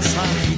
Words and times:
casa. 0.00 0.49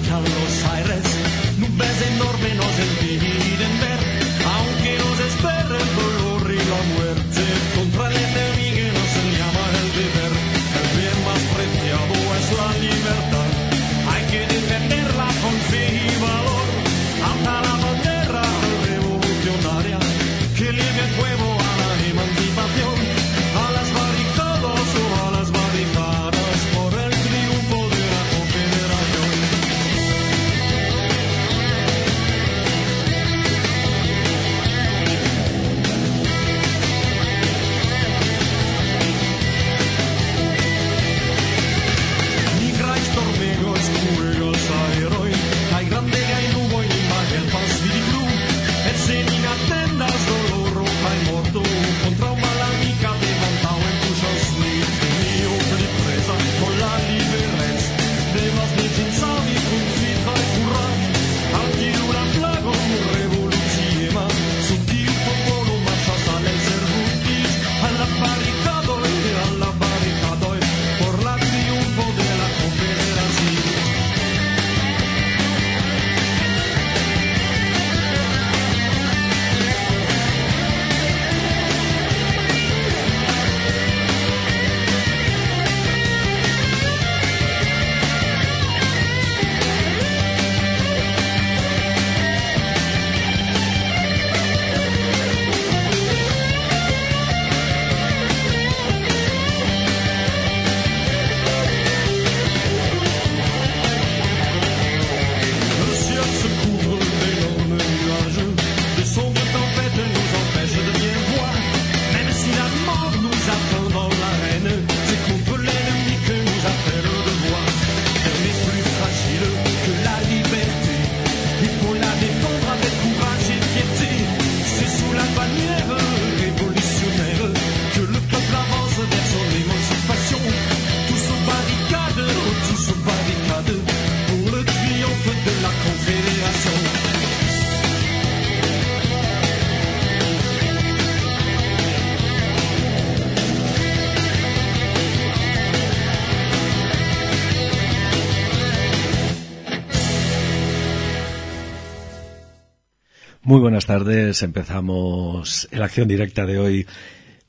Muy 153.53 153.61
buenas 153.61 153.85
tardes. 153.85 154.43
Empezamos 154.43 155.69
la 155.73 155.85
acción 155.85 156.09
directa 156.09 156.47
de 156.47 156.59
hoy, 156.59 156.87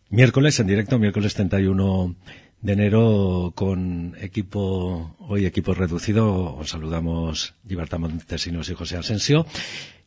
miércoles, 0.09 0.59
en 0.59 0.67
directo, 0.67 0.99
miércoles 0.99 1.33
31 1.33 2.15
de 2.59 2.73
enero, 2.73 3.53
con 3.55 4.13
equipo, 4.19 5.15
hoy 5.19 5.45
equipo 5.45 5.73
reducido. 5.73 6.57
Os 6.57 6.71
saludamos 6.71 7.55
Giberta 7.65 7.97
Montesinos 7.99 8.69
y 8.69 8.73
José 8.73 8.97
Asensio. 8.97 9.45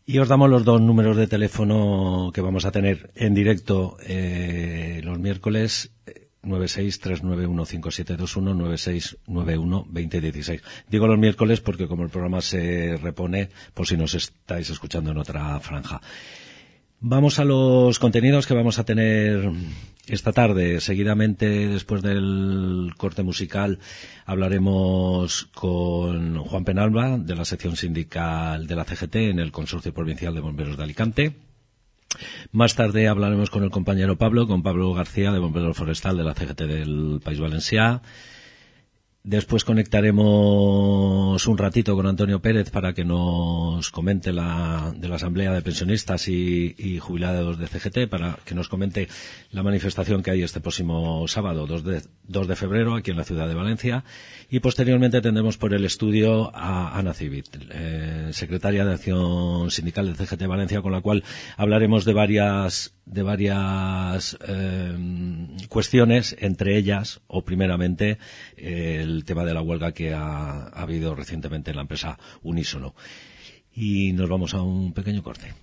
Y 0.04 0.18
os 0.18 0.28
damos 0.28 0.50
los 0.50 0.66
dos 0.66 0.82
números 0.82 1.16
de 1.16 1.28
teléfono 1.28 2.30
que 2.34 2.42
vamos 2.42 2.66
a 2.66 2.72
tener 2.72 3.10
en 3.14 3.32
directo 3.32 3.96
eh, 4.06 5.00
los 5.02 5.18
miércoles 5.18 5.92
963915721 6.46 9.26
96912016. 9.26 10.62
Digo 10.88 11.06
los 11.06 11.18
miércoles 11.18 11.60
porque 11.60 11.88
como 11.88 12.04
el 12.04 12.10
programa 12.10 12.40
se 12.40 12.96
repone 12.96 13.50
por 13.74 13.86
si 13.86 13.96
nos 13.96 14.14
estáis 14.14 14.70
escuchando 14.70 15.10
en 15.10 15.18
otra 15.18 15.58
franja. 15.60 16.00
Vamos 17.00 17.38
a 17.38 17.44
los 17.44 17.98
contenidos 17.98 18.46
que 18.46 18.54
vamos 18.54 18.78
a 18.78 18.84
tener 18.84 19.50
esta 20.06 20.32
tarde. 20.32 20.80
Seguidamente, 20.80 21.68
después 21.68 22.02
del 22.02 22.94
corte 22.96 23.22
musical, 23.22 23.78
hablaremos 24.24 25.48
con 25.54 26.38
Juan 26.38 26.64
Penalba, 26.64 27.18
de 27.18 27.34
la 27.34 27.44
sección 27.44 27.76
sindical 27.76 28.66
de 28.66 28.76
la 28.76 28.84
CGT 28.84 29.16
en 29.16 29.40
el 29.40 29.52
Consorcio 29.52 29.92
Provincial 29.92 30.34
de 30.34 30.40
Bomberos 30.40 30.78
de 30.78 30.84
Alicante. 30.84 31.45
Más 32.52 32.74
tarde 32.74 33.08
hablaremos 33.08 33.50
con 33.50 33.64
el 33.64 33.70
compañero 33.70 34.16
Pablo, 34.16 34.46
con 34.46 34.62
Pablo 34.62 34.92
García 34.94 35.32
de 35.32 35.38
Bombero 35.38 35.74
Forestal 35.74 36.16
de 36.16 36.24
la 36.24 36.34
CGT 36.34 36.62
del 36.62 37.20
País 37.22 37.40
Valencià. 37.40 38.02
Después 39.26 39.64
conectaremos 39.64 41.48
un 41.48 41.58
ratito 41.58 41.96
con 41.96 42.06
Antonio 42.06 42.40
Pérez 42.40 42.70
para 42.70 42.92
que 42.94 43.04
nos 43.04 43.90
comente 43.90 44.32
la, 44.32 44.94
de 44.96 45.08
la 45.08 45.16
Asamblea 45.16 45.52
de 45.52 45.62
Pensionistas 45.62 46.28
y, 46.28 47.00
Jubilados 47.00 47.58
de 47.58 47.66
CGT, 47.66 48.08
para 48.08 48.38
que 48.44 48.54
nos 48.54 48.68
comente 48.68 49.08
la 49.50 49.64
manifestación 49.64 50.22
que 50.22 50.30
hay 50.30 50.44
este 50.44 50.60
próximo 50.60 51.26
sábado, 51.26 51.66
2 51.66 51.82
de, 51.82 52.02
2 52.28 52.46
de 52.46 52.54
febrero, 52.54 52.94
aquí 52.94 53.10
en 53.10 53.16
la 53.16 53.24
ciudad 53.24 53.48
de 53.48 53.54
Valencia. 53.54 54.04
Y 54.48 54.60
posteriormente 54.60 55.20
tendremos 55.20 55.58
por 55.58 55.74
el 55.74 55.84
estudio 55.84 56.54
a 56.54 56.96
Ana 56.96 57.12
Civit, 57.12 57.48
eh, 57.72 58.28
secretaria 58.30 58.84
de 58.84 58.94
Acción 58.94 59.72
Sindical 59.72 60.06
de 60.06 60.24
CGT 60.24 60.46
Valencia, 60.46 60.82
con 60.82 60.92
la 60.92 61.00
cual 61.00 61.24
hablaremos 61.56 62.04
de 62.04 62.12
varias 62.12 62.95
de 63.06 63.22
varias 63.22 64.36
eh, 64.46 64.94
cuestiones, 65.68 66.36
entre 66.38 66.76
ellas, 66.76 67.20
o 67.28 67.44
primeramente, 67.44 68.18
el 68.56 69.24
tema 69.24 69.44
de 69.44 69.54
la 69.54 69.62
huelga 69.62 69.92
que 69.92 70.12
ha, 70.12 70.64
ha 70.64 70.82
habido 70.82 71.14
recientemente 71.14 71.70
en 71.70 71.76
la 71.76 71.82
empresa 71.82 72.18
Unisono. 72.42 72.94
Y 73.72 74.12
nos 74.12 74.28
vamos 74.28 74.54
a 74.54 74.62
un 74.62 74.92
pequeño 74.92 75.22
corte. 75.22 75.54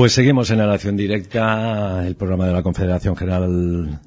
Pues 0.00 0.14
seguimos 0.14 0.50
en 0.50 0.56
la 0.56 0.66
Nación 0.66 0.96
Directa, 0.96 2.06
el 2.06 2.16
programa 2.16 2.46
de 2.46 2.54
la 2.54 2.62
Confederación 2.62 3.14
General 3.14 4.00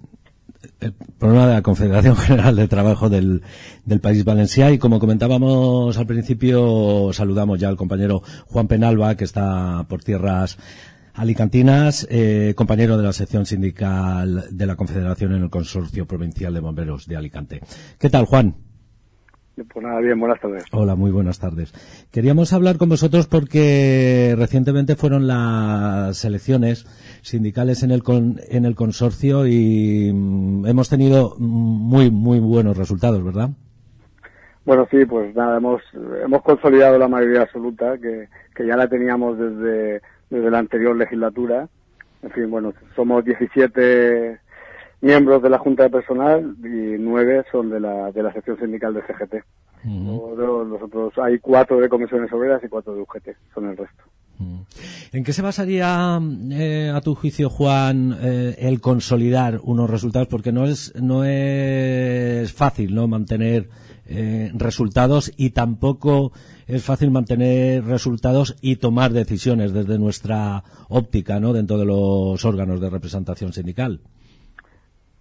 el 0.80 0.94
programa 1.20 1.46
de 1.46 1.54
la 1.54 1.62
Confederación 1.62 2.16
General 2.18 2.56
de 2.56 2.68
Trabajo 2.68 3.12
del, 3.12 3.44
del 3.86 4.00
País 4.00 4.26
Valenciano 4.26 4.74
y 4.74 4.80
como 4.80 5.00
comentábamos 5.00 5.96
al 5.96 6.08
principio 6.08 7.12
saludamos 7.14 7.60
ya 7.60 7.70
al 7.70 7.78
compañero 7.78 8.24
Juan 8.48 8.68
Penalba 8.68 9.14
que 9.16 9.26
está 9.26 9.86
por 9.88 10.04
tierras 10.04 10.58
alicantinas, 11.14 12.08
eh, 12.10 12.56
compañero 12.58 12.98
de 12.98 13.04
la 13.04 13.14
sección 13.14 13.46
sindical 13.46 14.46
de 14.50 14.66
la 14.66 14.76
Confederación 14.76 15.36
en 15.36 15.44
el 15.44 15.52
Consorcio 15.52 16.08
Provincial 16.08 16.56
de 16.56 16.60
Bomberos 16.60 17.06
de 17.06 17.18
Alicante. 17.18 17.62
¿Qué 18.00 18.10
tal, 18.10 18.26
Juan? 18.26 18.56
Pues 19.56 19.86
nada, 19.86 20.00
bien, 20.00 20.20
buenas 20.20 20.40
tardes. 20.40 20.66
Hola, 20.72 20.96
muy 20.96 21.12
buenas 21.12 21.40
tardes. 21.40 21.74
Queríamos 22.12 22.54
hablar 22.54 22.78
con 22.78 22.90
vosotros 22.90 23.28
porque 23.28 24.34
recientemente 24.36 24.96
fueron 24.96 25.28
las 25.28 26.26
elecciones 26.26 26.86
sindicales 27.22 27.84
en 27.84 27.92
el, 27.92 28.02
en 28.50 28.66
el 28.66 28.76
consorcio 28.76 29.46
y 29.46 30.12
mm, 30.12 30.66
hemos 30.66 30.90
tenido 30.90 31.36
muy, 31.38 32.10
muy 32.10 32.40
buenos 32.40 32.76
resultados, 32.78 33.24
¿verdad? 33.24 33.50
Bueno, 34.66 34.88
sí, 34.90 35.06
pues 35.06 35.36
nada, 35.36 35.58
hemos, 35.58 35.84
hemos 36.24 36.42
consolidado 36.42 36.98
la 36.98 37.08
mayoría 37.08 37.44
absoluta, 37.44 37.98
que, 38.00 38.30
que 38.56 38.66
ya 38.66 38.76
la 38.76 38.88
teníamos 38.88 39.38
desde, 39.38 40.02
desde 40.32 40.50
la 40.50 40.60
anterior 40.60 40.96
legislatura. 40.96 41.68
En 42.24 42.32
fin, 42.32 42.50
bueno, 42.50 42.74
somos 42.96 43.24
17 43.24 44.40
miembros 45.04 45.44
de 45.44 45.50
la 45.50 45.60
Junta 45.60 45.84
de 45.84 45.90
Personal 45.90 46.56
y 46.64 46.98
nueve 46.98 47.44
son 47.52 47.70
de 47.70 47.80
la, 47.80 48.12
de 48.12 48.24
la 48.24 48.32
sección 48.32 48.58
sindical 48.58 48.94
de 48.94 49.02
CGT. 49.02 49.34
los, 49.86 50.82
otros, 50.82 51.14
hay 51.18 51.40
cuatro 51.40 51.80
de 51.80 51.90
comisiones 51.90 52.32
obreras 52.32 52.64
y 52.64 52.70
cuatro 52.70 52.96
de 52.96 53.02
UGT, 53.02 53.30
son 53.54 53.70
el 53.70 53.78
resto. 53.78 54.04
¿En 55.12 55.24
qué 55.24 55.32
se 55.32 55.42
basaría, 55.42 56.20
eh, 56.52 56.92
a 56.94 57.02
tu 57.02 57.16
juicio, 57.16 57.50
Juan, 57.50 58.18
eh, 58.20 58.56
el 58.60 58.82
consolidar 58.82 59.60
unos 59.64 59.90
resultados? 59.90 60.28
Porque 60.28 60.52
no 60.52 60.66
es, 60.66 60.94
no 60.96 61.24
es 61.24 62.52
fácil, 62.52 62.96
¿no? 62.96 63.08
Mantener 63.08 63.70
eh, 64.06 64.52
resultados 64.56 65.32
y 65.38 65.52
tampoco 65.52 66.32
es 66.66 66.84
fácil 66.84 67.12
mantener 67.12 67.86
resultados 67.86 68.56
y 68.62 68.78
tomar 68.78 69.12
decisiones 69.12 69.72
desde 69.74 70.00
nuestra 70.00 70.64
óptica, 70.90 71.40
¿no? 71.40 71.54
Dentro 71.54 71.78
de 71.78 71.86
los 71.86 72.44
órganos 72.44 72.82
de 72.82 72.90
representación 72.90 73.54
sindical. 73.54 74.02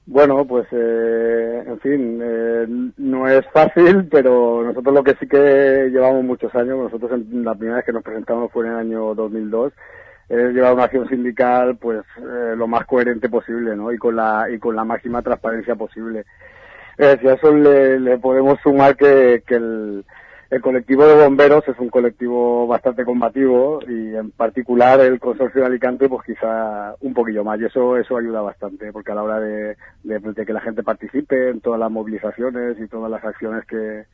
Bueno, 0.06 0.44
pues 0.46 0.66
eh, 0.72 1.64
en 1.64 1.80
fin, 1.80 2.20
eh, 2.22 2.66
no 2.96 3.28
es 3.28 3.46
fácil, 3.52 4.08
pero 4.10 4.64
nosotros 4.64 4.94
lo 4.94 5.04
que 5.04 5.14
sí 5.14 5.28
que 5.28 5.90
llevamos 5.92 6.24
muchos 6.24 6.52
años, 6.56 6.76
nosotros 6.78 7.12
en, 7.12 7.44
la 7.44 7.54
primera 7.54 7.76
vez 7.76 7.86
que 7.86 7.92
nos 7.92 8.02
presentamos 8.02 8.50
fue 8.50 8.66
en 8.66 8.72
el 8.72 8.78
año 8.78 9.14
2002, 9.14 9.72
es 10.28 10.52
llevar 10.54 10.74
una 10.74 10.84
acción 10.84 11.08
sindical 11.08 11.76
pues 11.76 12.00
eh, 12.18 12.54
lo 12.56 12.66
más 12.66 12.84
coherente 12.86 13.28
posible, 13.28 13.76
¿no? 13.76 13.92
Y 13.92 13.98
con 13.98 14.16
la 14.16 14.48
y 14.50 14.58
con 14.58 14.74
la 14.74 14.84
máxima 14.84 15.22
transparencia 15.22 15.76
posible. 15.76 16.24
Si 16.98 17.28
a 17.28 17.34
eso 17.34 17.54
le, 17.54 17.98
le 18.00 18.18
podemos 18.18 18.58
sumar 18.62 18.96
que, 18.96 19.42
que 19.46 19.54
el, 19.54 20.04
el 20.52 20.60
colectivo 20.60 21.06
de 21.06 21.14
bomberos 21.14 21.66
es 21.66 21.78
un 21.78 21.88
colectivo 21.88 22.66
bastante 22.66 23.06
combativo 23.06 23.80
y 23.88 24.14
en 24.14 24.32
particular 24.32 25.00
el 25.00 25.18
consorcio 25.18 25.62
de 25.62 25.66
Alicante 25.66 26.10
pues 26.10 26.26
quizá 26.26 26.94
un 27.00 27.14
poquillo 27.14 27.42
más 27.42 27.58
y 27.58 27.64
eso 27.64 27.96
eso 27.96 28.18
ayuda 28.18 28.42
bastante 28.42 28.92
porque 28.92 29.12
a 29.12 29.14
la 29.14 29.22
hora 29.22 29.40
de, 29.40 29.76
que 30.04 30.52
la 30.52 30.60
gente 30.60 30.82
participe 30.82 31.48
en 31.48 31.62
todas 31.62 31.80
las 31.80 31.90
movilizaciones 31.90 32.76
y 32.78 32.86
todas 32.86 33.10
las 33.10 33.24
acciones 33.24 33.64
que, 33.66 34.04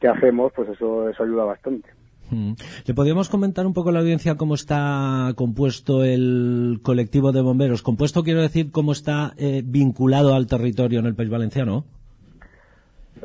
que 0.00 0.08
hacemos 0.08 0.50
pues 0.56 0.70
eso 0.70 1.10
eso 1.10 1.24
ayuda 1.24 1.44
bastante. 1.44 1.90
Mm. 2.30 2.54
¿Le 2.86 2.94
podríamos 2.94 3.28
comentar 3.28 3.66
un 3.66 3.74
poco 3.74 3.90
a 3.90 3.92
la 3.92 4.00
audiencia 4.00 4.38
cómo 4.38 4.54
está 4.54 5.34
compuesto 5.36 6.04
el 6.04 6.80
colectivo 6.82 7.32
de 7.32 7.42
bomberos? 7.42 7.82
Compuesto 7.82 8.24
quiero 8.24 8.40
decir 8.40 8.70
cómo 8.70 8.92
está 8.92 9.34
eh, 9.36 9.60
vinculado 9.62 10.34
al 10.34 10.46
territorio 10.46 11.00
en 11.00 11.06
el 11.06 11.14
País 11.14 11.28
Valenciano. 11.28 11.84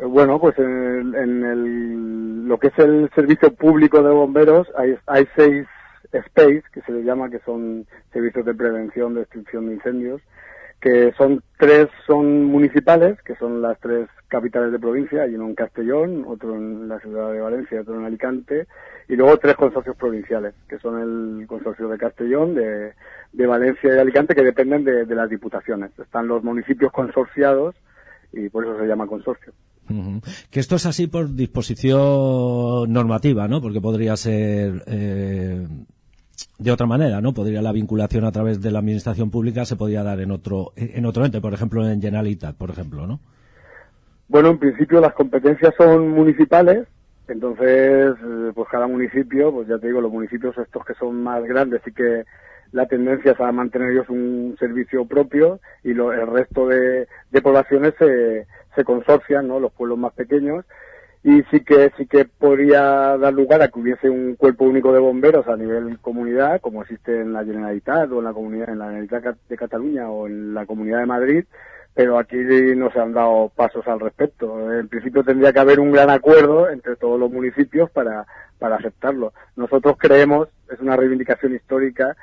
Bueno, 0.03 0.39
pues 0.39 0.57
en, 0.59 1.15
el, 1.15 2.47
lo 2.47 2.59
que 2.59 2.67
es 2.67 2.77
el 2.77 3.09
servicio 3.15 3.53
público 3.55 4.03
de 4.03 4.11
bomberos 4.13 4.67
hay, 4.77 4.95
hay 5.07 5.27
seis 5.35 5.65
SPACE, 6.11 6.63
que 6.71 6.81
se 6.81 6.91
les 6.91 7.03
llama, 7.03 7.31
que 7.31 7.39
son 7.39 7.85
servicios 8.13 8.45
de 8.45 8.53
prevención 8.53 9.15
de 9.15 9.21
extinción 9.21 9.67
de 9.67 9.73
incendios, 9.73 10.21
que 10.79 11.11
son 11.17 11.41
tres 11.57 11.87
son 12.05 12.45
municipales, 12.45 13.19
que 13.23 13.35
son 13.35 13.61
las 13.61 13.79
tres 13.79 14.07
capitales 14.27 14.71
de 14.71 14.77
provincia, 14.77 15.23
hay 15.23 15.33
uno 15.35 15.47
en 15.47 15.55
Castellón, 15.55 16.25
otro 16.27 16.55
en 16.55 16.87
la 16.87 16.99
ciudad 16.99 17.31
de 17.31 17.41
Valencia, 17.41 17.81
otro 17.81 17.95
en 17.95 18.05
Alicante, 18.05 18.67
y 19.07 19.15
luego 19.15 19.37
tres 19.37 19.55
consorcios 19.55 19.95
provinciales, 19.95 20.53
que 20.69 20.77
son 20.77 21.01
el 21.01 21.47
consorcio 21.47 21.87
de 21.87 21.97
Castellón, 21.97 22.53
de, 22.53 22.93
de 23.33 23.47
Valencia 23.47 23.89
y 23.89 23.93
de 23.93 24.01
Alicante, 24.01 24.35
que 24.35 24.43
dependen 24.43 24.83
de, 24.83 25.05
de 25.05 25.15
las 25.15 25.29
diputaciones. 25.29 25.89
Están 25.97 26.27
los 26.27 26.43
municipios 26.43 26.91
consorciados 26.91 27.75
y 28.31 28.49
por 28.49 28.63
eso 28.63 28.77
se 28.77 28.85
llama 28.85 29.07
consorcio. 29.07 29.53
Que 30.49 30.59
esto 30.59 30.75
es 30.75 30.85
así 30.85 31.07
por 31.07 31.33
disposición 31.35 32.91
normativa, 32.91 33.47
¿no? 33.47 33.61
Porque 33.61 33.81
podría 33.81 34.15
ser 34.17 34.83
eh, 34.87 35.67
de 36.59 36.71
otra 36.71 36.85
manera, 36.85 37.21
¿no? 37.21 37.33
Podría 37.33 37.61
la 37.61 37.71
vinculación 37.71 38.25
a 38.25 38.31
través 38.31 38.61
de 38.61 38.71
la 38.71 38.79
administración 38.79 39.29
pública 39.29 39.65
se 39.65 39.75
podría 39.75 40.03
dar 40.03 40.19
en 40.19 40.31
otro 40.31 40.73
en 40.75 41.05
otro 41.05 41.25
ente, 41.25 41.41
por 41.41 41.53
ejemplo 41.53 41.87
en 41.87 42.01
Generalitat, 42.01 42.55
por 42.55 42.69
ejemplo, 42.69 43.07
¿no? 43.07 43.19
Bueno, 44.27 44.49
en 44.49 44.59
principio 44.59 44.99
las 44.99 45.13
competencias 45.13 45.73
son 45.77 46.09
municipales, 46.09 46.85
entonces 47.27 48.15
eh, 48.17 48.51
pues 48.53 48.67
cada 48.69 48.87
municipio, 48.87 49.51
pues 49.51 49.67
ya 49.67 49.77
te 49.77 49.87
digo, 49.87 50.01
los 50.01 50.11
municipios 50.11 50.57
estos 50.57 50.85
que 50.85 50.95
son 50.95 51.23
más 51.23 51.43
grandes 51.43 51.81
y 51.85 51.91
que 51.93 52.23
la 52.71 52.85
tendencia 52.87 53.31
es 53.31 53.39
a 53.39 53.51
mantener 53.51 53.91
ellos 53.91 54.09
un 54.09 54.55
servicio 54.59 55.05
propio 55.05 55.59
y 55.83 55.93
lo, 55.93 56.11
el 56.11 56.27
resto 56.27 56.67
de, 56.67 57.07
de 57.31 57.41
poblaciones 57.41 57.93
se, 57.97 58.45
se 58.77 58.85
consorcian. 58.85 59.49
Los 59.49 59.73
pueblos 59.73 59.97
más 59.97 60.13
pequeños 60.13 60.63
y 61.23 61.43
sí 61.51 61.61
que 61.61 61.91
sí 61.97 62.05
que 62.05 62.23
podría 62.23 63.17
dar 63.17 63.33
lugar 63.33 63.61
a 63.61 63.67
que 63.67 63.79
hubiese 63.79 64.09
un 64.09 64.35
cuerpo 64.35 64.63
único 64.63 64.93
de 64.93 64.99
bomberos 64.99 65.47
a 65.47 65.57
nivel 65.57 65.99
comunidad, 65.99 66.61
como 66.61 66.83
existe 66.83 67.19
en 67.19 67.33
la 67.33 67.43
Generalitat 67.43 68.09
o 68.11 68.19
en 68.19 68.25
la 68.25 68.33
comunidad 68.33 68.69
en 68.69 68.79
la 68.79 68.85
Generalitat 68.85 69.35
de 69.49 69.57
Cataluña 69.57 70.09
o 70.09 70.27
en 70.27 70.53
la 70.53 70.65
Comunidad 70.65 70.99
de 70.99 71.05
Madrid, 71.05 71.45
pero 71.93 72.17
aquí 72.17 72.37
no 72.37 72.91
se 72.91 72.99
han 72.99 73.13
dado 73.13 73.51
pasos 73.55 73.85
al 73.87 73.99
respecto. 73.99 74.71
En 74.71 74.87
principio 74.87 75.23
tendría 75.23 75.51
que 75.51 75.59
haber 75.59 75.79
un 75.79 75.91
gran 75.91 76.09
acuerdo 76.09 76.69
entre 76.69 76.95
todos 76.95 77.19
los 77.19 77.31
municipios 77.31 77.89
para 77.89 78.25
para 78.59 78.77
aceptarlo. 78.77 79.33
Nosotros 79.55 79.97
creemos, 79.99 80.49
es 80.71 80.79
una 80.79 80.95
reivindicación 80.95 81.55
histórica, 81.55 82.15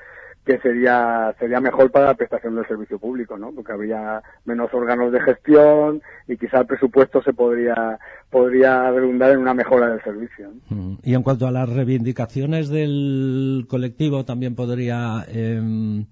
que 0.44 0.58
sería 0.58 1.34
sería 1.38 1.60
mejor 1.60 1.90
para 1.90 2.06
la 2.06 2.14
prestación 2.14 2.54
del 2.54 2.66
servicio 2.66 2.98
público, 2.98 3.38
¿no? 3.38 3.52
Porque 3.52 3.72
habría 3.72 4.22
menos 4.44 4.72
órganos 4.74 5.10
de 5.10 5.20
gestión 5.20 6.02
y 6.28 6.36
quizá 6.36 6.60
el 6.60 6.66
presupuesto 6.66 7.22
se 7.22 7.32
podría 7.32 7.98
podría 8.30 8.90
redundar 8.90 9.32
en 9.32 9.38
una 9.38 9.54
mejora 9.54 9.88
del 9.88 10.02
servicio. 10.02 10.50
Mm. 10.68 10.94
Y 11.02 11.14
en 11.14 11.22
cuanto 11.22 11.46
a 11.46 11.50
las 11.50 11.68
reivindicaciones 11.68 12.68
del 12.68 13.66
colectivo, 13.68 14.24
también 14.24 14.54
podría 14.54 15.24
em, 15.28 16.04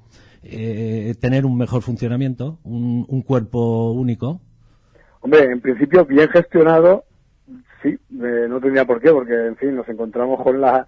eh, 0.43 1.15
tener 1.21 1.45
un 1.45 1.59
mejor 1.59 1.83
funcionamiento, 1.83 2.59
un, 2.65 3.05
un 3.09 3.23
cuerpo 3.23 3.93
único. 3.93 4.41
Hombre, 5.21 5.45
en 5.45 5.61
principio 5.61 6.05
bien 6.05 6.29
gestionado, 6.31 7.05
sí, 7.83 7.91
eh, 7.91 8.47
no 8.49 8.61
tendría 8.61 8.85
por 8.85 9.01
qué, 9.01 9.11
porque 9.11 9.35
en 9.35 9.57
fin 9.57 9.77
nos 9.77 9.89
encontramos 9.89 10.43
con 10.43 10.61
la 10.61 10.87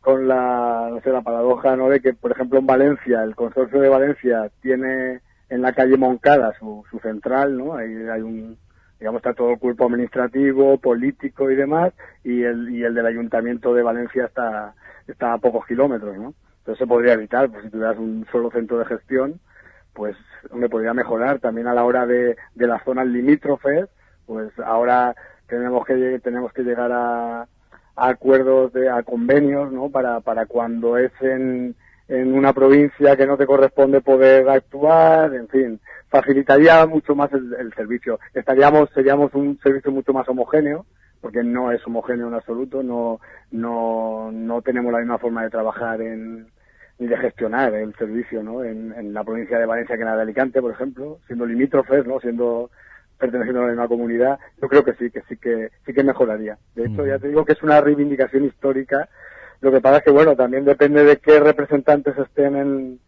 con 0.00 0.28
la, 0.28 0.88
no 0.90 1.00
sé, 1.00 1.10
la 1.10 1.22
paradoja, 1.22 1.76
¿no? 1.76 1.88
De 1.88 2.00
que, 2.00 2.14
por 2.14 2.32
ejemplo, 2.32 2.58
en 2.58 2.66
Valencia, 2.66 3.22
el 3.22 3.34
consorcio 3.34 3.80
de 3.80 3.88
Valencia 3.88 4.50
tiene 4.60 5.20
en 5.48 5.62
la 5.62 5.72
calle 5.72 5.96
Moncada 5.96 6.52
su, 6.58 6.84
su 6.90 6.98
central, 7.00 7.56
¿no? 7.56 7.74
Ahí 7.74 7.94
hay 8.12 8.22
un, 8.22 8.58
digamos, 8.98 9.18
está 9.20 9.34
todo 9.34 9.52
el 9.52 9.58
cuerpo 9.58 9.86
administrativo, 9.86 10.78
político 10.78 11.50
y 11.50 11.56
demás, 11.56 11.92
y 12.24 12.42
el, 12.42 12.70
y 12.70 12.84
el 12.84 12.94
del 12.94 13.06
ayuntamiento 13.06 13.74
de 13.74 13.82
Valencia 13.82 14.26
está, 14.26 14.74
está 15.06 15.32
a 15.32 15.38
pocos 15.38 15.66
kilómetros, 15.66 16.16
¿no? 16.16 16.34
Entonces 16.58 16.78
se 16.78 16.86
podría 16.86 17.14
evitar, 17.14 17.50
pues 17.50 17.64
si 17.64 17.70
tuvieras 17.70 17.98
un 17.98 18.26
solo 18.30 18.50
centro 18.50 18.78
de 18.78 18.84
gestión, 18.84 19.40
pues 19.94 20.16
me 20.52 20.68
podría 20.68 20.94
mejorar 20.94 21.40
también 21.40 21.66
a 21.66 21.74
la 21.74 21.84
hora 21.84 22.06
de, 22.06 22.36
de 22.54 22.66
las 22.66 22.84
zonas 22.84 23.06
limítrofes, 23.06 23.88
pues 24.26 24.50
ahora 24.60 25.14
tenemos 25.48 25.86
que, 25.86 26.20
tenemos 26.22 26.52
que 26.52 26.62
llegar 26.62 26.92
a, 26.92 27.48
acuerdos, 27.98 28.72
de, 28.72 28.88
a 28.88 29.02
convenios, 29.02 29.72
¿no? 29.72 29.90
Para, 29.90 30.20
para 30.20 30.46
cuando 30.46 30.96
es 30.96 31.12
en, 31.20 31.74
en 32.08 32.34
una 32.34 32.52
provincia 32.52 33.16
que 33.16 33.26
no 33.26 33.36
te 33.36 33.46
corresponde 33.46 34.00
poder 34.00 34.48
actuar, 34.48 35.34
en 35.34 35.48
fin, 35.48 35.80
facilitaría 36.08 36.86
mucho 36.86 37.14
más 37.14 37.30
el, 37.32 37.72
servicio. 37.74 38.18
Estaríamos, 38.34 38.88
seríamos 38.94 39.34
un 39.34 39.58
servicio 39.62 39.92
mucho 39.92 40.12
más 40.12 40.28
homogéneo, 40.28 40.86
porque 41.20 41.42
no 41.42 41.70
es 41.72 41.86
homogéneo 41.86 42.28
en 42.28 42.34
absoluto, 42.34 42.82
no, 42.82 43.20
no, 43.50 44.30
no 44.32 44.62
tenemos 44.62 44.92
la 44.92 45.00
misma 45.00 45.18
forma 45.18 45.42
de 45.42 45.50
trabajar 45.50 46.00
en, 46.00 46.46
ni 46.98 47.06
de 47.06 47.16
gestionar 47.18 47.74
el 47.74 47.94
servicio, 47.96 48.42
¿no? 48.42 48.64
En, 48.64 48.92
en 48.92 49.12
la 49.12 49.24
provincia 49.24 49.58
de 49.58 49.66
Valencia 49.66 49.96
que 49.96 50.02
en 50.02 50.08
la 50.08 50.16
de 50.16 50.22
Alicante, 50.22 50.62
por 50.62 50.72
ejemplo, 50.72 51.18
siendo 51.26 51.44
limítrofes, 51.44 52.06
¿no? 52.06 52.20
Siendo 52.20 52.70
perteneciendo 53.18 53.60
a 53.60 53.64
la 53.64 53.72
misma 53.72 53.88
comunidad, 53.88 54.38
yo 54.60 54.68
creo 54.68 54.84
que 54.84 54.94
sí, 54.94 55.10
que 55.10 55.22
sí 55.28 55.36
que 55.36 55.70
sí 55.84 55.92
que 55.92 56.04
mejoraría. 56.04 56.58
De 56.74 56.86
hecho, 56.86 57.06
ya 57.06 57.18
te 57.18 57.28
digo 57.28 57.44
que 57.44 57.52
es 57.52 57.62
una 57.62 57.80
reivindicación 57.80 58.44
histórica 58.44 59.08
Lo 59.60 59.72
que 59.72 59.80
pasa 59.80 59.98
es 59.98 60.04
que, 60.04 60.10
bueno, 60.10 60.36
también 60.36 60.64
depende 60.64 61.04
de 61.04 61.16
qué 61.16 61.40
representantes 61.40 62.16
estén 62.16 62.56
en, 62.56 63.00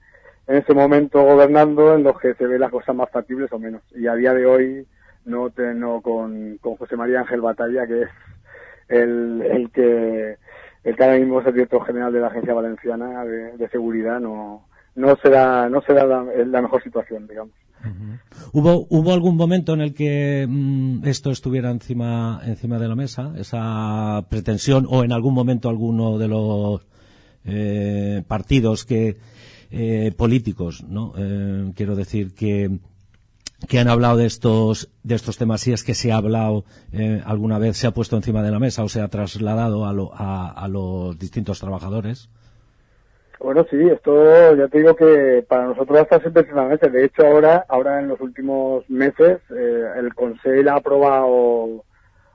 en 0.47 0.57
ese 0.57 0.75
momento 0.75 1.23
gobernando, 1.23 1.95
en 1.95 2.03
los 2.03 2.19
que 2.19 2.35
se 2.35 2.47
ve 2.47 2.59
las 2.59 2.71
cosas 2.71 2.95
más 2.95 3.09
factibles 3.11 3.53
o 3.53 3.59
menos. 3.59 3.83
Y 3.95 4.09
a 4.09 4.15
día 4.15 4.35
de 4.35 4.47
hoy, 4.47 4.87
no, 5.25 5.51
te, 5.51 5.75
no 5.75 6.01
con, 6.01 6.59
con 6.59 6.77
José 6.77 6.97
María 6.97 7.21
Ángel 7.21 7.41
Batalla, 7.41 7.87
que 7.87 8.03
es 8.03 8.09
el, 8.89 9.43
el 9.43 9.71
que 9.71 10.37
el 10.85 10.97
que 10.97 11.05
ahora 11.05 11.19
mismo 11.19 11.41
es 11.41 11.47
el 11.47 11.55
director 11.55 11.85
general 11.85 12.13
de 12.13 12.21
la 12.21 12.29
Agencia 12.29 12.55
Valenciana 12.55 13.25
de, 13.25 13.69
Seguridad, 13.69 14.19
no, 14.19 14.67
no 14.95 15.17
será, 15.17 15.69
no 15.69 15.83
será 15.83 16.05
la, 16.07 16.23
mejor 16.63 16.83
situación, 16.83 17.27
digamos. 17.29 17.55
¿Hubo, 18.53 18.87
¿Hubo 18.91 19.13
algún 19.13 19.37
momento 19.37 19.75
en 19.75 19.81
el 19.81 19.95
que 19.95 20.47
mm, 20.49 21.07
esto 21.07 21.31
estuviera 21.31 21.71
encima, 21.71 22.41
encima 22.45 22.79
de 22.79 22.89
la 22.89 22.95
mesa, 22.95 23.33
esa 23.37 24.25
pretensión, 24.29 24.87
o 24.89 25.05
en 25.05 25.13
algún 25.13 25.35
momento 25.35 25.69
alguno 25.69 26.19
de 26.19 26.29
los 26.29 26.83
eh, 27.45 28.23
partidos 28.27 28.85
que 28.85 29.17
eh, 29.71 30.13
políticos, 30.17 30.85
¿no? 30.89 31.15
Eh, 31.17 31.73
quiero 31.75 31.95
decir 31.95 32.35
que 32.35 32.81
que 33.69 33.79
han 33.79 33.89
hablado 33.89 34.17
de 34.17 34.27
estos 34.27 34.89
de 35.03 35.15
estos 35.15 35.37
temas 35.37 35.61
si 35.61 35.73
es 35.73 35.85
que 35.85 35.95
se 35.95 36.13
ha 36.13 36.17
hablado 36.17 36.65
eh, 36.93 37.23
alguna 37.25 37.59
vez 37.59 37.77
se 37.77 37.87
ha 37.87 37.93
puesto 37.93 38.17
encima 38.17 38.43
de 38.43 38.51
la 38.51 38.59
mesa 38.59 38.83
o 38.83 38.89
se 38.89 39.01
ha 39.01 39.09
trasladado 39.09 39.85
a, 39.85 40.49
a, 40.49 40.69
los 40.69 41.19
distintos 41.19 41.61
trabajadores 41.61 42.31
bueno 43.41 43.67
sí 43.71 43.77
esto 43.89 44.55
ya 44.55 44.69
te 44.69 44.79
digo 44.79 44.95
que 44.95 45.45
para 45.49 45.65
nosotros 45.65 46.07
siempre 46.09 46.43
encima 46.43 46.69
de 46.69 47.05
hecho 47.05 47.27
ahora 47.27 47.65
ahora 47.69 48.01
en 48.01 48.09
los 48.09 48.21
últimos 48.21 48.89
meses 48.89 49.41
eh, 49.51 49.85
el 49.97 50.15
Consejo 50.15 50.71
ha 50.71 50.77
aprobado 50.77 51.85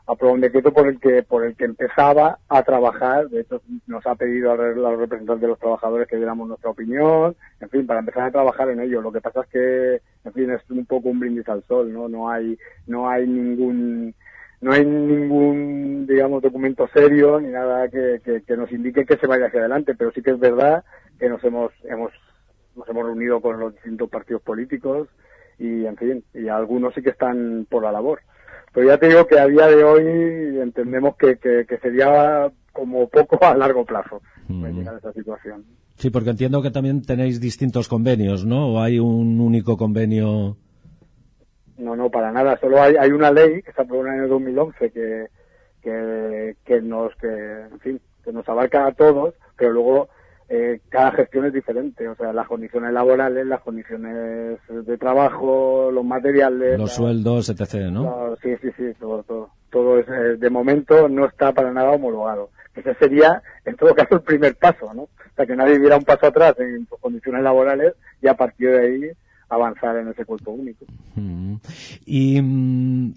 aprobó 0.08 0.34
un 0.34 0.42
decreto 0.42 0.72
por 0.72 0.88
el 0.88 1.00
que 1.00 1.24
por 1.24 1.44
el 1.46 1.56
que 1.56 1.66
empezaba 1.66 2.40
a 2.48 2.64
trabajar. 2.64 3.30
De 3.30 3.42
hecho 3.42 3.62
nos 3.88 4.06
ha 4.06 4.16
pedido 4.16 4.52
a 4.52 4.56
los 4.56 5.00
representantes 5.00 5.42
de 5.42 5.48
los 5.48 5.60
trabajadores 5.60 6.08
que 6.08 6.18
diéramos 6.18 6.48
nuestra 6.48 6.70
opinión. 6.70 7.36
En 7.60 7.70
fin 7.70 7.88
para 7.88 8.00
empezar 8.00 8.24
a 8.24 8.32
trabajar 8.32 8.70
en 8.70 8.82
ello. 8.82 9.02
Lo 9.02 9.12
que 9.12 9.22
pasa 9.22 9.42
es 9.42 9.48
que 9.48 10.02
en 10.26 10.34
fin 10.34 10.52
es 10.52 10.62
un 10.70 10.86
poco 10.86 11.10
un 11.10 11.20
brindis 11.20 11.48
al 11.50 11.64
sol 11.64 11.92
no 11.92 12.08
no 12.08 12.30
hay 12.30 12.58
no 12.88 13.10
hay 13.10 13.28
ningún 13.28 14.14
no 14.66 14.72
hay 14.72 14.84
ningún 14.84 16.08
digamos 16.08 16.42
documento 16.42 16.88
serio 16.92 17.40
ni 17.40 17.50
nada 17.50 17.88
que, 17.88 18.20
que, 18.48 18.58
nos 18.58 18.72
indique 18.72 19.06
que 19.06 19.16
se 19.18 19.28
vaya 19.28 19.46
hacia 19.46 19.60
adelante 19.60 19.94
pero 19.94 20.12
sí 20.12 20.24
que 20.24 20.32
es 20.32 20.40
verdad 20.40 20.84
que 21.20 21.30
nos 21.30 21.44
hemos 21.44 21.72
hemos 21.84 22.12
nos 22.76 22.90
hemos 22.90 23.06
reunido 23.06 23.42
con 23.42 23.60
los 23.60 23.76
distintos 23.76 24.10
partidos 24.10 24.42
políticos 24.42 25.08
y 25.60 25.86
en 25.86 25.96
fin 25.98 26.24
y 26.34 26.48
algunos 26.48 26.96
sí 26.96 27.04
que 27.04 27.12
están 27.12 27.68
por 27.70 27.84
la 27.84 27.92
labor 27.92 28.22
pero 28.74 28.88
ya 28.88 28.98
te 28.98 29.08
digo 29.08 29.28
que 29.28 29.40
a 29.40 29.46
día 29.46 29.68
de 29.68 29.84
hoy 29.84 30.60
entendemos 30.60 31.16
que, 31.16 31.38
que, 31.38 31.78
sería 31.78 32.52
como 32.74 33.08
poco 33.08 33.38
a 33.46 33.56
largo 33.56 33.86
plazo 33.86 34.20
mm. 34.48 34.66
llegar 34.66 34.96
a 34.96 34.98
esa 34.98 35.14
situación. 35.14 35.64
Sí, 35.96 36.10
porque 36.10 36.32
entiendo 36.32 36.62
que 36.62 36.72
también 36.72 37.02
tenéis 37.04 37.40
distintos 37.40 37.88
convenios, 37.88 38.46
¿no? 38.46 38.74
¿O 38.74 38.82
hay 38.82 39.00
un 39.00 39.40
único 39.40 39.78
convenio? 39.78 40.58
No, 41.78 41.96
no, 41.96 42.10
para 42.10 42.32
nada. 42.32 42.58
Solo 42.58 42.82
hay, 42.82 42.96
hay 42.96 43.12
una 43.12 43.32
ley 43.32 43.62
que 43.62 43.72
se 43.72 43.82
aprobó 43.82 44.06
en 44.06 44.14
el 44.14 44.20
año 44.22 44.30
2011 44.30 44.92
que, 44.92 45.28
que, 45.82 46.56
que 46.66 46.82
nos, 46.82 47.16
que, 47.16 47.28
en 47.28 47.80
fin, 47.80 48.02
que 48.24 48.32
nos 48.32 48.48
abarca 48.48 48.88
a 48.88 48.94
todos, 48.94 49.34
pero 49.58 49.72
luego 49.72 50.10
eh, 50.48 50.80
cada 50.90 51.12
gestión 51.12 51.46
es 51.46 51.54
diferente, 51.54 52.08
o 52.08 52.16
sea, 52.16 52.32
las 52.32 52.48
condiciones 52.48 52.94
laborales, 52.94 53.48
las 53.48 53.62
condiciones 53.62 54.60
de 54.70 54.98
trabajo, 54.98 55.90
los 55.92 56.06
materiales. 56.06 56.78
Los 56.78 56.94
sueldos, 56.94 57.50
etc., 57.50 57.90
¿no? 57.92 58.36
sí, 58.42 58.56
sí, 58.62 58.70
sí, 58.78 58.94
todo, 59.00 59.24
todo. 59.24 59.50
Todo 59.72 60.00
es, 60.00 60.08
eh, 60.08 60.38
de 60.38 60.50
momento 60.50 61.10
no 61.10 61.26
está 61.26 61.52
para 61.52 61.72
nada 61.72 61.92
homologado. 61.92 62.50
Ese 62.76 62.94
sería, 62.96 63.42
en 63.66 63.76
todo 63.76 63.96
caso, 63.96 64.16
el 64.16 64.22
primer 64.22 64.56
paso, 64.56 64.94
¿no? 64.94 65.04
O 65.04 65.36
sea, 65.36 65.46
que 65.46 65.56
nadie 65.56 65.80
diera 65.80 65.98
un 65.98 66.04
paso 66.04 66.28
atrás 66.28 66.54
en 66.60 66.86
condiciones 67.02 67.42
laborales 67.42 67.94
y 68.22 68.28
a 68.28 68.36
partir 68.36 68.72
de 68.72 68.80
ahí 68.80 69.12
avanzar 69.50 69.98
en 69.98 70.10
ese 70.10 70.26
cuerpo 70.26 70.52
único. 70.52 70.86
Mm. 71.16 71.56
Y 72.06 72.42
mm, 72.42 73.14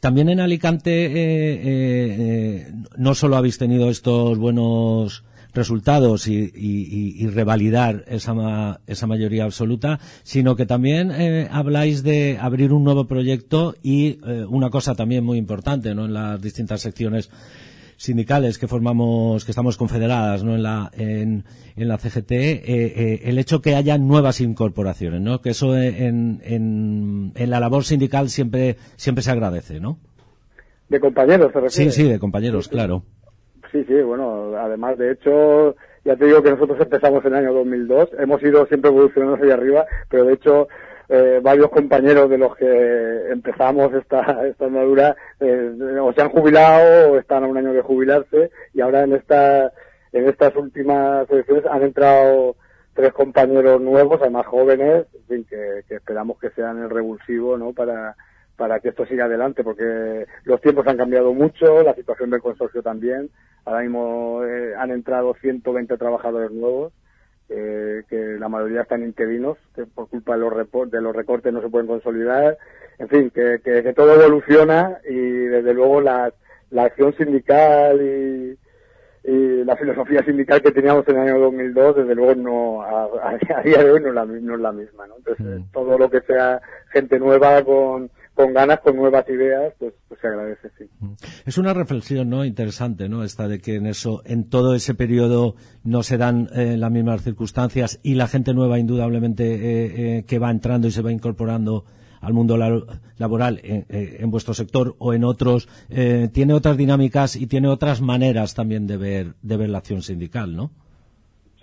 también 0.00 0.28
en 0.28 0.40
Alicante 0.40 1.10
eh, 1.10 2.72
no 2.96 3.14
solo 3.14 3.36
habéis 3.36 3.58
tenido 3.58 3.90
estos 3.90 4.38
buenos 4.38 5.24
resultados 5.54 6.28
y, 6.28 7.26
revalidar 7.28 8.04
esa, 8.08 8.80
esa 8.86 9.06
mayoría 9.06 9.44
absoluta, 9.44 9.98
sino 10.22 10.56
que 10.56 10.66
también 10.66 11.10
eh, 11.10 11.48
habláis 11.50 12.02
de 12.02 12.38
abrir 12.40 12.72
un 12.72 12.84
nuevo 12.84 13.06
proyecto 13.06 13.74
y 13.82 14.20
eh, 14.26 14.44
una 14.48 14.70
cosa 14.70 14.94
también 14.94 15.24
muy 15.24 15.38
importante 15.38 15.94
¿no? 15.94 16.04
en 16.04 16.14
las 16.14 16.40
distintas 16.40 16.80
secciones 16.80 17.30
sindicales 17.98 18.58
que 18.58 18.68
formamos, 18.68 19.44
que 19.44 19.50
estamos 19.50 19.76
confederadas 19.76 20.44
¿no? 20.44 20.54
en, 20.54 20.62
la, 20.62 20.90
en, 20.96 21.44
en 21.76 21.88
la 21.88 21.98
CGT, 21.98 22.30
eh, 22.30 23.20
el 23.24 23.38
hecho 23.38 23.60
que 23.60 23.74
haya 23.74 23.98
nuevas 23.98 24.40
incorporaciones, 24.40 25.20
¿no? 25.20 25.42
que 25.42 25.50
eso 25.50 25.76
en, 25.76 26.40
en, 26.44 27.32
en 27.34 27.50
la 27.50 27.60
labor 27.60 27.84
sindical 27.84 28.30
siempre, 28.30 28.76
siempre 28.96 29.22
se 29.22 29.32
agradece, 29.32 29.80
¿no? 29.80 29.98
De 30.88 31.00
compañeros, 31.00 31.52
se 31.52 31.60
refiere. 31.60 31.90
Sí, 31.90 32.02
sí, 32.02 32.08
de 32.08 32.18
compañeros, 32.18 32.68
claro. 32.68 33.02
Sí, 33.72 33.84
sí, 33.84 34.00
bueno, 34.00 34.56
además, 34.56 34.96
de 34.96 35.12
hecho, 35.12 35.76
ya 36.04 36.16
te 36.16 36.24
digo 36.24 36.42
que 36.42 36.50
nosotros 36.50 36.78
empezamos 36.80 37.22
en 37.24 37.32
el 37.32 37.44
año 37.44 37.52
2002, 37.52 38.10
hemos 38.18 38.42
ido 38.42 38.64
siempre 38.66 38.90
evolucionando 38.90 39.36
hacia 39.36 39.54
arriba, 39.54 39.84
pero 40.08 40.24
de 40.24 40.34
hecho, 40.34 40.68
eh, 41.08 41.40
varios 41.42 41.70
compañeros 41.70 42.28
de 42.28 42.38
los 42.38 42.56
que 42.56 43.30
empezamos 43.30 43.92
esta, 43.94 44.46
esta 44.46 44.66
andadura 44.66 45.16
eh, 45.40 45.72
o 46.00 46.12
se 46.12 46.22
han 46.22 46.30
jubilado 46.30 47.12
o 47.12 47.18
están 47.18 47.44
a 47.44 47.46
un 47.46 47.56
año 47.56 47.72
de 47.72 47.82
jubilarse 47.82 48.50
y 48.74 48.80
ahora 48.80 49.04
en 49.04 49.14
esta 49.14 49.72
en 50.12 50.28
estas 50.28 50.54
últimas 50.56 51.30
elecciones 51.30 51.64
han 51.66 51.82
entrado 51.82 52.56
tres 52.94 53.12
compañeros 53.12 53.80
nuevos, 53.80 54.20
además 54.20 54.46
jóvenes, 54.46 55.06
en 55.14 55.24
fin, 55.28 55.46
que, 55.48 55.84
que 55.86 55.96
esperamos 55.96 56.38
que 56.40 56.50
sean 56.50 56.82
el 56.82 56.90
revulsivo 56.90 57.56
¿no? 57.56 57.72
para, 57.72 58.16
para 58.56 58.80
que 58.80 58.88
esto 58.88 59.06
siga 59.06 59.26
adelante, 59.26 59.62
porque 59.62 60.26
los 60.44 60.60
tiempos 60.60 60.86
han 60.88 60.96
cambiado 60.96 61.32
mucho, 61.32 61.82
la 61.84 61.94
situación 61.94 62.30
del 62.30 62.42
consorcio 62.42 62.82
también. 62.82 63.30
Ahora 63.64 63.82
mismo 63.82 64.42
eh, 64.44 64.74
han 64.76 64.90
entrado 64.90 65.34
120 65.40 65.96
trabajadores 65.96 66.50
nuevos, 66.50 66.92
eh, 67.48 68.02
que 68.08 68.36
la 68.38 68.48
mayoría 68.48 68.82
están 68.82 69.02
interinos, 69.02 69.56
que 69.74 69.86
por 69.86 70.08
culpa 70.08 70.36
de 70.36 70.40
los, 70.40 70.90
de 70.90 71.00
los 71.00 71.16
recortes 71.16 71.52
no 71.52 71.62
se 71.62 71.68
pueden 71.68 71.86
consolidar. 71.86 72.58
En 72.98 73.08
fin, 73.08 73.30
que, 73.30 73.60
que, 73.62 73.92
todo 73.94 74.14
evoluciona 74.14 74.98
y 75.08 75.14
desde 75.14 75.72
luego 75.72 76.00
la, 76.00 76.32
la 76.70 76.84
acción 76.84 77.14
sindical 77.14 78.00
y, 78.02 78.58
y 79.24 79.64
la 79.64 79.76
filosofía 79.76 80.24
sindical 80.24 80.60
que 80.60 80.72
teníamos 80.72 81.06
en 81.08 81.16
el 81.16 81.28
año 81.28 81.40
2002, 81.40 81.96
desde 81.96 82.14
luego 82.14 82.34
no 82.34 82.82
a, 82.82 83.38
día 83.64 83.84
de 83.84 83.90
hoy 83.90 84.00
no, 84.00 84.12
la, 84.12 84.24
no 84.24 84.54
es 84.54 84.60
la 84.60 84.72
misma. 84.72 85.06
¿no? 85.06 85.16
Entonces, 85.18 85.46
mm. 85.46 85.72
todo 85.72 85.96
lo 85.96 86.10
que 86.10 86.20
sea 86.22 86.60
gente 86.92 87.18
nueva 87.18 87.62
con 87.62 88.10
con 88.38 88.54
ganas, 88.54 88.78
con 88.82 88.94
nuevas 88.94 89.28
ideas, 89.28 89.74
pues, 89.80 89.92
pues, 90.06 90.20
se 90.20 90.28
agradece, 90.28 90.70
sí. 90.78 90.84
Es 91.44 91.58
una 91.58 91.74
reflexión, 91.74 92.30
¿no? 92.30 92.44
Interesante, 92.44 93.08
¿no? 93.08 93.24
Esta 93.24 93.48
de 93.48 93.58
que 93.58 93.74
en 93.74 93.86
eso, 93.86 94.22
en 94.24 94.48
todo 94.48 94.76
ese 94.76 94.94
periodo 94.94 95.56
no 95.82 96.04
se 96.04 96.18
dan 96.18 96.48
eh, 96.54 96.76
las 96.76 96.92
mismas 96.92 97.24
circunstancias 97.24 97.98
y 98.04 98.14
la 98.14 98.28
gente 98.28 98.54
nueva, 98.54 98.78
indudablemente, 98.78 99.42
eh, 99.42 100.18
eh, 100.18 100.24
que 100.24 100.38
va 100.38 100.52
entrando 100.52 100.86
y 100.86 100.92
se 100.92 101.02
va 101.02 101.10
incorporando 101.10 101.84
al 102.20 102.32
mundo 102.32 102.56
laboral 102.56 103.60
en, 103.64 104.30
vuestro 104.30 104.54
sector 104.54 104.94
o 104.98 105.14
en 105.14 105.22
otros, 105.22 105.68
tiene 106.32 106.52
otras 106.52 106.76
dinámicas 106.76 107.36
y 107.36 107.46
tiene 107.46 107.68
otras 107.68 108.00
maneras 108.00 108.54
también 108.54 108.88
de 108.88 108.96
ver, 108.96 109.34
de 109.40 109.56
ver 109.56 109.68
la 109.68 109.78
acción 109.78 110.02
sindical, 110.02 110.56
¿no? 110.56 110.72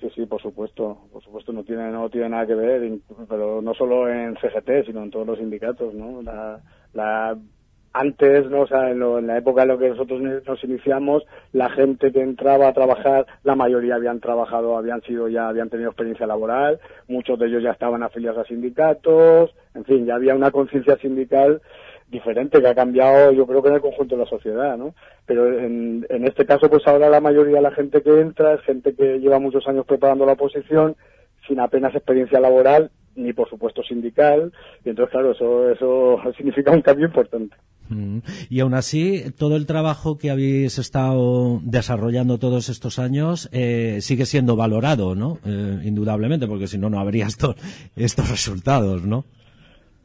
Sí, 0.06 0.12
sí, 0.22 0.26
por 0.28 0.40
supuesto, 0.40 1.08
por 1.12 1.24
supuesto 1.24 1.52
no 1.52 1.64
tiene 1.64 1.90
no 1.90 2.10
tiene 2.10 2.30
nada 2.30 2.46
que 2.46 2.54
ver, 2.54 3.00
pero 3.28 3.62
no 3.62 3.74
solo 3.74 4.08
en 4.08 4.36
CGT, 4.36 4.86
sino 4.86 5.02
en 5.02 5.10
todos 5.10 5.26
los 5.26 5.40
sindicatos, 5.40 5.96
¿no? 5.96 6.22
La, 6.22 6.60
la 6.94 7.36
antes, 7.92 8.48
¿no? 8.50 8.62
O 8.62 8.68
sea, 8.68 8.92
en, 8.92 9.26
la 9.26 9.38
época 9.38 9.64
en 9.64 9.70
la 9.70 9.78
que 9.78 9.90
nosotros 9.90 10.22
nos 10.22 10.64
iniciamos, 10.64 11.24
la 11.54 11.70
gente 11.70 12.12
que 12.12 12.22
entraba 12.22 12.68
a 12.68 12.74
trabajar, 12.74 13.26
la 13.44 13.56
mayoría 13.56 13.96
habían 13.96 14.20
trabajado, 14.20 14.78
habían 14.78 15.02
sido 15.02 15.28
ya, 15.28 15.48
habían 15.48 15.70
tenido 15.70 15.90
experiencia 15.90 16.28
laboral, 16.28 16.80
muchos 17.08 17.40
de 17.40 17.48
ellos 17.48 17.64
ya 17.64 17.72
estaban 17.72 18.04
afiliados 18.04 18.46
a 18.46 18.48
sindicatos, 18.48 19.56
en 19.74 19.86
fin, 19.86 20.06
ya 20.06 20.16
había 20.16 20.36
una 20.36 20.52
conciencia 20.52 20.98
sindical 20.98 21.62
diferente 22.08 22.62
que 22.62 22.68
ha 22.68 22.76
cambiado 22.76 23.32
yo 23.32 23.48
creo 23.48 23.62
que 23.62 23.70
en 23.70 23.76
el 23.76 23.82
conjunto 23.82 24.16
de 24.16 24.24
la 24.24 24.30
sociedad, 24.30 24.78
¿no? 24.78 24.94
Pero 25.26 25.60
en, 25.60 26.06
en 26.10 26.28
este 26.28 26.46
caso 26.46 26.70
pues 26.70 26.86
ahora 26.88 27.10
la 27.10 27.20
mayoría 27.20 27.58
de 27.58 27.62
la 27.62 27.72
gente 27.72 28.02
que 28.02 28.20
entra 28.20 28.54
es 28.54 28.62
gente 28.62 28.94
que 28.96 29.20
lleva 29.20 29.40
muchos 29.40 29.68
años 29.68 29.86
preparando 29.86 30.26
la 30.26 30.34
oposición 30.34 30.96
sin 31.48 31.60
apenas 31.60 31.96
experiencia 31.96 32.40
laboral 32.40 32.92
ni 33.16 33.34
por 33.34 33.50
supuesto 33.50 33.82
sindical 33.84 34.52
y 34.84 34.90
entonces 34.90 35.12
claro 35.12 35.32
eso 35.32 35.72
eso 35.72 36.20
significa 36.38 36.72
un 36.72 36.82
cambio 36.82 37.08
importante. 37.08 37.56
Mm. 37.90 38.20
Y 38.50 38.60
aún 38.60 38.74
así, 38.74 39.32
todo 39.38 39.56
el 39.56 39.66
trabajo 39.66 40.18
que 40.18 40.32
habéis 40.32 40.78
estado 40.80 41.60
desarrollando 41.64 42.38
todos 42.38 42.70
estos 42.70 43.00
años 43.00 43.50
eh, 43.52 44.00
sigue 44.02 44.26
siendo 44.26 44.56
valorado, 44.56 45.16
¿no? 45.16 45.40
Eh, 45.46 45.82
indudablemente, 45.84 46.48
porque 46.48 46.68
si 46.68 46.78
no, 46.78 46.90
no 46.90 47.00
habría 47.00 47.28
estos, 47.28 47.56
estos 47.96 48.30
resultados, 48.30 49.04
¿no? 49.04 49.26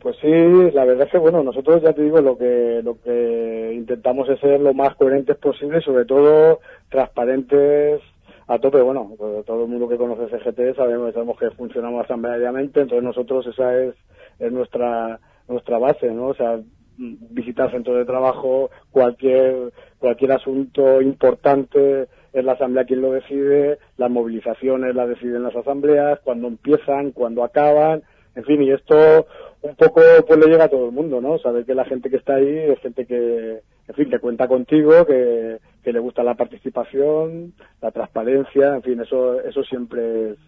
Pues 0.01 0.17
sí, 0.23 0.31
la 0.73 0.87
verdad 0.87 1.07
es 1.07 1.13
que 1.13 1.19
bueno, 1.19 1.43
nosotros 1.43 1.83
ya 1.83 1.93
te 1.93 2.03
digo 2.03 2.21
lo 2.23 2.39
que 2.39 2.81
lo 2.83 2.99
que 3.03 3.73
intentamos 3.75 4.29
es 4.31 4.41
ser 4.41 4.59
lo 4.59 4.73
más 4.73 4.95
coherentes 4.97 5.37
posible, 5.37 5.83
sobre 5.83 6.07
todo 6.07 6.61
transparentes 6.89 8.01
a 8.47 8.59
tope. 8.59 8.81
Bueno, 8.81 9.13
pues 9.19 9.45
todo 9.45 9.65
el 9.65 9.71
mundo 9.71 9.89
que 9.89 9.99
conoce 9.99 10.29
CGT 10.31 10.75
sabemos, 10.77 11.13
sabemos 11.13 11.39
que 11.39 11.51
funcionamos 11.51 12.05
asambleariamente, 12.05 12.81
entonces 12.81 13.05
nosotros 13.05 13.47
esa 13.47 13.79
es, 13.79 13.95
es 14.39 14.51
nuestra 14.51 15.21
nuestra 15.49 15.79
base, 15.79 16.11
¿no? 16.11 16.29
O 16.29 16.35
sea, 16.35 16.59
visitar 16.97 17.71
centros 17.71 17.99
de 17.99 18.07
trabajo, 18.07 18.71
cualquier 18.91 19.71
cualquier 19.99 20.33
asunto 20.33 21.03
importante 21.03 22.09
es 22.33 22.45
la 22.45 22.53
asamblea 22.53 22.87
quien 22.87 23.03
lo 23.03 23.13
decide, 23.13 23.79
las 23.99 24.11
movilizaciones 24.11 24.95
las 24.95 25.11
deciden 25.11 25.43
las 25.43 25.57
asambleas, 25.57 26.21
cuando 26.21 26.49
empiezan, 26.49 27.11
cuando 27.11 27.45
acaban, 27.45 28.03
en 28.35 28.45
fin, 28.45 28.63
y 28.63 28.71
esto 28.71 29.27
un 29.63 29.77
poco 29.77 30.01
pues 30.27 30.39
le 30.39 30.47
llega 30.47 30.65
a 30.65 30.69
todo 30.69 30.87
el 30.87 30.93
mundo, 30.93 31.21
¿no? 31.21 31.39
Saber 31.39 31.65
que 31.65 31.75
la 31.75 31.85
gente 31.85 32.09
que 32.09 32.17
está 32.17 32.37
ahí 32.37 32.49
es 32.49 32.79
gente 32.81 33.07
que, 33.07 33.61
en 33.89 33.95
fin, 33.95 34.09
que 34.09 34.19
cuenta 34.19 34.49
contigo, 34.49 35.05
que, 35.05 35.59
que 35.83 35.93
le 35.93 35.99
gusta 35.99 36.23
la 36.23 36.35
participación, 36.35 37.53
la 37.83 37.91
transparencia, 37.91 38.75
en 38.77 38.83
fin, 38.83 39.01
eso, 39.01 39.41
eso 39.41 39.63
siempre 39.65 40.31
es, 40.31 40.39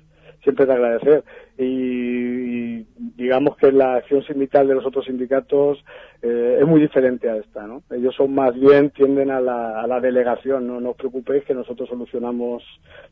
siempre 0.43 0.67
de 0.67 0.73
agradecer. 0.73 1.25
Y, 1.59 2.83
digamos 3.17 3.57
que 3.57 3.71
la 3.71 3.97
acción 3.97 4.23
sindical 4.25 4.67
de 4.67 4.75
los 4.75 4.87
otros 4.87 5.05
sindicatos 5.05 5.85
eh, 6.23 6.59
es 6.61 6.67
muy 6.67 6.81
diferente 6.81 7.29
a 7.29 7.37
esta, 7.37 7.67
¿no? 7.67 7.83
Ellos 7.91 8.15
son 8.17 8.35
más 8.35 8.55
bien, 8.55 8.91
tienden 8.91 9.31
a 9.31 9.41
la, 9.41 9.81
a 9.81 9.87
la 9.87 10.01
delegación, 10.01 10.67
no, 10.67 10.81
no 10.81 10.91
os 10.91 10.97
preocupéis 10.97 11.45
que 11.45 11.55
nosotros 11.55 11.89
solucionamos 11.89 12.63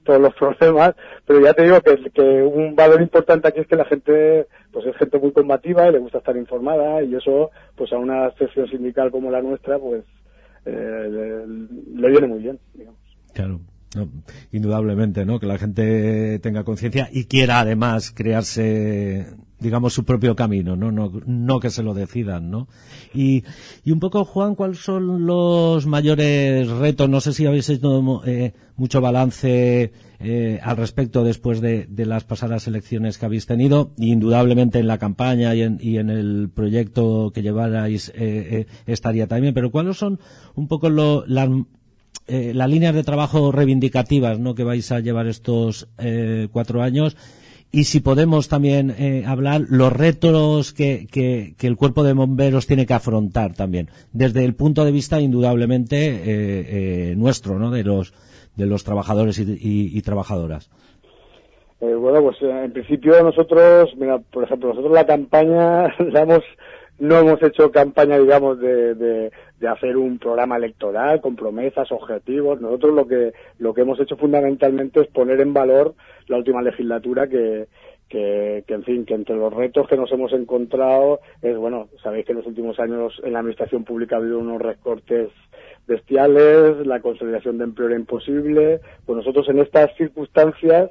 todos 0.04 0.20
los 0.20 0.34
problemas, 0.38 0.94
pero 1.26 1.40
ya 1.40 1.52
te 1.54 1.64
digo 1.64 1.80
que, 1.80 2.10
que 2.10 2.42
un 2.42 2.74
valor 2.74 3.00
importante 3.00 3.48
aquí 3.48 3.60
es 3.60 3.66
que 3.66 3.76
la 3.76 3.84
gente, 3.84 4.46
pues 4.72 4.86
es 4.86 4.96
gente 4.96 5.18
muy 5.18 5.32
combativa 5.32 5.88
y 5.88 5.92
le 5.92 5.98
gusta 5.98 6.18
estar 6.18 6.36
informada 6.36 7.02
y 7.02 7.14
eso, 7.14 7.50
pues 7.76 7.92
a 7.92 7.98
una 7.98 8.30
sección 8.32 8.68
sindical 8.68 9.10
como 9.10 9.30
la 9.30 9.42
nuestra, 9.42 9.78
pues 9.78 10.04
eh, 10.64 11.08
le, 11.10 12.00
le 12.00 12.08
viene 12.08 12.26
muy 12.26 12.40
bien, 12.40 12.58
digamos. 12.74 13.00
Claro. 13.32 13.60
No, 13.96 14.08
indudablemente, 14.52 15.26
¿no? 15.26 15.40
Que 15.40 15.46
la 15.46 15.58
gente 15.58 16.38
tenga 16.38 16.62
conciencia 16.62 17.08
y 17.12 17.24
quiera 17.24 17.58
además 17.58 18.12
crearse, 18.12 19.34
digamos, 19.58 19.94
su 19.94 20.04
propio 20.04 20.36
camino, 20.36 20.76
¿no? 20.76 20.92
No, 20.92 21.10
no 21.26 21.58
que 21.58 21.70
se 21.70 21.82
lo 21.82 21.92
decidan, 21.92 22.52
¿no? 22.52 22.68
Y, 23.12 23.42
y 23.82 23.90
un 23.90 23.98
poco, 23.98 24.24
Juan, 24.24 24.54
¿cuáles 24.54 24.78
son 24.78 25.26
los 25.26 25.86
mayores 25.86 26.68
retos? 26.68 27.10
No 27.10 27.20
sé 27.20 27.32
si 27.32 27.46
habéis 27.46 27.68
hecho 27.68 28.22
eh, 28.26 28.52
mucho 28.76 29.00
balance 29.00 29.92
eh, 30.20 30.60
al 30.62 30.76
respecto 30.76 31.24
después 31.24 31.60
de, 31.60 31.86
de, 31.86 32.06
las 32.06 32.22
pasadas 32.22 32.68
elecciones 32.68 33.18
que 33.18 33.26
habéis 33.26 33.46
tenido. 33.46 33.90
Indudablemente 33.98 34.78
en 34.78 34.86
la 34.86 34.98
campaña 34.98 35.52
y 35.56 35.62
en, 35.62 35.78
y 35.80 35.98
en 35.98 36.10
el 36.10 36.48
proyecto 36.54 37.32
que 37.34 37.42
llevarais 37.42 38.12
eh, 38.14 38.66
estaría 38.86 39.26
también. 39.26 39.52
Pero 39.52 39.72
¿cuáles 39.72 39.96
son 39.96 40.20
un 40.54 40.68
poco 40.68 40.90
lo, 40.90 41.24
las 41.26 41.48
eh, 42.26 42.52
las 42.54 42.68
líneas 42.68 42.94
de 42.94 43.02
trabajo 43.02 43.50
reivindicativas 43.50 44.38
¿no? 44.38 44.54
que 44.54 44.64
vais 44.64 44.90
a 44.92 45.00
llevar 45.00 45.26
estos 45.26 45.88
eh, 45.98 46.48
cuatro 46.52 46.82
años 46.82 47.16
y 47.72 47.84
si 47.84 48.00
podemos 48.00 48.48
también 48.48 48.94
eh, 48.98 49.24
hablar 49.26 49.62
los 49.68 49.92
retos 49.92 50.72
que, 50.72 51.06
que, 51.10 51.54
el 51.60 51.76
cuerpo 51.76 52.02
de 52.02 52.12
bomberos 52.12 52.66
tiene 52.66 52.86
que 52.86 52.94
afrontar 52.94 53.54
también 53.54 53.90
desde 54.12 54.44
el 54.44 54.54
punto 54.54 54.84
de 54.84 54.92
vista 54.92 55.20
indudablemente 55.20 57.14
nuestro 57.16 57.58
¿no? 57.58 57.70
de 57.70 57.84
los 57.84 58.12
de 58.56 58.66
los 58.66 58.84
trabajadores 58.84 59.38
y, 59.38 59.42
y, 59.42 59.96
y 59.96 60.02
trabajadoras 60.02 60.70
bueno 61.80 62.22
pues 62.22 62.36
en 62.42 62.72
principio 62.72 63.22
nosotros 63.22 63.90
mira 63.96 64.18
por 64.18 64.44
ejemplo 64.44 64.70
nosotros 64.70 64.92
la 64.92 65.06
campaña 65.06 65.94
la 65.98 66.22
hemos 66.22 66.44
no 67.00 67.18
hemos 67.18 67.42
hecho 67.42 67.72
campaña, 67.72 68.18
digamos, 68.18 68.60
de, 68.60 68.94
de, 68.94 69.32
de, 69.60 69.68
hacer 69.68 69.96
un 69.96 70.18
programa 70.18 70.56
electoral 70.56 71.20
con 71.20 71.36
promesas, 71.36 71.92
objetivos. 71.92 72.60
Nosotros 72.60 72.94
lo 72.94 73.06
que, 73.06 73.32
lo 73.58 73.74
que 73.74 73.82
hemos 73.82 74.00
hecho 74.00 74.16
fundamentalmente 74.16 75.00
es 75.00 75.08
poner 75.08 75.40
en 75.40 75.52
valor 75.52 75.94
la 76.26 76.38
última 76.38 76.62
legislatura 76.62 77.28
que, 77.28 77.68
que, 78.08 78.64
que, 78.66 78.74
en 78.74 78.82
fin, 78.84 79.04
que 79.04 79.14
entre 79.14 79.36
los 79.36 79.52
retos 79.52 79.86
que 79.88 79.96
nos 79.96 80.10
hemos 80.12 80.32
encontrado 80.32 81.20
es, 81.42 81.56
bueno, 81.56 81.88
sabéis 82.02 82.26
que 82.26 82.32
en 82.32 82.38
los 82.38 82.46
últimos 82.46 82.78
años 82.80 83.20
en 83.22 83.32
la 83.32 83.40
administración 83.40 83.84
pública 83.84 84.16
ha 84.16 84.18
habido 84.18 84.38
unos 84.38 84.60
recortes 84.60 85.28
bestiales, 85.86 86.86
la 86.86 87.00
consolidación 87.00 87.58
de 87.58 87.64
empleo 87.64 87.88
era 87.88 87.96
imposible. 87.96 88.80
Pues 89.04 89.16
nosotros 89.16 89.48
en 89.48 89.58
estas 89.58 89.94
circunstancias 89.96 90.90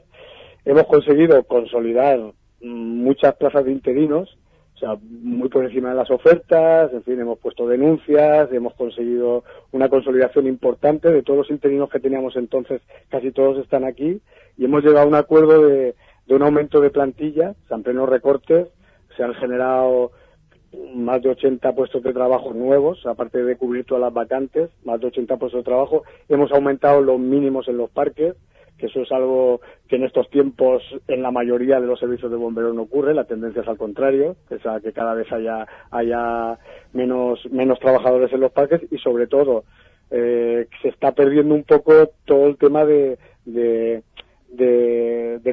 hemos 0.66 0.86
conseguido 0.88 1.44
consolidar 1.44 2.20
muchas 2.62 3.36
plazas 3.36 3.66
de 3.66 3.72
interinos, 3.72 4.38
sea, 4.80 4.98
muy 5.02 5.50
por 5.50 5.66
encima 5.66 5.90
de 5.90 5.96
las 5.96 6.10
ofertas, 6.10 6.92
en 6.94 7.04
fin, 7.04 7.20
hemos 7.20 7.40
puesto 7.40 7.68
denuncias, 7.68 8.52
hemos 8.52 8.74
conseguido 8.76 9.44
una 9.72 9.90
consolidación 9.90 10.48
importante 10.48 11.12
de 11.12 11.22
todos 11.22 11.40
los 11.40 11.52
interinos 11.52 11.90
que 11.90 12.00
teníamos 12.00 12.36
entonces, 12.36 12.82
casi 13.10 13.32
todos 13.32 13.58
están 13.60 13.84
aquí, 13.84 14.22
y 14.58 14.66
hemos 14.66 14.84
llegado 14.84 15.06
a 15.06 15.10
un 15.10 15.16
acuerdo 15.16 15.68
de, 15.68 15.96
de 16.28 16.36
un 16.36 16.44
aumento 16.44 16.80
de 16.82 16.90
plantilla, 16.90 17.52
o 17.52 17.68
sea, 17.68 17.78
en 17.78 17.84
plenos 17.84 18.10
recortes, 18.10 18.68
se 19.16 19.24
han 19.24 19.34
generado 19.34 20.12
más 20.94 21.22
de 21.22 21.30
80 21.30 21.74
puestos 21.74 22.04
de 22.04 22.14
trabajo 22.14 22.54
nuevos, 22.54 23.06
aparte 23.06 23.44
de 23.44 23.58
cubrir 23.58 23.86
todas 23.86 24.02
las 24.02 24.14
vacantes, 24.14 24.70
más 24.84 25.00
de 25.00 25.08
80 25.08 25.38
puestos 25.38 25.60
de 25.60 25.66
trabajo, 25.66 26.04
hemos 26.30 26.52
aumentado 26.52 27.02
los 27.02 27.20
mínimos 27.20 27.68
en 27.68 27.78
los 27.78 27.90
parques, 27.90 28.36
que 28.80 28.88
eso 28.88 29.02
es 29.02 29.12
algo 29.12 29.62
que 29.88 29.98
en 29.98 30.06
estos 30.06 30.30
tiempos 30.30 30.82
en 31.08 31.22
la 31.22 31.32
mayoría 31.32 31.80
de 31.80 31.88
los 31.88 32.00
servicios 32.00 32.32
de 32.32 32.38
bomberos 32.38 32.74
no 32.74 32.84
ocurre, 32.84 33.14
la 33.14 33.26
tendencia 33.26 33.62
es 33.62 33.68
al 33.68 33.78
contrario, 33.78 34.38
es 34.50 34.66
a 34.66 34.80
que 34.80 34.94
cada 34.94 35.14
vez 35.14 35.32
haya, 35.32 35.68
haya 35.92 36.58
menos, 36.94 37.40
menos 37.52 37.80
trabajadores 37.80 38.32
en 38.34 38.40
los 38.40 38.52
parques 38.52 38.82
y 38.90 38.98
sobre 38.98 39.28
todo 39.28 39.66
eh, 40.10 40.68
se 40.82 40.88
está 40.88 41.12
perdiendo 41.12 41.54
un 41.54 41.64
poco 41.64 42.10
todo 42.26 42.48
el 42.48 42.58
tema 42.58 42.86
de, 42.86 43.20
de, 43.46 44.04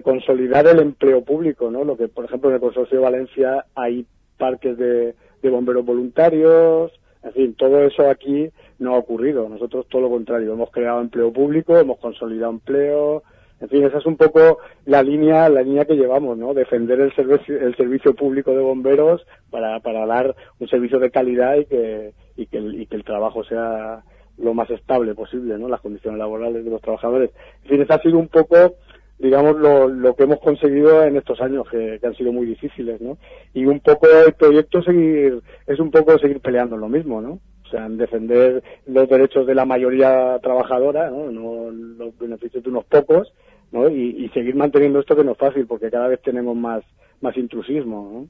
consolidar 0.03 0.67
el 0.69 0.79
empleo 0.79 1.25
público, 1.25 1.71
¿no? 1.71 1.83
Lo 1.83 1.97
que, 1.97 2.07
por 2.07 2.25
ejemplo, 2.27 2.49
en 2.49 2.55
el 2.55 2.61
Consorcio 2.61 2.99
de 2.99 3.05
Valencia 3.05 3.65
hay 3.75 4.07
parques 4.39 4.79
de 4.79 5.15
bomberos 5.43 5.85
voluntarios, 5.85 6.93
en 7.27 7.33
fin, 7.33 7.55
todo 7.55 7.83
eso 7.83 8.09
aquí 8.09 8.49
no 8.79 8.95
ha 8.95 8.99
ocurrido. 8.99 9.49
Nosotros 9.49 9.87
todo 9.89 10.03
lo 10.03 10.11
contrario, 10.11 10.53
hemos 10.53 10.71
creado 10.71 11.01
empleo 11.01 11.33
público, 11.33 11.77
hemos 11.77 11.99
consolidado 11.99 12.53
empleo, 12.53 13.23
en 13.61 13.69
fin, 13.69 13.85
esa 13.85 13.99
es 13.99 14.07
un 14.07 14.17
poco 14.17 14.59
la 14.85 15.03
línea, 15.03 15.49
la 15.49 15.63
línea 15.63 15.87
que 15.87 15.97
llevamos, 15.97 16.37
¿no? 16.37 16.53
Defender 16.53 17.01
el 17.01 17.15
servicio, 17.15 17.59
el 17.59 17.75
servicio 17.77 18.15
público 18.15 18.51
de 18.53 18.61
bomberos 18.61 19.27
para, 19.51 19.81
para 19.81 20.05
dar 20.05 20.35
un 20.61 20.69
servicio 20.69 20.99
de 20.99 21.11
calidad 21.11 21.57
y 21.57 21.65
que, 21.65 22.13
y 22.37 22.47
que, 22.47 22.59
el, 22.59 22.81
y 22.83 22.87
que 22.87 22.97
el 22.97 23.05
trabajo 23.05 23.43
sea 23.45 24.03
lo 24.37 24.53
más 24.53 24.69
estable 24.69 25.15
posible, 25.15 25.57
¿no? 25.59 25.69
Las 25.69 25.81
condiciones 25.81 26.19
laborales 26.19 26.65
de 26.65 26.71
los 26.71 26.83
trabajadores. 26.83 27.31
En 27.65 27.71
fin, 27.71 27.83
esa 27.83 27.95
ha 27.95 28.03
sido 28.03 28.19
un 28.19 28.29
poco, 28.29 28.75
digamos, 29.19 29.57
lo, 29.57 29.89
lo 29.89 30.15
que 30.15 30.25
hemos 30.25 30.41
conseguido 30.41 31.03
en 31.05 31.17
estos 31.17 31.41
años, 31.41 31.67
que, 31.71 31.99
que 32.01 32.07
han 32.07 32.15
sido 32.15 32.33
muy 32.33 32.47
difíciles, 32.47 33.01
¿no? 33.01 33.19
Y 33.55 33.65
un 33.67 33.81
poco 33.81 34.07
el 34.27 34.35
proyecto 34.35 34.83
seguir, 34.83 35.41
es 35.67 35.79
un 35.79 35.91
poco 35.91 36.19
seguir 36.19 36.41
peleando 36.41 36.77
lo 36.77 36.89
mismo, 36.89 37.21
¿no? 37.21 37.41
o 37.67 37.69
sea, 37.69 37.87
en 37.87 37.97
defender 37.97 38.63
los 38.87 39.09
derechos 39.09 39.47
de 39.47 39.55
la 39.55 39.65
mayoría 39.65 40.39
trabajadora, 40.41 41.11
¿no? 41.11 41.31
no 41.31 41.71
los 41.71 42.17
beneficios 42.19 42.63
de 42.63 42.71
unos 42.71 42.85
pocos, 42.85 43.33
¿no? 43.73 43.89
Y, 43.89 44.25
y, 44.25 44.29
seguir 44.29 44.55
manteniendo 44.55 45.01
esto 45.01 45.17
que 45.17 45.25
no 45.25 45.33
es 45.33 45.39
fácil, 45.39 45.67
porque 45.67 45.91
cada 45.91 46.07
vez 46.07 46.23
tenemos 46.23 46.57
más, 46.57 46.85
más 47.21 47.37
intrusismo, 47.37 48.29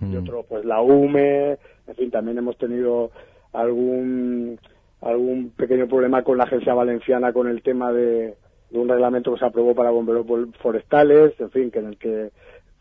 ¿no? 0.00 0.06
Mm. 0.06 0.12
Y 0.12 0.16
otro, 0.16 0.44
pues 0.48 0.64
la 0.64 0.80
UME, 0.82 1.58
en 1.86 1.94
fin, 1.96 2.10
también 2.10 2.38
hemos 2.38 2.58
tenido 2.58 3.12
algún, 3.52 4.58
algún 5.00 5.50
pequeño 5.50 5.86
problema 5.86 6.24
con 6.24 6.38
la 6.38 6.44
agencia 6.44 6.74
valenciana 6.74 7.32
con 7.32 7.46
el 7.46 7.62
tema 7.62 7.92
de, 7.92 8.34
de 8.72 8.78
un 8.78 8.88
reglamento 8.88 9.32
que 9.32 9.38
se 9.38 9.46
aprobó 9.46 9.74
para 9.74 9.90
bomberos 9.90 10.26
forestales, 10.60 11.38
en 11.38 11.50
fin, 11.50 11.70
que 11.70 11.78
en 11.78 11.86
el 11.86 11.98
que 11.98 12.30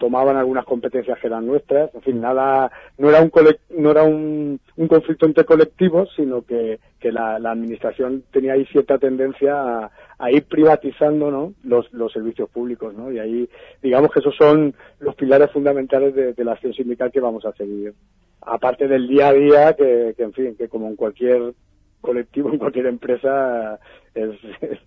tomaban 0.02 0.36
algunas 0.36 0.66
competencias 0.66 1.20
que 1.20 1.28
eran 1.28 1.46
nuestras, 1.46 1.94
en 1.94 2.02
fin, 2.02 2.20
nada, 2.20 2.72
no 2.98 3.10
era 3.10 3.22
un 3.22 3.32
no 3.78 3.92
era 3.92 4.02
un, 4.02 4.60
un, 4.76 4.88
conflicto 4.88 5.28
entre 5.28 5.46
colectivos, 5.46 6.10
sino 6.16 6.42
que, 6.42 6.80
que 7.00 7.12
la, 7.12 7.38
la, 7.38 7.52
administración 7.52 8.24
tenía 8.32 8.54
ahí 8.54 8.66
cierta 8.66 8.98
tendencia 8.98 9.54
a, 9.62 9.92
a 10.18 10.32
ir 10.32 10.46
privatizando 10.46 11.30
¿no? 11.30 11.54
los, 11.64 11.94
los 11.94 12.12
servicios 12.12 12.50
públicos, 12.50 12.96
¿no? 12.96 13.12
Y 13.12 13.20
ahí, 13.20 13.48
digamos 13.84 14.12
que 14.12 14.22
esos 14.22 14.36
son 14.36 14.74
los 15.00 15.14
pilares 15.14 15.52
fundamentales 15.52 16.16
de, 16.16 16.34
de 16.34 16.44
la 16.44 16.54
acción 16.54 16.74
sindical 16.74 17.12
que 17.12 17.20
vamos 17.20 17.46
a 17.46 17.52
seguir. 17.52 17.94
Aparte 18.42 18.88
del 18.88 19.08
día 19.08 19.28
a 19.28 19.34
día, 19.34 19.74
que, 19.76 20.16
que 20.18 20.24
en 20.24 20.34
fin, 20.34 20.56
que 20.58 20.68
como 20.68 20.88
en 20.88 20.96
cualquier 20.96 21.54
colectivo, 22.02 22.52
en 22.52 22.60
cualquier 22.60 22.88
empresa, 22.88 23.80
es, 24.14 24.32
es, 24.62 24.80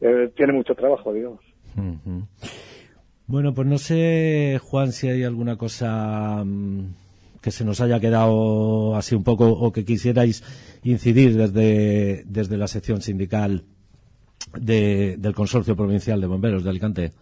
es, 0.00 0.34
tiene 0.34 0.52
mucho 0.52 0.74
trabajo, 0.74 1.12
digamos. 1.12 1.40
Uh 1.76 1.80
-huh. 1.80 2.26
Bueno, 3.26 3.54
pues 3.54 3.66
no 3.66 3.78
sé, 3.78 4.58
Juan, 4.62 4.92
si 4.92 5.08
hay 5.08 5.24
alguna 5.24 5.56
cosa 5.56 6.42
mmm, 6.44 6.94
que 7.40 7.50
se 7.50 7.64
nos 7.64 7.80
haya 7.80 7.98
quedado 8.00 8.94
así 8.96 9.14
un 9.14 9.24
poco 9.24 9.48
o 9.48 9.72
que 9.72 9.84
quisierais 9.84 10.42
incidir 10.84 11.36
desde, 11.36 12.24
desde 12.24 12.56
la 12.56 12.66
sección 12.66 13.00
sindical 13.00 13.62
de, 14.60 15.16
del 15.18 15.34
Consorcio 15.34 15.76
Provincial 15.76 16.20
de 16.20 16.26
Bomberos 16.26 16.64
de 16.64 16.70
Alicante. 16.70 17.12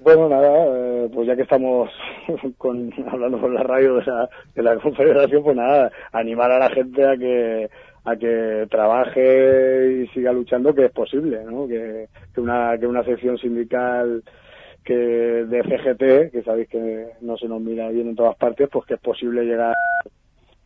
Bueno, 0.00 0.28
nada, 0.28 0.48
eh, 0.76 1.10
pues 1.12 1.26
ya 1.26 1.34
que 1.34 1.42
estamos 1.42 1.90
con, 2.56 2.92
hablando 3.10 3.40
por 3.40 3.52
la 3.52 3.62
radio 3.62 3.96
de 3.96 4.06
la, 4.06 4.30
de 4.54 4.62
la 4.62 4.76
Confederación, 4.76 5.42
pues 5.42 5.56
nada, 5.56 5.90
animar 6.12 6.52
a 6.52 6.60
la 6.60 6.70
gente 6.70 7.04
a 7.04 7.16
que 7.16 7.68
a 8.10 8.16
que 8.16 8.66
trabaje 8.70 10.02
y 10.02 10.06
siga 10.08 10.32
luchando 10.32 10.74
que 10.74 10.86
es 10.86 10.92
posible, 10.92 11.42
¿no? 11.44 11.66
Que, 11.66 12.08
una 12.36 12.78
que 12.78 12.86
una 12.86 13.04
sección 13.04 13.36
sindical 13.38 14.22
que 14.84 14.94
de 14.94 15.62
CGT, 15.62 16.32
que 16.32 16.42
sabéis 16.44 16.68
que 16.68 17.08
no 17.20 17.36
se 17.36 17.48
nos 17.48 17.60
mira 17.60 17.88
bien 17.90 18.08
en 18.08 18.16
todas 18.16 18.36
partes, 18.36 18.68
pues 18.70 18.86
que 18.86 18.94
es 18.94 19.00
posible 19.00 19.44
llegar 19.44 19.74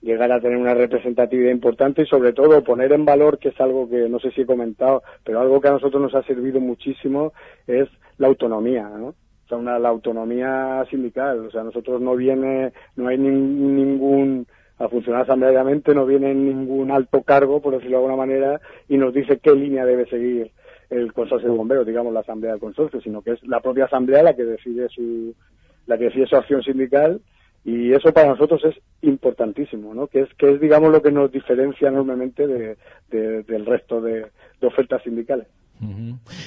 llegar 0.00 0.33
a 0.33 0.40
tener 0.40 0.59
una 0.59 0.74
representatividad 0.74 1.52
importante 1.52 2.02
y 2.02 2.07
sobre 2.07 2.33
todo 2.33 2.62
poner 2.64 2.92
en 2.92 3.05
valor, 3.05 3.38
que 3.38 3.50
es 3.50 3.61
algo 3.61 3.88
que 3.88 4.09
no 4.09 4.18
sé 4.18 4.33
si 4.33 4.42
he 4.42 4.46
comentado, 4.46 5.02
pero 5.24 5.40
algo 5.40 5.61
que 5.61 5.68
a 5.68 5.72
nosotros 5.72 6.02
nos 6.02 6.14
ha 6.14 6.22
servido 6.24 6.61
muchísimo 6.61 7.33
es 7.66 7.88
la 8.18 8.26
autonomía, 8.26 8.88
¿no? 8.88 9.09
O 9.09 9.48
sea, 9.48 9.59
una, 9.59 9.78
la 9.78 9.88
autonomía 9.88 10.85
sindical. 10.90 11.46
O 11.46 11.50
sea, 11.50 11.62
nosotros 11.62 12.00
no 12.00 12.16
viene, 12.16 12.72
no 12.96 13.09
hay 13.09 13.18
ningún, 13.18 14.46
a 14.78 14.88
funcionar 14.88 15.22
asambleariamente 15.22 15.94
no 15.94 16.06
viene 16.06 16.35
ningún 16.35 16.90
alto 16.90 17.22
cargo, 17.22 17.61
por 17.61 17.74
decirlo 17.74 17.98
de 17.98 18.04
alguna 18.04 18.16
manera, 18.16 18.61
y 18.88 18.96
nos 18.96 19.14
dice 19.14 19.38
qué 19.38 19.54
línea 19.54 19.85
debe 19.85 20.06
seguir 20.06 20.50
el 20.90 21.12
consorcio 21.12 21.50
de 21.50 21.56
bomberos, 21.56 21.87
digamos 21.87 22.12
la 22.12 22.20
asamblea 22.20 22.52
del 22.52 22.61
consorcio, 22.61 23.00
sino 23.00 23.22
que 23.22 23.32
es 23.32 23.42
la 23.46 23.61
propia 23.61 23.87
asamblea 23.87 24.22
la 24.22 24.35
que 24.35 24.44
decide 24.44 24.88
su, 24.88 25.35
la 25.87 25.96
que 25.96 26.04
decide 26.04 26.26
su 26.26 26.37
acción 26.37 26.62
sindical 26.62 27.20
y 27.64 27.92
eso 27.92 28.12
para 28.12 28.28
nosotros 28.28 28.64
es 28.64 28.74
importantísimo, 29.02 29.94
¿no? 29.94 30.08
Que 30.08 30.22
es, 30.22 30.35
que 30.35 30.50
es 30.50 30.61
digamos, 30.61 30.90
lo 30.90 31.00
que 31.00 31.12
nos 31.12 31.30
diferencia 31.30 31.88
enormemente 31.88 32.46
de, 32.46 32.76
del 33.11 33.66
resto 33.66 34.00
de, 34.00 34.26
ofertas 34.62 35.02
sindicales. 35.02 35.46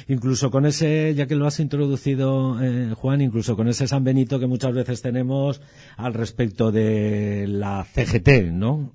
Incluso 0.08 0.52
con 0.52 0.66
ese, 0.66 1.14
ya 1.14 1.28
que 1.28 1.36
lo 1.36 1.46
has 1.46 1.60
introducido, 1.60 2.62
eh, 2.62 2.94
Juan, 2.96 3.22
incluso 3.22 3.56
con 3.56 3.68
ese 3.68 3.88
San 3.88 4.04
Benito 4.04 4.40
que 4.40 4.48
muchas 4.48 4.74
veces 4.74 5.02
tenemos 5.02 5.62
al 5.98 6.14
respecto 6.14 6.72
de 6.72 7.46
la 7.48 7.84
CGT, 7.84 8.52
¿no? 8.52 8.92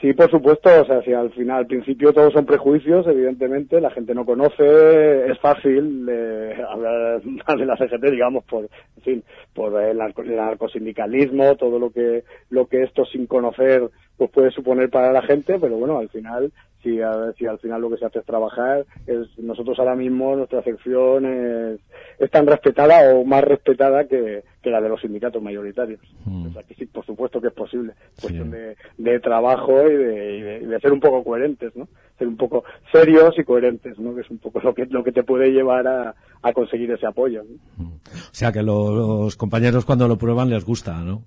Sí, 0.00 0.12
por 0.12 0.30
supuesto, 0.30 0.68
o 0.82 0.84
sea, 0.84 1.00
si 1.02 1.14
al 1.14 1.32
final, 1.32 1.60
al 1.60 1.66
principio 1.66 2.12
todos 2.12 2.30
son 2.34 2.44
prejuicios, 2.44 3.06
evidentemente, 3.06 3.80
la 3.80 3.90
gente 3.90 4.14
no 4.14 4.26
conoce, 4.26 5.30
es 5.30 5.38
fácil 5.38 6.06
eh, 6.10 6.54
hablar 6.68 7.22
de 7.22 7.64
la 7.64 7.76
CGT, 7.78 8.10
digamos, 8.10 8.44
por, 8.44 8.68
en 8.96 9.02
fin, 9.02 9.24
por 9.54 9.80
el, 9.82 9.98
el 9.98 10.36
narcosindicalismo, 10.36 11.56
todo 11.56 11.78
lo 11.78 11.90
que, 11.90 12.24
lo 12.50 12.66
que 12.66 12.82
esto 12.82 13.06
sin 13.06 13.26
conocer, 13.26 13.88
pues 14.16 14.30
puede 14.30 14.50
suponer 14.50 14.90
para 14.90 15.12
la 15.12 15.22
gente, 15.22 15.58
pero 15.58 15.76
bueno, 15.76 15.98
al 15.98 16.08
final 16.08 16.52
si, 16.86 17.00
si 17.36 17.46
al 17.46 17.58
final 17.58 17.80
lo 17.80 17.90
que 17.90 17.96
se 17.96 18.06
hace 18.06 18.20
es 18.20 18.24
trabajar, 18.24 18.86
es, 19.06 19.26
nosotros 19.38 19.78
ahora 19.78 19.96
mismo 19.96 20.36
nuestra 20.36 20.62
sección 20.62 21.26
es, 21.26 21.80
es 22.18 22.30
tan 22.30 22.46
respetada 22.46 23.14
o 23.14 23.24
más 23.24 23.42
respetada 23.42 24.06
que, 24.06 24.44
que 24.62 24.70
la 24.70 24.80
de 24.80 24.88
los 24.88 25.00
sindicatos 25.00 25.42
mayoritarios. 25.42 26.00
Mm. 26.24 26.48
sí, 26.78 26.86
por 26.86 27.04
supuesto 27.04 27.40
que 27.40 27.48
es 27.48 27.54
posible, 27.54 27.94
cuestión 28.20 28.50
de, 28.50 28.76
de, 28.98 29.20
trabajo 29.20 29.88
y 29.88 29.96
de, 29.96 30.60
de, 30.60 30.80
ser 30.80 30.92
un 30.92 31.00
poco 31.00 31.24
coherentes, 31.24 31.74
¿no? 31.74 31.88
Ser 32.18 32.28
un 32.28 32.36
poco 32.36 32.64
serios 32.92 33.34
y 33.38 33.44
coherentes, 33.44 33.98
¿no? 33.98 34.14
Que 34.14 34.20
es 34.20 34.30
un 34.30 34.38
poco 34.38 34.60
lo 34.60 34.72
que, 34.72 34.86
lo 34.86 35.02
que 35.02 35.12
te 35.12 35.24
puede 35.24 35.50
llevar 35.50 35.86
a, 35.88 36.14
a 36.42 36.52
conseguir 36.52 36.90
ese 36.92 37.06
apoyo. 37.06 37.42
Mm. 37.76 37.84
O 37.84 38.34
sea 38.34 38.52
que 38.52 38.62
los 38.62 39.36
compañeros 39.36 39.84
cuando 39.84 40.06
lo 40.06 40.16
prueban 40.16 40.50
les 40.50 40.64
gusta, 40.64 41.02
¿no? 41.02 41.22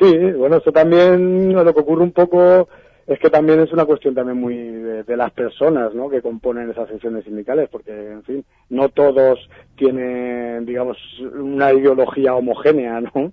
Sí, 0.00 0.16
bueno, 0.32 0.56
eso 0.56 0.72
también 0.72 1.52
lo 1.52 1.74
que 1.74 1.80
ocurre 1.80 2.02
un 2.02 2.12
poco 2.12 2.68
es 3.06 3.18
que 3.18 3.28
también 3.28 3.60
es 3.60 3.70
una 3.72 3.84
cuestión 3.84 4.14
también 4.14 4.40
muy 4.40 4.56
de, 4.56 5.16
las 5.16 5.30
personas 5.32 5.92
¿no? 5.94 6.08
que 6.08 6.22
componen 6.22 6.70
esas 6.70 6.88
secciones 6.88 7.24
sindicales, 7.24 7.68
porque, 7.68 7.90
en 7.90 8.22
fin, 8.22 8.44
no 8.70 8.88
todos 8.88 9.38
tienen, 9.76 10.64
digamos, 10.64 10.96
una 11.34 11.72
ideología 11.72 12.34
homogénea, 12.34 13.00
¿no? 13.00 13.32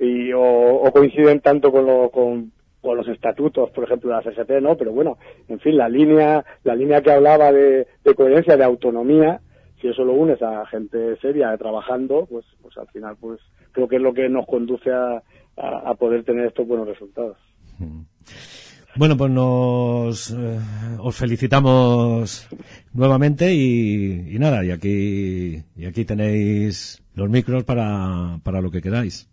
Y, 0.00 0.32
o, 0.34 0.90
coinciden 0.92 1.40
tanto 1.40 1.70
con, 1.70 1.86
lo, 1.86 2.10
con, 2.10 2.52
los 2.82 3.06
estatutos, 3.08 3.70
por 3.70 3.84
ejemplo, 3.84 4.10
de 4.10 4.16
la 4.16 4.22
CST, 4.22 4.50
¿no? 4.62 4.76
Pero 4.76 4.92
bueno, 4.92 5.18
en 5.48 5.60
fin, 5.60 5.76
la 5.76 5.88
línea, 5.88 6.44
la 6.64 6.74
línea 6.74 7.02
que 7.02 7.12
hablaba 7.12 7.52
de, 7.52 7.86
coherencia, 8.16 8.56
de 8.56 8.64
autonomía, 8.64 9.40
si 9.80 9.88
eso 9.88 10.04
lo 10.04 10.14
unes 10.14 10.42
a 10.42 10.66
gente 10.66 11.16
seria 11.18 11.56
trabajando, 11.58 12.26
pues, 12.28 12.44
pues 12.62 12.76
al 12.78 12.88
final, 12.88 13.16
pues 13.20 13.40
creo 13.72 13.86
que 13.86 13.96
es 13.96 14.02
lo 14.02 14.14
que 14.14 14.28
nos 14.28 14.46
conduce 14.46 14.90
a, 14.90 15.22
a, 15.60 15.94
poder 15.94 16.24
tener 16.24 16.46
estos 16.46 16.66
buenos 16.66 16.88
resultados. 16.88 17.36
Mm. 17.78 18.02
Bueno, 18.96 19.16
pues 19.16 19.30
nos 19.30 20.30
eh, 20.30 20.58
os 20.98 21.16
felicitamos 21.16 22.48
nuevamente 22.94 23.54
y, 23.54 24.36
nada, 24.38 24.64
y 24.64 24.70
aquí 24.70 25.62
y 25.76 25.86
aquí 25.86 26.04
tenéis 26.04 27.02
los 27.14 27.28
micros 27.28 27.64
para, 27.64 28.40
para 28.42 28.60
lo 28.60 28.70
que 28.70 28.82
queráis. 28.82 29.30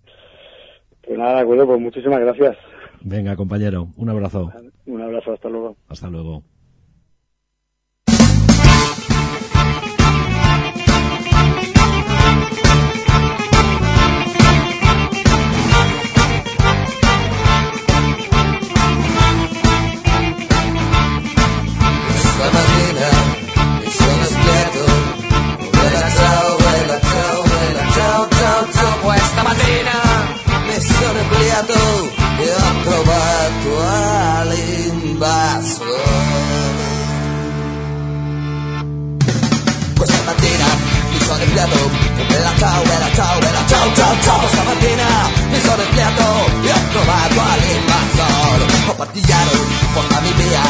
Pues 1.06 1.18
nada, 1.18 1.36
de 1.36 1.42
acuerdo, 1.42 1.68
pues 1.68 1.80
muchísimas 1.80 2.20
gracias. 2.20 2.58
Venga, 3.02 3.36
compañero, 3.36 3.90
un 3.98 4.10
abrazo. 4.10 4.52
Un 4.86 5.02
abrazo, 5.02 5.34
hasta 5.34 5.50
luego. 5.50 5.76
Hasta 5.88 6.10
luego. 6.10 6.44
desviado 41.56 41.91
Relatao, 42.30 42.84
relatao, 42.84 43.39
relatao, 43.39 43.94
chao, 43.96 44.15
chao 44.22 44.50
Sabatina, 44.50 45.08
piso 45.52 45.78
desviado 45.78 46.28
Y 46.63 46.68
he 46.68 46.80
probado 46.91 47.41
al 47.52 47.63
invasor. 47.76 48.60
O 48.89 48.94
partillaron 48.98 49.65
por 49.94 50.06
la 50.12 50.22
mi 50.22 50.34
vía 50.34 50.63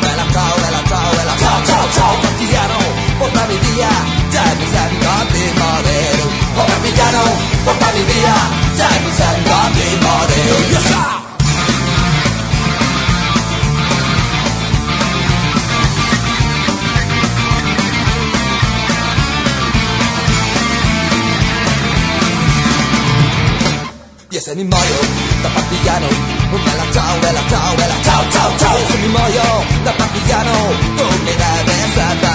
Relatao, 0.00 0.54
relatao, 0.64 1.12
relatao, 1.18 1.58
chao, 1.66 1.86
chao 1.94 2.14
Partillaron 2.22 2.86
por 3.18 3.34
la 3.34 3.46
mi 3.46 3.56
vía. 3.66 3.90
Ya 4.32 4.42
empezando 4.52 5.06
a 5.10 5.24
mi 5.32 5.44
morir 5.60 6.18
O 6.56 6.62
partillaron 6.66 7.30
por 7.64 7.76
la 7.80 7.88
mi 7.92 8.02
vía. 8.10 8.36
Ya 8.78 8.88
empezando 8.96 9.50
a 9.54 9.70
mi 9.70 9.88
morir 10.06 10.70
Y 10.70 10.74
está 10.76 11.17
Yes, 24.38 24.46
any 24.46 24.62
mayo, 24.62 25.00
da 25.42 25.48
partigiano, 25.48 26.06
bella 26.64 26.86
ciao, 26.92 27.18
bella 27.18 27.42
ciao, 27.48 27.74
bella 27.74 27.94
ciao, 28.04 28.22
ciao, 28.30 28.56
ciao. 28.56 28.78
Yes, 28.78 28.94
any 28.94 29.08
mayo, 29.08 29.42
da 29.82 29.90
partigiano, 29.90 30.52
tu 30.94 31.06
mi 31.24 31.34
debes 31.34 32.27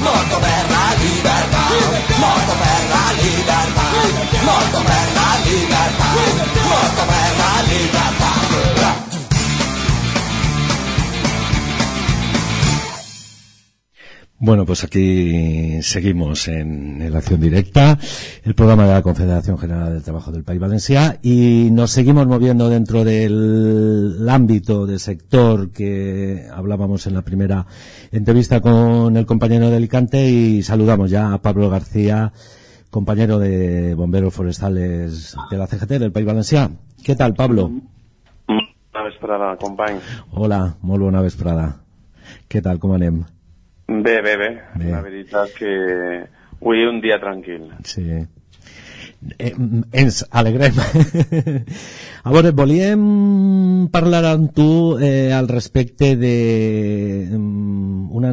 morto 0.00 0.34
é 0.34 0.40
per 0.40 0.70
la 0.70 0.94
libertà, 1.00 1.64
morto 2.18 2.52
é 2.52 2.58
per 2.62 2.82
la 2.92 3.12
libertà, 3.22 3.86
morto 4.42 4.78
é 4.78 4.84
per 4.84 5.06
la 5.14 5.30
libertà, 5.44 6.08
morto 6.68 7.02
per 7.06 7.30
la 7.38 7.62
libertà. 7.68 8.43
Bueno, 14.46 14.66
pues 14.66 14.84
aquí 14.84 15.80
seguimos 15.80 16.48
en, 16.48 17.10
la 17.10 17.16
acción 17.16 17.40
directa, 17.40 17.96
el 18.42 18.54
programa 18.54 18.86
de 18.86 18.92
la 18.92 19.00
Confederación 19.00 19.56
General 19.56 19.90
del 19.90 20.02
Trabajo 20.02 20.30
del 20.32 20.44
País 20.44 20.60
Valencia 20.60 21.18
y 21.22 21.70
nos 21.72 21.92
seguimos 21.92 22.26
moviendo 22.26 22.68
dentro 22.68 23.04
del 23.04 24.28
ámbito 24.28 24.84
de 24.84 24.98
sector 24.98 25.70
que 25.70 26.46
hablábamos 26.52 27.06
en 27.06 27.14
la 27.14 27.22
primera 27.22 27.64
entrevista 28.12 28.60
con 28.60 29.16
el 29.16 29.24
compañero 29.24 29.70
de 29.70 29.76
Alicante 29.76 30.28
y 30.28 30.62
saludamos 30.62 31.10
ya 31.10 31.32
a 31.32 31.40
Pablo 31.40 31.70
García, 31.70 32.30
compañero 32.90 33.38
de 33.38 33.94
bomberos 33.94 34.34
forestales 34.34 35.34
de 35.50 35.56
la 35.56 35.66
CGT 35.66 35.92
del 35.92 36.12
País 36.12 36.26
Valencia. 36.26 36.70
¿Qué 37.02 37.16
tal, 37.16 37.32
Pablo? 37.32 37.70
Una 38.46 39.04
vesprada, 39.04 39.56
compañero. 39.56 40.02
Hola, 40.32 40.76
muy 40.82 40.98
buena 40.98 41.22
vesprada. 41.22 41.80
¿Qué 42.46 42.60
tal, 42.60 42.78
cómo 42.78 42.96
anem? 42.96 43.24
Bé, 43.86 44.20
bé, 44.22 44.36
bé. 44.36 44.50
bé. 44.74 44.90
La 44.90 45.02
veritat 45.04 45.52
que 45.58 45.74
avui 46.60 46.86
un 46.88 47.00
dia 47.04 47.18
tranquil. 47.20 47.68
Sí. 47.84 48.04
Eh, 49.38 49.54
ens 49.92 50.24
alegrem. 50.30 50.76
a 52.24 52.32
veure, 52.32 52.52
volíem 52.56 53.88
parlar 53.92 54.24
amb 54.32 54.52
tu 54.56 54.96
eh, 55.00 55.32
al 55.32 55.48
respecte 55.48 56.14
de 56.16 56.36
um, 57.32 58.10
una, 58.12 58.32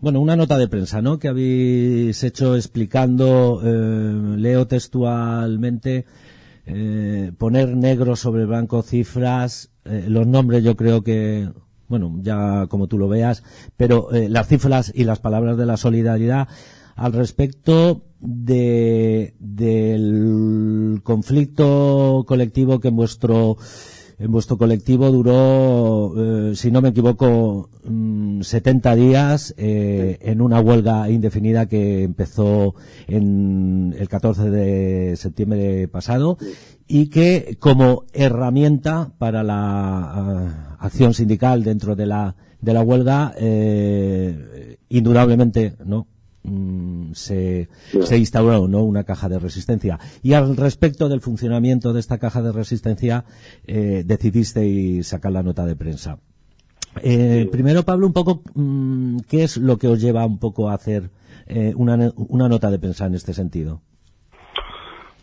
bueno, 0.00 0.20
una 0.20 0.36
nota 0.36 0.58
de 0.58 0.68
prensa 0.68 1.02
¿no? 1.02 1.18
que 1.18 1.28
habéis 1.28 2.22
hecho 2.22 2.56
explicando, 2.56 3.60
eh, 3.64 4.36
leo 4.36 4.66
textualmente, 4.66 6.06
eh, 6.66 7.32
poner 7.38 7.76
negro 7.76 8.16
sobre 8.16 8.46
blanco 8.46 8.82
cifras, 8.82 9.70
eh, 9.84 10.06
los 10.08 10.26
nombres 10.26 10.64
yo 10.64 10.76
creo 10.76 11.02
que 11.02 11.48
bueno, 11.88 12.14
ya 12.22 12.66
como 12.68 12.86
tú 12.86 12.98
lo 12.98 13.08
veas, 13.08 13.42
pero 13.76 14.12
eh, 14.12 14.28
las 14.28 14.48
cifras 14.48 14.92
y 14.94 15.04
las 15.04 15.20
palabras 15.20 15.56
de 15.56 15.66
la 15.66 15.76
solidaridad 15.76 16.48
al 16.96 17.12
respecto 17.12 18.02
de, 18.20 19.34
del 19.38 21.00
conflicto 21.02 22.24
colectivo 22.26 22.80
que 22.80 22.88
en 22.88 22.96
vuestro 22.96 23.58
en 24.18 24.32
vuestro 24.32 24.56
colectivo 24.56 25.10
duró, 25.10 26.14
eh, 26.50 26.56
si 26.56 26.70
no 26.70 26.80
me 26.80 26.88
equivoco, 26.88 27.68
70 28.40 28.94
mm, 28.94 28.96
días 28.96 29.54
eh, 29.58 30.18
en 30.22 30.40
una 30.40 30.60
huelga 30.60 31.10
indefinida 31.10 31.66
que 31.66 32.02
empezó 32.02 32.74
en 33.06 33.94
el 33.98 34.08
14 34.08 34.50
de 34.50 35.16
septiembre 35.16 35.86
pasado 35.88 36.38
y 36.88 37.08
que 37.08 37.56
como 37.58 38.04
herramienta 38.12 39.12
para 39.18 39.42
la 39.42 39.58
ah, 39.58 40.76
acción 40.80 41.12
sindical 41.12 41.62
dentro 41.62 41.94
de 41.96 42.06
la 42.06 42.36
de 42.60 42.72
la 42.72 42.82
huelga 42.82 43.34
eh, 43.36 44.78
indudablemente 44.88 45.74
no 45.84 46.06
mm, 46.46 47.12
se, 47.12 47.68
se, 48.02 48.18
instauró 48.18 48.68
¿no? 48.68 48.82
una 48.82 49.04
caja 49.04 49.28
de 49.28 49.38
resistencia. 49.38 49.98
Y 50.22 50.34
al 50.34 50.56
respecto 50.56 51.08
del 51.08 51.20
funcionamiento 51.20 51.92
de 51.92 52.00
esta 52.00 52.18
caja 52.18 52.42
de 52.42 52.52
resistencia, 52.52 53.24
eh, 53.66 54.02
decidisteis 54.04 55.06
sacar 55.08 55.32
la 55.32 55.42
nota 55.42 55.66
de 55.66 55.76
prensa. 55.76 56.18
Eh, 57.02 57.48
primero, 57.50 57.82
Pablo, 57.82 58.06
un 58.06 58.12
poco, 58.12 58.42
mm, 58.54 59.18
¿qué 59.28 59.44
es 59.44 59.56
lo 59.56 59.76
que 59.76 59.88
os 59.88 60.00
lleva 60.00 60.24
un 60.24 60.38
poco 60.38 60.70
a 60.70 60.74
hacer 60.74 61.10
eh, 61.46 61.72
una, 61.76 62.12
una 62.16 62.48
nota 62.48 62.70
de 62.70 62.78
prensa 62.78 63.06
en 63.06 63.14
este 63.14 63.34
sentido? 63.34 63.82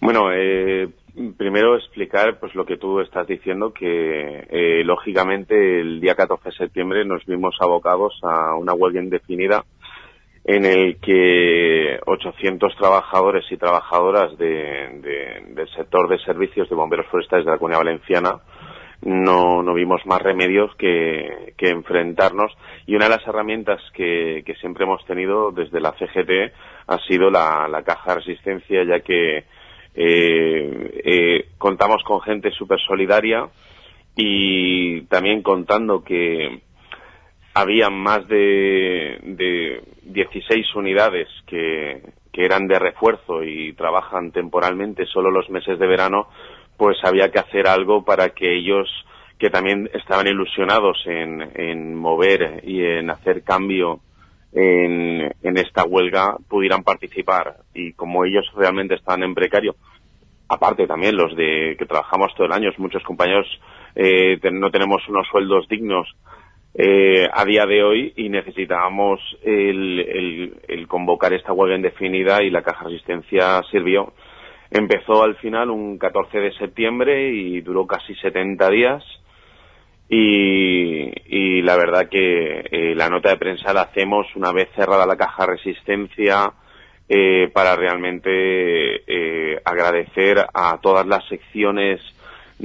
Bueno, 0.01 0.31
eh, 0.33 0.89
Primero 1.37 1.75
explicar 1.75 2.39
pues 2.39 2.55
lo 2.55 2.65
que 2.65 2.77
tú 2.77 2.99
estás 2.99 3.27
diciendo, 3.27 3.71
que 3.71 4.47
eh, 4.49 4.83
lógicamente 4.83 5.79
el 5.79 6.01
día 6.01 6.15
14 6.15 6.49
de 6.49 6.55
septiembre 6.55 7.05
nos 7.05 7.23
vimos 7.27 7.55
abocados 7.59 8.19
a 8.23 8.55
una 8.55 8.73
huelga 8.73 8.99
indefinida 8.99 9.63
en 10.45 10.65
el 10.65 10.99
que 10.99 11.99
800 12.05 12.75
trabajadores 12.75 13.45
y 13.49 13.57
trabajadoras 13.57 14.37
del 14.37 15.69
sector 15.75 16.09
de 16.09 16.19
servicios 16.19 16.69
de 16.69 16.75
bomberos 16.75 17.07
forestales 17.07 17.45
de 17.45 17.51
la 17.51 17.57
Comunidad 17.57 17.83
Valenciana 17.83 18.41
no, 19.05 19.63
no 19.63 19.73
vimos 19.73 20.05
más 20.05 20.21
remedios 20.21 20.73
que, 20.75 21.53
enfrentarnos. 21.57 22.51
Y 22.85 22.95
una 22.95 23.05
de 23.05 23.11
las 23.11 23.27
herramientas 23.27 23.81
que, 23.93 24.43
siempre 24.59 24.83
hemos 24.83 25.03
tenido 25.05 25.51
desde 25.51 25.79
la 25.79 25.93
CGT 25.93 26.53
ha 26.87 26.97
sido 27.07 27.29
la, 27.29 27.81
caja 27.85 28.11
de 28.11 28.19
resistencia 28.19 28.83
ya 28.83 28.99
que 28.99 29.45
eh, 29.95 31.01
eh, 31.05 31.45
contamos 31.57 32.03
con 32.03 32.21
gente 32.21 32.51
súper 32.51 32.79
solidaria 32.79 33.47
y 34.15 35.01
también 35.03 35.41
contando 35.41 36.03
que 36.03 36.61
había 37.53 37.89
más 37.89 38.27
de, 38.27 39.19
de 39.23 39.81
16 40.05 40.75
unidades 40.75 41.27
que, 41.47 42.01
que 42.31 42.45
eran 42.45 42.67
de 42.67 42.79
refuerzo 42.79 43.43
y 43.43 43.73
trabajan 43.73 44.31
temporalmente 44.31 45.05
solo 45.05 45.31
los 45.31 45.49
meses 45.49 45.79
de 45.79 45.87
verano, 45.87 46.27
pues 46.77 46.97
había 47.03 47.31
que 47.31 47.39
hacer 47.39 47.67
algo 47.67 48.03
para 48.03 48.29
que 48.29 48.57
ellos 48.57 48.89
que 49.37 49.49
también 49.49 49.89
estaban 49.93 50.27
ilusionados 50.27 50.97
en, 51.05 51.41
en 51.55 51.95
mover 51.95 52.61
y 52.63 52.83
en 52.83 53.09
hacer 53.09 53.43
cambio 53.43 53.99
en, 54.53 55.33
en 55.41 55.57
esta 55.57 55.83
huelga 55.83 56.37
pudieran 56.47 56.83
participar. 56.83 57.57
Y 57.73 57.93
como 57.93 58.25
ellos 58.25 58.45
realmente 58.55 58.95
están 58.95 59.23
en 59.23 59.33
precario, 59.33 59.75
aparte 60.47 60.87
también 60.87 61.17
los 61.17 61.35
de 61.35 61.75
que 61.77 61.85
trabajamos 61.85 62.33
todo 62.35 62.45
el 62.45 62.53
año, 62.53 62.71
muchos 62.77 63.03
compañeros 63.03 63.47
eh, 63.95 64.39
no 64.51 64.71
tenemos 64.71 65.07
unos 65.07 65.27
sueldos 65.27 65.67
dignos 65.67 66.07
eh, 66.75 67.29
a 67.31 67.45
día 67.45 67.65
de 67.65 67.83
hoy 67.83 68.13
y 68.15 68.29
necesitábamos 68.29 69.19
el, 69.43 70.85
convocar 70.87 71.33
esta 71.33 71.53
huelga 71.53 71.75
indefinida 71.75 72.41
y 72.43 72.49
la 72.49 72.63
caja 72.63 72.85
de 72.87 72.95
asistencia 72.95 73.61
sirvió. 73.69 74.13
Empezó 74.71 75.23
al 75.23 75.35
final 75.35 75.69
un 75.69 75.97
14 75.97 76.39
de 76.39 76.53
septiembre 76.53 77.31
y 77.31 77.61
duró 77.61 77.85
casi 77.85 78.15
70 78.15 78.69
días 78.69 79.03
y, 80.09 81.61
la 81.61 81.77
verdad 81.77 82.09
que 82.09 82.59
eh, 82.71 82.95
la 82.95 83.09
nota 83.09 83.29
de 83.29 83.37
prensa 83.37 83.73
la 83.73 83.83
hacemos 83.83 84.27
una 84.35 84.51
vez 84.51 84.69
cerrada 84.75 85.05
la 85.05 85.15
caja 85.15 85.45
de 85.45 85.53
resistencia 85.53 86.51
eh, 87.07 87.49
para 87.53 87.75
realmente 87.75 88.29
eh, 88.31 89.61
agradecer 89.63 90.45
a 90.53 90.77
todas 90.81 91.05
las 91.05 91.25
secciones 91.27 92.01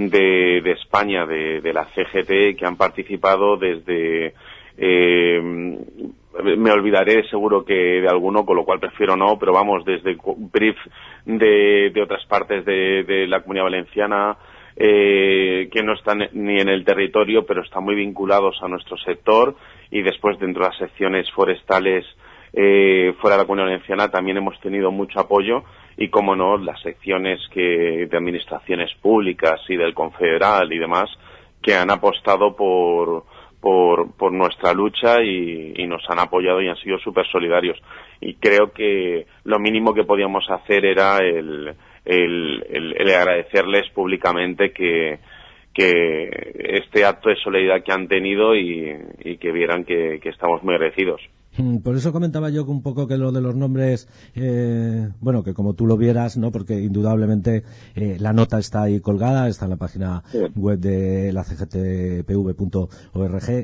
de, 0.06 0.70
España 0.72 1.26
de, 1.26 1.72
la 1.72 1.87
CGT 1.87 2.56
que 2.56 2.64
han 2.64 2.76
participado 2.76 3.56
desde 3.56 4.32
me 6.56 6.70
olvidaré 6.70 7.28
seguro 7.28 7.64
que 7.64 7.74
de 7.74 8.08
alguno, 8.08 8.44
con 8.46 8.56
lo 8.56 8.64
cual 8.64 8.78
prefiero 8.78 9.16
no, 9.16 9.38
pero 9.38 9.52
vamos, 9.52 9.84
desde 9.84 10.16
brief 10.52 10.76
de, 11.24 11.90
de 11.92 12.02
otras 12.02 12.24
partes 12.26 12.64
de, 12.64 13.02
de 13.02 13.26
la 13.26 13.40
comunidad 13.40 13.64
valenciana, 13.64 14.37
eh, 14.76 15.68
que 15.72 15.82
no 15.82 15.94
están 15.94 16.28
ni 16.32 16.61
en 16.61 16.68
el 16.68 16.84
territorio, 16.84 17.44
pero 17.44 17.62
están 17.62 17.82
muy 17.82 17.96
vinculados 17.96 18.56
a 18.62 18.68
nuestro 18.68 18.96
sector 18.98 19.56
y 19.90 20.02
después 20.02 20.38
dentro 20.38 20.62
de 20.62 20.68
las 20.68 20.78
secciones 20.78 21.28
forestales 21.32 22.06
eh, 22.52 23.14
fuera 23.20 23.37
de 23.37 23.42
la 23.42 23.46
Comunidad 23.46 23.68
Valenciana 23.68 24.08
también 24.11 24.38
hemos 24.38 24.58
tenido 24.61 24.90
mucho 24.90 25.20
apoyo 25.20 25.64
y, 25.96 26.08
como 26.08 26.37
no, 26.37 26.56
las 26.56 26.80
secciones 26.80 27.40
que, 27.52 28.06
de 28.11 28.16
administraciones 28.16 28.94
públicas 29.02 29.61
y 29.68 29.76
del 29.76 29.94
Confederal 29.94 30.72
y 30.72 30.78
demás 30.78 31.11
que 31.62 31.74
han 31.74 31.90
apostado 31.90 32.54
por, 32.54 33.24
por, 33.61 34.32
nuestra 34.32 34.72
lucha 34.72 35.22
y, 35.22 35.87
nos 35.87 36.08
han 36.08 36.20
apoyado 36.20 36.61
y 36.62 36.68
han 36.68 36.76
sido 36.76 36.98
súper 36.98 37.26
solidarios. 37.26 37.78
Y 38.20 38.34
creo 38.34 38.72
que 38.72 39.26
lo 39.44 39.58
mínimo 39.58 39.94
que 39.94 40.04
podíamos 40.04 40.48
hacer 40.50 40.84
era 40.84 41.18
el, 41.18 41.74
el, 42.04 43.14
agradecerles 43.14 43.90
públicamente 43.90 44.70
que, 44.72 45.18
que 45.74 46.30
este 46.56 47.04
acto 47.04 47.28
de 47.30 47.37
solidaridad 47.37 47.84
que 47.84 47.92
han 47.92 48.08
tenido 48.08 48.54
y, 48.54 48.94
y 49.24 49.37
que 49.38 49.50
vieran 49.50 49.84
que, 49.84 50.20
que 50.22 50.28
estamos 50.28 50.62
muy 50.62 50.74
agradecidos. 50.74 51.20
Mm, 51.58 51.78
por 51.78 51.96
eso 51.96 52.12
comentaba 52.12 52.50
yo 52.50 52.64
un 52.64 52.82
poco 52.82 53.08
que 53.08 53.18
lo 53.18 53.32
de 53.32 53.40
los 53.40 53.56
nombres, 53.56 54.06
eh, 54.34 55.10
bueno, 55.20 55.42
que 55.42 55.54
como 55.54 55.74
tú 55.74 55.86
lo 55.86 55.96
vieras, 55.96 56.36
¿no? 56.36 56.52
Porque 56.52 56.80
indudablemente 56.80 57.64
eh, 57.96 58.16
la 58.20 58.32
nota 58.32 58.58
está 58.60 58.82
ahí 58.82 59.00
colgada, 59.00 59.48
está 59.48 59.64
en 59.64 59.70
la 59.70 59.76
página 59.76 60.22
web 60.54 60.78
de 60.78 61.32
la 61.32 61.42
cgtpv.org 61.42 62.88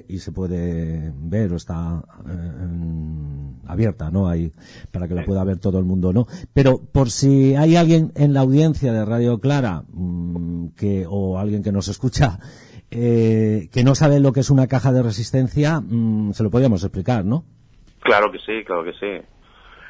y 0.09 0.19
se 0.19 0.33
puede 0.33 1.13
ver 1.17 1.53
o 1.53 1.57
está 1.57 2.03
eh, 2.29 3.61
abierta, 3.67 4.11
¿no? 4.11 4.29
Ahí 4.29 4.53
para 4.91 5.07
que 5.07 5.15
la 5.15 5.25
pueda 5.25 5.45
ver 5.45 5.59
todo 5.59 5.79
el 5.79 5.85
mundo, 5.85 6.13
¿no? 6.13 6.27
Pero 6.53 6.81
por 6.81 7.11
si 7.11 7.55
hay 7.55 7.77
alguien 7.77 8.11
en 8.17 8.35
la 8.35 8.41
audiencia 8.41 8.93
de 8.93 9.05
Radio 9.05 9.39
Clara 9.39 9.85
mm, 9.93 10.71
que 10.77 11.07
o 11.09 11.39
alguien 11.39 11.63
que 11.63 11.71
nos 11.73 11.87
escucha 11.89 12.41
que 12.91 13.83
no 13.85 13.95
sabe 13.97 14.21
lo 14.21 14.33
que 14.33 14.39
es 14.41 14.51
una 14.51 14.69
caja 14.69 14.93
de 14.93 15.03
resistencia, 15.03 15.81
mm, 15.81 16.33
se 16.33 16.45
lo 16.45 16.51
podríamos 16.51 16.85
explicar, 16.85 17.25
¿no? 17.25 17.45
Claro 18.05 18.31
que 18.31 18.39
sí, 18.39 18.63
claro 18.65 18.85
que 18.85 18.93
sí. 18.93 19.27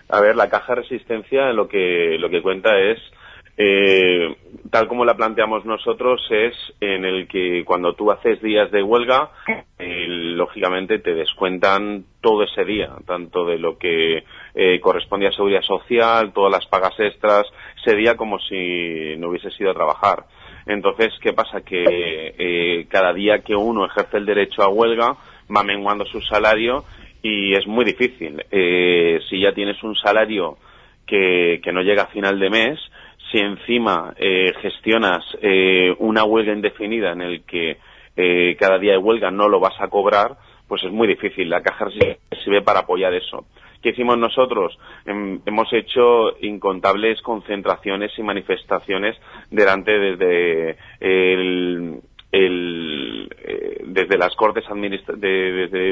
A 0.08 0.20
ver, 0.20 0.36
la 0.36 0.48
caja 0.48 0.74
de 0.74 0.82
resistencia 0.82 1.52
lo 1.52 1.66
que, 1.66 2.16
lo 2.18 2.30
que 2.30 2.42
cuenta 2.42 2.78
es, 2.78 2.98
eh, 3.56 4.36
tal 4.70 4.86
como 4.86 5.04
la 5.04 5.16
planteamos 5.16 5.64
nosotros, 5.64 6.24
es 6.30 6.54
en 6.80 7.04
el 7.04 7.26
que 7.26 7.64
cuando 7.64 7.94
tú 7.94 8.12
haces 8.12 8.40
días 8.40 8.70
de 8.70 8.84
huelga, 8.84 9.30
lógicamente 9.78 11.00
te 11.00 11.14
descuentan 11.14 12.04
todo 12.20 12.44
ese 12.44 12.64
día, 12.64 12.90
tanto 13.04 13.44
de 13.44 13.58
lo 13.58 13.78
que 13.78 14.22
eh, 14.54 14.80
corresponde 14.80 15.26
a 15.26 15.32
seguridad 15.32 15.62
social, 15.62 16.32
todas 16.32 16.52
las 16.52 16.66
pagas 16.66 16.94
extras, 17.00 17.44
ese 17.84 17.96
día 17.96 18.16
como 18.16 18.38
si 18.38 19.16
no 19.18 19.30
hubiese 19.30 19.48
ido 19.58 19.72
a 19.72 19.74
trabajar. 19.74 20.24
Entonces, 20.66 21.12
¿qué 21.20 21.32
pasa? 21.32 21.62
Que 21.62 21.84
eh, 22.38 22.86
cada 22.88 23.12
día 23.12 23.40
que 23.40 23.56
uno 23.56 23.86
ejerce 23.86 24.18
el 24.18 24.26
derecho 24.26 24.62
a 24.62 24.68
huelga 24.68 25.16
va 25.54 25.62
menguando 25.62 26.04
su 26.06 26.20
salario 26.20 26.84
y 27.24 27.54
es 27.54 27.66
muy 27.66 27.86
difícil. 27.86 28.44
Eh, 28.50 29.18
si 29.30 29.40
ya 29.40 29.52
tienes 29.52 29.82
un 29.82 29.96
salario 29.96 30.58
que, 31.06 31.60
que 31.64 31.72
no 31.72 31.80
llega 31.80 32.02
a 32.02 32.08
final 32.08 32.38
de 32.38 32.50
mes, 32.50 32.78
si 33.32 33.38
encima 33.38 34.14
eh, 34.18 34.52
gestionas 34.60 35.24
eh, 35.40 35.94
una 36.00 36.24
huelga 36.24 36.52
indefinida 36.52 37.12
en 37.12 37.22
el 37.22 37.42
que 37.44 37.78
eh, 38.14 38.56
cada 38.60 38.78
día 38.78 38.92
de 38.92 38.98
huelga 38.98 39.30
no 39.30 39.48
lo 39.48 39.58
vas 39.58 39.74
a 39.80 39.88
cobrar, 39.88 40.36
pues 40.68 40.84
es 40.84 40.92
muy 40.92 41.08
difícil. 41.08 41.48
La 41.48 41.62
caja 41.62 41.88
sirve 42.44 42.60
para 42.60 42.80
apoyar 42.80 43.14
eso. 43.14 43.46
¿Qué 43.82 43.90
hicimos 43.90 44.18
nosotros? 44.18 44.78
Em, 45.06 45.40
hemos 45.46 45.72
hecho 45.72 46.38
incontables 46.42 47.22
concentraciones 47.22 48.12
y 48.18 48.22
manifestaciones 48.22 49.16
delante 49.50 49.98
desde 49.98 50.76
el, 51.00 52.00
desde 53.86 54.18
las 54.18 54.34
cortes 54.36 54.64
administrativas, 54.68 55.70
desde 55.70 55.90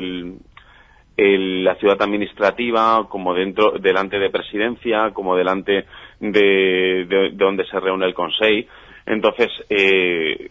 la 1.16 1.74
ciudad 1.76 2.00
administrativa, 2.00 3.06
como 3.08 3.34
dentro, 3.34 3.72
delante 3.78 4.18
de 4.18 4.30
presidencia, 4.30 5.10
como 5.12 5.36
delante 5.36 5.86
de, 6.20 7.30
donde 7.34 7.66
se 7.66 7.78
reúne 7.78 8.06
el 8.06 8.14
Consejo. 8.14 8.68
Entonces, 9.06 9.50
eh, 9.68 10.50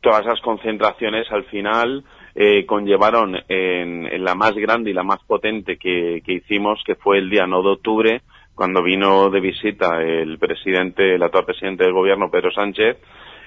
todas 0.00 0.22
esas 0.22 0.40
concentraciones 0.40 1.30
al 1.30 1.44
final 1.44 2.04
eh, 2.34 2.66
conllevaron 2.66 3.36
en, 3.48 4.24
la 4.24 4.34
más 4.34 4.52
grande 4.52 4.90
y 4.90 4.94
la 4.94 5.02
más 5.02 5.20
potente 5.26 5.78
que, 5.78 6.22
hicimos, 6.26 6.82
que 6.84 6.94
fue 6.94 7.18
el 7.18 7.30
día 7.30 7.46
9 7.46 7.64
de 7.64 7.72
octubre, 7.72 8.20
cuando 8.54 8.82
vino 8.82 9.30
de 9.30 9.40
visita 9.40 10.02
el 10.02 10.38
presidente, 10.38 11.14
el 11.14 11.22
actual 11.22 11.44
presidente 11.44 11.84
del 11.84 11.92
gobierno, 11.92 12.30
Pedro 12.30 12.50
Sánchez, 12.52 12.98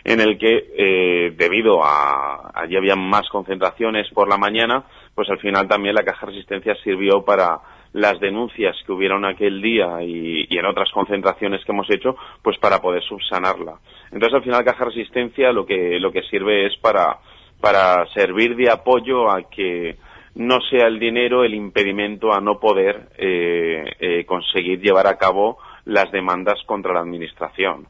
en 0.04 0.20
el 0.22 0.38
que, 0.38 0.72
eh, 0.78 1.34
debido 1.36 1.84
a, 1.84 2.52
allí 2.54 2.76
había 2.76 2.96
más 2.96 3.28
concentraciones 3.30 4.08
por 4.14 4.30
la 4.30 4.38
mañana, 4.38 4.84
pues 5.16 5.30
al 5.30 5.40
final 5.40 5.68
también 5.68 5.96
la 5.96 6.04
caja 6.04 6.26
de 6.26 6.34
resistencia 6.34 6.76
sirvió 6.84 7.24
para 7.26 7.60
las 7.94 8.20
denuncias 8.20 8.76
que 8.86 8.92
hubieron 8.92 9.26
aquel 9.26 9.62
día 9.62 10.02
y, 10.02 10.48
en 10.50 10.66
otras 10.66 10.92
concentraciones 10.92 11.64
que 11.66 11.72
hemos 11.72 11.90
hecho, 11.90 12.16
pues 12.44 12.58
para 12.58 12.82
poder 12.82 13.02
subsanarla. 13.04 13.80
Entonces, 14.12 14.36
al 14.36 14.44
final, 14.44 14.64
Caja 14.64 14.86
Resistencia 14.86 15.52
lo 15.52 15.66
que, 15.66 16.00
lo 16.00 16.12
que 16.12 16.22
sirve 16.24 16.68
es 16.68 16.78
para, 16.78 17.18
para 17.60 18.06
servir 18.14 18.56
de 18.56 18.70
apoyo 18.70 19.30
a 19.30 19.50
que 19.50 19.98
no 20.36 20.60
sea 20.70 20.88
el 20.88 21.00
dinero 21.00 21.44
el 21.44 21.56
impedimento 21.56 22.32
a 22.32 22.40
no 22.40 22.60
poder 22.60 23.10
eh, 23.18 23.84
eh, 24.00 24.26
conseguir 24.26 24.80
llevar 24.80 25.08
a 25.08 25.18
cabo 25.18 25.58
las 25.86 26.12
demandas 26.12 26.60
contra 26.66 26.94
la 26.94 27.00
Administración. 27.00 27.88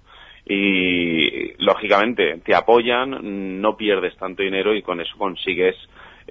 Y, 0.50 1.54
lógicamente, 1.64 2.42
te 2.44 2.56
apoyan, 2.56 3.62
no 3.62 3.78
pierdes 3.78 4.18
tanto 4.18 4.42
dinero 4.42 4.76
y 4.76 4.82
con 4.82 5.00
eso 5.00 5.16
consigues 5.18 5.76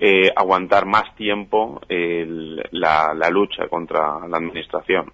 eh, 0.00 0.30
aguantar 0.34 0.86
más 0.86 1.14
tiempo 1.16 1.80
la, 1.88 3.30
lucha 3.30 3.68
contra 3.68 4.28
la 4.28 4.36
administración. 4.36 5.12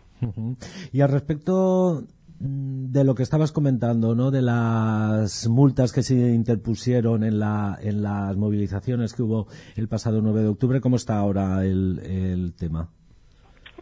Y 0.93 1.01
al 1.01 1.11
respecto 1.11 2.03
mm, 2.41 2.93
de 2.93 3.05
lo 3.05 3.15
que 3.15 3.23
estabas 3.23 3.53
comentando, 3.53 4.15
¿no? 4.15 4.31
De 4.31 4.43
las 4.43 5.49
multas 5.49 5.93
que 5.93 6.03
se 6.03 6.15
interpusieron 6.15 7.25
en, 7.25 7.39
la, 7.39 7.79
en 7.81 8.03
las 8.03 8.37
movilizaciones 8.37 9.15
que 9.15 9.23
hubo 9.23 9.47
el 9.77 9.89
pasado 9.89 10.21
9 10.21 10.43
de 10.43 10.49
octubre, 10.49 10.81
¿cómo 10.81 10.97
está 10.97 11.19
ahora 11.19 11.65
el, 11.65 12.55
tema? 12.59 12.91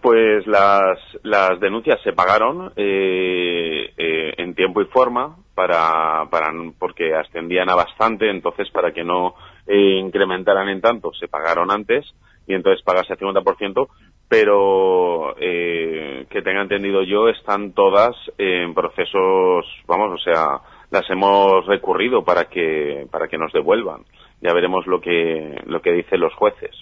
Pues 0.02 0.44
las, 0.48 0.98
las 1.22 1.60
denuncias 1.60 2.00
se 2.02 2.12
pagaron 2.12 2.72
eh, 2.74 3.92
eh, 3.96 4.34
en 4.36 4.54
tiempo 4.56 4.82
y 4.82 4.86
forma 4.86 5.36
para, 5.54 6.26
para 6.28 6.52
porque 6.76 7.14
ascendían 7.14 7.70
a 7.70 7.76
bastante, 7.76 8.28
entonces 8.28 8.68
para 8.70 8.92
que 8.92 9.04
no 9.04 9.36
eh, 9.68 10.00
incrementaran 10.00 10.68
en 10.68 10.80
tanto, 10.80 11.12
se 11.14 11.28
pagaron 11.28 11.70
antes 11.70 12.04
y 12.48 12.54
entonces 12.54 12.82
pagase 12.82 13.12
el 13.12 13.20
50%, 13.20 13.88
pero 14.28 15.36
eh, 15.38 16.26
que 16.28 16.42
tenga 16.42 16.62
entendido 16.62 17.04
yo, 17.04 17.28
están 17.28 17.72
todas 17.72 18.16
en 18.38 18.74
procesos, 18.74 19.64
vamos, 19.86 20.14
o 20.14 20.18
sea, 20.18 20.60
las 20.90 21.08
hemos 21.10 21.64
recurrido 21.66 22.24
para 22.24 22.46
que, 22.46 23.06
para 23.08 23.28
que 23.28 23.38
nos 23.38 23.52
devuelvan. 23.52 24.02
Ya 24.40 24.52
veremos 24.52 24.84
lo 24.88 25.00
que, 25.00 25.62
lo 25.66 25.80
que 25.80 25.92
dicen 25.92 26.18
los 26.18 26.34
jueces. 26.34 26.74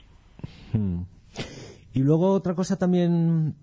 Hmm. 0.72 1.02
Y 1.92 2.00
luego 2.00 2.32
otra 2.32 2.54
cosa 2.54 2.78
también 2.78 3.54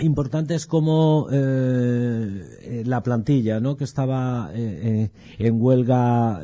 importante 0.00 0.54
es 0.54 0.66
como 0.66 1.28
eh, 1.32 2.82
la 2.84 3.02
plantilla, 3.02 3.60
¿no? 3.60 3.76
Que 3.76 3.84
estaba 3.84 4.50
en 4.54 5.10
huelga 5.60 6.42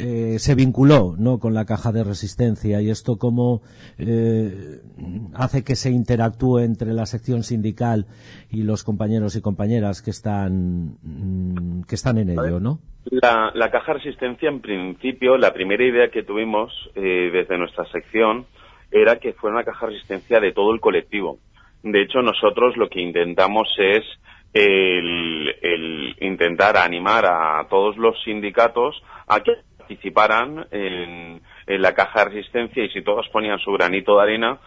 eh, 0.00 0.38
se 0.38 0.54
vinculó 0.54 1.16
¿no? 1.18 1.40
con 1.40 1.54
la 1.54 1.64
caja 1.64 1.90
de 1.90 2.04
resistencia 2.04 2.80
y 2.80 2.88
esto 2.88 3.18
cómo 3.18 3.62
eh, 3.98 4.78
hace 5.34 5.64
que 5.64 5.74
se 5.74 5.90
interactúe 5.90 6.58
entre 6.60 6.92
la 6.92 7.04
sección 7.04 7.42
sindical 7.42 8.06
y 8.48 8.62
los 8.62 8.84
compañeros 8.84 9.34
y 9.34 9.42
compañeras 9.42 10.00
que 10.00 10.10
están 10.10 10.98
mm, 11.02 11.82
que 11.88 11.96
están 11.96 12.18
en 12.18 12.30
ello, 12.30 12.60
¿no? 12.60 12.78
La, 13.10 13.70
caja 13.72 13.94
de 13.94 13.98
resistencia, 13.98 14.48
en 14.48 14.60
principio, 14.60 15.36
la 15.36 15.52
primera 15.52 15.84
idea 15.84 16.10
que 16.12 16.22
tuvimos 16.22 16.72
eh, 16.94 17.30
desde 17.32 17.58
nuestra 17.58 17.84
sección 17.90 18.46
era 18.90 19.18
que 19.18 19.32
fuera 19.32 19.56
una 19.56 19.64
caja 19.64 19.86
de 19.86 19.92
resistencia 19.92 20.40
de 20.40 20.52
todo 20.52 20.72
el 20.72 20.80
colectivo. 20.80 21.38
De 21.82 22.02
hecho, 22.02 22.22
nosotros 22.22 22.76
lo 22.76 22.88
que 22.88 23.00
intentamos 23.00 23.68
es 23.78 24.04
el, 24.52 25.54
el 25.62 26.16
intentar 26.20 26.76
animar 26.76 27.26
a 27.26 27.66
todos 27.68 27.96
los 27.96 28.20
sindicatos 28.24 29.02
a 29.26 29.40
que 29.40 29.52
participaran 29.78 30.66
en, 30.70 31.40
la 31.66 31.94
caja 31.94 32.24
de 32.24 32.30
resistencia 32.30 32.84
y 32.84 32.88
si 32.90 33.02
todos 33.02 33.28
ponían 33.28 33.58
su 33.58 33.72
granito 33.72 34.16
de 34.16 34.22
arena, 34.22 34.58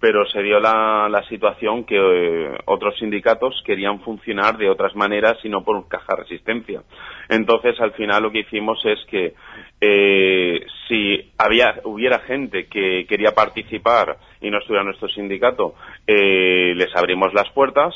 pero 0.00 0.26
se 0.26 0.42
dio 0.42 0.60
la, 0.60 1.22
situación 1.28 1.84
que 1.84 1.96
eh, 1.96 2.58
otros 2.66 2.96
sindicatos 2.98 3.62
querían 3.64 4.00
funcionar 4.00 4.56
de 4.58 4.68
otras 4.68 4.94
maneras 4.94 5.36
y 5.42 5.48
no 5.48 5.64
por 5.64 5.88
caja 5.88 6.14
resistencia. 6.16 6.82
Entonces, 7.28 7.80
al 7.80 7.92
final 7.92 8.22
lo 8.22 8.30
que 8.30 8.40
hicimos 8.40 8.78
es 8.84 8.98
que 9.10 9.34
eh, 9.80 10.64
si 10.88 11.32
había, 11.38 11.80
hubiera 11.84 12.20
gente 12.20 12.66
que 12.66 13.06
quería 13.08 13.32
participar 13.32 14.16
y 14.40 14.50
no 14.50 14.58
estuviera 14.58 14.84
nuestro 14.84 15.08
sindicato, 15.08 15.74
eh, 16.06 16.74
les 16.76 16.94
abrimos 16.94 17.32
las 17.34 17.50
puertas, 17.50 17.94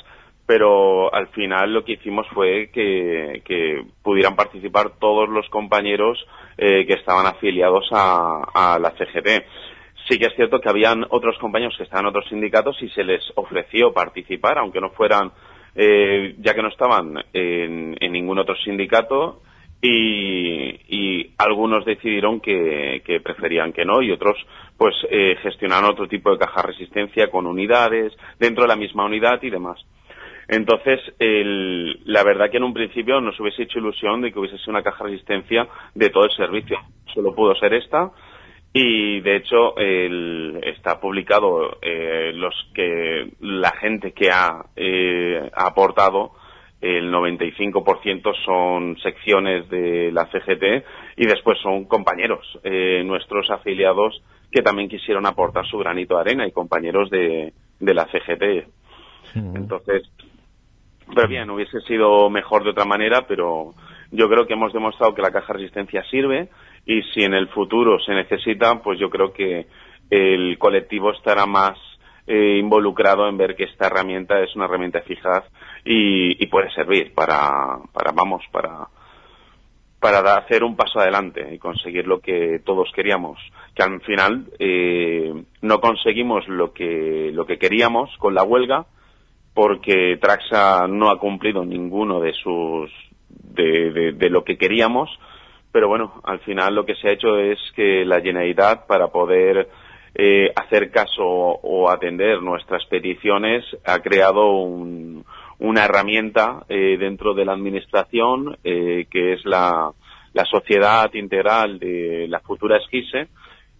pero 0.51 1.15
al 1.15 1.29
final 1.29 1.73
lo 1.73 1.85
que 1.85 1.93
hicimos 1.93 2.27
fue 2.35 2.71
que, 2.73 3.85
pudieran 4.03 4.35
participar 4.35 4.99
todos 4.99 5.29
los 5.29 5.49
compañeros 5.49 6.19
eh, 6.59 6.85
que 6.87 6.95
estaban 6.95 7.25
afiliados 7.25 7.89
a, 7.93 8.77
la 8.81 8.91
CGT. 8.91 9.45
Sí 10.11 10.19
que 10.19 10.27
es 10.27 10.35
cierto 10.35 10.61
que 10.61 10.69
habían 10.69 11.07
otros 11.11 11.39
compañeros 11.39 11.77
que 11.77 11.85
estaban 11.85 12.05
en 12.05 12.09
otros 12.09 12.29
sindicatos 12.29 12.77
y 12.83 12.89
se 12.89 13.05
les 13.05 13.23
ofreció 13.37 13.93
participar, 13.93 14.59
aunque 14.59 14.81
no 14.81 14.91
fueran, 14.91 15.31
eh, 15.77 16.35
ya 16.39 16.53
que 16.53 16.63
no 16.63 16.69
estaban 16.69 17.15
en, 17.33 17.93
ningún 17.93 18.41
otro 18.41 18.57
sindicato, 18.57 19.41
y, 19.81 21.31
algunos 21.39 21.85
decidieron 21.85 22.41
que, 22.41 23.21
preferían 23.23 23.73
que 23.73 23.85
no 23.85 24.03
y 24.03 24.11
otros 24.11 24.37
pues 24.77 24.95
eh, 25.09 25.37
gestionaron 25.43 25.91
otro 25.91 26.09
tipo 26.09 26.33
de 26.33 26.39
caja 26.39 26.61
resistencia 26.63 27.31
con 27.31 27.47
unidades 27.47 28.13
dentro 28.39 28.65
de 28.65 28.69
la 28.69 28.77
misma 28.77 29.05
unidad 29.05 29.41
y 29.43 29.51
demás. 29.51 29.79
Entonces, 30.49 31.01
la 32.05 32.25
verdad 32.25 32.51
que 32.51 32.57
en 32.57 32.65
un 32.65 32.75
principio 32.75 33.21
nos 33.21 33.39
hubiese 33.39 33.63
hecho 33.63 33.79
ilusión 33.79 34.21
de 34.21 34.33
que 34.33 34.41
hubiese 34.41 34.59
sido 34.59 34.73
una 34.73 34.83
caja 34.83 35.05
resistencia 35.05 35.69
de 35.95 36.11
todo 36.11 36.25
el 36.25 36.33
servicio. 36.33 36.79
Solo 37.15 37.33
pudo 37.33 37.55
ser 37.55 37.73
esta 37.75 38.11
y 38.73 39.21
de 39.21 39.37
hecho 39.37 39.77
está 39.77 41.01
publicado 41.01 41.79
eh, 41.83 42.33
los 42.35 42.55
que 42.73 43.33
la 43.41 43.73
gente 43.73 44.13
que 44.13 44.31
ha, 44.31 44.67
eh, 44.77 45.51
aportado 45.55 46.33
el 46.81 47.13
95% 47.13 48.33
son 48.45 48.97
secciones 49.03 49.69
de 49.69 50.11
la 50.13 50.27
CGT 50.27 50.85
y 51.17 51.27
después 51.27 51.59
son 51.63 51.85
compañeros 51.85 52.47
eh, 52.63 53.03
nuestros 53.05 53.51
afiliados 53.51 54.23
que 54.51 54.63
también 54.63 54.89
quisieron 54.89 55.27
aportar 55.27 55.67
su 55.67 55.77
granito 55.79 56.15
de 56.15 56.21
arena 56.21 56.47
y 56.47 56.53
compañeros 56.53 57.11
de, 57.11 57.53
la 57.81 58.07
CGT. 58.07 58.69
Entonces, 59.35 60.11
pero 61.15 61.29
bien, 61.29 61.51
hubiese 61.51 61.81
sido 61.83 62.31
mejor 62.31 62.65
de 62.65 62.71
otra 62.71 62.85
manera, 62.85 63.27
pero 63.29 63.75
yo 64.11 64.29
creo 64.29 64.47
que 64.47 64.55
hemos 64.55 64.73
demostrado 64.73 65.15
que 65.15 65.23
la 65.23 65.31
caja 65.31 65.53
de 65.53 65.61
resistencia 65.61 66.03
sirve 66.11 66.49
y 66.87 67.03
si 67.15 67.23
en 67.23 67.35
el 67.35 67.49
futuro 67.49 67.99
se 68.01 68.13
necesita, 68.13 68.81
pues 68.83 68.99
yo 68.99 69.11
creo 69.11 69.33
que 69.33 69.67
el 70.11 70.59
colectivo 70.59 71.13
estará 71.13 71.47
más 71.47 71.79
eh, 72.27 72.59
involucrado 72.59 73.29
en 73.29 73.37
ver 73.37 73.57
que 73.57 73.65
esta 73.65 73.87
herramienta 73.87 74.41
es 74.41 74.55
una 74.57 74.65
herramienta 74.65 74.99
eficaz 74.99 75.45
y, 75.85 76.47
puede 76.47 76.71
servir 76.73 77.15
para, 77.15 77.79
para 77.93 78.13
vamos, 78.13 78.43
para, 78.51 78.89
para 80.01 80.35
hacer 80.35 80.65
un 80.65 80.75
paso 80.75 80.99
adelante 80.99 81.55
y 81.55 81.59
conseguir 81.59 82.07
lo 82.07 82.21
que 82.21 82.61
todos 82.65 82.91
queríamos. 82.95 83.39
Que 83.75 83.83
al 83.85 84.01
final 84.01 84.47
eh, 84.59 85.33
no 85.63 85.81
conseguimos 85.81 86.49
lo 86.49 86.73
que, 86.73 87.31
lo 87.33 87.47
que 87.47 87.59
queríamos 87.59 88.11
con 88.19 88.35
la 88.35 88.43
huelga 88.43 88.87
porque 89.55 90.17
Traxa 90.21 90.87
no 90.89 91.11
ha 91.11 91.19
cumplido 91.19 91.65
ninguno 91.65 92.21
de 92.21 92.33
sus 92.33 92.91
de, 93.29 94.13
de, 94.13 94.31
lo 94.31 94.45
que 94.45 94.57
queríamos, 94.57 95.11
pero 95.73 95.89
bueno, 95.89 96.21
al 96.25 96.41
final 96.41 96.75
lo 96.75 96.85
que 96.85 96.95
se 96.97 97.09
ha 97.09 97.13
hecho 97.13 97.39
es 97.39 97.59
que 97.75 98.05
la 98.05 98.21
Generalitat 98.21 98.87
para 98.87 99.09
poder 99.09 99.69
eh, 100.15 100.51
hacer 100.57 100.91
caso 100.91 101.25
o 101.25 101.89
atender 101.89 102.43
nuestras 102.43 102.85
peticiones 102.87 103.65
ha 103.85 104.01
creado 104.01 104.55
un, 104.57 105.25
una 105.61 105.85
herramienta 105.85 106.65
eh, 106.69 106.97
dentro 106.99 107.33
de 107.33 107.45
la 107.45 107.53
administración 107.53 108.59
eh, 108.65 109.07
que 109.09 109.35
es 109.35 109.45
la, 109.45 109.93
la, 110.33 110.45
sociedad 110.47 111.15
integral 111.15 111.79
de 111.79 112.27
la 112.29 112.41
futura 112.41 112.79
esquise 112.79 113.29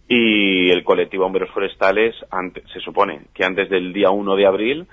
y 0.07 0.69
el 0.69 0.85
colectivo 0.85 1.25
Bomberos 1.25 1.51
Forestales 1.51 2.15
se 2.73 2.79
supone 2.79 3.23
que 3.33 3.43
antes 3.43 3.69
del 3.69 3.91
día 3.91 4.09
1 4.09 4.35
de 4.37 4.45
abril 4.45 4.87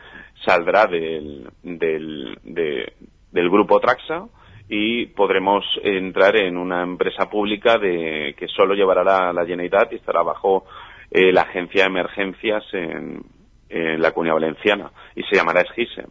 saldrá 0.45 0.87
del, 0.87 1.49
del, 1.63 2.37
del 2.43 3.51
grupo 3.51 3.79
Traxa 3.79 4.27
y 4.69 5.07
podremos 5.07 5.65
entrar 5.83 6.37
en 6.37 6.57
una 6.57 6.83
empresa 6.83 7.29
pública 7.31 7.79
de, 7.79 8.35
que 8.37 8.49
solo 8.49 8.75
llevará 8.75 9.03
la, 9.03 9.33
la 9.33 9.47
Generalitat 9.47 9.93
y 9.93 9.97
estará 9.97 10.23
bajo 10.23 10.67
eh, 11.11 11.33
la 11.33 11.43
agencia 11.43 11.85
de 11.85 11.89
emergencias 11.89 12.65
en, 12.73 13.23
en 13.69 14.01
la 14.01 14.13
Comunidad 14.13 14.35
Valenciana 14.35 14.91
y 15.15 15.23
se 15.23 15.37
llamará 15.37 15.63
Esquise. 15.63 16.05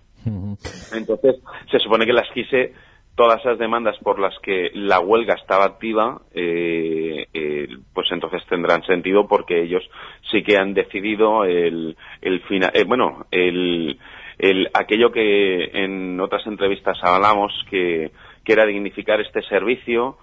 Entonces, 0.93 1.36
se 1.72 1.80
supone 1.80 2.05
que 2.05 2.14
la 2.14 2.22
Esquise, 2.22 2.74
todas 3.16 3.39
esas 3.39 3.60
demandas 3.60 3.97
por 3.99 4.20
las 4.20 4.38
que 4.39 4.72
la 4.74 4.99
huelga 4.99 5.36
estaba 5.36 5.66
activa, 5.66 6.22
eh, 6.34 7.28
eh, 7.34 7.68
pues 7.93 8.12
entonces 8.12 8.43
tendrán 8.49 8.84
sentido 8.84 9.28
porque 9.28 9.62
ellos 9.62 9.88
sí 10.32 10.43
que 10.43 10.58
han 10.58 10.74
decidido 10.74 11.45
el, 11.45 11.95
el 12.22 12.41
final, 12.41 12.72
eh, 12.74 12.84
bueno, 12.86 13.26
el, 13.32 13.99
el, 14.38 14.70
aquello 14.74 15.12
que 15.12 15.66
en 15.74 16.20
otras 16.20 16.45
entrevistas 16.47 16.97
hablamos 17.03 17.53
que, 17.70 18.12
que 18.48 18.54
era 18.54 18.66
dignificar 18.66 19.20
este 19.20 19.41
servicio, 19.43 20.18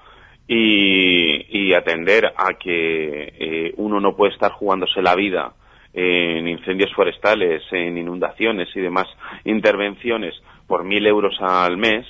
y, 0.49 1.73
atender 1.75 2.33
a 2.37 2.55
que 2.55 3.33
eh, 3.39 3.75
uno 3.77 4.01
no 4.01 4.15
puede 4.15 4.33
estar 4.33 4.53
jugándose 4.53 5.03
la 5.03 5.15
vida 5.15 5.53
en 5.93 6.49
incendios 6.49 6.93
forestales, 6.95 7.63
en 7.73 7.99
inundaciones 7.99 8.69
y 8.75 8.81
demás 8.81 9.07
intervenciones 9.45 10.35
por 10.67 10.85
mil 10.85 11.07
euros 11.07 11.37
al 11.41 11.77
mes 11.77 12.07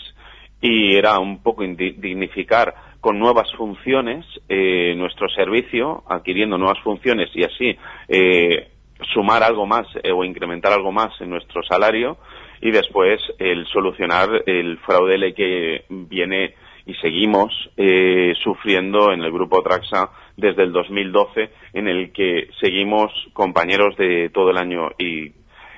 y 0.60 0.96
era 0.96 1.18
un 1.18 1.42
poco 1.42 1.62
dignificar 1.62 2.74
con 3.00 3.18
nuevas 3.18 3.52
funciones 3.56 4.24
eh, 4.48 4.94
nuestro 4.96 5.28
servicio, 5.28 6.04
adquiriendo 6.08 6.56
nuevas 6.56 6.80
funciones 6.82 7.28
y 7.34 7.44
así 7.44 7.76
eh, 8.08 8.68
sumar 9.12 9.42
algo 9.42 9.66
más 9.66 9.86
eh, 10.02 10.12
o 10.12 10.24
incrementar 10.24 10.72
algo 10.72 10.90
más 10.92 11.12
en 11.20 11.30
nuestro 11.30 11.62
salario 11.62 12.16
y 12.64 12.70
después 12.70 13.20
el 13.38 13.66
solucionar 13.66 14.42
el 14.46 14.78
fraude 14.78 15.34
que 15.34 15.84
viene 15.90 16.54
y 16.86 16.94
seguimos 16.94 17.52
eh, 17.76 18.32
sufriendo 18.42 19.12
en 19.12 19.20
el 19.20 19.30
grupo 19.30 19.62
Traxa 19.62 20.08
desde 20.34 20.62
el 20.62 20.72
2012, 20.72 21.50
en 21.74 21.88
el 21.88 22.10
que 22.10 22.48
seguimos 22.62 23.12
compañeros 23.34 23.94
de 23.98 24.30
todo 24.30 24.50
el 24.50 24.56
año 24.56 24.92
y 24.98 25.32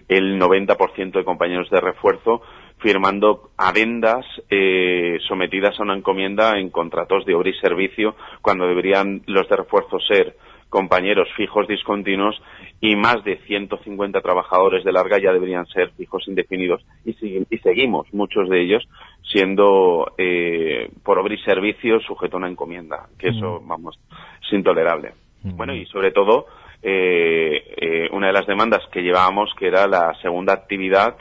el 0.09 0.41
90% 0.41 1.11
de 1.11 1.25
compañeros 1.25 1.69
de 1.71 1.81
refuerzo 1.81 2.43
firmando 2.79 3.51
adendas 3.57 4.25
eh, 4.49 5.19
sometidas 5.27 5.81
a 5.81 5.83
una 5.83 5.97
encomienda 5.97 6.57
en 6.57 6.71
contratos 6.71 7.25
de 7.27 7.35
obra 7.35 7.51
y 7.51 7.55
servicio 7.55 8.15
cuando 8.43 8.65
deberían 8.69 9.23
los 9.27 9.49
de 9.49 9.57
refuerzo 9.57 9.99
ser 9.99 10.37
compañeros 10.69 11.29
fijos 11.37 11.69
discontinuos 11.69 12.41
y 12.81 12.97
más 12.97 13.23
de 13.25 13.39
150 13.47 14.21
trabajadores 14.21 14.85
de 14.85 14.93
larga 14.93 15.19
ya 15.19 15.33
deberían 15.33 15.67
ser 15.67 15.91
fijos 15.93 16.27
indefinidos 16.29 16.85
y, 17.05 17.17
y 17.49 17.59
seguimos 17.59 18.13
muchos 18.13 18.49
de 18.49 18.63
ellos 18.63 18.87
siendo 19.23 20.13
eh, 20.19 20.91
por 21.03 21.19
obra 21.19 21.35
y 21.35 21.39
servicio 21.39 22.01
sujeto 22.01 22.37
a 22.37 22.39
una 22.39 22.49
encomienda 22.49 23.07
que 23.19 23.29
eso 23.29 23.61
mm. 23.61 23.69
vamos 23.69 23.99
es 24.45 24.53
intolerable 24.53 25.13
mm. 25.43 25.57
bueno 25.57 25.75
y 25.75 25.87
sobre 25.87 26.11
todo 26.11 26.47
eh, 26.83 27.75
eh, 27.77 28.09
una 28.13 28.29
de 28.29 28.33
las 28.33 28.47
demandas 28.47 28.83
que 28.93 29.03
llevábamos 29.03 29.51
que 29.59 29.69
era 29.69 29.87
la 29.87 30.13
segunda 30.21 30.53
actividad 30.53 31.17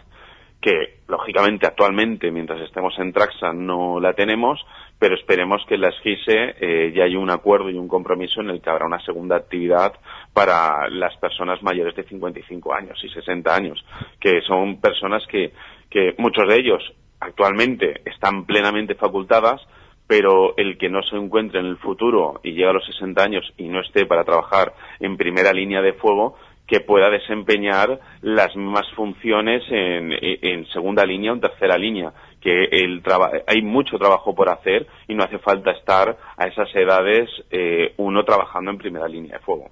que 0.65 0.97
lógicamente 1.07 1.67
actualmente 1.67 2.31
mientras 2.31 2.59
estemos 2.61 2.97
en 2.97 3.13
Traxa 3.13 3.53
no 3.53 3.99
la 3.99 4.13
tenemos 4.13 4.59
pero 4.97 5.13
esperemos 5.13 5.63
que 5.67 5.75
en 5.75 5.81
la 5.81 5.91
SGISE 5.91 6.55
eh, 6.59 6.91
ya 6.95 7.03
hay 7.03 7.15
un 7.15 7.29
acuerdo 7.29 7.69
y 7.69 7.75
un 7.75 7.87
compromiso 7.87 8.41
en 8.41 8.49
el 8.49 8.61
que 8.61 8.71
habrá 8.71 8.87
una 8.87 8.99
segunda 9.05 9.35
actividad 9.35 9.93
para 10.33 10.89
las 10.89 11.15
personas 11.17 11.61
mayores 11.61 11.95
de 11.95 12.03
55 12.05 12.73
años 12.73 12.97
y 13.03 13.09
60 13.09 13.53
años, 13.53 13.85
que 14.19 14.41
son 14.41 14.81
personas 14.81 15.21
que, 15.27 15.53
que 15.91 16.15
muchos 16.17 16.47
de 16.47 16.55
ellos 16.55 16.81
actualmente 17.19 18.01
están 18.05 18.45
plenamente 18.45 18.95
facultadas, 18.95 19.61
pero 20.07 20.57
el 20.57 20.79
que 20.79 20.89
no 20.89 21.03
se 21.03 21.15
encuentre 21.15 21.59
en 21.59 21.67
el 21.67 21.77
futuro 21.77 22.39
y 22.43 22.53
llegue 22.53 22.69
a 22.69 22.73
los 22.73 22.85
60 22.85 23.21
años 23.21 23.53
y 23.57 23.67
no 23.67 23.81
esté 23.81 24.07
para 24.07 24.23
trabajar 24.23 24.73
en 24.99 25.17
primera 25.17 25.53
línea 25.53 25.81
de 25.81 25.93
fuego, 25.93 26.35
que 26.67 26.79
pueda 26.79 27.09
desempeñar 27.09 27.99
las 28.21 28.55
mismas 28.55 28.89
funciones 28.95 29.63
en, 29.69 30.11
en 30.21 30.65
segunda 30.67 31.05
línea 31.05 31.31
o 31.31 31.35
en 31.35 31.41
tercera 31.41 31.77
línea 31.77 32.11
que 32.45 32.65
el 32.65 33.01
hay 33.47 33.63
mucho 33.63 33.97
trabajo 33.97 34.35
por 34.35 34.51
hacer 34.51 34.85
y 35.07 35.15
no 35.15 35.23
hace 35.23 35.39
falta 35.39 35.71
estar 35.71 36.15
a 36.37 36.45
esas 36.45 36.69
edades 36.75 37.27
eh, 37.49 37.95
uno 37.97 38.23
trabajando 38.23 38.69
en 38.69 38.77
primera 38.77 39.07
línea 39.07 39.37
de 39.37 39.43
fuego. 39.43 39.71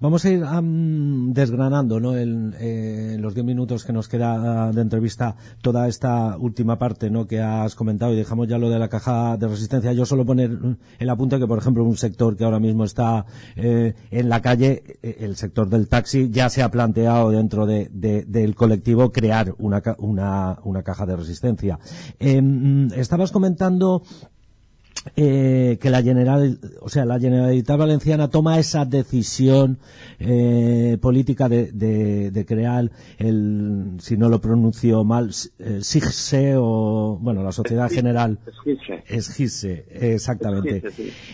Vamos 0.00 0.24
a 0.24 0.30
ir 0.30 0.44
desgranando 1.32 2.00
¿no? 2.00 2.16
en 2.16 2.54
eh, 2.58 3.16
los 3.20 3.34
diez 3.34 3.46
minutos 3.46 3.84
que 3.84 3.92
nos 3.92 4.08
queda 4.08 4.72
de 4.72 4.80
entrevista 4.80 5.36
toda 5.62 5.86
esta 5.86 6.36
última 6.36 6.78
parte 6.78 7.10
¿no? 7.10 7.26
que 7.26 7.40
has 7.40 7.74
comentado 7.74 8.12
y 8.12 8.16
dejamos 8.16 8.48
ya 8.48 8.58
lo 8.58 8.70
de 8.70 8.78
la 8.78 8.88
caja 8.88 9.36
de 9.36 9.46
resistencia. 9.46 9.92
Yo 9.92 10.04
solo 10.04 10.24
poner 10.24 10.50
el 10.98 11.10
apunte 11.10 11.38
que, 11.38 11.46
por 11.46 11.58
ejemplo, 11.58 11.84
un 11.84 11.96
sector 11.96 12.36
que 12.36 12.44
ahora 12.44 12.58
mismo 12.58 12.84
está 12.84 13.24
eh, 13.54 13.94
en 14.10 14.28
la 14.28 14.42
calle, 14.42 14.82
eh, 15.02 15.16
el 15.20 15.36
sector 15.36 15.68
del 15.68 15.88
taxi, 15.88 16.28
ya 16.30 16.48
se 16.48 16.62
ha 16.62 16.70
planteado 16.70 17.30
dentro 17.30 17.66
de, 17.66 17.88
del 17.90 18.54
colectivo 18.54 19.12
crear 19.12 19.54
una, 19.58 19.82
una, 19.98 20.58
una 20.64 20.82
caja 20.82 21.06
de 21.06 21.16
resistencia. 21.16 21.78
Em, 22.18 22.88
estabas 22.92 23.32
comentando 23.32 24.02
eh, 25.14 25.78
que 25.80 25.90
la 25.90 26.02
general, 26.02 26.58
o 26.80 26.88
sea, 26.88 27.04
la 27.04 27.20
Generalitat 27.20 27.78
Valenciana 27.78 28.28
toma 28.28 28.58
esa 28.58 28.84
decisión 28.84 29.78
eh, 30.18 30.98
política 31.00 31.48
de, 31.48 31.70
de, 31.72 32.46
crear 32.46 32.90
el, 33.18 33.92
si 33.98 34.16
no 34.16 34.28
lo 34.28 34.40
pronuncio 34.40 35.04
mal, 35.04 35.30
eh, 35.58 35.78
SIGSE 35.82 36.54
o, 36.56 37.18
bueno, 37.20 37.42
la 37.42 37.52
Sociedad 37.52 37.88
General. 37.88 38.38
SGISE, 39.08 39.86
exactamente. 39.90 40.82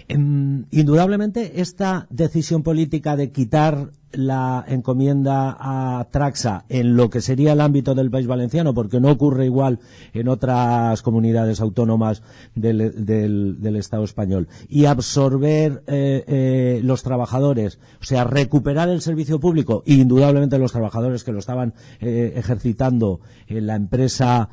Em, 0.09 0.65
indudablemente, 0.71 1.61
esta 1.61 2.07
decisión 2.11 2.63
política 2.63 3.17
de 3.17 3.31
quitar 3.31 3.91
la 4.13 4.65
encomienda 4.69 5.57
a 5.59 6.07
Traxa 6.11 6.65
en 6.69 6.97
lo 6.97 7.11
que 7.11 7.21
sería 7.21 7.53
el 7.53 7.61
ámbito 7.61 7.95
del 7.95 8.11
país 8.11 8.27
valenciano, 8.27 8.75
porque 8.75 9.01
no 9.01 9.11
ocurre 9.11 9.47
igual 9.47 9.79
en 10.13 10.29
otras 10.29 11.03
comunidades 11.03 11.61
autónomas 11.61 12.23
del, 12.55 13.77
Estado 13.77 14.05
español, 14.05 14.49
y 14.69 14.85
absorber 14.85 15.83
eh, 15.87 16.25
eh, 16.27 16.81
los 16.85 17.03
trabajadores, 17.03 17.79
o 18.01 18.05
sea, 18.05 18.25
recuperar 18.25 18.89
el 18.89 19.01
servicio 19.01 19.41
público, 19.41 19.83
indudablemente 19.87 20.59
los 20.59 20.73
trabajadores 20.73 21.25
que 21.25 21.33
lo 21.33 21.39
estaban 21.39 21.75
eh, 22.01 22.35
ejercitando 22.37 23.21
en 23.47 23.67
la 23.67 23.77
empresa 23.77 24.51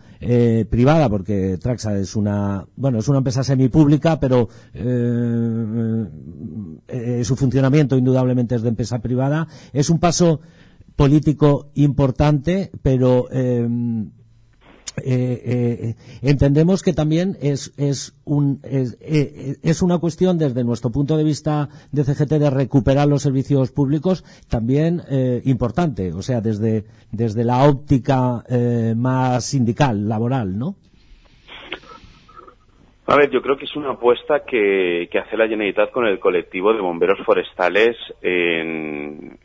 privada, 0.69 1.07
porque 1.07 1.57
Traxa 1.61 1.97
es 1.97 2.17
una, 2.17 2.65
bueno, 2.75 2.99
es 2.99 3.07
una 3.07 3.19
empresa 3.19 3.41
semipública, 3.41 4.19
pero 4.19 4.49
su 7.23 7.35
funcionamiento 7.37 7.97
indudablemente 7.97 8.55
es 8.55 8.61
de 8.61 8.67
empresa 8.67 8.99
privada, 8.99 9.47
es 9.73 9.89
un 9.89 9.99
paso 9.99 10.41
político 10.95 11.71
importante, 11.75 12.71
pero 12.81 13.31
em, 13.31 14.11
eh, 15.03 15.41
eh, 15.45 15.95
entendemos 16.21 16.81
que 16.83 16.93
también 16.93 17.37
es, 17.41 17.71
eh, 17.77 19.55
es, 19.61 19.81
una 19.81 19.97
cuestión 19.99 20.37
desde 20.37 20.63
nuestro 20.63 20.91
punto 20.91 21.15
de 21.15 21.23
vista 21.23 21.69
de 21.91 22.03
CGT 22.03 22.31
de 22.33 22.49
recuperar 22.49 23.07
los 23.07 23.21
servicios 23.21 23.71
públicos 23.71 24.23
también 24.47 25.01
importante, 25.45 26.11
o 26.13 26.21
sea, 26.21 26.41
desde, 26.41 26.85
desde 27.11 27.43
la 27.43 27.63
óptica 27.63 28.43
más 28.95 29.45
sindical, 29.45 30.07
laboral, 30.07 30.57
¿no? 30.57 30.75
A 33.11 33.15
ver, 33.15 33.31
yo 33.31 33.41
creo 33.41 33.57
que 33.57 33.65
es 33.65 33.75
una 33.75 33.93
apuesta 33.93 34.45
que, 34.45 35.09
hace 35.19 35.35
la 35.35 35.47
Generalitat 35.47 35.89
con 35.89 36.05
el 36.05 36.19
colectivo 36.19 36.71
de 36.71 36.79
bomberos 36.79 37.17
forestales 37.25 37.97
en, 38.21 39.39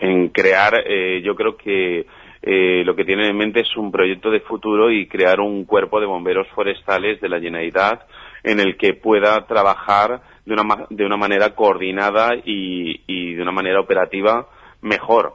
en, 0.00 0.28
crear, 0.28 0.84
eh, 0.86 1.20
yo 1.24 1.34
creo 1.34 1.56
que 1.56 2.06
eh, 2.42 2.84
lo 2.84 2.94
que 2.94 3.04
tienen 3.04 3.30
en 3.30 3.36
mente 3.36 3.62
es 3.62 3.76
un 3.76 3.90
proyecto 3.90 4.30
de 4.30 4.38
futuro 4.38 4.92
y 4.92 5.08
crear 5.08 5.40
un 5.40 5.64
cuerpo 5.64 5.98
de 5.98 6.06
bomberos 6.06 6.46
forestales 6.54 7.20
de 7.20 7.28
la 7.28 7.40
Generalitat 7.40 8.02
en 8.44 8.60
el 8.60 8.76
que 8.76 8.94
pueda 8.94 9.44
trabajar 9.48 10.20
de 10.46 10.52
una, 10.52 10.86
de 10.90 11.04
una 11.04 11.16
manera 11.16 11.56
coordinada 11.56 12.36
y, 12.44 13.34
de 13.34 13.42
una 13.42 13.50
manera 13.50 13.80
operativa 13.80 14.46
mejor. 14.82 15.32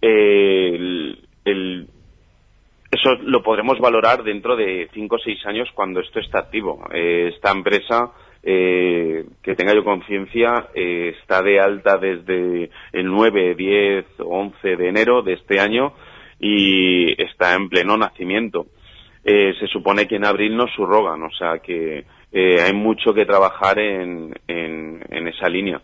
el, 0.00 1.18
eso 2.90 3.14
lo 3.22 3.42
podremos 3.42 3.78
valorar 3.78 4.22
dentro 4.22 4.56
de 4.56 4.88
cinco 4.94 5.16
o 5.16 5.18
seis 5.18 5.44
años 5.44 5.68
cuando 5.74 6.00
esto 6.00 6.20
está 6.20 6.40
activo. 6.40 6.86
Eh, 6.92 7.30
esta 7.34 7.50
empresa, 7.50 8.12
eh, 8.42 9.26
que 9.42 9.54
tenga 9.54 9.74
yo 9.74 9.84
conciencia, 9.84 10.68
eh, 10.74 11.14
está 11.20 11.42
de 11.42 11.60
alta 11.60 11.98
desde 11.98 12.70
el 12.92 13.06
9, 13.06 13.54
10, 13.56 14.06
11 14.18 14.76
de 14.76 14.88
enero 14.88 15.22
de 15.22 15.34
este 15.34 15.60
año 15.60 15.92
y 16.40 17.20
está 17.22 17.54
en 17.54 17.68
pleno 17.68 17.96
nacimiento. 17.96 18.66
se 19.22 19.66
supone 19.66 20.06
que 20.06 20.16
en 20.16 20.24
abril 20.24 20.56
nos 20.56 20.72
subrogan, 20.72 21.22
o 21.22 21.30
sea 21.30 21.58
que 21.58 22.06
hay 22.32 22.72
mucho 22.72 23.12
que 23.12 23.26
trabajar 23.26 23.78
en, 23.78 24.32
en, 24.46 25.28
esa 25.28 25.48
línea. 25.50 25.82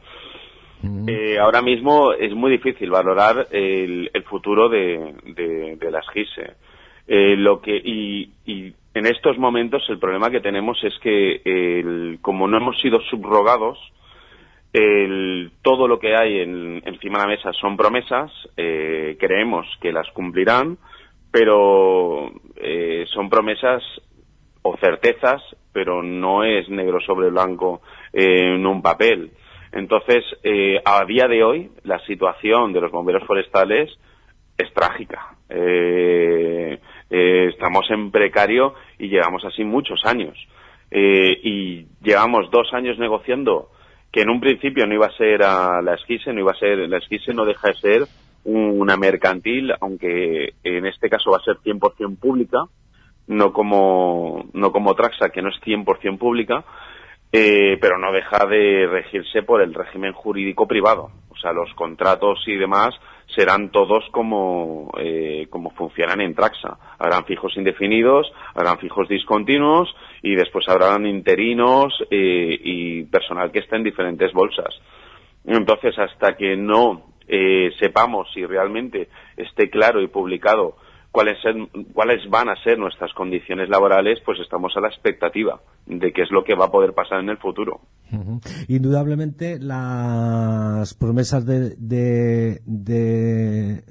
Mm. 0.81 1.09
ahora 1.41 1.61
mismo 1.61 2.13
es 2.15 2.33
muy 2.33 2.51
difícil 2.53 2.89
valorar 2.89 3.49
el, 3.51 4.11
futuro 4.25 4.71
de, 4.71 5.15
de, 5.37 5.77
de 5.77 5.91
las 5.91 6.09
GISE. 6.09 6.55
Eh, 7.07 7.37
lo 7.37 7.61
que, 7.61 7.77
y, 7.77 8.31
en 8.95 9.07
estos 9.07 9.37
momentos 9.39 9.83
el 9.89 9.99
problema 9.99 10.31
que 10.31 10.41
tenemos 10.41 10.79
es 10.85 10.97
que 11.01 12.17
como 12.23 12.47
no 12.47 12.57
hemos 12.57 12.81
sido 12.81 13.01
subrogados, 13.01 13.79
todo 15.63 15.89
lo 15.89 15.99
que 15.99 16.17
hay 16.17 16.41
encima 16.41 17.19
de 17.19 17.25
la 17.25 17.31
mesa 17.31 17.53
son 17.53 17.77
promesas, 17.77 18.31
eh, 18.57 19.17
creemos 19.19 19.67
que 19.81 19.93
las 19.93 20.09
cumplirán, 20.11 20.79
pero 21.31 22.31
eh, 22.57 23.05
son 23.13 23.29
promesas 23.29 23.83
o 24.63 24.77
certezas, 24.77 25.43
pero 25.73 26.03
no 26.03 26.45
es 26.45 26.69
negro 26.69 27.01
sobre 27.01 27.31
blanco 27.31 27.83
en 28.13 28.65
un 28.65 28.81
papel. 28.81 29.33
Entonces, 29.73 30.25
a 30.85 31.05
día 31.05 31.27
de 31.27 31.43
hoy, 31.43 31.71
la 31.83 31.99
situación 32.07 32.73
de 32.73 32.81
los 32.81 32.93
bomberos 32.93 33.27
forestales 33.27 33.91
es 34.57 34.73
trágica. 34.73 35.35
Eh, 35.49 36.79
eh, 37.11 37.49
estamos 37.49 37.85
en 37.91 38.11
precario 38.11 38.75
y 38.99 39.09
llevamos 39.09 39.45
así 39.45 39.65
muchos 39.65 40.05
años. 40.05 40.37
Eh, 40.91 41.39
y 41.43 41.87
llevamos 42.03 42.51
dos 42.51 42.73
años 42.73 42.99
negociando 42.99 43.71
que 44.13 44.23
en 44.23 44.31
un 44.31 44.41
principio 44.41 44.87
no 44.87 44.95
iba 44.95 45.07
a 45.07 45.17
ser 45.17 45.43
a 45.43 45.83
la 45.83 45.95
esquise, 45.95 46.33
no 46.33 46.41
iba 46.41 46.53
a 46.53 46.59
ser, 46.59 46.79
la 46.89 46.99
esquise 46.99 47.35
no 47.35 47.45
deja 47.45 47.69
de 47.69 47.75
ser 47.75 48.03
una 48.45 48.97
mercantil, 48.97 49.73
aunque 49.81 50.55
en 50.63 50.87
este 50.87 51.09
caso 51.09 51.31
va 51.31 51.39
a 51.39 51.45
ser 51.45 51.57
100% 51.57 52.19
pública, 52.19 52.59
no 53.27 53.53
como, 53.53 54.45
no 54.53 54.71
como 54.71 54.95
Traxa, 54.95 55.31
que 55.31 55.43
no 55.43 55.49
es 55.49 55.57
100% 55.63 56.19
pública, 56.19 56.65
eh, 57.33 57.79
pero 57.81 57.99
no 57.99 58.13
deja 58.13 58.47
de 58.47 58.87
regirse 58.87 59.43
por 59.43 59.63
el 59.63 59.75
régimen 59.75 60.13
jurídico 60.13 60.69
privado. 60.69 61.11
O 61.31 61.37
sea, 61.37 61.53
los 61.53 61.73
contratos 61.75 62.45
y 62.47 62.55
demás 62.55 62.95
serán 63.35 63.71
todos 63.71 64.05
como, 64.11 64.91
eh, 64.99 65.47
como 65.51 65.71
funcionan 65.71 66.21
en 66.21 66.35
Traxa. 66.35 66.79
Habrán 66.99 67.25
fijos 67.25 67.57
indefinidos, 67.57 68.33
habrán 68.55 68.79
fijos 68.79 69.09
discontinuos 69.09 69.95
y 70.23 70.35
después 70.35 70.69
habrán 70.69 71.07
interinos 71.07 71.93
eh, 72.11 72.59
y 72.63 73.05
personal 73.05 73.51
que 73.51 73.61
está 73.61 73.77
en 73.77 73.85
diferentes 73.85 74.33
bolsas. 74.33 74.75
Entonces, 75.45 75.99
hasta 75.99 76.37
que 76.37 76.57
no 76.57 77.15
eh, 77.27 77.71
sepamos 77.79 78.29
si 78.33 78.45
realmente 78.45 79.09
esté 79.37 79.71
claro 79.71 80.01
y 80.01 80.09
publicado 80.09 80.77
cuáles, 81.15 81.39
cuáles 81.93 82.29
van 82.29 82.49
a 82.49 82.61
ser 82.65 82.77
nuestras 82.77 83.13
condiciones 83.13 83.69
laborales, 83.69 84.19
pues 84.27 84.41
estamos 84.41 84.77
a 84.77 84.81
la 84.81 84.89
expectativa 84.89 85.61
de 85.87 86.13
qué 86.13 86.23
es 86.23 86.31
lo 86.33 86.43
que 86.43 86.57
va 86.57 86.65
a 86.65 86.71
poder 86.73 86.93
pasar 86.93 87.21
en 87.21 87.29
el 87.29 87.39
futuro. 87.39 87.83
Indudablemente 88.67 89.61
las 89.61 90.93
promesas 90.95 91.47
de, 91.47 91.77
de, 92.67 93.85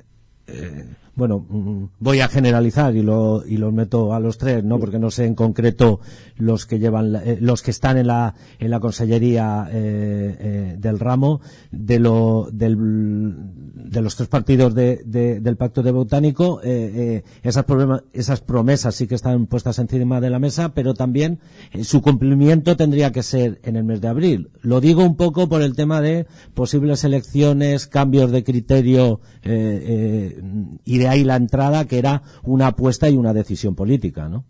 eh, 0.47 0.85
bueno, 1.15 1.45
mm, 1.47 1.85
voy 1.99 2.21
a 2.21 2.27
generalizar 2.27 2.95
y 2.95 3.03
lo 3.03 3.43
y 3.45 3.57
los 3.57 3.71
meto 3.71 4.13
a 4.13 4.19
los 4.19 4.39
tres, 4.39 4.63
no 4.63 4.79
porque 4.79 4.97
no 4.97 5.11
sé 5.11 5.25
en 5.25 5.35
concreto 5.35 5.99
los 6.37 6.65
que 6.65 6.79
llevan 6.79 7.15
eh, 7.15 7.37
los 7.39 7.61
que 7.61 7.71
están 7.71 7.97
en 7.97 8.07
la 8.07 8.33
en 8.59 8.71
la 8.71 8.79
consellería 8.79 9.67
eh, 9.71 10.37
eh, 10.39 10.75
del 10.79 10.99
ramo. 10.99 11.41
De 11.71 11.99
lo 11.99 12.49
del 12.51 13.35
de 13.75 14.01
los 14.01 14.15
tres 14.15 14.27
partidos 14.27 14.73
de, 14.73 15.03
del 15.05 15.57
pacto 15.57 15.83
de 15.83 15.91
botánico 15.91 16.61
esas 16.63 17.65
esas 18.13 18.41
promesas 18.41 18.95
sí 18.95 19.07
que 19.07 19.15
están 19.15 19.45
puestas 19.45 19.77
encima 19.79 20.21
de 20.21 20.29
la 20.29 20.39
mesa 20.39 20.73
pero 20.73 20.93
también 20.93 21.39
su 21.83 22.01
cumplimiento 22.01 22.75
tendría 22.77 23.11
que 23.11 23.23
ser 23.23 23.59
en 23.63 23.75
el 23.75 23.83
mes 23.83 24.01
de 24.01 24.07
abril. 24.07 24.49
Lo 24.61 24.81
digo 24.81 25.03
un 25.03 25.15
poco 25.15 25.49
por 25.49 25.61
el 25.61 25.75
tema 25.75 26.01
de 26.01 26.25
posibles 26.53 27.03
elecciones 27.03 27.87
cambios 27.87 28.31
de 28.31 28.43
criterio 28.43 29.19
y 29.43 30.97
de 31.03 31.09
ahí 31.09 31.23
la 31.23 31.35
entrada 31.35 31.87
que 31.87 31.99
era 31.99 32.21
una 32.43 32.67
apuesta 32.67 33.09
y 33.09 33.15
una 33.15 33.33
decisión 33.33 33.75
política, 33.75 34.29
¿no? 34.29 34.45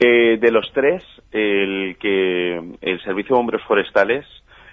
Eh, 0.00 0.38
de 0.38 0.50
los 0.50 0.70
tres, 0.72 1.04
el 1.30 1.96
que 2.00 2.56
el 2.80 3.00
Servicio 3.02 3.34
de 3.34 3.38
Bomberos 3.38 3.66
Forestales 3.66 4.26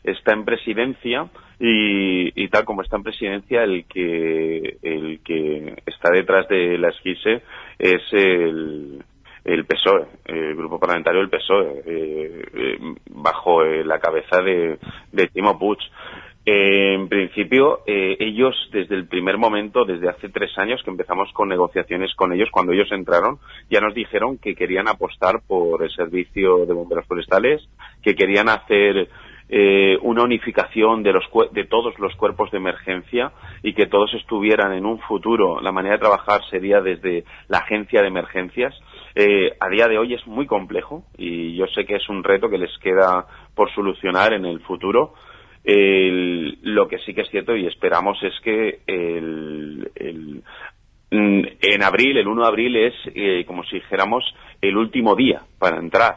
está 0.04 0.34
en 0.34 0.44
presidencia 0.46 1.30
y, 1.60 2.48
tal 2.48 2.66
como 2.66 2.82
está 2.82 2.98
en 2.98 3.04
presidencia, 3.04 3.64
el 3.64 3.86
que 3.86 4.78
el 4.82 5.20
que 5.24 5.76
está 5.86 6.10
detrás 6.12 6.48
de 6.48 6.80
la 6.80 6.90
esquise 6.90 7.44
es 7.78 8.02
el, 8.14 9.04
el 9.46 9.66
PSOE, 9.66 10.08
el 10.26 10.56
grupo 10.56 10.80
parlamentario 10.80 11.20
del 11.22 11.30
PSOE, 11.30 11.84
eh, 11.86 12.46
eh, 12.56 12.78
bajo 13.12 13.64
la 13.64 14.00
cabeza 14.00 14.42
de, 14.42 14.80
de 15.12 15.28
Timo 15.28 15.60
Puig. 15.60 15.80
Eh, 16.44 16.96
en 16.96 17.08
principio, 17.08 17.82
eh, 17.86 18.18
ellos 18.20 18.56
desde 18.72 18.96
el 18.96 19.08
primer 19.08 19.38
momento, 19.38 19.86
desde 19.86 20.10
hace 20.10 20.30
tres 20.30 20.58
años 20.58 20.82
que 20.84 20.90
empezamos 20.90 21.32
con 21.34 21.50
negociaciones 21.50 22.16
con 22.16 22.34
ellos, 22.34 22.50
cuando 22.52 22.74
ellos 22.74 22.92
entraron, 22.92 23.38
ya 23.70 23.80
nos 23.80 23.94
dijeron 23.94 24.40
que 24.40 24.56
querían 24.56 24.88
apostar 24.88 25.42
por 25.48 25.84
el 25.84 25.92
servicio 25.92 26.66
de 26.66 26.74
bomberos 26.74 27.06
forestales, 27.06 27.62
que 28.02 28.16
querían 28.16 28.50
hacer 28.50 29.08
eh, 29.50 29.98
una 30.02 30.24
unificación 30.24 31.04
de, 31.04 31.14
los, 31.14 31.26
de 31.52 31.66
todos 31.66 32.00
los 32.00 32.16
cuerpos 32.16 32.50
de 32.50 32.58
emergencia 32.58 33.34
y 33.62 33.74
que 33.74 33.86
todos 33.86 34.12
estuvieran 34.16 34.74
en 34.74 34.88
un 34.88 34.98
futuro. 34.98 35.62
La 35.62 35.72
manera 35.72 35.98
de 35.98 36.02
trabajar 36.02 36.42
sería 36.50 36.82
desde 36.82 37.24
la 37.50 37.60
agencia 37.60 38.02
de 38.02 38.08
emergencias. 38.08 38.74
a 39.60 39.70
día 39.70 39.88
de 39.88 40.00
hoy 40.00 40.16
es 40.16 40.26
muy 40.26 40.48
complejo 40.48 41.04
y 41.18 41.56
yo 41.56 41.68
sé 41.68 41.86
que 41.86 41.98
es 41.98 42.10
un 42.10 42.24
reto 42.24 42.50
que 42.50 42.58
les 42.58 42.76
queda 42.80 43.28
por 43.54 43.70
solucionar 43.76 44.34
en 44.34 44.46
el 44.46 44.60
futuro 44.62 45.14
lo 45.64 46.88
que 46.88 46.98
sí 47.00 47.14
que 47.14 47.22
es 47.22 47.30
cierto 47.30 47.56
y 47.56 47.68
esperamos 47.68 48.18
es 48.24 48.34
que 48.42 48.80
el, 48.88 49.92
en 51.12 51.84
abril, 51.84 52.18
el 52.18 52.28
1 52.28 52.42
de 52.42 52.48
abril 52.48 52.76
es 52.78 52.94
eh, 53.14 53.44
como 53.46 53.64
si 53.64 53.76
dijéramos 53.76 54.24
el 54.62 54.78
último 54.78 55.16
día 55.16 55.42
para 55.60 55.78
entrar. 55.78 56.16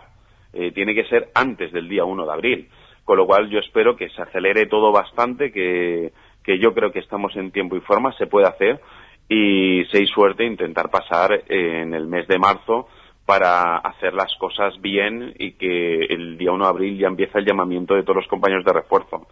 Eh, 0.53 0.71
tiene 0.73 0.95
que 0.95 1.05
ser 1.05 1.31
antes 1.35 1.73
del 1.73 1.89
día 1.89 2.05
1 2.05 2.25
de 2.25 2.33
abril. 2.33 2.69
Con 3.05 3.19
lo 3.19 3.27
cual 3.27 3.51
yo 3.51 3.59
espero 3.59 3.97
que 3.97 4.09
se 4.11 4.23
acelere 4.23 4.67
todo 4.67 4.93
bastante, 4.93 5.53
que, 5.53 6.13
yo 6.59 6.73
creo 6.73 6.91
que 6.91 7.01
estamos 7.01 7.37
en 7.37 7.51
tiempo 7.51 7.77
y 7.77 7.81
forma, 7.81 8.13
se 8.13 8.27
puede 8.27 8.47
hacer 8.47 8.81
y 9.29 9.85
seis 9.91 10.09
suerte 10.11 10.45
intentar 10.45 10.91
pasar 10.91 11.45
en 11.49 11.95
el 11.95 12.07
mes 12.07 12.29
de 12.29 12.39
marzo 12.39 12.89
para 13.27 13.77
hacer 13.79 14.15
las 14.15 14.35
cosas 14.37 14.81
bien 14.81 15.35
y 15.39 15.53
que 15.53 16.05
el 16.05 16.37
día 16.37 16.53
1 16.53 16.65
de 16.65 16.71
abril 16.71 16.99
ya 16.99 17.09
empieza 17.09 17.39
el 17.39 17.47
llamamiento 17.47 17.95
de 17.95 18.03
todos 18.03 18.17
los 18.17 18.29
compañeros 18.29 18.65
de 18.65 18.73
refuerzo. 18.73 19.27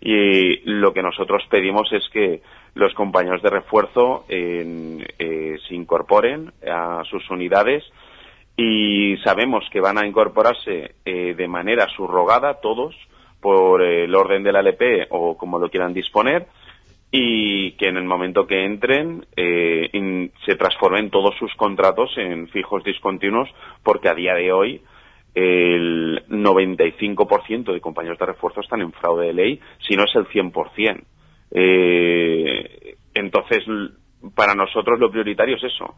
Y 0.00 0.60
lo 0.64 0.92
que 0.92 1.02
nosotros 1.02 1.44
pedimos 1.48 1.92
es 1.92 2.08
que 2.12 2.42
los 2.74 2.92
compañeros 2.94 3.42
de 3.42 3.50
refuerzo 3.50 4.24
eh, 4.28 5.58
se 5.68 5.74
incorporen 5.74 6.52
a 6.68 7.02
sus 7.04 7.28
unidades 7.30 7.84
y 8.56 9.16
sabemos 9.18 9.64
que 9.70 9.80
van 9.80 9.98
a 9.98 10.06
incorporarse 10.06 10.96
eh, 11.04 11.34
de 11.34 11.48
manera 11.48 11.88
subrogada 11.96 12.60
todos 12.60 12.94
por 13.40 13.82
el 13.82 14.14
orden 14.14 14.42
de 14.42 14.52
la 14.52 14.60
LP 14.60 15.08
o 15.10 15.36
como 15.36 15.58
lo 15.58 15.68
quieran 15.68 15.94
disponer 15.94 16.46
y 17.14 17.72
que 17.72 17.88
en 17.88 17.98
el 17.98 18.04
momento 18.04 18.46
que 18.46 18.64
entren 18.64 19.26
eh, 19.36 20.30
se 20.46 20.56
transformen 20.56 21.10
todos 21.10 21.36
sus 21.38 21.54
contratos 21.56 22.10
en 22.16 22.48
fijos 22.48 22.82
discontinuos 22.82 23.50
porque 23.82 24.08
a 24.08 24.14
día 24.14 24.34
de 24.34 24.50
hoy 24.50 24.80
el 25.34 26.24
95% 26.28 27.72
de 27.72 27.80
compañeros 27.80 28.18
de 28.18 28.26
refuerzo 28.26 28.60
están 28.60 28.80
en 28.80 28.92
fraude 28.92 29.26
de 29.26 29.32
ley, 29.32 29.60
si 29.86 29.94
no 29.94 30.04
es 30.04 30.14
el 30.14 30.26
100%. 30.26 31.04
Eh, 31.52 32.96
entonces, 33.14 33.64
para 34.34 34.54
nosotros 34.54 34.98
lo 34.98 35.10
prioritario 35.10 35.56
es 35.56 35.64
eso. 35.64 35.94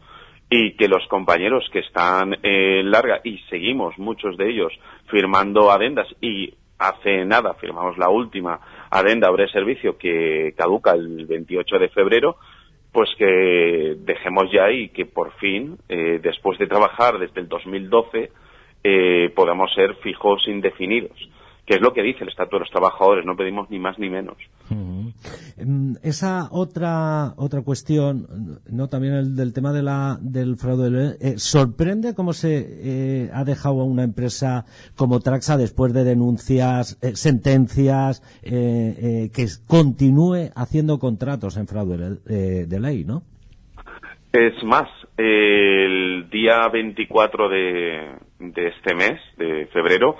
Y 0.49 0.75
que 0.75 0.87
los 0.87 1.05
compañeros 1.07 1.67
que 1.71 1.79
están 1.79 2.35
en 2.43 2.91
larga, 2.91 3.19
y 3.23 3.39
seguimos 3.49 3.97
muchos 3.97 4.37
de 4.37 4.49
ellos 4.49 4.71
firmando 5.09 5.71
adendas, 5.71 6.07
y 6.21 6.53
hace 6.77 7.25
nada 7.25 7.53
firmamos 7.55 7.97
la 7.97 8.09
última 8.09 8.59
adenda 8.97 9.31
de 9.31 9.47
servicio 9.49 9.97
que 9.97 10.53
caduca 10.57 10.91
el 10.91 11.25
28 11.25 11.79
de 11.79 11.89
febrero, 11.89 12.37
pues 12.91 13.09
que 13.17 13.95
dejemos 13.97 14.51
ya 14.51 14.71
y 14.71 14.89
que 14.89 15.05
por 15.05 15.33
fin, 15.33 15.77
eh, 15.89 16.19
después 16.21 16.57
de 16.57 16.67
trabajar 16.67 17.19
desde 17.19 17.41
el 17.41 17.49
2012, 17.49 18.31
eh, 18.83 19.31
podamos 19.35 19.73
ser 19.73 19.95
fijos 19.95 20.47
indefinidos 20.47 21.29
que 21.65 21.75
es 21.75 21.81
lo 21.81 21.93
que 21.93 22.03
dice 22.03 22.23
el 22.23 22.29
Estatuto 22.29 22.57
de 22.57 22.61
los 22.61 22.69
Trabajadores, 22.69 23.25
no 23.25 23.35
pedimos 23.35 23.69
ni 23.69 23.79
más 23.79 23.97
ni 23.97 24.09
menos. 24.09 24.37
Em, 25.57 25.95
esa 26.03 26.47
otra 26.51 27.33
otra 27.37 27.63
cuestión, 27.63 28.59
no 28.69 28.87
también 28.87 29.13
el 29.15 29.35
del 29.35 29.51
tema 29.53 29.73
de 29.73 29.81
la, 29.81 30.17
del 30.21 30.57
fraude, 30.57 31.17
eh, 31.19 31.33
sorprende 31.37 32.13
cómo 32.13 32.33
se 32.33 32.65
eh, 32.67 33.29
ha 33.33 33.43
dejado 33.43 33.81
a 33.81 33.85
una 33.85 34.03
empresa 34.03 34.65
como 34.95 35.19
Traxa 35.21 35.57
después 35.57 35.93
de 35.93 36.03
denuncias, 36.03 36.99
eh, 37.01 37.15
sentencias, 37.15 38.21
que 38.43 39.47
continúe 39.67 40.51
haciendo 40.55 40.99
contratos 40.99 41.57
en 41.57 41.67
fraude 41.67 42.65
de 42.67 42.79
ley, 42.79 43.03
¿no? 43.05 43.23
Es 44.31 44.63
más, 44.63 44.89
el 45.17 46.29
día 46.29 46.67
24 46.67 47.49
de, 47.49 48.15
de 48.39 48.67
este 48.67 48.93
mes, 48.93 49.19
de 49.37 49.67
febrero, 49.67 50.17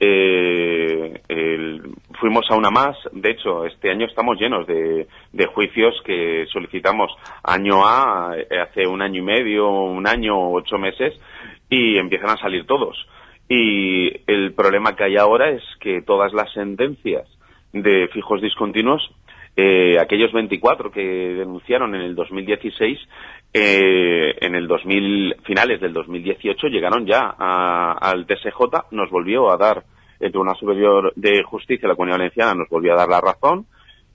eh, 0.00 1.20
fuimos 2.20 2.44
a 2.50 2.56
una 2.56 2.70
más. 2.70 2.96
De 3.12 3.30
hecho, 3.30 3.66
este 3.66 3.90
año 3.90 4.06
estamos 4.06 4.38
llenos 4.38 4.66
de, 4.66 5.08
de, 5.32 5.46
juicios 5.46 5.94
que 6.04 6.46
solicitamos 6.52 7.10
año 7.42 7.86
A, 7.86 8.36
eh, 8.36 8.60
hace 8.60 8.86
un 8.86 9.02
año 9.02 9.20
y 9.20 9.24
medio, 9.24 9.68
un 9.68 10.06
año, 10.06 10.50
ocho 10.52 10.78
meses, 10.78 11.14
y 11.68 11.96
empiezan 11.98 12.30
a 12.30 12.36
salir 12.36 12.66
todos. 12.66 12.96
Y 13.48 14.08
el 14.30 14.52
problema 14.52 14.94
que 14.94 15.04
hay 15.04 15.16
ahora 15.16 15.50
es 15.50 15.62
que 15.80 16.02
todas 16.02 16.32
las 16.32 16.52
sentencias 16.52 17.26
de 17.72 18.08
fijos 18.08 18.42
discontinuos, 18.42 19.10
eh, 19.56 19.98
aquellos 19.98 20.32
24 20.32 20.92
que 20.92 21.00
denunciaron 21.00 21.94
en 21.94 22.02
el 22.02 22.14
2016, 22.14 22.98
eh, 23.52 24.36
en 24.40 24.54
el 24.54 24.66
2000, 24.66 25.36
finales 25.44 25.80
del 25.80 25.92
2018 25.92 26.68
llegaron 26.68 27.06
ya 27.06 27.34
al 27.38 28.26
TSJ, 28.26 28.92
nos 28.92 29.10
volvió 29.10 29.50
a 29.50 29.56
dar 29.56 29.84
el 30.20 30.30
Tribunal 30.30 30.56
Superior 30.56 31.12
de 31.16 31.42
Justicia 31.44 31.82
de 31.82 31.88
la 31.88 31.94
Comunidad 31.94 32.18
Valenciana 32.18 32.54
nos 32.54 32.68
volvió 32.68 32.92
a 32.92 32.96
dar 32.96 33.08
la 33.08 33.20
razón 33.20 33.66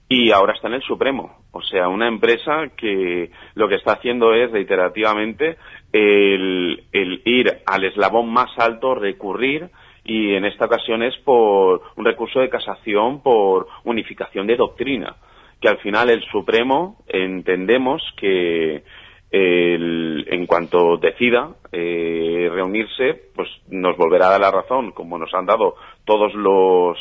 y 0.08 0.30
ahora 0.30 0.52
está 0.52 0.68
en 0.68 0.74
el 0.74 0.82
Supremo. 0.82 1.38
O 1.50 1.62
sea, 1.62 1.88
una 1.88 2.08
empresa 2.08 2.68
que 2.76 3.30
lo 3.54 3.68
que 3.68 3.76
está 3.76 3.92
haciendo 3.92 4.34
es 4.34 4.50
reiterativamente 4.50 5.56
el 5.92 6.82
ir 7.24 7.62
al 7.66 7.84
eslabón 7.84 8.30
más 8.30 8.50
alto, 8.58 8.94
recurrir 8.94 9.70
y 10.04 10.34
en 10.34 10.44
esta 10.44 10.66
ocasión 10.66 11.02
es 11.02 11.16
por 11.24 11.82
un 11.96 12.04
recurso 12.04 12.40
de 12.40 12.50
casación 12.50 13.22
por 13.22 13.68
unificación 13.84 14.46
de 14.46 14.56
doctrina, 14.56 15.16
que 15.60 15.68
al 15.68 15.78
final 15.78 16.10
el 16.10 16.22
Supremo 16.24 16.98
entendemos 17.08 18.02
que 18.18 18.84
en 19.30 20.46
cuanto 20.46 20.96
decida 20.96 21.50
eh, 21.72 22.48
reunirse, 22.52 23.30
pues 23.34 23.48
nos 23.68 23.96
volverá 23.96 24.28
a 24.28 24.30
dar 24.32 24.40
la 24.40 24.50
razón, 24.50 24.92
como 24.92 25.18
nos 25.18 25.34
han 25.34 25.46
dado 25.46 25.74
todos 26.04 26.34
los, 26.34 26.98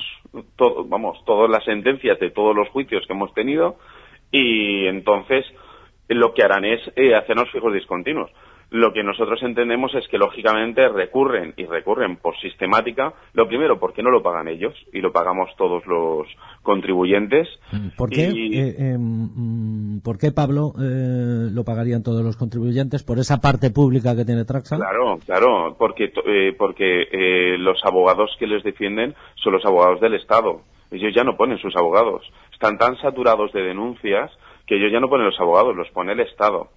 vamos, 0.88 1.24
todas 1.26 1.50
las 1.50 1.64
sentencias 1.64 2.20
de 2.20 2.32
todos 2.32 2.56
los 2.56 2.70
juicios 2.70 3.06
que 3.06 3.14
hemos 3.14 3.34
tenido, 3.34 3.76
y 4.32 4.88
entonces 4.88 5.46
lo 6.08 6.34
que 6.34 6.44
harán 6.44 6.66
es 6.66 6.82
eh, 6.96 7.16
hacernos 7.16 7.52
fijos 7.52 7.74
discontinuos. 7.74 8.32
Lo 8.74 8.92
que 8.92 9.04
nosotros 9.04 9.40
entendemos 9.44 9.94
es 9.94 10.08
que, 10.08 10.18
lógicamente, 10.18 10.90
recurren 10.90 11.54
y 11.58 11.66
recurren 11.66 12.16
por 12.16 12.36
sistemática. 12.40 13.14
Lo 13.34 13.48
primero, 13.48 13.80
porque 13.80 14.02
no 14.02 14.10
lo 14.10 14.24
pagan 14.24 14.48
ellos 14.48 14.74
y 14.92 15.00
lo 15.00 15.12
pagamos 15.12 15.52
todos 15.58 15.86
los 15.86 16.28
contribuyentes. 16.64 17.48
¿Por 17.96 18.10
qué, 18.10 18.30
eh, 18.30 18.76
em, 18.80 18.98
mm, 19.00 20.02
¿por 20.02 20.18
qué 20.18 20.32
Pablo, 20.32 20.74
eh, 20.82 21.52
lo 21.52 21.64
pagarían 21.64 22.02
todos 22.02 22.24
los 22.24 22.36
contribuyentes? 22.36 23.04
¿Por 23.04 23.20
esa 23.20 23.40
parte 23.40 23.70
pública 23.70 24.16
que 24.16 24.26
tiene 24.26 24.44
Traxa? 24.44 24.78
Claro, 24.78 25.20
claro, 25.24 25.76
porque, 25.78 26.12
eh, 26.26 26.56
porque 26.58 27.56
los 27.60 27.78
abogados 27.86 28.36
que 28.40 28.48
les 28.48 28.64
defienden 28.64 29.14
son 29.36 29.54
los 29.54 29.64
abogados 29.66 30.02
del 30.02 30.16
Estado. 30.16 30.62
Ellos 30.90 31.14
ya 31.16 31.24
no 31.24 31.38
ponen 31.38 31.60
sus 31.60 31.76
abogados. 31.76 32.24
Están 32.52 32.80
tan 32.80 32.98
saturados 32.98 33.54
de 33.54 33.62
denuncias 33.62 34.32
que 34.66 34.78
ellos 34.78 34.92
ya 34.92 35.00
no 35.00 35.10
ponen 35.10 35.28
los 35.28 35.40
abogados, 35.40 35.76
los 35.76 35.92
pone 35.92 36.14
el 36.14 36.22
Estado. 36.22 36.70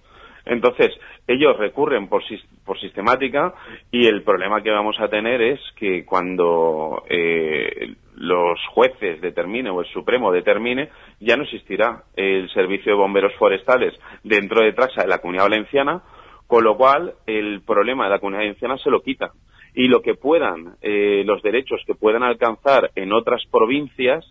Entonces, 0.49 0.91
ellos 1.27 1.57
recurren 1.57 2.07
por, 2.07 2.23
por 2.65 2.79
sistemática 2.79 3.53
y 3.91 4.07
el 4.07 4.23
problema 4.23 4.61
que 4.61 4.71
vamos 4.71 4.99
a 4.99 5.09
tener 5.09 5.41
es 5.41 5.59
que 5.75 6.05
cuando 6.05 7.03
eh, 7.09 7.95
los 8.15 8.59
jueces 8.73 9.21
determinen 9.21 9.73
o 9.73 9.81
el 9.81 9.87
Supremo 9.87 10.31
determine, 10.31 10.89
ya 11.19 11.37
no 11.37 11.43
existirá 11.43 12.03
el 12.15 12.49
servicio 12.49 12.91
de 12.91 12.97
bomberos 12.97 13.33
forestales 13.35 13.93
dentro 14.23 14.63
de 14.63 14.73
Traxa 14.73 15.03
de 15.03 15.07
la 15.07 15.19
Comunidad 15.19 15.49
Valenciana, 15.49 16.01
con 16.47 16.63
lo 16.63 16.77
cual 16.77 17.13
el 17.25 17.61
problema 17.61 18.05
de 18.05 18.11
la 18.11 18.19
Comunidad 18.19 18.43
Valenciana 18.43 18.77
se 18.77 18.89
lo 18.89 19.01
quita. 19.01 19.31
Y 19.75 19.87
lo 19.87 20.01
que 20.01 20.15
puedan, 20.15 20.75
eh, 20.81 21.23
los 21.25 21.43
derechos 21.43 21.81
que 21.85 21.93
puedan 21.93 22.23
alcanzar 22.23 22.89
en 22.95 23.13
otras 23.13 23.43
provincias, 23.51 24.25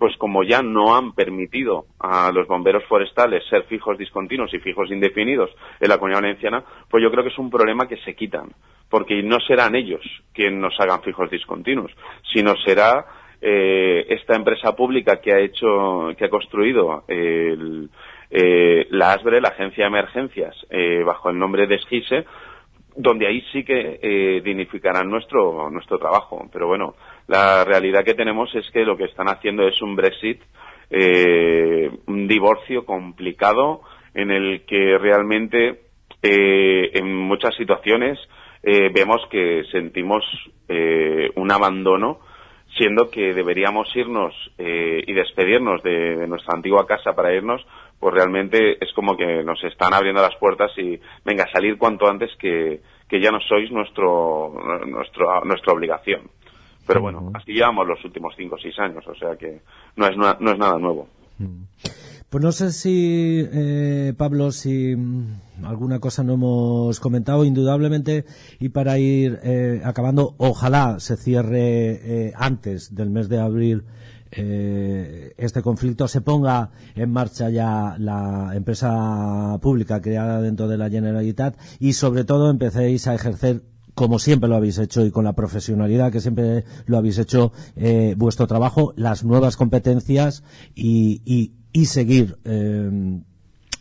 pues 0.00 0.16
como 0.16 0.42
ya 0.44 0.62
no 0.62 0.96
han 0.96 1.12
permitido 1.12 1.84
a 1.98 2.32
los 2.32 2.46
bomberos 2.48 2.82
forestales 2.86 3.44
ser 3.50 3.64
fijos 3.64 3.98
discontinuos 3.98 4.52
y 4.54 4.58
fijos 4.58 4.90
indefinidos 4.90 5.50
en 5.78 5.90
la 5.90 5.98
comunidad 5.98 6.22
valenciana, 6.22 6.64
pues 6.88 7.02
yo 7.02 7.10
creo 7.10 7.22
que 7.22 7.28
es 7.28 7.38
un 7.38 7.50
problema 7.50 7.86
que 7.86 7.98
se 7.98 8.14
quitan, 8.14 8.48
porque 8.88 9.22
no 9.22 9.38
serán 9.40 9.74
ellos 9.74 10.00
quienes 10.32 10.58
nos 10.58 10.80
hagan 10.80 11.02
fijos 11.02 11.30
discontinuos, 11.30 11.92
sino 12.32 12.56
será 12.64 13.04
eh, 13.42 14.06
esta 14.08 14.36
empresa 14.36 14.74
pública 14.74 15.20
que 15.20 15.34
ha 15.34 15.38
hecho, 15.38 16.14
que 16.16 16.24
ha 16.24 16.30
construido 16.30 17.04
el, 17.06 17.90
eh, 18.30 18.86
la 18.92 19.12
ASBRE, 19.12 19.42
la 19.42 19.50
Agencia 19.50 19.84
de 19.84 19.88
Emergencias, 19.88 20.56
eh, 20.70 21.02
bajo 21.04 21.28
el 21.28 21.38
nombre 21.38 21.66
de 21.66 21.78
SGISE, 21.78 22.24
donde 22.96 23.26
ahí 23.26 23.42
sí 23.52 23.64
que 23.64 24.00
eh, 24.00 24.40
dignificarán 24.42 25.10
nuestro, 25.10 25.68
nuestro 25.68 25.98
trabajo. 25.98 26.48
Pero 26.50 26.68
bueno, 26.68 26.94
la 27.30 27.64
realidad 27.64 28.04
que 28.04 28.14
tenemos 28.14 28.52
es 28.56 28.68
que 28.72 28.84
lo 28.84 28.96
que 28.96 29.04
están 29.04 29.28
haciendo 29.28 29.66
es 29.68 29.80
un 29.80 29.94
Brexit, 29.94 30.42
eh, 30.90 31.88
un 32.06 32.26
divorcio 32.26 32.84
complicado 32.84 33.82
en 34.14 34.32
el 34.32 34.64
que 34.66 34.98
realmente 34.98 35.82
eh, 36.22 36.90
en 36.92 37.14
muchas 37.14 37.54
situaciones 37.54 38.18
eh, 38.64 38.90
vemos 38.92 39.20
que 39.30 39.62
sentimos 39.70 40.24
un 41.34 41.50
abandono 41.50 42.20
siendo 42.76 43.10
que 43.10 43.34
deberíamos 43.34 43.94
irnos 43.96 44.32
eh, 44.58 45.02
y 45.06 45.12
despedirnos 45.12 45.82
de, 45.82 46.16
de, 46.16 46.26
nuestra 46.28 46.54
antigua 46.54 46.86
casa 46.86 47.14
para 47.14 47.34
irnos, 47.34 47.66
pues 47.98 48.14
realmente 48.14 48.82
es 48.82 48.92
como 48.94 49.16
que 49.16 49.42
nos 49.42 49.62
están 49.64 49.92
abriendo 49.92 50.22
las 50.22 50.36
puertas 50.36 50.70
y 50.78 51.00
venga, 51.24 51.46
salir 51.52 51.76
cuanto 51.76 52.08
antes 52.08 52.30
que, 52.38 52.80
que 53.08 53.20
ya 53.20 53.30
no 53.30 53.40
sois 53.40 53.70
nuestro, 53.72 54.54
nuestro, 54.86 55.44
nuestra 55.44 55.72
obligación. 55.72 56.30
Pero 56.90 57.02
bueno, 57.02 57.30
así 57.34 57.52
llevamos 57.52 57.86
los 57.86 58.04
últimos 58.04 58.34
cinco 58.36 58.56
o 58.56 58.58
seis 58.58 58.76
años, 58.80 59.06
o 59.06 59.14
sea 59.14 59.36
que 59.36 59.60
no 59.94 60.08
es, 60.08 60.16
no 60.16 60.50
es 60.50 60.58
nada 60.58 60.76
nuevo. 60.76 61.06
Pues 62.28 62.44
no 62.44 62.50
sé 62.50 62.72
si, 62.72 63.46
eh, 63.52 64.12
Pablo, 64.16 64.50
si 64.50 64.96
mm, 64.96 65.64
alguna 65.64 66.00
cosa 66.00 66.24
no 66.24 66.34
hemos 66.34 66.98
comentado, 66.98 67.44
indudablemente, 67.44 68.24
y 68.58 68.70
para 68.70 68.98
ir 68.98 69.38
eh, 69.44 69.82
acabando, 69.84 70.34
ojalá 70.38 70.98
se 70.98 71.16
cierre 71.16 71.90
eh, 72.28 72.32
antes 72.36 72.92
del 72.92 73.10
mes 73.10 73.28
de 73.28 73.40
abril 73.40 73.84
eh, 74.32 75.34
este 75.38 75.60
conflicto, 75.62 76.06
se 76.06 76.20
ponga 76.20 76.70
en 76.94 77.10
marcha 77.10 77.50
ya 77.50 77.96
la 77.98 78.52
empresa 78.54 79.58
pública 79.60 80.00
creada 80.00 80.40
dentro 80.40 80.68
de 80.68 80.78
la 80.78 80.88
Generalitat 80.88 81.56
y 81.80 81.94
sobre 81.94 82.24
todo 82.24 82.48
empecéis 82.48 83.08
a 83.08 83.14
ejercer 83.14 83.62
como 84.00 84.18
siempre 84.18 84.48
lo 84.48 84.56
habéis 84.56 84.78
hecho 84.78 85.04
y 85.04 85.10
con 85.10 85.26
la 85.26 85.34
profesionalidad 85.34 86.10
que 86.10 86.22
siempre 86.22 86.64
lo 86.86 86.96
habéis 86.96 87.18
hecho 87.18 87.52
eh, 87.76 88.14
vuestro 88.16 88.46
trabajo, 88.46 88.94
las 88.96 89.24
nuevas 89.24 89.58
competencias 89.58 90.42
y, 90.74 91.20
y, 91.26 91.52
y 91.74 91.84
seguir 91.84 92.38
eh, 92.46 93.20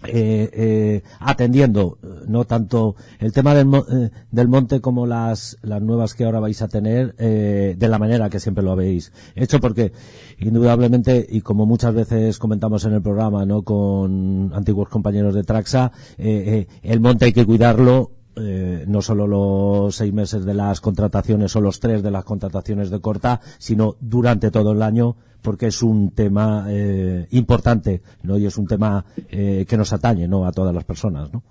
eh, 0.07 0.49
eh, 0.53 1.03
atendiendo 1.19 1.99
no 2.27 2.43
tanto 2.43 2.97
el 3.19 3.31
tema 3.31 3.55
del, 3.55 3.73
eh, 3.73 4.09
del, 4.29 4.49
monte 4.49 4.81
como 4.81 5.05
las, 5.05 5.57
las 5.61 5.81
nuevas 5.81 6.13
que 6.15 6.25
ahora 6.25 6.41
vais 6.41 6.61
a 6.61 6.67
tener 6.67 7.15
eh, 7.17 7.75
de 7.77 7.87
la 7.87 7.97
manera 7.97 8.29
que 8.29 8.41
siempre 8.41 8.61
lo 8.61 8.73
habéis 8.73 9.13
hecho 9.35 9.61
porque 9.61 9.93
indudablemente 10.37 11.25
y 11.29 11.39
como 11.39 11.65
muchas 11.65 11.93
veces 11.93 12.39
comentamos 12.39 12.83
en 12.83 12.91
el 12.91 13.01
programa 13.01 13.45
no 13.45 13.61
con 13.61 14.51
antiguos 14.53 14.89
compañeros 14.89 15.33
de 15.33 15.43
Traxa 15.43 15.93
eh, 16.17 16.67
el 16.83 16.99
monte 16.99 17.23
hay 17.23 17.33
que 17.33 17.45
cuidarlo 17.45 18.18
eh, 18.39 18.85
no 18.87 19.01
solo 19.01 19.27
los 19.27 19.95
seis 19.95 20.13
meses 20.13 20.45
de 20.45 20.53
las 20.53 20.81
contrataciones 20.81 21.55
o 21.55 21.61
los 21.61 21.79
tres 21.79 22.03
de 22.03 22.11
las 22.11 22.23
contrataciones 22.23 22.89
de 22.89 23.01
corta, 23.01 23.39
sino 23.57 23.95
durante 23.99 24.51
todo 24.51 24.73
el 24.73 24.81
año, 24.81 25.15
porque 25.41 25.67
es 25.67 25.81
un 25.83 26.13
tema 26.13 26.65
eh, 26.69 27.27
importante, 27.31 28.01
¿no? 28.23 28.37
Y 28.37 28.45
es 28.45 28.57
un 28.57 28.67
tema 28.67 29.05
eh, 29.29 29.65
que 29.67 29.77
nos 29.77 29.93
atañe, 29.93 30.27
¿no? 30.27 30.45
A 30.45 30.51
todas 30.51 30.73
las 30.73 30.83
personas, 30.83 31.31
¿no? 31.33 31.43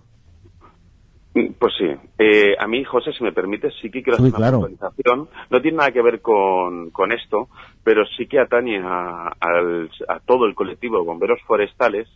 Pues 1.59 1.73
sí. 1.79 1.87
Eh, 2.19 2.57
a 2.59 2.67
mí, 2.67 2.83
José, 2.85 3.13
si 3.13 3.23
me 3.23 3.33
permite, 3.33 3.71
sí 3.81 3.91
que 3.91 4.03
quiero 4.03 4.15
hacer 4.15 4.27
sí, 4.27 4.31
una 4.31 4.39
claro. 4.39 4.61
puntualización. 4.61 5.29
No 5.51 5.63
tiene 5.63 5.77
nada 5.77 5.93
que 5.93 6.03
ver 6.03 6.21
con, 6.21 6.91
con 6.91 7.13
esto, 7.13 7.49
pero 7.85 8.05
sí 8.17 8.27
que 8.27 8.41
atañe 8.41 8.79
a, 8.79 9.29
a, 9.29 9.49
a 10.09 10.21
todo 10.21 10.47
el 10.47 10.55
colectivo 10.55 10.99
de 10.99 11.05
bomberos 11.05 11.41
forestales 11.47 12.09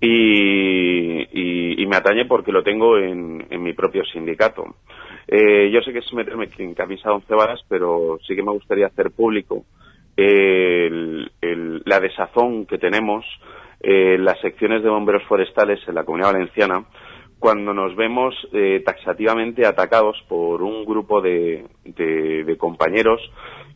y, 0.00 1.82
y, 1.82 1.86
me 1.86 1.96
atañe 1.96 2.24
porque 2.26 2.52
lo 2.52 2.62
tengo 2.62 2.98
en, 2.98 3.46
mi 3.62 3.72
propio 3.72 4.04
sindicato. 4.04 4.76
Eh, 5.26 5.70
yo 5.72 5.80
sé 5.82 5.92
que 5.92 6.00
es 6.00 6.12
meterme 6.12 6.48
en 6.58 6.74
camisa 6.74 7.08
de 7.08 7.14
once 7.16 7.34
varas, 7.34 7.60
pero 7.68 8.18
sí 8.26 8.34
que 8.34 8.42
me 8.42 8.52
gustaría 8.52 8.86
hacer 8.86 9.10
público 9.10 9.64
el, 10.16 11.30
el, 11.40 11.82
la 11.84 12.00
desazón 12.00 12.66
que 12.66 12.78
tenemos 12.78 13.24
eh, 13.80 14.16
las 14.18 14.40
secciones 14.40 14.82
de 14.82 14.88
bomberos 14.88 15.24
forestales 15.24 15.80
en 15.86 15.94
la 15.94 16.04
Comunidad 16.04 16.32
Valenciana 16.32 16.84
cuando 17.38 17.74
nos 17.74 17.94
vemos 17.94 18.34
eh, 18.54 18.82
taxativamente 18.86 19.66
atacados 19.66 20.16
por 20.28 20.62
un 20.62 20.86
grupo 20.86 21.20
de, 21.20 21.66
de, 21.84 22.56
compañeros 22.56 23.20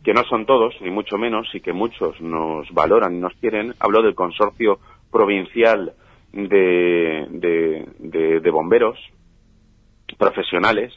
que 0.03 0.11
no 0.11 0.23
son 0.23 0.47
todos, 0.47 0.73
ni 0.81 0.89
mucho 0.89 1.19
menos, 1.19 1.47
y 1.53 1.59
que 1.59 1.71
muchos 1.71 2.19
nos 2.19 2.67
valoran 2.73 3.13
y 3.13 3.19
nos 3.19 3.35
quieren. 3.35 3.75
Hablo 3.79 4.01
del 4.01 4.15
consorcio 4.15 4.79
provincial 5.11 5.93
de, 6.33 7.85
de 8.41 8.51
bomberos 8.51 8.97
profesionales, 10.17 10.93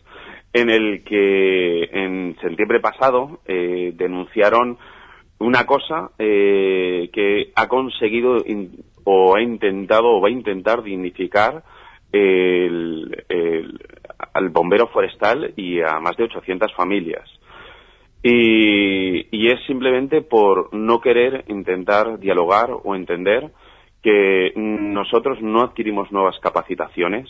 en 0.53 0.71
el 0.71 1.03
que 1.05 1.85
en 1.85 2.37
septiembre 2.41 2.81
pasado 2.81 3.41
eh, 3.47 3.93
denunciaron 3.95 4.79
una 5.39 5.65
cosa 5.67 6.11
eh, 6.19 7.11
que 7.13 7.53
ha 7.55 7.69
conseguido 7.69 8.37
o 9.05 9.35
ha 9.35 9.43
intentado 9.43 10.09
o 10.09 10.21
va 10.21 10.29
a 10.29 10.33
intentar 10.33 10.83
dignificar 10.83 11.65
el, 12.13 13.25
al 14.35 14.49
bombero 14.51 14.89
forestal 14.89 15.55
y 15.57 15.81
a 15.81 15.99
más 16.01 16.17
de 16.17 16.25
800 16.25 16.75
familias. 16.75 17.29
Y, 18.23 19.37
y, 19.37 19.49
es 19.49 19.59
simplemente 19.67 20.21
por 20.21 20.73
no 20.73 21.01
querer 21.01 21.45
intentar 21.49 22.21
dialogar 22.21 22.71
o 22.71 22.95
entender 22.95 23.51
que 24.03 24.53
nosotros 24.57 25.41
no 25.41 25.63
adquirimos 25.63 26.11
nuevas 26.11 26.39
capacitaciones. 26.41 27.29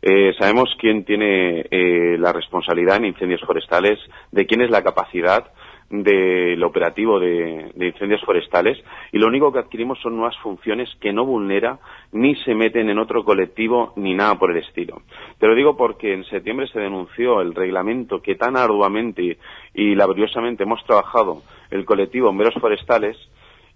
Eh, 0.00 0.32
sabemos 0.38 0.74
quién 0.78 1.04
tiene 1.04 1.66
eh, 1.70 2.16
la 2.18 2.32
responsabilidad 2.32 2.96
en 2.96 3.06
incendios 3.06 3.40
forestales, 3.40 3.98
de 4.30 4.46
quién 4.46 4.60
es 4.62 4.70
la 4.70 4.82
capacidad 4.82 5.50
del 5.90 6.62
operativo 6.64 7.20
de, 7.20 7.70
incendios 7.76 8.22
forestales 8.24 8.78
y 9.12 9.18
lo 9.18 9.26
único 9.26 9.52
que 9.52 9.58
adquirimos 9.58 10.00
son 10.00 10.16
nuevas 10.16 10.36
funciones 10.38 10.88
que 11.00 11.12
no 11.12 11.24
vulnera 11.24 11.78
ni 12.12 12.34
se 12.36 12.54
meten 12.54 12.88
en 12.88 12.98
otro 12.98 13.24
colectivo 13.24 13.92
ni 13.96 14.14
nada 14.14 14.38
por 14.38 14.50
el 14.50 14.58
estilo. 14.58 15.02
Te 15.38 15.46
lo 15.46 15.54
digo 15.54 15.76
porque 15.76 16.14
en 16.14 16.24
septiembre 16.24 16.68
se 16.68 16.80
denunció 16.80 17.40
el 17.40 17.54
reglamento 17.54 18.22
que 18.22 18.34
tan 18.34 18.56
arduamente 18.56 19.38
y 19.74 19.94
laboriosamente 19.94 20.64
hemos 20.64 20.82
trabajado 20.84 21.42
el 21.70 21.84
colectivo 21.84 22.28
Bomberos 22.28 22.54
Forestales 22.60 23.16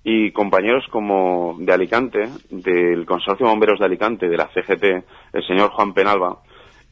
y 0.04 0.30
compañeros 0.32 0.86
como 0.90 1.56
de 1.58 1.72
Alicante, 1.72 2.28
del 2.50 3.04
Consorcio 3.04 3.46
de 3.46 3.50
Bomberos 3.50 3.78
de 3.78 3.86
Alicante, 3.86 4.28
de 4.28 4.36
la 4.36 4.48
CGT, 4.48 5.04
el 5.32 5.46
señor 5.46 5.70
Juan 5.70 5.92
Penalba, 5.92 6.38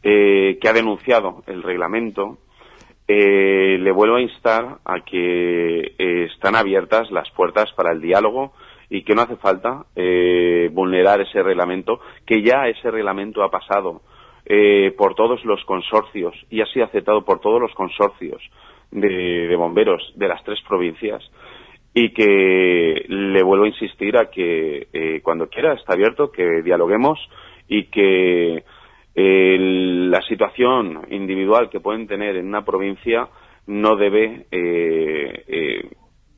eh, 0.03 0.59
que 0.61 0.69
ha 0.69 0.73
denunciado 0.73 1.43
el 1.47 1.63
reglamento 1.63 2.39
eh, 3.09 3.79
le 3.79 3.93
vuelvo 3.93 4.17
a 4.17 4.21
instar 4.21 4.79
a 4.85 5.01
que 5.01 5.81
eh, 5.81 6.29
están 6.33 6.57
abiertas 6.57 7.11
las 7.13 7.31
puertas 7.31 7.73
para 7.77 7.93
el 7.93 8.01
diálogo 8.01 8.53
y 8.91 9.03
que 9.03 9.15
no 9.15 9.23
hace 9.23 9.37
falta 9.37 9.87
vulnerar 10.71 11.21
ese 11.21 11.43
reglamento, 11.43 12.01
que 12.25 12.43
ya 12.43 12.69
ese 12.69 12.89
reglamento 12.91 13.43
ha 13.43 13.51
pasado 13.51 14.03
por 14.97 15.17
todos 15.17 15.45
los 15.45 15.65
consorcios 15.65 16.37
y 16.51 16.61
ha 16.61 16.67
sido 16.67 16.85
aceptado 16.85 17.25
por 17.25 17.41
todos 17.41 17.61
los 17.61 17.73
consorcios 17.75 18.41
de 18.93 19.57
bomberos 19.57 20.13
de 20.15 20.29
las 20.29 20.45
tres 20.45 20.61
provincias 20.69 21.21
y 21.99 22.13
que 22.13 23.07
le 23.09 23.43
vuelvo 23.43 23.65
a 23.65 23.69
insistir 23.69 24.19
a 24.19 24.31
que 24.31 25.21
cuando 25.23 25.49
quiera 25.49 25.73
está 25.73 25.95
abierto, 25.95 26.31
que 26.31 26.61
dialoguemos 26.61 27.19
y 27.69 27.85
que 27.85 28.63
la 29.15 30.21
situación 30.29 31.07
individual 31.11 31.71
que 31.71 31.81
pueden 31.81 32.07
tener 32.07 32.37
en 32.37 32.49
una 32.49 32.67
provincia 32.67 33.31
no 33.67 33.97
debe 33.97 34.47
eh, 34.51 35.45
eh, 35.49 35.91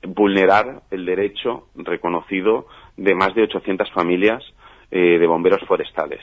vulnerar 0.06 0.82
el 0.92 1.04
derecho 1.04 1.66
reconocido 1.74 2.66
de 2.96 3.16
más 3.16 3.34
de 3.34 3.42
800 3.42 3.90
familias 3.90 4.42
eh, 4.92 5.18
de 5.18 5.26
bomberos 5.26 5.60
forestales. 5.66 6.20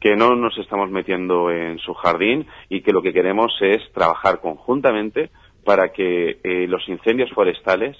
Que 0.00 0.14
no 0.14 0.36
nos 0.36 0.56
estamos 0.58 0.88
metiendo 0.88 1.50
en 1.50 1.78
su 1.78 1.94
jardín 1.94 2.46
y 2.68 2.82
que 2.82 2.92
lo 2.92 3.02
que 3.02 3.12
queremos 3.12 3.52
es 3.60 3.80
trabajar 3.92 4.40
conjuntamente 4.40 5.30
para 5.64 5.92
que 5.92 6.38
los 6.68 6.88
incendios 6.88 7.30
forestales 7.30 7.96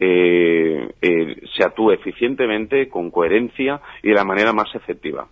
se 0.00 1.64
actúe 1.64 1.92
eficientemente, 1.92 2.88
con 2.88 3.10
coherencia 3.10 3.80
y 4.02 4.08
de 4.08 4.14
la 4.14 4.24
manera 4.24 4.52
más 4.52 4.74
efectiva. 4.74 5.28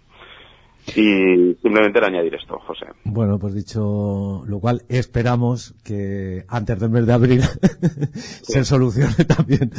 Y 0.96 1.54
simplemente 1.60 2.00
le 2.00 2.06
añadir 2.06 2.34
esto, 2.34 2.58
José. 2.66 2.86
Bueno, 3.04 3.38
pues 3.38 3.54
dicho 3.54 4.42
lo 4.46 4.60
cual, 4.60 4.82
esperamos 4.88 5.74
que 5.84 6.44
antes 6.48 6.80
del 6.80 6.90
mes 6.90 7.06
de 7.06 7.12
abril 7.12 7.42
se 8.14 8.64
solucione 8.64 9.24
también 9.26 9.70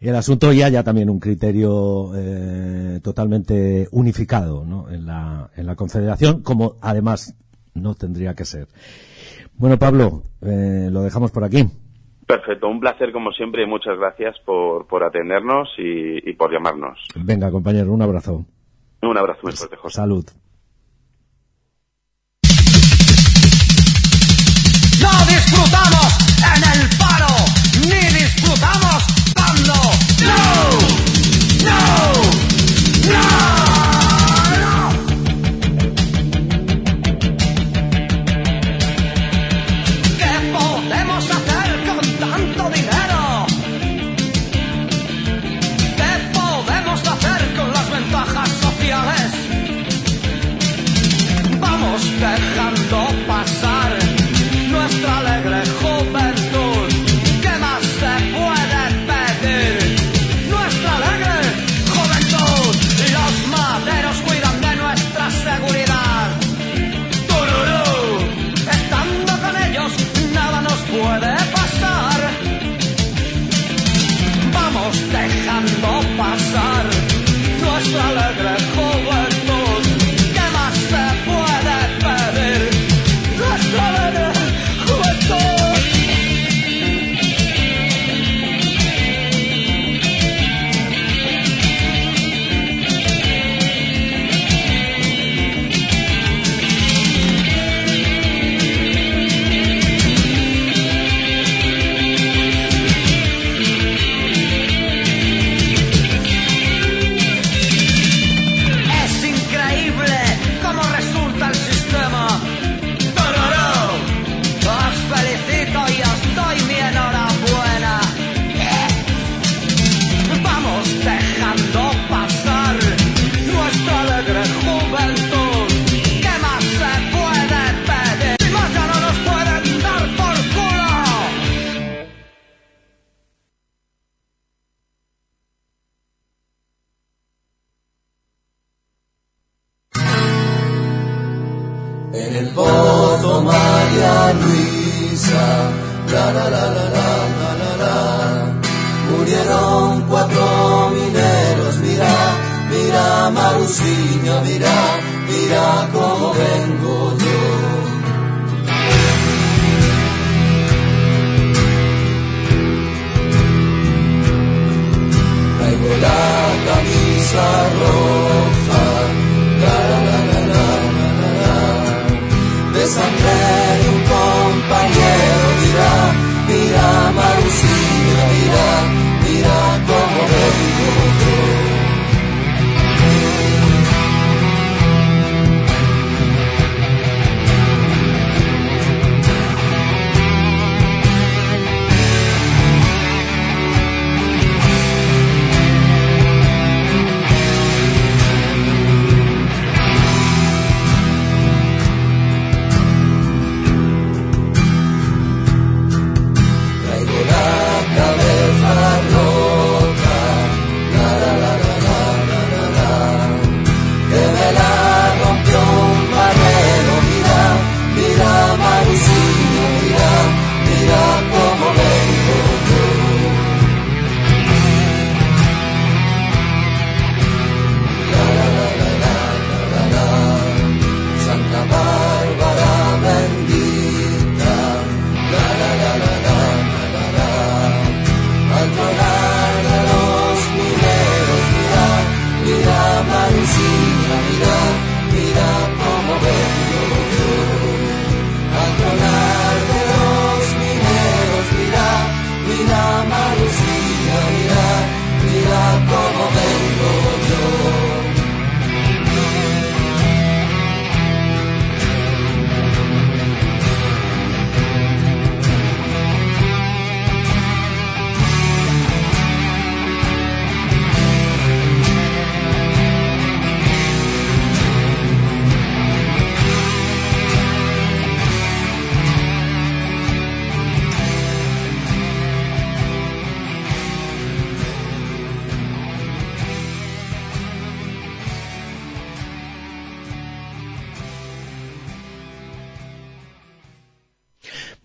el 0.00 0.16
asunto 0.16 0.52
y 0.52 0.62
haya 0.62 0.82
también 0.82 1.10
un 1.10 1.18
criterio 1.18 2.12
eh, 2.16 3.00
totalmente 3.02 3.88
unificado 3.92 4.64
¿no? 4.64 4.90
en, 4.90 5.06
la, 5.06 5.50
en 5.56 5.66
la 5.66 5.76
Confederación, 5.76 6.42
como 6.42 6.76
además 6.80 7.36
no 7.74 7.94
tendría 7.94 8.34
que 8.34 8.44
ser. 8.44 8.68
Bueno, 9.56 9.78
Pablo, 9.78 10.22
eh, 10.42 10.88
lo 10.90 11.02
dejamos 11.02 11.30
por 11.30 11.44
aquí. 11.44 11.64
Perfecto, 12.26 12.68
un 12.68 12.80
placer 12.80 13.12
como 13.12 13.30
siempre 13.32 13.62
y 13.62 13.66
muchas 13.66 13.98
gracias 13.98 14.36
por, 14.46 14.86
por 14.86 15.04
atendernos 15.04 15.68
y, 15.78 16.30
y 16.30 16.32
por 16.34 16.50
llamarnos. 16.52 16.98
Venga, 17.16 17.50
compañero, 17.50 17.92
un 17.92 18.02
abrazo. 18.02 18.44
Un 19.02 19.18
abrazo 19.18 19.40
muy 19.42 19.52
fuerte, 19.52 19.76
José. 19.76 19.96
Salud. 19.96 20.24
No 25.00 25.10
disfrutamos 25.26 26.08
en 26.56 26.80
el 26.80 26.88
paro, 26.98 27.34
ni 27.82 28.00
disfrutamos 28.14 29.04
dando. 29.34 29.74
No, 30.24 30.78
no, 31.64 32.12
no. 33.12 33.63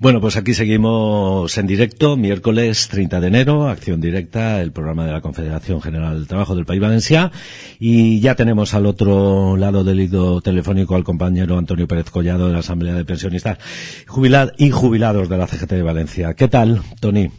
Bueno, 0.01 0.21
pues 0.21 0.37
aquí 0.37 0.53
seguimos 0.53 1.57
en 1.57 1.67
directo, 1.67 2.15
miércoles 2.15 2.87
30 2.87 3.19
de 3.19 3.27
enero, 3.27 3.67
acción 3.67 3.99
directa, 3.99 4.61
el 4.61 4.71
programa 4.71 5.05
de 5.05 5.11
la 5.11 5.19
Confederación 5.19 5.81
General 5.81 6.13
del 6.13 6.25
Trabajo 6.25 6.55
del 6.55 6.65
País 6.65 6.79
Valencia. 6.79 7.33
Y 7.81 8.21
ya 8.21 8.35
tenemos 8.35 8.73
al 8.73 8.85
otro 8.85 9.57
lado 9.57 9.83
del 9.83 9.99
hilo 9.99 10.39
telefónico 10.39 10.95
al 10.95 11.03
compañero 11.03 11.57
Antonio 11.57 11.85
Pérez 11.85 12.11
Collado 12.11 12.47
de 12.47 12.53
la 12.53 12.59
Asamblea 12.59 12.93
de 12.93 13.03
Pensionistas 13.03 13.57
jubilad 14.07 14.53
y 14.57 14.71
jubilados 14.71 15.27
de 15.27 15.37
la 15.37 15.47
CGT 15.47 15.71
de 15.71 15.83
Valencia. 15.83 16.33
¿Qué 16.33 16.47
tal, 16.47 16.79
Tony? 17.01 17.29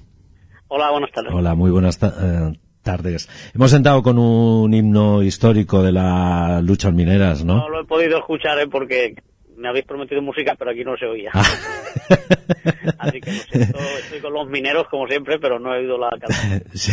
Hola, 0.68 0.90
buenas 0.90 1.12
tardes. 1.12 1.32
Hola, 1.32 1.54
muy 1.54 1.70
buenas 1.70 1.98
eh, 2.02 2.52
tardes. 2.82 3.30
Hemos 3.54 3.70
sentado 3.70 4.02
con 4.02 4.18
un 4.18 4.74
himno 4.74 5.22
histórico 5.22 5.82
de 5.82 5.92
las 5.92 6.62
luchas 6.62 6.92
mineras, 6.92 7.42
¿no? 7.42 7.56
No 7.56 7.68
lo 7.70 7.80
he 7.80 7.86
podido 7.86 8.18
escuchar 8.18 8.58
¿eh? 8.58 8.66
porque 8.70 9.14
me 9.60 9.68
habéis 9.68 9.84
prometido 9.84 10.22
música, 10.22 10.54
pero 10.58 10.70
aquí 10.70 10.82
no 10.84 10.96
se 10.96 11.06
oía. 11.06 11.30
Ah. 11.34 11.44
Así 12.98 13.20
que 13.20 13.30
lo 13.30 13.38
siento, 13.38 13.78
estoy 14.02 14.20
con 14.20 14.32
los 14.32 14.48
mineros 14.48 14.86
como 14.90 15.06
siempre, 15.06 15.38
pero 15.38 15.58
no 15.58 15.74
he 15.74 15.80
oído 15.80 15.98
la 15.98 16.10
canción. 16.18 16.62
Sí. 16.72 16.92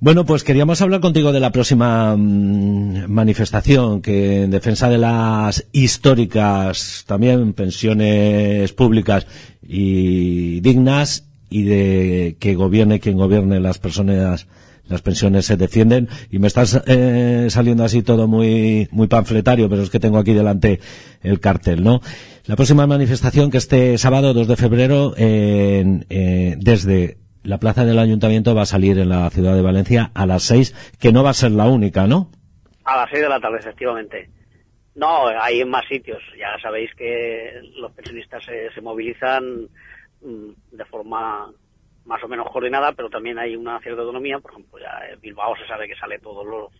bueno, 0.00 0.24
pues 0.24 0.44
queríamos 0.44 0.82
hablar 0.82 1.00
contigo 1.00 1.32
de 1.32 1.40
la 1.40 1.50
próxima 1.50 2.14
mm, 2.16 3.08
manifestación 3.08 4.02
que 4.02 4.42
en 4.42 4.50
defensa 4.50 4.88
de 4.90 4.98
las 4.98 5.66
históricas 5.72 7.04
también 7.06 7.54
pensiones 7.54 8.72
públicas 8.72 9.26
y 9.62 10.60
dignas 10.60 11.28
y 11.48 11.62
de 11.62 12.36
que 12.38 12.54
gobierne 12.54 13.00
quien 13.00 13.16
gobierne 13.16 13.60
las 13.60 13.78
personas 13.78 14.46
las 14.88 15.02
pensiones 15.02 15.46
se 15.46 15.56
defienden 15.56 16.08
y 16.30 16.38
me 16.38 16.46
estás 16.46 16.82
eh, 16.86 17.46
saliendo 17.50 17.84
así 17.84 18.02
todo 18.02 18.26
muy 18.26 18.88
muy 18.90 19.06
panfletario 19.06 19.68
pero 19.68 19.82
es 19.82 19.90
que 19.90 20.00
tengo 20.00 20.18
aquí 20.18 20.34
delante 20.34 20.80
el 21.22 21.40
cartel 21.40 21.82
no 21.82 22.00
la 22.46 22.56
próxima 22.56 22.86
manifestación 22.86 23.50
que 23.50 23.58
este 23.58 23.96
sábado 23.98 24.34
2 24.34 24.48
de 24.48 24.56
febrero 24.56 25.14
en, 25.16 26.06
eh, 26.10 26.56
desde 26.58 27.18
la 27.42 27.58
plaza 27.58 27.84
del 27.84 27.98
ayuntamiento 27.98 28.54
va 28.54 28.62
a 28.62 28.66
salir 28.66 28.98
en 28.98 29.08
la 29.08 29.28
ciudad 29.30 29.54
de 29.54 29.62
Valencia 29.62 30.10
a 30.14 30.26
las 30.26 30.42
6 30.44 30.96
que 31.00 31.12
no 31.12 31.22
va 31.22 31.30
a 31.30 31.34
ser 31.34 31.52
la 31.52 31.66
única 31.66 32.06
no 32.06 32.30
A 32.84 32.96
las 32.96 33.10
seis 33.10 33.22
de 33.22 33.28
la 33.28 33.40
tarde, 33.40 33.58
efectivamente. 33.58 34.28
No, 34.94 35.26
hay 35.26 35.60
en 35.60 35.70
más 35.70 35.86
sitios. 35.88 36.22
Ya 36.38 36.56
sabéis 36.62 36.94
que 36.94 37.50
los 37.76 37.90
pensionistas 37.92 38.44
se, 38.44 38.70
se 38.72 38.80
movilizan 38.80 39.68
mm, 40.22 40.76
de 40.76 40.84
forma 40.84 41.50
más 42.04 42.22
o 42.22 42.28
menos 42.28 42.50
coordinada, 42.50 42.92
pero 42.92 43.08
también 43.10 43.38
hay 43.38 43.56
una 43.56 43.80
cierta 43.80 44.02
autonomía. 44.02 44.38
Por 44.38 44.52
ejemplo, 44.52 44.78
ya 44.78 45.16
Bilbao 45.20 45.56
se 45.56 45.66
sabe 45.66 45.88
que 45.88 45.96
sale 45.96 46.18
todos 46.18 46.46
los, 46.46 46.72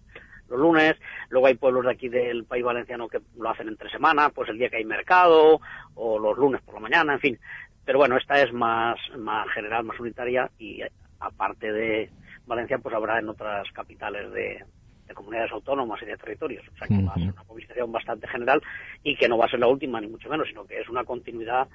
los 0.49 0.59
lunes. 0.59 0.95
Luego 1.29 1.47
hay 1.47 1.55
pueblos 1.55 1.85
de 1.85 1.93
aquí 1.93 2.09
del 2.09 2.45
país 2.45 2.65
valenciano 2.65 3.09
que 3.09 3.21
lo 3.37 3.51
hacen 3.51 3.69
entre 3.69 3.91
semana, 3.91 4.31
pues 4.31 4.49
el 4.49 4.59
día 4.59 4.69
que 4.69 4.77
hay 4.77 4.85
mercado, 4.85 5.61
o 5.95 6.19
los 6.19 6.37
lunes 6.37 6.61
por 6.63 6.75
la 6.75 6.81
mañana, 6.81 7.15
en 7.15 7.21
fin. 7.21 7.39
Pero 7.85 7.99
bueno, 7.99 8.17
esta 8.17 8.41
es 8.43 8.53
más, 8.53 8.99
más 9.19 9.49
general, 9.51 9.85
más 9.85 9.99
unitaria 10.01 10.51
y 10.59 10.81
aparte 11.21 11.73
de 11.73 12.11
Valencia, 12.47 12.79
pues 12.79 12.95
habrá 12.95 13.19
en 13.19 13.29
otras 13.29 13.71
capitales 13.73 14.31
de, 14.33 14.65
de 15.07 15.15
comunidades 15.15 15.53
autónomas 15.53 16.01
y 16.03 16.07
de 16.07 16.17
territorios. 16.17 16.65
O 16.69 16.77
sea 16.77 16.89
que 16.89 17.03
va 17.03 17.13
a 17.13 17.19
ser 17.19 17.33
una 17.33 17.45
movilización 17.45 17.93
bastante 17.93 18.27
general 18.29 18.63
y 19.03 19.17
que 19.17 19.29
no 19.29 19.39
va 19.39 19.47
a 19.47 19.51
ser 19.51 19.61
la 19.61 19.69
última, 19.69 20.01
ni 20.01 20.09
mucho 20.09 20.29
menos, 20.29 20.49
sino 20.49 20.67
que 20.67 20.81
es 20.81 20.89
una 20.89 21.05
continuidad 21.05 21.69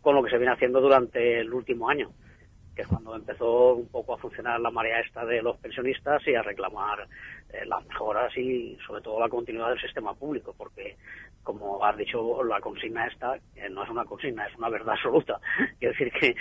con 0.00 0.14
lo 0.14 0.22
que 0.22 0.30
se 0.30 0.38
viene 0.38 0.52
haciendo 0.52 0.80
durante 0.80 1.40
el 1.40 1.52
último 1.52 1.88
año, 1.88 2.10
que 2.74 2.82
es 2.82 2.88
cuando 2.88 3.14
empezó 3.14 3.74
un 3.74 3.88
poco 3.88 4.14
a 4.14 4.18
funcionar 4.18 4.60
la 4.60 4.70
marea 4.70 5.00
esta 5.00 5.24
de 5.24 5.42
los 5.42 5.56
pensionistas 5.58 6.26
y 6.26 6.34
a 6.34 6.42
reclamar 6.42 7.06
eh, 7.52 7.64
las 7.66 7.86
mejoras 7.86 8.36
y 8.36 8.76
sobre 8.86 9.02
todo 9.02 9.20
la 9.20 9.28
continuidad 9.28 9.70
del 9.70 9.80
sistema 9.80 10.14
público, 10.14 10.54
porque 10.56 10.96
como 11.42 11.84
has 11.84 11.96
dicho, 11.96 12.42
la 12.44 12.60
consigna 12.60 13.06
esta 13.06 13.36
eh, 13.56 13.68
no 13.68 13.82
es 13.84 13.90
una 13.90 14.04
consigna, 14.04 14.46
es 14.46 14.56
una 14.56 14.68
verdad 14.68 14.94
absoluta. 14.94 15.40
Quiero 15.78 15.92
decir 15.92 16.12
que 16.12 16.36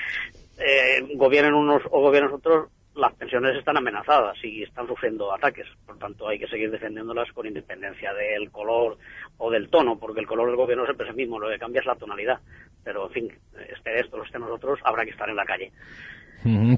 eh, 0.60 1.16
gobiernen 1.16 1.54
unos 1.54 1.82
o 1.90 2.02
gobiernen 2.02 2.34
otros, 2.34 2.70
las 2.96 3.14
pensiones 3.14 3.58
están 3.58 3.78
amenazadas 3.78 4.38
y 4.44 4.64
están 4.64 4.88
sufriendo 4.88 5.34
ataques. 5.34 5.66
Por 5.86 5.98
tanto, 5.98 6.28
hay 6.28 6.38
que 6.38 6.48
seguir 6.48 6.70
defendiéndolas 6.70 7.32
con 7.32 7.48
independencia 7.48 8.14
del 8.14 8.52
color 8.52 8.98
o 9.38 9.50
del 9.50 9.70
tono, 9.70 9.98
porque 9.98 10.20
el 10.20 10.28
color 10.28 10.48
del 10.48 10.58
gobierno 10.58 10.86
siempre 10.86 11.06
es 11.06 11.12
el 11.12 11.16
mismo, 11.16 11.40
lo 11.40 11.50
que 11.50 11.58
cambia 11.58 11.80
es 11.80 11.86
la 11.86 11.96
tonalidad. 11.96 12.40
Pero, 12.84 13.08
en 13.08 13.14
fin, 13.14 13.40
esté 13.70 14.00
esto 14.00 14.18
o 14.18 14.24
esté 14.24 14.40
nosotros, 14.40 14.80
habrá 14.84 15.06
que 15.06 15.12
estar 15.12 15.30
en 15.30 15.38
la 15.38 15.46
calle. 15.46 15.72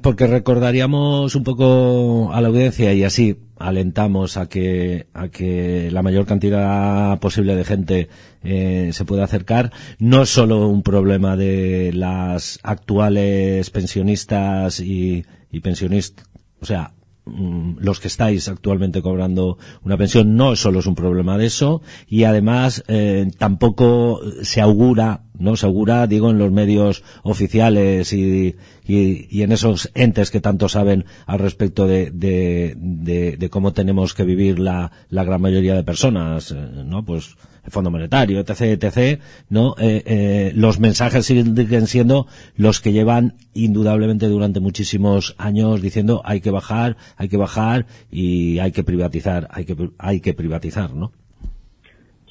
Porque 0.01 0.27
recordaríamos 0.27 1.35
un 1.35 1.43
poco 1.43 2.33
a 2.33 2.41
la 2.41 2.49
audiencia 2.49 2.93
y 2.93 3.03
así 3.03 3.37
alentamos 3.57 4.35
a 4.35 4.47
que 4.49 5.07
a 5.13 5.29
que 5.29 5.89
la 5.91 6.01
mayor 6.01 6.25
cantidad 6.25 7.17
posible 7.19 7.55
de 7.55 7.63
gente 7.63 8.09
eh, 8.43 8.89
se 8.91 9.05
pueda 9.05 9.23
acercar. 9.23 9.71
No 9.99 10.25
solo 10.25 10.67
un 10.67 10.83
problema 10.83 11.37
de 11.37 11.91
las 11.93 12.59
actuales 12.63 13.69
pensionistas 13.69 14.79
y, 14.79 15.25
y 15.51 15.59
pensionistas, 15.61 16.27
o 16.59 16.65
sea, 16.65 16.92
los 17.25 17.99
que 18.01 18.07
estáis 18.09 18.49
actualmente 18.49 19.01
cobrando 19.01 19.57
una 19.83 19.97
pensión 19.97 20.35
no 20.35 20.55
solo 20.57 20.79
es 20.79 20.85
un 20.87 20.95
problema 20.95 21.37
de 21.37 21.45
eso 21.45 21.81
y 22.07 22.25
además 22.25 22.83
eh, 22.89 23.31
tampoco 23.37 24.19
se 24.41 24.59
augura 24.59 25.21
no 25.39 25.55
se 25.55 25.65
augura 25.65 26.05
digo 26.07 26.29
en 26.31 26.37
los 26.37 26.51
medios 26.51 27.01
oficiales 27.23 28.11
y, 28.11 28.55
y, 28.85 29.41
en 29.41 29.51
esos 29.53 29.89
entes 29.95 30.31
que 30.31 30.41
tanto 30.41 30.67
saben 30.67 31.05
al 31.25 31.39
respecto 31.39 31.87
de, 31.87 32.11
de, 32.11 32.75
de- 32.77 33.37
de 33.37 33.49
cómo 33.49 33.71
tenemos 33.71 34.13
que 34.13 34.25
vivir 34.25 34.59
la, 34.59 34.91
la 35.09 35.23
gran 35.23 35.41
mayoría 35.41 35.75
de 35.75 35.83
personas 35.83 36.51
eh, 36.51 36.55
no 36.85 37.05
pues 37.05 37.35
el 37.63 37.71
Fondo 37.71 37.89
Monetario, 37.91 38.39
etc., 38.39 38.83
etc., 38.83 39.21
¿no? 39.49 39.75
Eh, 39.79 40.03
eh, 40.05 40.51
los 40.55 40.79
mensajes 40.79 41.25
siguen 41.25 41.87
siendo 41.87 42.27
los 42.55 42.81
que 42.81 42.91
llevan 42.91 43.33
indudablemente 43.53 44.27
durante 44.27 44.59
muchísimos 44.59 45.35
años 45.37 45.81
diciendo 45.81 46.21
hay 46.25 46.41
que 46.41 46.51
bajar, 46.51 46.97
hay 47.17 47.29
que 47.29 47.37
bajar 47.37 47.85
y 48.11 48.59
hay 48.59 48.71
que 48.71 48.83
privatizar, 48.83 49.47
hay 49.51 49.65
que, 49.65 49.75
hay 49.97 50.21
que 50.21 50.33
privatizar, 50.33 50.93
¿no? 50.93 51.11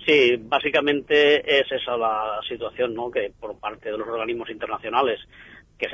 Sí, 0.05 0.37
básicamente 0.37 1.61
es 1.61 1.71
esa 1.71 1.97
la 1.97 2.41
situación, 2.49 2.95
¿no? 2.95 3.11
Que 3.11 3.33
por 3.39 3.57
parte 3.59 3.91
de 3.91 3.99
los 3.99 4.09
organismos 4.09 4.51
internacionales 4.51 5.21
que 5.79 5.87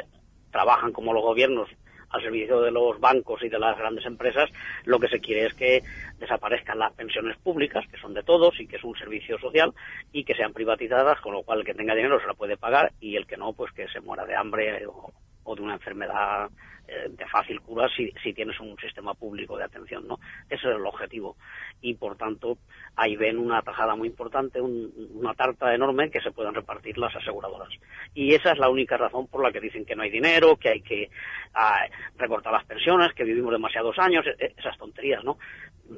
trabajan 0.51 0.93
como 0.93 1.12
los 1.12 1.22
gobiernos 1.22 1.68
al 2.11 2.22
servicio 2.22 2.61
de 2.61 2.70
los 2.70 2.98
bancos 3.00 3.42
y 3.42 3.48
de 3.48 3.59
las 3.59 3.76
grandes 3.76 4.06
empresas, 4.06 4.50
lo 4.84 4.98
que 4.98 5.09
se 5.09 5.20
quiere 5.20 5.46
es 5.46 5.54
que 5.54 5.82
desaparezcan 6.18 6.78
las 6.78 6.92
pensiones 6.94 7.36
públicas, 7.38 7.84
que 7.90 8.00
son 8.00 8.14
de 8.14 8.22
todos 8.22 8.59
y 8.61 8.66
que 8.66 8.76
es 8.76 8.84
un 8.84 8.96
servicio 8.96 9.38
social, 9.38 9.72
y 10.12 10.24
que 10.24 10.34
sean 10.34 10.52
privatizadas, 10.52 11.20
con 11.20 11.32
lo 11.32 11.42
cual 11.42 11.61
el 11.61 11.64
que 11.64 11.74
tenga 11.74 11.94
dinero 11.94 12.20
se 12.20 12.26
la 12.26 12.34
puede 12.34 12.56
pagar 12.56 12.92
y 13.00 13.16
el 13.16 13.26
que 13.26 13.36
no, 13.36 13.52
pues 13.52 13.72
que 13.72 13.88
se 13.88 14.00
muera 14.00 14.24
de 14.24 14.36
hambre 14.36 14.86
o, 14.86 15.12
o 15.49 15.55
de 15.57 15.62
una 15.62 15.74
enfermedad 15.74 16.51
eh, 16.86 17.09
de 17.11 17.26
fácil 17.26 17.61
cura 17.61 17.88
si, 17.94 18.11
si 18.22 18.32
tienes 18.32 18.59
un 18.61 18.76
sistema 18.78 19.12
público 19.14 19.57
de 19.59 19.64
atención, 19.64 20.07
¿no? 20.09 20.18
Ese 20.49 20.68
es 20.70 20.76
el 20.76 20.86
objetivo. 20.86 21.36
Y 21.82 21.94
por 21.94 22.16
tanto, 22.16 22.59
ahí 22.96 23.14
ven 23.16 23.38
una 23.38 23.61
tajada 23.62 23.94
muy 23.94 24.09
importante, 24.09 24.61
un- 24.61 24.90
una 25.14 25.34
tarta 25.34 25.74
enorme 25.74 26.11
que 26.11 26.20
se 26.20 26.30
pueden 26.32 26.55
repartir 26.55 26.96
las 26.99 27.14
aseguradoras. 27.14 27.68
Y 28.14 28.34
esa 28.34 28.53
es 28.53 28.59
la 28.59 28.70
única 28.70 28.96
razón 28.96 29.26
por 29.26 29.42
la 29.42 29.53
que 29.53 29.61
dicen 29.61 29.84
que 29.84 29.94
no 29.96 30.03
hay 30.03 30.11
dinero, 30.11 30.57
que 30.57 30.68
hay 30.70 30.80
que 30.80 31.11
ah, 31.55 31.86
recortar 32.16 32.53
las 32.53 32.64
pensiones, 32.64 33.12
que 33.14 33.24
vivimos 33.24 33.53
demasiados 33.53 33.99
años, 33.99 34.24
e- 34.26 34.36
e- 34.46 34.55
esas 34.57 34.76
tonterías, 34.78 35.22
¿no? 35.24 35.38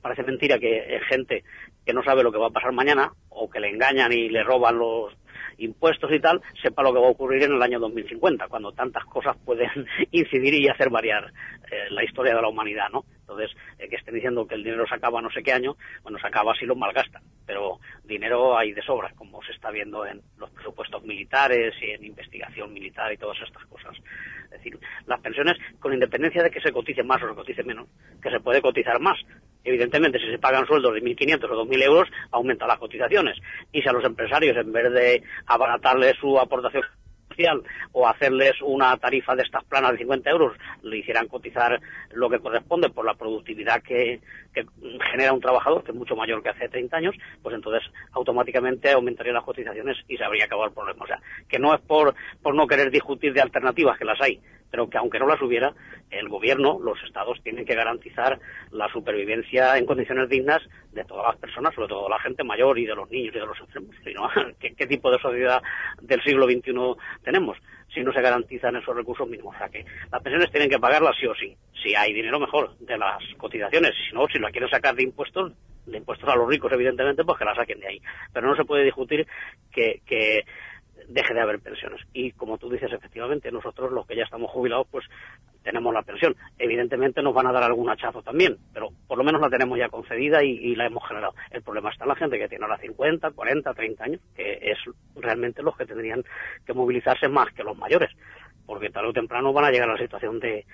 Parece 0.03 0.23
mentira 0.23 0.59
que 0.59 0.97
eh, 0.97 1.01
gente 1.09 1.43
que 1.85 1.93
no 1.93 2.03
sabe 2.03 2.23
lo 2.23 2.31
que 2.33 2.39
va 2.39 2.47
a 2.49 2.51
pasar 2.51 2.73
mañana 2.73 3.13
o 3.29 3.49
que 3.51 3.61
le 3.61 3.69
engañan 3.71 4.13
y 4.13 4.29
le 4.29 4.43
roban 4.45 4.79
los 4.79 5.13
impuestos 5.61 6.11
y 6.13 6.21
tal, 6.21 6.41
sepa 6.63 6.83
lo 6.83 6.93
que 6.93 7.01
va 7.01 7.07
a 7.07 7.11
ocurrir 7.11 7.43
en 7.45 7.53
el 7.53 7.63
año 7.63 7.79
2050, 7.79 8.49
cuando 8.49 8.73
tantas 8.73 9.05
cosas 9.05 9.37
pueden 9.45 9.71
incidir 10.11 10.55
y 10.55 10.69
hacer 10.69 10.91
variar 10.91 11.33
eh, 11.71 11.91
la 11.91 12.05
historia 12.05 12.35
de 12.35 12.43
la 12.43 12.49
humanidad, 12.49 12.89
¿no? 12.93 13.05
Entonces, 13.21 13.51
eh, 13.79 13.89
que 13.89 13.97
estén 13.97 14.15
diciendo 14.15 14.47
que 14.47 14.57
el 14.57 14.65
dinero 14.65 14.87
se 14.89 14.95
acaba 14.95 15.23
no 15.23 15.31
sé 15.31 15.43
qué 15.43 15.53
año, 15.53 15.77
bueno, 16.03 16.19
se 16.19 16.27
acaba 16.27 16.55
si 16.55 16.67
lo 16.67 16.75
malgastan, 16.75 17.23
pero 17.47 17.79
dinero 18.05 18.57
hay 18.59 18.73
de 18.73 18.83
sobra, 18.83 19.13
como 19.15 19.43
se 19.43 19.53
está 19.53 19.71
viendo 19.71 20.05
en 20.05 20.21
los 20.39 20.51
presupuestos 20.51 21.03
militares 21.05 21.75
y 21.81 21.91
en 21.91 22.05
investigación 22.05 22.73
militar 22.73 23.13
y 23.13 23.17
todas 23.17 23.39
estas 23.41 23.65
cosas. 23.67 23.97
Es 24.51 24.63
decir, 24.63 24.79
las 25.07 25.21
pensiones, 25.21 25.57
con 25.79 25.93
independencia 25.93 26.43
de 26.43 26.51
que 26.51 26.61
se 26.61 26.73
cotice 26.73 27.03
más 27.03 27.23
o 27.23 27.29
se 27.29 27.35
cotice 27.35 27.63
menos, 27.63 27.89
que 28.21 28.31
se 28.31 28.41
puede 28.41 28.61
cotizar 28.61 29.01
más. 29.01 29.19
Evidentemente, 29.63 30.19
si 30.19 30.31
se 30.31 30.39
pagan 30.39 30.67
sueldos 30.67 30.95
de 30.95 31.03
1.500 31.03 31.45
o 31.45 31.65
2.000 31.65 31.83
euros, 31.83 32.09
aumentan 32.33 32.69
las 32.69 32.79
cotizaciones. 32.79 33.39
Y 33.73 33.81
si 33.81 33.89
a 33.89 33.93
los 33.93 34.05
empresarios, 34.05 34.57
en 34.57 34.73
vez 34.73 34.93
de 34.93 35.23
abaratarles 35.47 36.17
su 36.17 36.39
aportación 36.39 36.83
social 37.29 37.63
o 37.93 38.09
hacerles 38.09 38.55
una 38.63 38.97
tarifa 38.97 39.37
de 39.37 39.43
estas 39.43 39.65
planas 39.65 39.93
de 39.93 39.99
50 39.99 40.31
euros, 40.31 40.57
le 40.83 40.99
hicieran 40.99 41.29
cotizar 41.29 41.81
lo 42.13 42.29
que 42.29 42.41
corresponde 42.41 42.91
por 42.91 43.05
la 43.05 43.15
productividad 43.15 43.83
que, 43.83 44.21
que 44.53 44.65
genera 45.11 45.33
un 45.33 45.41
trabajador, 45.41 45.85
que 45.85 45.93
es 45.93 45.97
mucho 45.97 46.17
mayor 46.17 46.43
que 46.43 46.51
hace 46.51 46.69
30 46.69 46.97
años, 46.97 47.15
pues 47.43 47.55
entonces 47.55 47.83
automáticamente 48.13 48.91
aumentarían 48.91 49.35
las 49.35 49.45
cotizaciones 49.45 49.97
y 50.09 50.17
se 50.17 50.25
habría 50.25 50.45
acabado 50.45 50.69
el 50.69 50.75
problema. 50.75 51.05
O 51.05 51.07
sea, 51.07 51.21
que 51.49 51.59
no 51.59 51.75
es 51.75 51.81
por, 51.81 52.15
por 52.43 52.55
no 52.55 52.67
querer 52.67 52.91
discutir 52.91 53.33
de 53.33 53.41
alternativas, 53.41 53.99
que 53.99 54.05
las 54.05 54.21
hay, 54.21 54.41
pero 54.71 54.89
que 54.89 54.99
aunque 54.99 55.19
no 55.19 55.27
las 55.27 55.41
hubiera, 55.43 55.73
el 56.11 56.29
gobierno, 56.29 56.79
los 56.81 57.03
estados 57.05 57.41
tienen 57.43 57.65
que 57.65 57.75
garantizar 57.75 58.39
la 58.71 58.89
supervivencia 58.89 59.77
en 59.79 59.87
condiciones 59.87 60.29
dignas 60.29 60.61
de 60.93 61.05
todas 61.05 61.27
las 61.27 61.37
personas, 61.37 61.75
sobre 61.75 61.89
todo 61.89 62.05
de 62.05 62.11
la 62.11 62.21
gente 62.21 62.45
mayor 62.45 62.79
y 62.79 62.87
de 62.87 62.95
los 62.95 63.11
niños 63.11 63.35
y 63.35 63.39
de 63.39 63.47
los 63.47 63.59
enfermos. 63.61 63.97
¿qué, 64.61 64.75
qué 64.75 64.87
tipo 64.87 65.11
de 65.11 65.19
sociedad 65.19 65.63
del 66.01 66.23
siglo 66.23 66.47
XXI 66.47 66.73
tenemos? 67.23 67.57
Si 67.93 68.03
no 68.03 68.13
se 68.13 68.23
garantizan 68.23 68.77
esos 68.77 68.95
recursos 68.95 69.29
mínimos. 69.29 69.55
O 69.55 69.59
sea 69.59 69.69
que 69.69 69.85
las 70.11 70.23
pensiones 70.23 70.51
tienen 70.51 70.71
que 70.71 70.79
pagarlas 70.79 71.17
sí 71.19 71.27
o 71.27 71.35
sí. 71.35 71.57
Si 71.83 71.95
hay 71.95 72.13
dinero 72.13 72.39
mejor 72.39 72.77
de 72.79 72.99
las 72.99 73.23
cotizaciones, 73.37 73.93
si 74.09 74.15
no, 74.15 74.27
si 74.27 74.39
la 74.39 74.51
quieren 74.51 74.71
sacar 74.71 74.95
de 74.95 75.03
impuestos, 75.03 75.53
de 75.87 75.99
impuestos 75.99 76.29
a 76.29 76.37
los 76.37 76.49
ricos 76.49 76.73
evidentemente, 76.73 77.25
pues 77.25 77.39
que 77.39 77.45
la 77.45 77.55
saquen 77.55 77.81
de 77.81 77.89
ahí. 77.89 78.03
Pero 78.33 78.49
no 78.49 78.57
se 78.57 78.65
puede 78.65 78.85
discutir 78.85 79.27
que, 79.73 80.03
que 80.07 80.45
deje 81.09 81.35
de 81.35 81.41
haber 81.41 81.61
pensiones. 81.61 82.01
Y 82.13 82.33
como 82.33 82.59
tú 82.59 82.71
dices, 82.71 82.93
efectivamente, 82.93 83.51
nosotros 83.51 83.91
los 83.93 84.07
que 84.07 84.17
ya 84.17 84.25
estamos 84.25 84.51
jubilados, 84.51 84.87
pues 84.91 85.05
tenemos 85.63 85.93
la 85.93 86.03
pensión. 86.03 86.35
Evidentemente 86.59 87.23
nos 87.23 87.35
van 87.35 87.47
a 87.47 87.53
dar 87.53 87.63
algún 87.63 87.89
hachazo 87.91 88.23
también, 88.23 88.57
pero 88.73 88.89
por 89.07 89.19
lo 89.19 89.25
menos 89.25 89.41
la 89.41 89.51
tenemos 89.51 89.79
ya 89.79 89.89
concedida 89.89 90.43
y, 90.43 90.51
y 90.51 90.77
la 90.77 90.87
hemos 90.87 91.07
generado. 91.07 91.35
El 91.51 91.63
problema 91.63 91.91
está 91.91 92.05
en 92.05 92.09
la 92.09 92.17
gente 92.17 92.39
que 92.39 92.49
tiene 92.49 92.65
ahora 92.65 92.79
50, 92.79 93.31
40, 93.31 93.75
30 93.75 94.05
años, 94.05 94.21
que 94.35 94.59
es 94.63 94.79
realmente 95.17 95.63
los 95.63 95.77
que 95.77 95.87
tendrían 95.87 96.25
que 96.65 96.73
movilizarse 96.73 97.29
más 97.29 97.53
que 97.53 97.65
los 97.65 97.77
mayores, 97.77 98.11
porque 98.67 98.91
tarde 98.91 99.09
o 99.09 99.13
temprano 99.13 99.53
van 99.53 99.67
a 99.67 99.71
llegar 99.71 99.91
a 99.91 99.95
la 99.95 99.99
situación 99.99 100.41
de, 100.41 100.65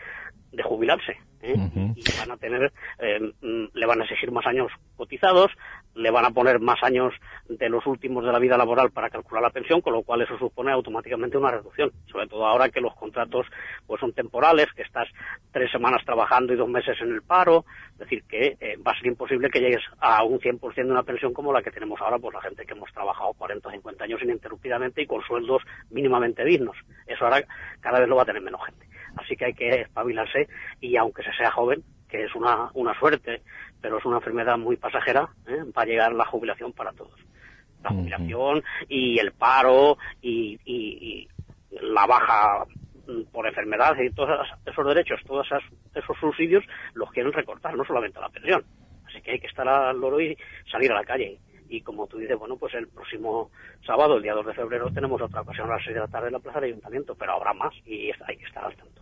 de 0.53 0.63
jubilarse 0.63 1.17
¿eh? 1.43 1.55
Ujú. 1.55 1.95
y 1.97 2.05
van 2.19 2.31
a 2.31 2.37
tener, 2.37 2.73
eh, 2.99 3.21
mm, 3.41 3.65
le 3.73 3.87
van 3.87 4.01
a 4.01 4.05
exigir 4.05 4.31
más 4.31 4.47
años 4.47 4.71
cotizados, 4.97 5.51
le 5.97 6.11
van 6.11 6.25
a 6.25 6.31
poner 6.31 6.61
más 6.61 6.83
años 6.83 7.13
de 7.49 7.69
los 7.69 7.87
últimos 7.87 8.25
de 8.25 8.33
la 8.33 8.39
vida 8.39 8.57
laboral 8.57 8.91
para 8.91 9.11
calcular 9.11 9.43
la 9.43 9.51
pensión, 9.51 9.81
con 9.81 9.93
lo 9.93 10.03
cual 10.03 10.23
eso 10.23 10.39
supone 10.39 10.73
automáticamente 10.73 11.39
una 11.39 11.51
reducción, 11.51 11.91
sobre 12.11 12.27
todo 12.27 12.47
ahora 12.47 12.69
que 12.69 12.81
los 12.81 12.95
contratos 12.95 13.47
pues 13.87 14.01
son 14.01 14.13
temporales, 14.13 14.67
que 14.75 14.83
estás 14.83 15.09
tres 15.51 15.71
semanas 15.71 16.05
trabajando 16.05 16.53
y 16.53 16.57
dos 16.57 16.69
meses 16.69 16.97
en 17.01 17.13
el 17.13 17.23
paro, 17.23 17.65
es 17.93 17.99
decir, 17.99 18.25
que 18.25 18.57
eh, 18.61 18.77
va 18.87 18.93
a 18.93 18.99
ser 18.99 19.07
imposible 19.07 19.49
que 19.49 19.61
llegues 19.61 19.83
a 20.01 20.23
un 20.25 20.39
100% 20.39 20.75
de 20.75 20.91
una 20.91 21.03
pensión 21.03 21.33
como 21.33 21.53
la 21.53 21.63
que 21.63 21.71
tenemos 21.71 22.01
ahora, 22.01 22.19
pues 22.19 22.35
la 22.35 22.43
gente 22.43 22.67
que 22.67 22.73
hemos 22.73 22.93
trabajado 22.93 23.33
40 23.35 23.69
o 23.69 23.73
50 23.73 24.05
años 24.05 24.23
ininterrumpidamente 24.23 25.03
y 25.03 25.07
con 25.07 25.23
sueldos 25.23 25.63
mínimamente 25.91 26.45
dignos. 26.45 26.77
Eso 27.07 27.25
ahora 27.25 27.43
cada 27.81 28.01
vez 28.01 28.09
lo 28.09 28.17
va 28.17 28.23
a 28.23 28.27
tener 28.27 28.43
menos 28.43 28.65
gente. 28.65 28.87
Así 29.17 29.37
que 29.37 29.47
hay 29.47 29.55
que 29.55 29.81
espabilarse 29.81 30.49
y 30.81 30.97
aunque 30.97 31.23
se 31.23 31.33
sea 31.33 31.51
joven, 31.51 31.83
que 32.09 32.25
es 32.25 32.35
una, 32.35 32.71
una 32.75 32.99
suerte, 32.99 33.43
pero 33.87 33.99
es 33.99 34.05
una 34.05 34.17
enfermedad 34.17 34.59
muy 34.59 34.77
pasajera, 34.77 35.29
¿eh? 35.47 35.63
va 35.79 35.83
a 35.83 35.87
llegar 35.87 36.13
la 36.13 36.25
jubilación 36.25 36.73
para 36.73 36.91
todos. 36.93 37.15
La 37.85 37.91
jubilación 37.91 38.65
y 38.89 39.17
el 39.21 39.31
paro 39.31 39.97
y, 40.21 40.59
y- 40.65 40.99
y 41.07 41.29
la 41.71 42.05
baja 42.05 42.67
mm, 43.07 43.23
por 43.31 43.47
enfermedad 43.47 43.95
y 44.01 44.11
todos 44.11 44.45
esos 44.65 44.87
derechos, 44.89 45.21
todos 45.25 45.47
esos 45.95 46.17
subsidios 46.19 46.65
los 46.95 47.13
quieren 47.13 47.33
recortar, 47.33 47.77
no 47.77 47.85
solamente 47.85 48.19
la 48.19 48.29
pensión. 48.29 48.65
Así 49.07 49.23
que 49.23 49.31
hay 49.31 49.39
que 49.39 49.47
estar 49.47 49.69
al 49.69 50.01
loro 50.01 50.21
y 50.21 50.37
salir 50.69 50.91
a 50.91 50.97
la 50.97 51.05
calle. 51.05 51.39
Y 51.69 51.81
como 51.83 52.09
tú 52.09 52.19
dices, 52.19 52.37
bueno, 52.37 52.57
pues 52.57 52.75
el 52.75 52.89
próximo 52.89 53.53
sábado, 53.87 54.17
el 54.17 54.23
día 54.25 54.35
2 54.35 54.47
de 54.47 54.55
febrero, 54.55 54.91
tenemos 54.91 55.23
otra 55.23 55.43
ocasión 55.43 55.71
a 55.71 55.75
las 55.77 55.85
6 55.85 55.95
de 55.95 56.01
la 56.01 56.09
tarde 56.09 56.27
en 56.27 56.33
la 56.33 56.41
Plaza 56.41 56.59
del 56.59 56.71
Ayuntamiento, 56.71 57.15
pero 57.15 57.35
habrá 57.35 57.53
más 57.55 57.73
y 57.85 58.11
hay 58.27 58.37
que 58.37 58.47
estar 58.47 58.65
al 58.65 58.75
tanto. 58.75 58.96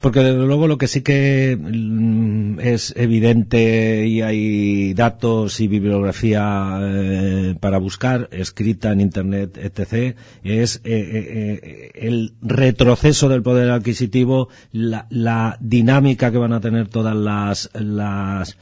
Porque 0.00 0.20
desde 0.20 0.46
luego 0.46 0.66
lo 0.66 0.78
que 0.78 0.88
sí 0.88 1.02
que 1.02 1.58
mm, 1.60 2.58
es 2.60 2.94
evidente 2.96 4.06
y 4.06 4.22
hay 4.22 4.94
datos 4.94 5.60
y 5.60 5.68
bibliografía 5.68 6.78
eh, 6.80 7.54
para 7.60 7.78
buscar, 7.78 8.28
escrita 8.32 8.92
en 8.92 9.00
internet, 9.00 9.58
etc., 9.58 10.16
es 10.42 10.76
eh, 10.76 10.80
eh, 10.84 11.90
el 11.94 12.34
retroceso 12.40 13.28
del 13.28 13.42
poder 13.42 13.70
adquisitivo, 13.70 14.48
la, 14.72 15.06
la 15.10 15.58
dinámica 15.60 16.30
que 16.30 16.38
van 16.38 16.54
a 16.54 16.60
tener 16.60 16.88
todas 16.88 17.14
las, 17.14 17.70
las 17.74 18.56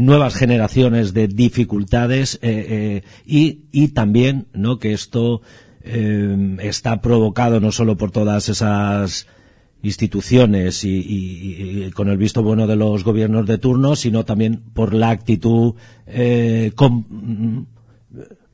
nuevas 0.00 0.34
generaciones 0.34 1.14
de 1.14 1.28
dificultades 1.28 2.40
y, 2.42 3.60
y 3.70 3.88
también 3.88 4.48
no 4.52 4.80
que 4.80 4.92
esto 4.92 5.42
está 5.84 7.00
provocado 7.00 7.60
no 7.60 7.70
solo 7.70 7.96
por 7.96 8.10
todas 8.10 8.48
esas 8.48 9.28
instituciones 9.82 10.84
y, 10.84 10.98
y- 11.86 11.90
con 11.92 12.08
el 12.08 12.16
visto 12.18 12.42
bueno 12.42 12.66
de 12.66 12.76
los 12.76 13.04
gobiernos 13.04 13.46
de 13.46 13.58
turno, 13.58 13.96
sino 13.96 14.24
también 14.24 14.62
por 14.74 14.92
la 14.94 15.10
actitud 15.10 15.74
eh, 16.06 16.72
com- 16.74 17.66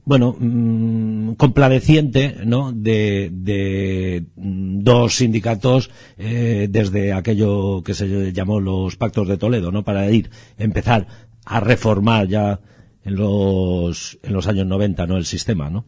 bueno, 0.05 0.37
mm, 0.39 1.33
compadeciente, 1.33 2.37
¿no? 2.45 2.71
De, 2.73 3.29
de 3.33 4.25
mm, 4.37 4.83
dos 4.85 5.17
sindicatos 5.17 5.91
eh, 6.17 6.69
desde 6.71 7.13
aquello 7.13 7.83
que 7.83 7.93
se 7.95 8.33
llamó 8.33 8.61
los 8.61 8.97
pactos 8.97 9.27
de 9.27 9.37
Toledo, 9.37 9.73
¿no? 9.73 9.83
Para 9.83 10.09
ir, 10.11 10.31
empezar 10.59 11.07
a 11.45 11.59
reformar 11.61 12.29
ya 12.29 12.61
en 13.05 13.17
los, 13.17 14.19
en 14.23 14.33
los 14.33 14.47
años 14.47 14.67
90, 14.67 15.07
¿no? 15.07 15.17
El 15.17 15.25
sistema, 15.25 15.71
¿no? 15.71 15.87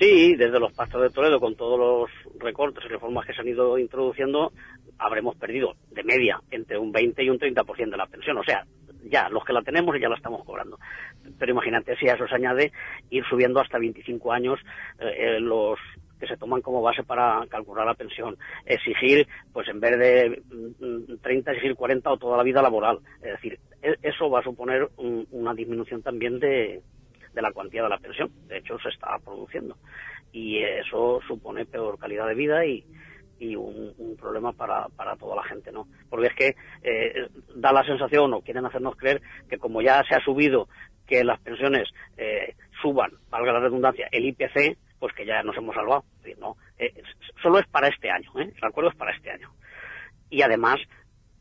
Sí, 0.00 0.34
desde 0.36 0.58
los 0.60 0.72
pactos 0.72 1.02
de 1.02 1.10
Toledo, 1.10 1.38
con 1.40 1.54
todos 1.56 1.78
los 1.78 2.27
recortes 2.40 2.84
y 2.84 2.88
reformas 2.88 3.26
que 3.26 3.32
se 3.34 3.40
han 3.40 3.48
ido 3.48 3.78
introduciendo, 3.78 4.52
habremos 4.98 5.36
perdido 5.36 5.74
de 5.90 6.02
media 6.04 6.40
entre 6.50 6.78
un 6.78 6.92
20 6.92 7.22
y 7.22 7.30
un 7.30 7.38
30% 7.38 7.90
de 7.90 7.96
la 7.96 8.06
pensión. 8.06 8.38
O 8.38 8.44
sea, 8.44 8.64
ya, 9.04 9.28
los 9.28 9.44
que 9.44 9.52
la 9.52 9.62
tenemos 9.62 9.96
y 9.96 10.00
ya 10.00 10.08
la 10.08 10.16
estamos 10.16 10.44
cobrando. 10.44 10.78
Pero 11.38 11.52
imagínate 11.52 11.96
si 11.96 12.08
a 12.08 12.14
eso 12.14 12.26
se 12.26 12.34
añade 12.34 12.72
ir 13.10 13.24
subiendo 13.24 13.60
hasta 13.60 13.78
25 13.78 14.32
años 14.32 14.58
eh, 14.98 15.36
eh, 15.36 15.40
los 15.40 15.78
que 16.18 16.26
se 16.26 16.36
toman 16.36 16.60
como 16.62 16.82
base 16.82 17.04
para 17.04 17.46
calcular 17.48 17.86
la 17.86 17.94
pensión. 17.94 18.36
Exigir, 18.66 19.26
pues 19.52 19.68
en 19.68 19.78
vez 19.78 19.96
de 19.98 20.42
mm, 20.80 21.18
30, 21.22 21.52
exigir 21.52 21.76
40 21.76 22.10
o 22.10 22.16
toda 22.18 22.36
la 22.36 22.42
vida 22.42 22.60
laboral. 22.60 22.98
Es 23.22 23.32
decir, 23.32 23.58
e- 23.82 23.96
eso 24.02 24.28
va 24.28 24.40
a 24.40 24.42
suponer 24.42 24.88
un- 24.96 25.28
una 25.30 25.54
disminución 25.54 26.02
también 26.02 26.40
de, 26.40 26.82
de 27.32 27.42
la 27.42 27.52
cuantía 27.52 27.84
de 27.84 27.88
la 27.88 27.98
pensión. 27.98 28.30
De 28.48 28.58
hecho, 28.58 28.78
se 28.80 28.88
está 28.88 29.16
produciendo. 29.24 29.76
Y 30.32 30.58
eso 30.58 31.20
supone 31.26 31.64
peor 31.64 31.98
calidad 31.98 32.28
de 32.28 32.34
vida 32.34 32.64
y, 32.64 32.84
y 33.38 33.56
un, 33.56 33.94
un 33.98 34.16
problema 34.16 34.52
para, 34.52 34.88
para 34.88 35.16
toda 35.16 35.36
la 35.36 35.44
gente, 35.44 35.72
¿no? 35.72 35.86
Porque 36.08 36.28
es 36.28 36.34
que 36.34 36.56
eh, 36.82 37.28
da 37.54 37.72
la 37.72 37.84
sensación, 37.84 38.32
o 38.34 38.42
quieren 38.42 38.66
hacernos 38.66 38.96
creer, 38.96 39.22
que 39.48 39.58
como 39.58 39.80
ya 39.80 40.02
se 40.04 40.14
ha 40.14 40.20
subido 40.20 40.68
que 41.06 41.24
las 41.24 41.40
pensiones 41.40 41.88
eh, 42.16 42.54
suban, 42.82 43.10
valga 43.30 43.52
la 43.52 43.60
redundancia, 43.60 44.08
el 44.12 44.26
IPC, 44.26 44.76
pues 44.98 45.14
que 45.14 45.24
ya 45.24 45.42
nos 45.42 45.56
hemos 45.56 45.74
salvado. 45.74 46.04
No, 46.38 46.56
eh, 46.78 46.92
solo 47.42 47.58
es 47.58 47.66
para 47.68 47.88
este 47.88 48.10
año, 48.10 48.30
¿eh? 48.38 48.52
El 48.54 48.68
acuerdo 48.68 48.90
es 48.90 48.96
para 48.96 49.12
este 49.12 49.30
año. 49.30 49.50
Y 50.30 50.42
además, 50.42 50.78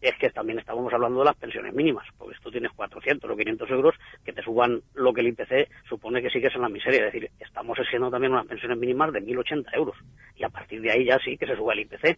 es 0.02 0.16
que 0.16 0.30
también 0.30 0.60
estábamos 0.60 0.93
hablando 0.93 1.20
de 1.20 1.26
las 1.26 1.36
pensiones 1.36 1.74
mínimas, 1.74 2.08
porque 2.18 2.36
tú 2.41 2.52
tienes 2.52 2.72
400 2.74 3.30
o 3.30 3.36
500 3.36 3.70
euros, 3.72 3.95
que 4.24 4.34
te 4.34 4.43
suban 4.43 4.82
lo 4.93 5.14
que 5.14 5.22
el 5.22 5.28
IPC 5.28 5.70
supone 5.89 6.22
que 6.22 6.30
sigues 6.30 6.54
en 6.56 6.62
la 6.62 6.70
miseria. 6.70 7.00
Es 7.00 7.14
decir, 7.14 7.30
estamos 7.39 7.78
exigiendo 7.80 8.12
también 8.12 8.34
unas 8.34 8.48
pensiones 8.48 8.78
mínimas 8.78 9.12
de 9.12 9.22
1.080 9.22 9.66
euros. 9.74 9.95
Y 10.36 10.43
a 10.43 10.50
partir 10.50 10.82
de 10.82 10.91
ahí 10.91 11.06
ya 11.06 11.18
sí 11.20 11.38
que 11.38 11.48
se 11.48 11.56
suba 11.56 11.74
el 11.74 11.82
IPC. 11.82 12.18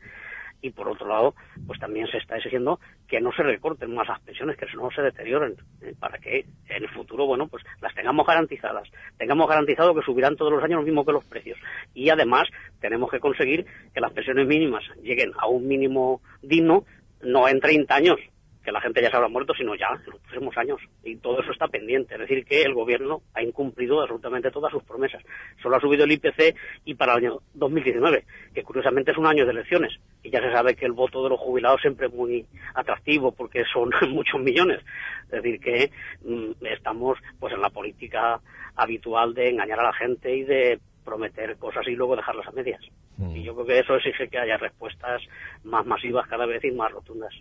Y 0.62 0.72
por 0.72 0.90
otro 0.90 1.08
lado, 1.08 1.36
pues 1.66 1.80
también 1.80 2.08
se 2.08 2.18
está 2.18 2.36
exigiendo 2.36 2.82
que 3.08 3.22
no 3.22 3.32
se 3.32 3.44
recorten 3.44 3.96
más 3.96 4.08
las 4.10 4.20
pensiones, 4.20 4.58
que 4.58 4.66
no 4.76 4.92
se 4.92 5.02
deterioren, 5.02 5.56
¿eh? 5.82 5.94
para 5.98 6.18
que 6.18 6.46
en 6.68 6.84
el 6.84 6.90
futuro, 6.90 7.26
bueno, 7.26 7.48
pues 7.48 7.64
las 7.82 7.96
tengamos 7.96 8.28
garantizadas. 8.28 8.90
Tengamos 9.18 9.48
garantizado 9.48 9.96
que 9.96 10.02
subirán 10.02 10.36
todos 10.36 10.52
los 10.52 10.62
años 10.62 10.82
lo 10.82 10.86
mismo 10.86 11.06
que 11.06 11.14
los 11.14 11.24
precios. 11.24 11.58
Y 11.94 12.10
además 12.10 12.50
tenemos 12.82 13.10
que 13.10 13.22
conseguir 13.22 13.66
que 13.94 14.02
las 14.02 14.12
pensiones 14.12 14.48
mínimas 14.48 14.84
lleguen 15.02 15.32
a 15.38 15.48
un 15.48 15.66
mínimo 15.66 16.22
digno, 16.42 16.84
no 17.22 17.48
en 17.48 17.60
30 17.60 17.96
años, 17.96 18.20
que 18.64 18.72
la 18.72 18.82
gente 18.82 19.02
ya 19.02 19.10
se 19.10 19.16
habrá 19.16 19.30
muerto, 19.30 19.54
sino 19.54 19.74
ya 19.76 19.88
en 19.88 20.12
los 20.12 20.22
próximos 20.22 20.58
años. 20.58 20.80
Y 21.04 21.16
todo 21.18 21.42
eso 21.42 21.52
está 21.52 21.68
pendiente. 21.68 22.16
Es 22.16 22.20
decir, 22.20 22.46
que 22.46 22.62
el 22.62 22.74
gobierno 22.74 23.22
ha 23.34 23.42
incumplido 23.42 24.02
absolutamente 24.02 24.52
todas 24.52 24.72
sus 24.72 24.84
promesas. 24.84 25.24
Solo 25.62 25.78
ha 25.78 25.80
subido 25.80 26.04
el 26.04 26.12
IPC 26.12 26.56
y 26.86 26.96
para 26.96 27.14
el 27.14 27.26
año 27.26 27.40
2019, 27.54 28.26
que 28.54 28.64
curiosamente 28.64 29.12
es 29.12 29.18
un 29.18 29.28
año 29.28 29.46
de 29.46 29.52
elecciones. 29.52 29.94
Y 30.24 30.30
ya 30.30 30.42
se 30.42 30.52
sabe 30.52 30.76
que 30.76 30.86
el 30.86 30.92
voto 30.92 31.24
de 31.24 31.30
los 31.30 31.40
jubilados 31.40 31.82
siempre 31.82 32.08
es 32.08 32.14
muy 32.14 32.46
atractivo 32.76 33.32
porque 33.32 33.64
son 33.72 33.92
muchos 34.10 34.42
millones. 34.42 34.82
Es 35.32 35.42
decir, 35.42 35.60
que 35.60 35.92
mm, 36.24 36.66
estamos 36.66 37.18
pues 37.40 37.54
en 37.54 37.62
la 37.62 37.70
política 37.70 38.42
habitual 38.76 39.34
de 39.34 39.50
engañar 39.50 39.80
a 39.80 39.84
la 39.84 39.94
gente 39.94 40.36
y 40.36 40.44
de 40.44 40.80
prometer 41.04 41.58
cosas 41.58 41.88
y 41.88 41.96
luego 41.96 42.16
dejarlas 42.16 42.48
a 42.48 42.52
medias. 42.52 42.82
Y 43.20 43.44
yo 43.44 43.54
creo 43.54 43.66
que 43.66 43.80
eso 43.80 43.96
exige 43.96 44.30
que 44.30 44.38
haya 44.38 44.58
respuestas 44.58 45.22
más 45.64 45.86
masivas 45.86 46.28
cada 46.28 46.46
vez 46.46 46.64
y 46.64 46.72
más 46.72 46.92
rotundas. 46.92 47.34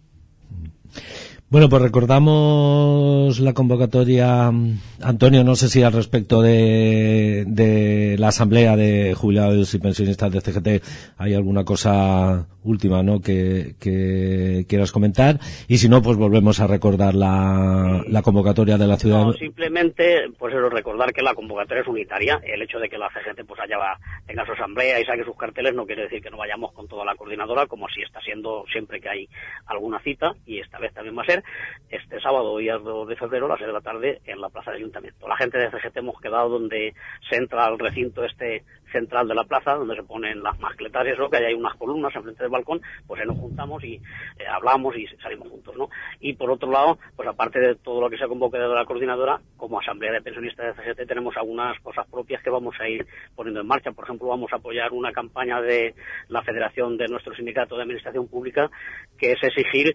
Bueno, 1.51 1.71
pues 1.71 1.81
recordamos 1.81 3.41
la 3.41 3.55
convocatoria, 3.55 4.53
Antonio, 5.01 5.45
no 5.45 5.57
sé 5.57 5.69
si 5.69 5.83
al 5.83 5.95
respecto 5.95 6.43
de, 6.43 7.45
de 7.47 8.17
la 8.19 8.29
Asamblea 8.29 8.77
de 8.77 9.15
Jubilados 9.15 9.73
y 9.73 9.79
Pensionistas 9.79 10.31
de 10.31 10.43
CGT 10.43 10.85
hay 11.17 11.33
alguna 11.33 11.65
cosa 11.65 12.47
última 12.65 13.03
¿no? 13.03 13.23
que, 13.23 13.77
que 13.81 14.67
quieras 14.69 14.93
comentar 14.93 15.39
y 15.69 15.79
si 15.79 15.89
no, 15.89 16.03
pues 16.03 16.19
volvemos 16.19 16.61
a 16.61 16.67
recordar 16.67 17.15
la, 17.15 18.03
la 18.07 18.21
convocatoria 18.21 18.77
de 18.77 18.87
la 18.87 18.99
ciudad. 18.99 19.25
No, 19.25 19.33
simplemente, 19.33 20.29
pues 20.39 20.53
eso, 20.53 20.69
recordar 20.69 21.15
que 21.15 21.23
la 21.23 21.33
convocatoria 21.33 21.81
es 21.81 21.89
unitaria. 21.89 22.41
El 22.45 22.61
hecho 22.61 22.79
de 22.79 22.91
que 22.91 22.99
la 22.99 23.09
CGT 23.09 23.47
pues 23.47 23.61
haya 23.61 23.79
tenga 24.27 24.45
su 24.45 24.53
asamblea 24.53 25.01
y 25.01 25.05
saque 25.07 25.25
sus 25.25 25.37
carteles 25.37 25.75
no 25.75 25.87
quiere 25.87 26.03
decir 26.03 26.21
que 26.21 26.31
no 26.31 26.37
vayamos 26.37 26.73
con 26.73 26.87
toda 26.89 27.07
la 27.07 27.15
coordinadora, 27.15 27.67
como 27.67 27.89
si 27.89 28.03
está 28.03 28.21
siendo 28.21 28.65
siempre 28.71 29.01
que 29.01 29.09
hay 29.09 29.29
alguna 29.67 29.99
cita, 30.01 30.35
y 30.45 30.59
esta 30.79 30.81
vez 30.81 30.95
también 30.95 31.19
va 31.19 31.23
a 31.23 31.27
ser 31.27 31.45
este 31.91 32.21
sábado, 32.21 32.57
día 32.59 32.79
2 32.79 33.09
de 33.09 33.17
febrero, 33.17 33.47
a 33.47 33.51
las 33.51 33.59
6 33.59 33.67
de 33.67 33.73
la 33.73 33.81
tarde, 33.81 34.21
en 34.25 34.41
la 34.41 34.49
plaza 34.49 34.71
del 34.71 34.81
ayuntamiento. 34.81 35.29
La 35.29 35.37
gente 35.37 35.59
de 35.59 35.71
CGT 35.71 35.97
hemos 35.97 36.21
quedado 36.21 36.49
donde 36.49 36.95
se 37.29 37.37
entra 37.37 37.65
al 37.65 37.79
recinto 37.79 38.25
este 38.25 38.65
central 38.93 39.29
de 39.29 39.35
la 39.35 39.45
plaza, 39.45 39.75
donde 39.75 39.97
se 39.97 40.03
ponen 40.03 40.43
las 40.43 40.59
mascletas 40.59 41.07
y 41.07 41.11
eso, 41.11 41.29
que 41.29 41.37
hay 41.37 41.55
unas 41.55 41.77
columnas 41.77 42.15
enfrente 42.15 42.43
del 42.43 42.51
balcón, 42.51 42.81
pues 43.07 43.21
ahí 43.21 43.27
nos 43.27 43.39
juntamos 43.39 43.83
y 43.85 43.95
eh, 43.95 44.47
hablamos 44.51 44.97
y 44.97 45.07
salimos 45.23 45.49
juntos, 45.49 45.77
¿no? 45.77 45.91
Y 46.21 46.35
por 46.35 46.51
otro 46.51 46.71
lado, 46.71 46.99
pues 47.15 47.29
aparte 47.29 47.61
de 47.61 47.75
todo 47.75 48.01
lo 48.01 48.09
que 48.09 48.17
se 48.17 48.25
ha 48.25 48.29
convocado 48.29 48.71
de 48.71 48.75
la 48.75 48.87
coordinadora, 48.87 49.41
como 49.57 49.81
Asamblea 49.81 50.13
de 50.13 50.23
Pensionistas 50.23 50.77
de 50.77 50.83
CGT 50.83 51.07
tenemos 51.07 51.37
algunas 51.37 51.79
cosas 51.81 52.07
propias 52.09 52.43
que 52.43 52.51
vamos 52.51 52.75
a 52.81 52.89
ir 52.89 53.07
poniendo 53.35 53.61
en 53.61 53.67
marcha. 53.67 53.93
Por 53.93 54.05
ejemplo, 54.05 54.29
vamos 54.29 54.51
a 54.53 54.57
apoyar 54.57 54.93
una 54.93 55.13
campaña 55.13 55.61
de 55.61 55.95
la 56.29 56.43
Federación 56.43 56.97
de 56.97 57.09
nuestro 57.09 57.35
sindicato 57.35 57.77
de 57.77 57.83
Administración 57.83 58.29
Pública, 58.29 58.71
que 59.19 59.33
es 59.33 59.43
exigir 59.43 59.95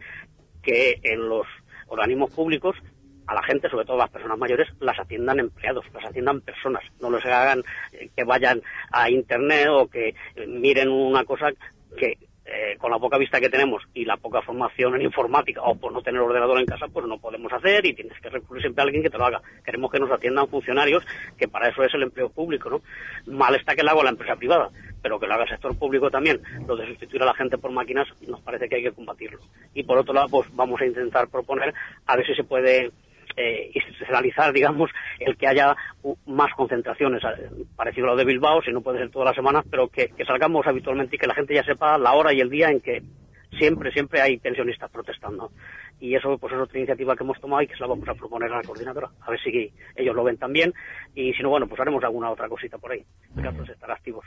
que 0.64 1.00
en 1.04 1.30
los 1.30 1.46
organismos 1.88 2.32
públicos 2.32 2.76
a 3.28 3.36
la 3.36 3.44
gente, 3.44 3.70
sobre 3.70 3.86
todo 3.86 3.96
a 3.98 4.06
las 4.06 4.10
personas 4.10 4.38
mayores, 4.38 4.68
las 4.80 5.00
atiendan 5.00 5.40
empleados, 5.40 5.86
las 5.94 6.06
atiendan 6.06 6.42
personas, 6.42 6.84
no 7.00 7.12
les 7.12 7.26
hagan 7.26 7.64
eh, 7.92 8.10
que 8.16 8.24
vayan 8.24 8.62
a 8.92 9.10
internet 9.10 9.68
o 9.70 9.88
que 9.88 10.10
eh, 10.10 10.48
miren 10.48 10.90
una 10.90 11.24
cosa 11.24 11.52
que 11.98 12.18
eh, 12.46 12.76
con 12.78 12.92
la 12.92 13.00
poca 13.00 13.18
vista 13.18 13.40
que 13.40 13.50
tenemos 13.50 13.82
y 13.94 14.04
la 14.04 14.18
poca 14.18 14.42
formación 14.42 14.96
en 14.96 15.04
informática 15.04 15.62
o 15.62 15.76
por 15.76 15.94
no 15.94 16.02
tener 16.02 16.20
ordenador 16.20 16.60
en 16.60 16.66
casa, 16.66 16.88
pues 16.92 17.06
no 17.06 17.18
podemos 17.18 17.52
hacer 17.54 17.86
y 17.86 17.94
tienes 17.94 18.20
que 18.20 18.30
recurrir 18.30 18.62
siempre 18.64 18.82
a 18.82 18.86
alguien 18.86 19.02
que 19.02 19.10
te 19.10 19.18
lo 19.18 19.26
haga. 19.26 19.42
Queremos 19.64 19.90
que 19.90 20.00
nos 20.00 20.12
atiendan 20.12 20.50
funcionarios, 20.50 21.06
que 21.38 21.48
para 21.48 21.70
eso 21.70 21.84
es 21.84 21.94
el 21.94 22.04
empleo 22.04 22.30
público, 22.30 22.70
¿no? 22.70 22.82
Mal 23.28 23.56
está 23.56 23.76
que 23.76 23.84
lo 23.84 23.92
haga 23.92 24.04
la 24.04 24.10
empresa 24.10 24.36
privada, 24.36 24.70
pero 25.02 25.20
que 25.20 25.28
lo 25.28 25.34
haga 25.34 25.44
el 25.44 25.50
sector 25.50 25.78
público 25.78 26.12
también. 26.12 26.42
Lo 26.68 26.76
de 26.76 26.88
sustituir 26.88 27.24
a 27.24 27.28
la 27.28 27.34
gente 27.34 27.58
por 27.58 27.72
máquinas 27.72 28.08
nos 28.28 28.42
parece 28.42 28.68
que 28.68 28.76
hay 28.76 28.84
que 28.84 28.92
combatirlo. 28.92 29.40
Y 29.74 29.84
por 29.84 29.98
otro 29.98 30.14
lado, 30.14 30.28
pues 30.30 30.50
vamos 30.54 30.82
a 30.82 30.86
intentar 30.86 31.30
proponer 31.30 31.74
a 32.06 32.18
ver 32.18 32.26
si 32.26 32.36
se 32.36 32.44
puede 32.44 32.92
eh, 33.36 33.72
institucionalizar, 33.74 34.54
digamos, 34.54 34.90
el 35.20 35.38
que 35.38 35.48
haya 35.48 35.76
más 36.26 36.54
concentraciones, 36.54 37.24
eh, 37.24 37.50
parecido 37.76 38.08
a 38.08 38.12
lo 38.12 38.16
de 38.18 38.26
Bilbao, 38.26 38.62
si 38.62 38.72
no 38.72 38.82
puede 38.82 39.00
ser 39.00 39.10
todas 39.10 39.28
las 39.28 39.36
semanas, 39.36 39.66
pero 39.70 39.88
que, 39.88 40.10
que 40.10 40.26
salgamos 40.26 40.66
habitualmente 40.68 41.16
y 41.16 41.20
que 41.20 41.28
la 41.28 41.36
gente 41.36 41.54
ya 41.54 41.64
sepa 41.64 41.98
la 41.98 42.14
hora 42.14 42.34
y 42.34 42.40
el 42.40 42.50
día 42.50 42.70
en 42.70 42.82
que 42.82 43.02
siempre, 43.58 43.92
siempre 43.92 44.22
hay 44.22 44.38
pensionistas 44.38 44.90
protestando. 44.90 45.52
Y 46.00 46.16
eso 46.16 46.38
pues 46.38 46.54
es 46.54 46.60
otra 46.60 46.78
iniciativa 46.78 47.16
que 47.16 47.24
hemos 47.24 47.40
tomado 47.40 47.62
y 47.62 47.68
que 47.68 47.76
se 47.76 47.82
la 47.82 47.88
vamos 47.88 48.08
a 48.10 48.16
proponer 48.16 48.52
a 48.52 48.58
la 48.58 48.64
coordinadora, 48.64 49.10
a 49.22 49.32
ver 49.32 49.40
si 49.40 49.72
ellos 49.96 50.16
lo 50.16 50.24
ven 50.24 50.38
también. 50.38 50.74
Y 51.16 51.34
si 51.34 51.44
no, 51.44 51.50
bueno, 51.50 51.68
pues 51.68 51.80
haremos 51.80 52.04
alguna 52.04 52.30
otra 52.30 52.50
cosita 52.50 52.78
por 52.78 52.92
ahí. 52.92 53.04
El 53.38 53.44
caso 53.44 53.64
es 53.64 53.70
estar 53.70 53.92
activos. 53.92 54.26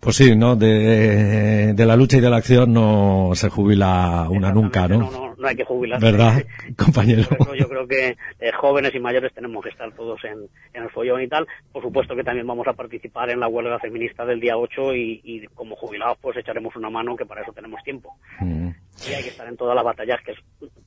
Pues 0.00 0.16
sí, 0.16 0.36
¿no? 0.36 0.54
De, 0.54 1.74
de 1.74 1.86
la 1.86 1.96
lucha 1.96 2.18
y 2.18 2.20
de 2.20 2.30
la 2.30 2.36
acción 2.36 2.72
no 2.72 3.32
se 3.34 3.48
jubila 3.48 4.28
una 4.30 4.52
nunca, 4.52 4.86
¿no? 4.86 4.98
No, 4.98 5.10
no, 5.10 5.34
no 5.36 5.48
hay 5.48 5.56
que 5.56 5.64
jubilarse. 5.64 6.04
¿Verdad, 6.04 6.44
compañero? 6.76 7.22
Eso 7.22 7.54
yo 7.54 7.68
creo 7.68 7.86
que 7.86 8.16
eh, 8.38 8.52
jóvenes 8.52 8.94
y 8.94 9.00
mayores 9.00 9.32
tenemos 9.34 9.62
que 9.62 9.70
estar 9.70 9.90
todos 9.92 10.22
en, 10.24 10.48
en 10.72 10.82
el 10.84 10.90
follón 10.90 11.22
y 11.22 11.28
tal. 11.28 11.46
Por 11.72 11.82
supuesto 11.82 12.14
que 12.14 12.22
también 12.22 12.46
vamos 12.46 12.66
a 12.68 12.72
participar 12.74 13.30
en 13.30 13.40
la 13.40 13.48
huelga 13.48 13.78
feminista 13.80 14.24
del 14.24 14.40
día 14.40 14.56
8 14.56 14.94
y, 14.94 15.20
y 15.24 15.46
como 15.48 15.74
jubilados 15.74 16.18
pues 16.20 16.36
echaremos 16.36 16.76
una 16.76 16.90
mano 16.90 17.16
que 17.16 17.26
para 17.26 17.42
eso 17.42 17.52
tenemos 17.52 17.82
tiempo. 17.82 18.14
Mm. 18.40 18.68
Y 19.08 19.14
hay 19.14 19.22
que 19.22 19.30
estar 19.30 19.48
en 19.48 19.56
todas 19.56 19.74
las 19.74 19.84
batallas 19.84 20.20
que 20.24 20.32
es, 20.32 20.38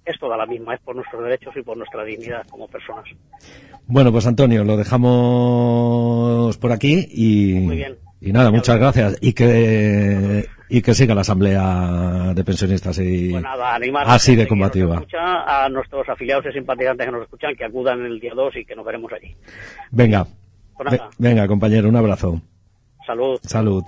es 0.05 0.19
toda 0.19 0.37
la 0.37 0.45
misma, 0.45 0.75
es 0.75 0.81
por 0.81 0.95
nuestros 0.95 1.23
derechos 1.23 1.55
y 1.55 1.61
por 1.61 1.77
nuestra 1.77 2.03
dignidad 2.03 2.45
como 2.49 2.67
personas. 2.67 3.05
Bueno, 3.87 4.11
pues 4.11 4.25
Antonio, 4.25 4.63
lo 4.63 4.77
dejamos 4.77 6.57
por 6.57 6.71
aquí 6.71 7.07
y, 7.09 7.53
Muy 7.59 7.77
bien. 7.77 7.97
Y 8.21 8.31
nada, 8.31 8.51
muchas 8.51 8.77
gracias 8.77 9.17
y 9.21 9.33
que 9.33 10.45
y 10.69 10.81
que 10.81 10.93
siga 10.93 11.13
la 11.13 11.21
asamblea 11.21 12.31
de 12.33 12.43
pensionistas 12.45 12.97
y 12.99 13.31
Pues 13.31 13.43
nada, 13.43 13.77
así 14.05 14.35
de 14.37 14.47
combativa. 14.47 14.95
escucha, 14.95 15.65
a 15.65 15.67
nuestros 15.67 16.07
afiliados 16.07 16.45
y 16.49 16.53
simpatizantes 16.53 17.05
que 17.07 17.11
nos 17.11 17.23
escuchan, 17.23 17.55
que 17.57 17.65
acudan 17.65 18.05
el 18.05 18.19
día 18.21 18.31
2 18.33 18.55
y 18.55 18.63
que 18.65 18.75
nos 18.75 18.85
veremos 18.85 19.11
allí. 19.11 19.35
Venga, 19.91 20.25
Pues 20.77 20.91
nada, 20.93 21.09
ve- 21.09 21.29
venga, 21.29 21.47
compañero, 21.47 21.89
un 21.89 21.95
abrazo. 21.97 22.41
salud. 23.05 23.37
Salud. 23.43 23.83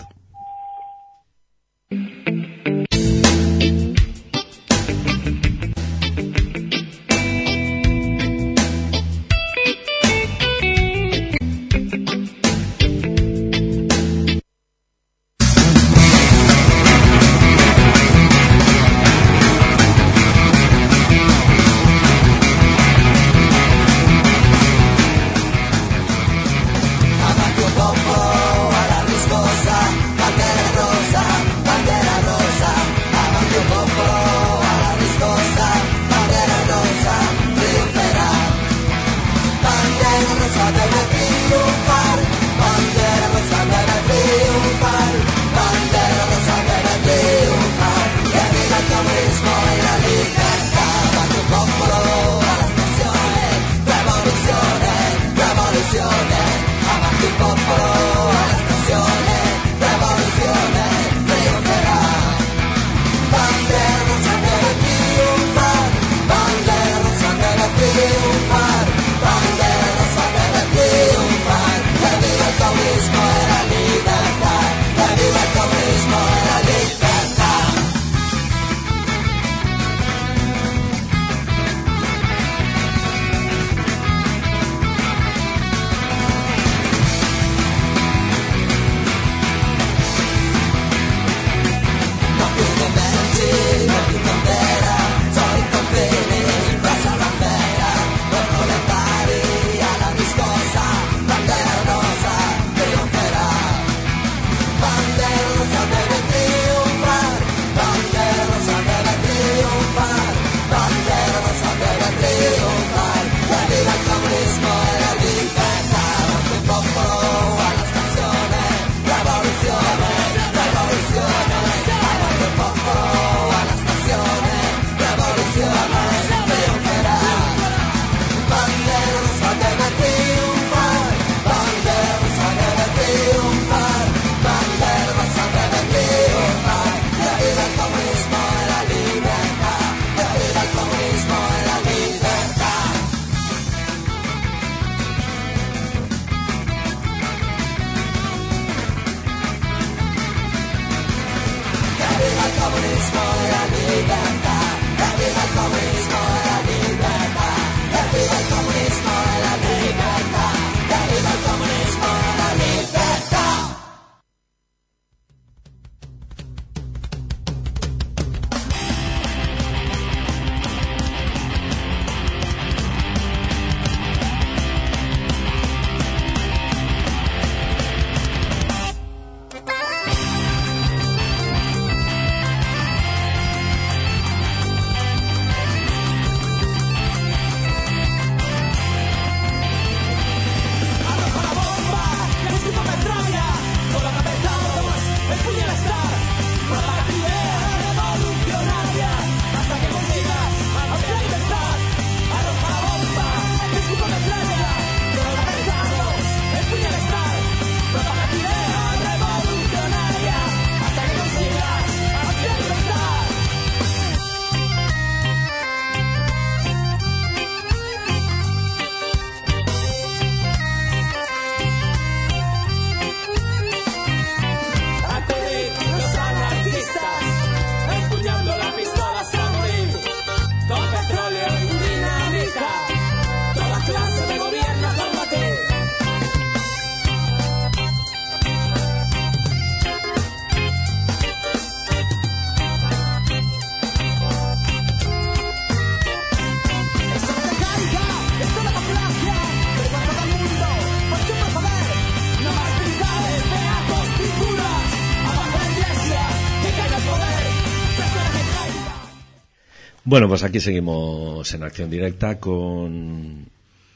Bueno, 260.13 260.27
pues 260.27 260.43
aquí 260.43 260.59
seguimos 260.59 261.51
en 261.55 261.63
acción 261.63 261.89
directa 261.89 262.39
con 262.39 263.47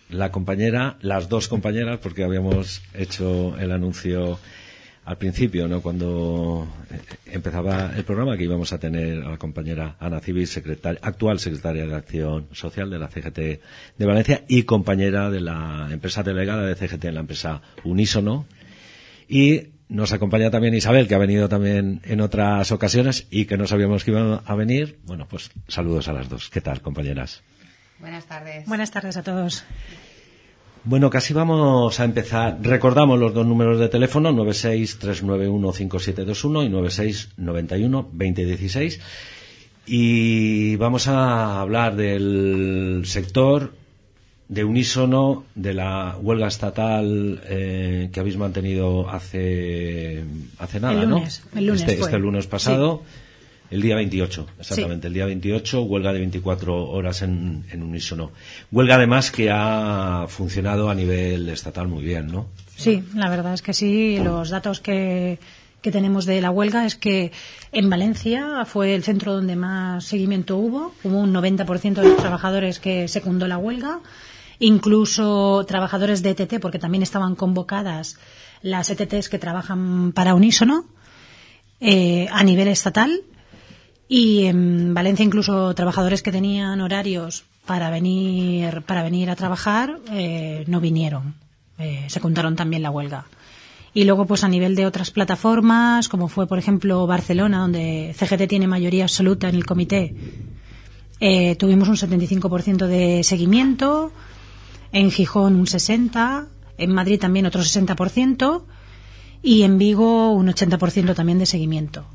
la 0.10 0.32
compañera, 0.32 0.98
las 1.02 1.30
dos 1.30 1.48
compañeras, 1.48 2.00
porque 2.02 2.24
habíamos 2.24 2.82
hecho 2.96 3.56
el 3.60 3.72
anuncio 3.72 4.40
al 5.06 5.18
principio, 5.20 5.68
¿no? 5.68 5.80
Cuando 5.84 6.68
eh, 6.90 7.00
empezaba 7.28 7.92
el 7.96 8.04
programa, 8.04 8.36
que 8.36 8.46
íbamos 8.46 8.74
a 8.74 8.80
tener 8.80 9.22
a 9.26 9.30
la 9.30 9.38
compañera 9.38 9.96
Ana 10.00 10.20
Civil, 10.20 10.50
actual 11.04 11.38
secretaria 11.38 11.86
de 11.86 11.94
Acción 11.94 12.48
Social 12.52 12.90
de 12.90 12.98
la 12.98 13.10
CGT 13.10 13.38
de 14.00 14.06
Valencia 14.08 14.44
y 14.48 14.64
compañera 14.64 15.30
de 15.30 15.42
la 15.42 15.88
empresa 15.92 16.24
delegada 16.24 16.66
de 16.66 16.74
CGT 16.74 17.06
en 17.06 17.14
la 17.14 17.22
empresa 17.22 17.62
Unísono. 17.84 18.48
Y 19.30 19.68
nos 19.90 20.12
acompaña 20.12 20.52
también 20.52 20.74
Isabel, 20.74 21.08
que 21.08 21.16
ha 21.16 21.20
venido 21.20 21.48
también 21.48 22.02
en 22.04 22.20
otras 22.22 22.72
ocasiones 22.72 23.28
y 23.30 23.46
que 23.46 23.58
no 23.58 23.68
sabíamos 23.68 24.04
que 24.04 24.12
iba 24.12 24.42
a 24.46 24.56
venir. 24.56 25.00
Bueno, 25.06 25.28
pues 25.30 25.52
saludos 25.68 26.08
a 26.08 26.14
las 26.14 26.30
dos. 26.30 26.50
¿Qué 26.50 26.62
tal, 26.62 26.82
compañeras? 26.82 27.44
Buenas 28.00 28.26
tardes. 28.26 28.66
Buenas 28.68 28.92
tardes 28.92 29.18
a 29.18 29.24
todos. 29.24 29.64
Bueno, 30.84 31.10
casi 31.10 31.34
vamos 31.34 32.00
a 32.00 32.06
empezar. 32.06 32.60
Recordamos 32.62 33.20
los 33.20 33.34
dos 33.34 33.46
números 33.46 33.78
de 33.80 33.90
teléfono, 33.90 34.32
963915721 34.32 36.66
y 36.66 36.70
96912016. 36.70 39.00
Y 39.86 40.76
vamos 40.76 41.08
a 41.08 41.62
hablar 41.62 41.96
del 41.96 43.04
sector 43.06 43.74
de 44.50 44.64
unísono 44.64 45.44
de 45.56 45.74
la 45.74 46.18
huelga 46.22 46.48
estatal 46.48 47.42
eh, 47.46 48.10
que 48.12 48.20
habéis 48.20 48.38
mantenido 48.38 49.10
hace 49.10 50.24
hace 50.58 50.80
nada, 50.80 50.94
El 50.94 51.10
lunes, 51.10 51.44
¿no? 51.52 51.60
el 51.60 51.66
lunes 51.68 51.82
este, 51.82 52.00
este 52.00 52.18
lunes 52.18 52.48
pasado, 52.48 53.04
el 53.70 53.82
día 53.82 53.96
28, 53.96 54.48
exactamente, 54.60 55.08
el 55.08 55.14
día 55.14 55.26
28, 55.26 55.82
huelga 55.84 56.14
de 56.14 56.20
24 56.20 56.90
horas 56.90 57.22
en, 57.22 57.66
en 57.72 57.84
unísono. 57.84 58.32
Huelga 58.72 58.96
además 58.96 59.32
que 59.32 59.50
ha 59.52 60.26
funcionado 60.30 60.90
a 60.90 60.96
nivel 60.96 61.50
estatal 61.50 61.90
muy 61.90 62.04
bien, 62.04 62.28
¿no? 62.28 62.48
Sí, 62.78 63.04
la 63.16 63.30
verdad 63.30 63.54
es 63.54 63.62
que 63.62 63.74
sí. 63.74 64.20
Los 64.20 64.50
datos 64.50 64.80
que, 64.80 65.40
que 65.82 65.92
tenemos 65.92 66.26
de 66.26 66.40
la 66.40 66.52
huelga 66.52 66.86
es 66.86 66.96
que 66.96 67.32
en 67.72 67.90
Valencia 67.90 68.64
fue 68.66 68.96
el 68.96 69.04
centro 69.04 69.34
donde 69.34 69.56
más 69.56 70.06
seguimiento 70.06 70.56
hubo. 70.58 70.94
Hubo 71.04 71.18
un 71.18 71.34
90% 71.34 71.96
de 71.96 72.10
los 72.10 72.18
trabajadores 72.18 72.80
que 72.80 73.08
secundó 73.08 73.48
la 73.48 73.58
huelga. 73.58 74.00
Incluso 74.60 75.66
trabajadores 75.68 76.24
de 76.24 76.32
ETT, 76.32 76.60
porque 76.60 76.80
también 76.80 77.04
estaban 77.04 77.36
convocadas 77.36 78.18
las 78.62 78.90
ETTs 78.90 79.30
que 79.30 79.40
trabajan 79.40 80.12
para 80.14 80.34
Unísono 80.34 80.86
eh, 81.80 82.28
a 82.32 82.44
nivel 82.44 82.68
estatal. 82.68 83.22
Y 84.10 84.46
en 84.46 84.94
Valencia 84.94 85.26
incluso 85.26 85.76
trabajadores 85.76 86.24
que 86.24 86.32
tenían 86.32 86.82
horarios 86.82 87.46
para 87.66 87.90
venir 87.90 88.82
para 88.84 89.04
venir 89.04 89.30
a 89.30 89.36
trabajar 89.36 90.00
eh, 90.12 90.64
no 90.68 90.80
vinieron, 90.80 91.36
eh, 91.78 92.06
secundaron 92.08 92.56
también 92.56 92.82
la 92.82 92.90
huelga. 92.90 93.26
Y 93.94 94.06
luego 94.06 94.26
pues 94.26 94.44
a 94.44 94.48
nivel 94.48 94.76
de 94.76 94.86
otras 94.86 95.12
plataformas, 95.12 96.08
como 96.08 96.30
fue 96.30 96.48
por 96.48 96.58
ejemplo 96.58 97.06
Barcelona, 97.06 97.60
donde 97.60 98.16
CGT 98.18 98.48
tiene 98.48 98.68
mayoría 98.68 99.04
absoluta 99.04 99.50
en 99.50 99.56
el 99.56 99.66
comité, 99.66 100.16
eh, 101.20 101.56
tuvimos 101.56 101.90
un 101.90 101.96
75% 101.96 102.88
de 102.88 103.24
seguimiento, 103.24 104.12
en 104.98 105.12
Gijón 105.12 105.56
un 105.56 105.66
60%, 105.66 106.48
en 106.80 106.92
Madrid 106.92 107.20
también 107.20 107.46
otro 107.46 107.62
60% 107.62 108.64
y 109.44 109.62
en 109.62 109.78
Vigo 109.78 110.32
un 110.32 110.48
80% 110.48 111.16
también 111.16 111.38
de 111.38 111.46
seguimiento. 111.46 112.06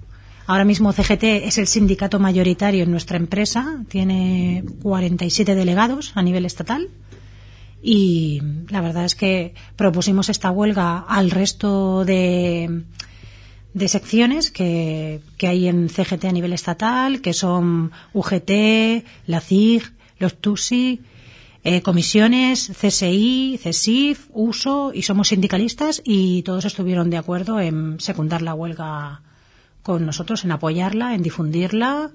Ahora 0.47 0.65
mismo 0.65 0.93
CGT 0.93 1.25
es 1.47 1.59
el 1.59 1.69
sindicato 1.69 2.19
mayoritario 2.19 2.83
en 2.83 2.91
nuestra 2.91 3.17
empresa, 3.17 3.85
tiene 3.89 4.65
47 4.83 5.55
delegados 5.55 6.13
a 6.17 6.23
nivel 6.23 6.45
estatal 6.45 6.89
y 7.81 8.43
la 8.69 8.81
verdad 8.81 9.05
es 9.05 9.15
que 9.15 9.55
propusimos 9.77 10.29
esta 10.29 10.51
huelga 10.51 10.99
al 10.99 11.31
resto 11.31 12.05
de, 12.05 12.83
de 13.75 13.89
secciones 13.89 14.51
que, 14.51 15.21
que 15.39 15.47
hay 15.47 15.69
en 15.69 15.89
CGT 15.89 16.25
a 16.25 16.33
nivel 16.33 16.53
estatal, 16.53 17.21
que 17.21 17.33
son 17.33 17.93
UGT, 18.13 19.05
la 19.27 19.41
CIG, 19.41 19.85
los 20.19 20.41
TUSI, 20.41 21.01
eh, 21.65 21.83
comisiones, 21.83 22.73
CSI, 22.81 23.59
CESIF, 23.63 24.29
USO 24.33 24.93
y 24.95 25.03
somos 25.03 25.29
sindicalistas 25.29 26.03
y 26.05 26.43
todos 26.43 26.65
estuvieron 26.65 27.09
de 27.11 27.19
acuerdo 27.19 27.61
en 27.61 28.01
secundar 28.01 28.43
la 28.43 28.55
huelga 28.55 29.23
con 29.83 30.05
nosotros, 30.05 30.45
en 30.45 30.53
apoyarla, 30.53 31.15
en 31.15 31.23
difundirla 31.23 32.11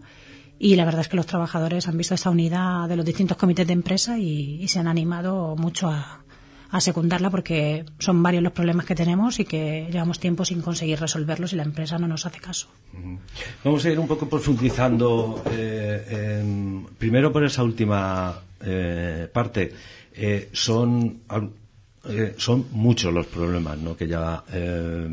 y 0.60 0.76
la 0.76 0.86
verdad 0.86 1.02
es 1.02 1.08
que 1.08 1.18
los 1.18 1.28
trabajadores 1.28 1.88
han 1.88 1.98
visto 1.98 2.14
esta 2.14 2.30
unidad 2.30 2.90
de 2.90 2.96
los 2.96 3.06
distintos 3.06 3.38
comités 3.38 3.68
de 3.68 3.74
empresa 3.74 4.18
y, 4.18 4.68
se 4.68 4.80
han 4.80 4.88
animado 4.88 5.56
mucho 5.56 5.90
a, 5.90 6.24
a 6.72 6.82
secundarla 6.82 7.30
porque 7.30 7.86
son 8.00 8.22
varios 8.22 8.44
los 8.44 8.54
problemas 8.54 8.86
que 8.86 8.96
tenemos 8.96 9.40
y 9.40 9.46
que 9.46 9.88
llevamos 9.92 10.20
tiempo 10.20 10.44
sin 10.46 10.62
conseguir 10.62 11.00
resolverlos 11.00 11.54
y 11.54 11.56
la 11.56 11.64
empresa 11.64 11.98
no 11.98 12.08
nos 12.08 12.26
hace 12.26 12.40
caso. 12.40 12.68
Vamos 13.64 13.86
a 13.86 13.90
ir 13.90 14.00
un 14.00 14.08
poco 14.08 14.28
profundizando 14.28 15.42
eh, 15.52 16.88
primero 16.98 17.32
por 17.32 17.46
esa 17.46 17.64
última 17.64 18.42
eh, 18.62 19.28
parte. 19.32 19.74
Eh, 20.14 20.50
son, 20.54 21.20
eh, 22.10 22.34
son 22.38 22.66
muchos 22.72 23.14
los 23.14 23.26
problemas 23.28 23.78
¿no? 23.78 23.96
que 23.96 24.08
ya 24.08 24.44
eh, 24.52 25.08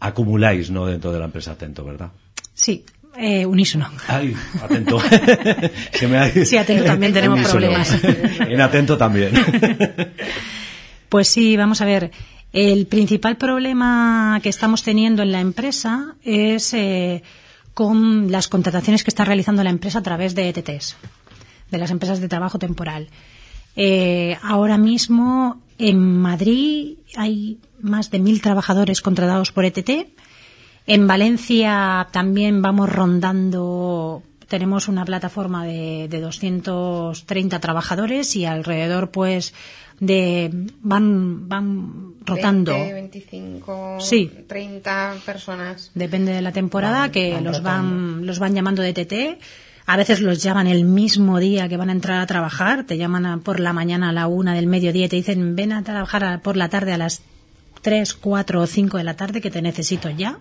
acumuláis 0.00 0.70
¿no? 0.70 0.86
dentro 0.86 1.12
de 1.12 1.18
la 1.18 1.26
empresa 1.26 1.52
Atento, 1.52 1.84
¿verdad? 1.84 2.10
Sí, 2.54 2.84
eh, 3.16 3.46
unísono. 3.46 3.88
Ay, 4.08 4.34
atento. 4.62 5.00
Se 5.92 6.08
me 6.08 6.18
ha- 6.18 6.30
Sí, 6.44 6.56
Atento 6.56 6.84
también 6.84 7.12
tenemos 7.12 7.38
Unísono. 7.38 7.52
problemas. 7.60 7.96
En 8.40 8.60
atento 8.60 8.96
también. 8.98 9.32
Pues 11.08 11.28
sí, 11.28 11.56
vamos 11.56 11.80
a 11.80 11.86
ver. 11.86 12.10
El 12.52 12.86
principal 12.86 13.36
problema 13.38 14.40
que 14.42 14.48
estamos 14.50 14.82
teniendo 14.82 15.22
en 15.22 15.32
la 15.32 15.40
empresa 15.40 16.16
es 16.22 16.74
eh, 16.74 17.22
con 17.74 18.30
las 18.30 18.48
contrataciones 18.48 19.04
que 19.04 19.10
está 19.10 19.24
realizando 19.24 19.62
la 19.64 19.70
empresa 19.70 20.00
a 20.00 20.02
través 20.02 20.34
de 20.34 20.48
ETTs, 20.48 20.96
de 21.70 21.78
las 21.78 21.90
empresas 21.90 22.20
de 22.20 22.28
trabajo 22.28 22.58
temporal. 22.58 23.08
Eh, 23.76 24.36
ahora 24.42 24.78
mismo 24.78 25.60
en 25.78 25.98
Madrid 26.20 26.96
hay 27.16 27.58
más 27.80 28.10
de 28.10 28.18
mil 28.18 28.40
trabajadores 28.42 29.00
contratados 29.00 29.52
por 29.52 29.64
ETT. 29.64 30.08
En 30.86 31.06
Valencia 31.06 32.08
también 32.12 32.62
vamos 32.62 32.88
rondando, 32.90 34.22
tenemos 34.48 34.88
una 34.88 35.04
plataforma 35.04 35.64
de, 35.66 36.08
de 36.08 36.20
230 36.20 37.60
trabajadores 37.60 38.34
y 38.36 38.44
alrededor 38.46 39.10
pues 39.10 39.52
de 40.00 40.50
van 40.80 41.48
van 41.48 42.14
rotando 42.24 42.72
20, 42.72 42.92
25, 42.94 43.96
Sí. 44.00 44.30
30 44.46 45.16
personas. 45.26 45.90
Depende 45.94 46.32
de 46.32 46.40
la 46.42 46.52
temporada 46.52 47.00
Van- 47.00 47.10
que 47.10 47.34
van 47.34 47.44
los 47.44 47.58
rotando. 47.58 47.90
van 48.16 48.26
los 48.26 48.38
van 48.38 48.54
llamando 48.54 48.82
de 48.82 48.92
TT. 48.94 49.38
A 49.90 49.96
veces 49.96 50.20
los 50.20 50.42
llaman 50.42 50.66
el 50.66 50.84
mismo 50.84 51.38
día 51.38 51.66
que 51.68 51.78
van 51.78 51.88
a 51.88 51.92
entrar 51.92 52.20
a 52.20 52.26
trabajar. 52.26 52.84
Te 52.84 52.98
llaman 52.98 53.24
a- 53.24 53.38
por 53.38 53.58
la 53.58 53.72
mañana 53.72 54.10
a 54.10 54.12
la 54.12 54.26
una 54.26 54.52
del 54.52 54.66
mediodía 54.66 55.06
y 55.06 55.08
te 55.08 55.16
dicen 55.16 55.56
ven 55.56 55.72
a 55.72 55.82
trabajar 55.82 56.24
a- 56.24 56.38
por 56.42 56.58
la 56.58 56.68
tarde 56.68 56.92
a 56.92 56.98
las 56.98 57.22
3, 57.80 58.12
4 58.12 58.60
o 58.60 58.66
5 58.66 58.98
de 58.98 59.04
la 59.04 59.14
tarde 59.14 59.40
que 59.40 59.50
te 59.50 59.62
necesito 59.62 60.10
ya. 60.10 60.40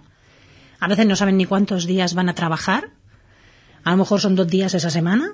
A 0.82 0.88
veces 0.90 1.06
no 1.08 1.16
saben 1.16 1.38
ni 1.38 1.46
cuántos 1.46 1.86
días 1.88 2.14
van 2.14 2.28
a 2.28 2.36
trabajar. 2.36 2.90
A 3.86 3.92
lo 3.92 3.98
mejor 3.98 4.20
son 4.20 4.36
dos 4.36 4.48
días 4.50 4.74
esa 4.74 4.90
semana. 4.90 5.30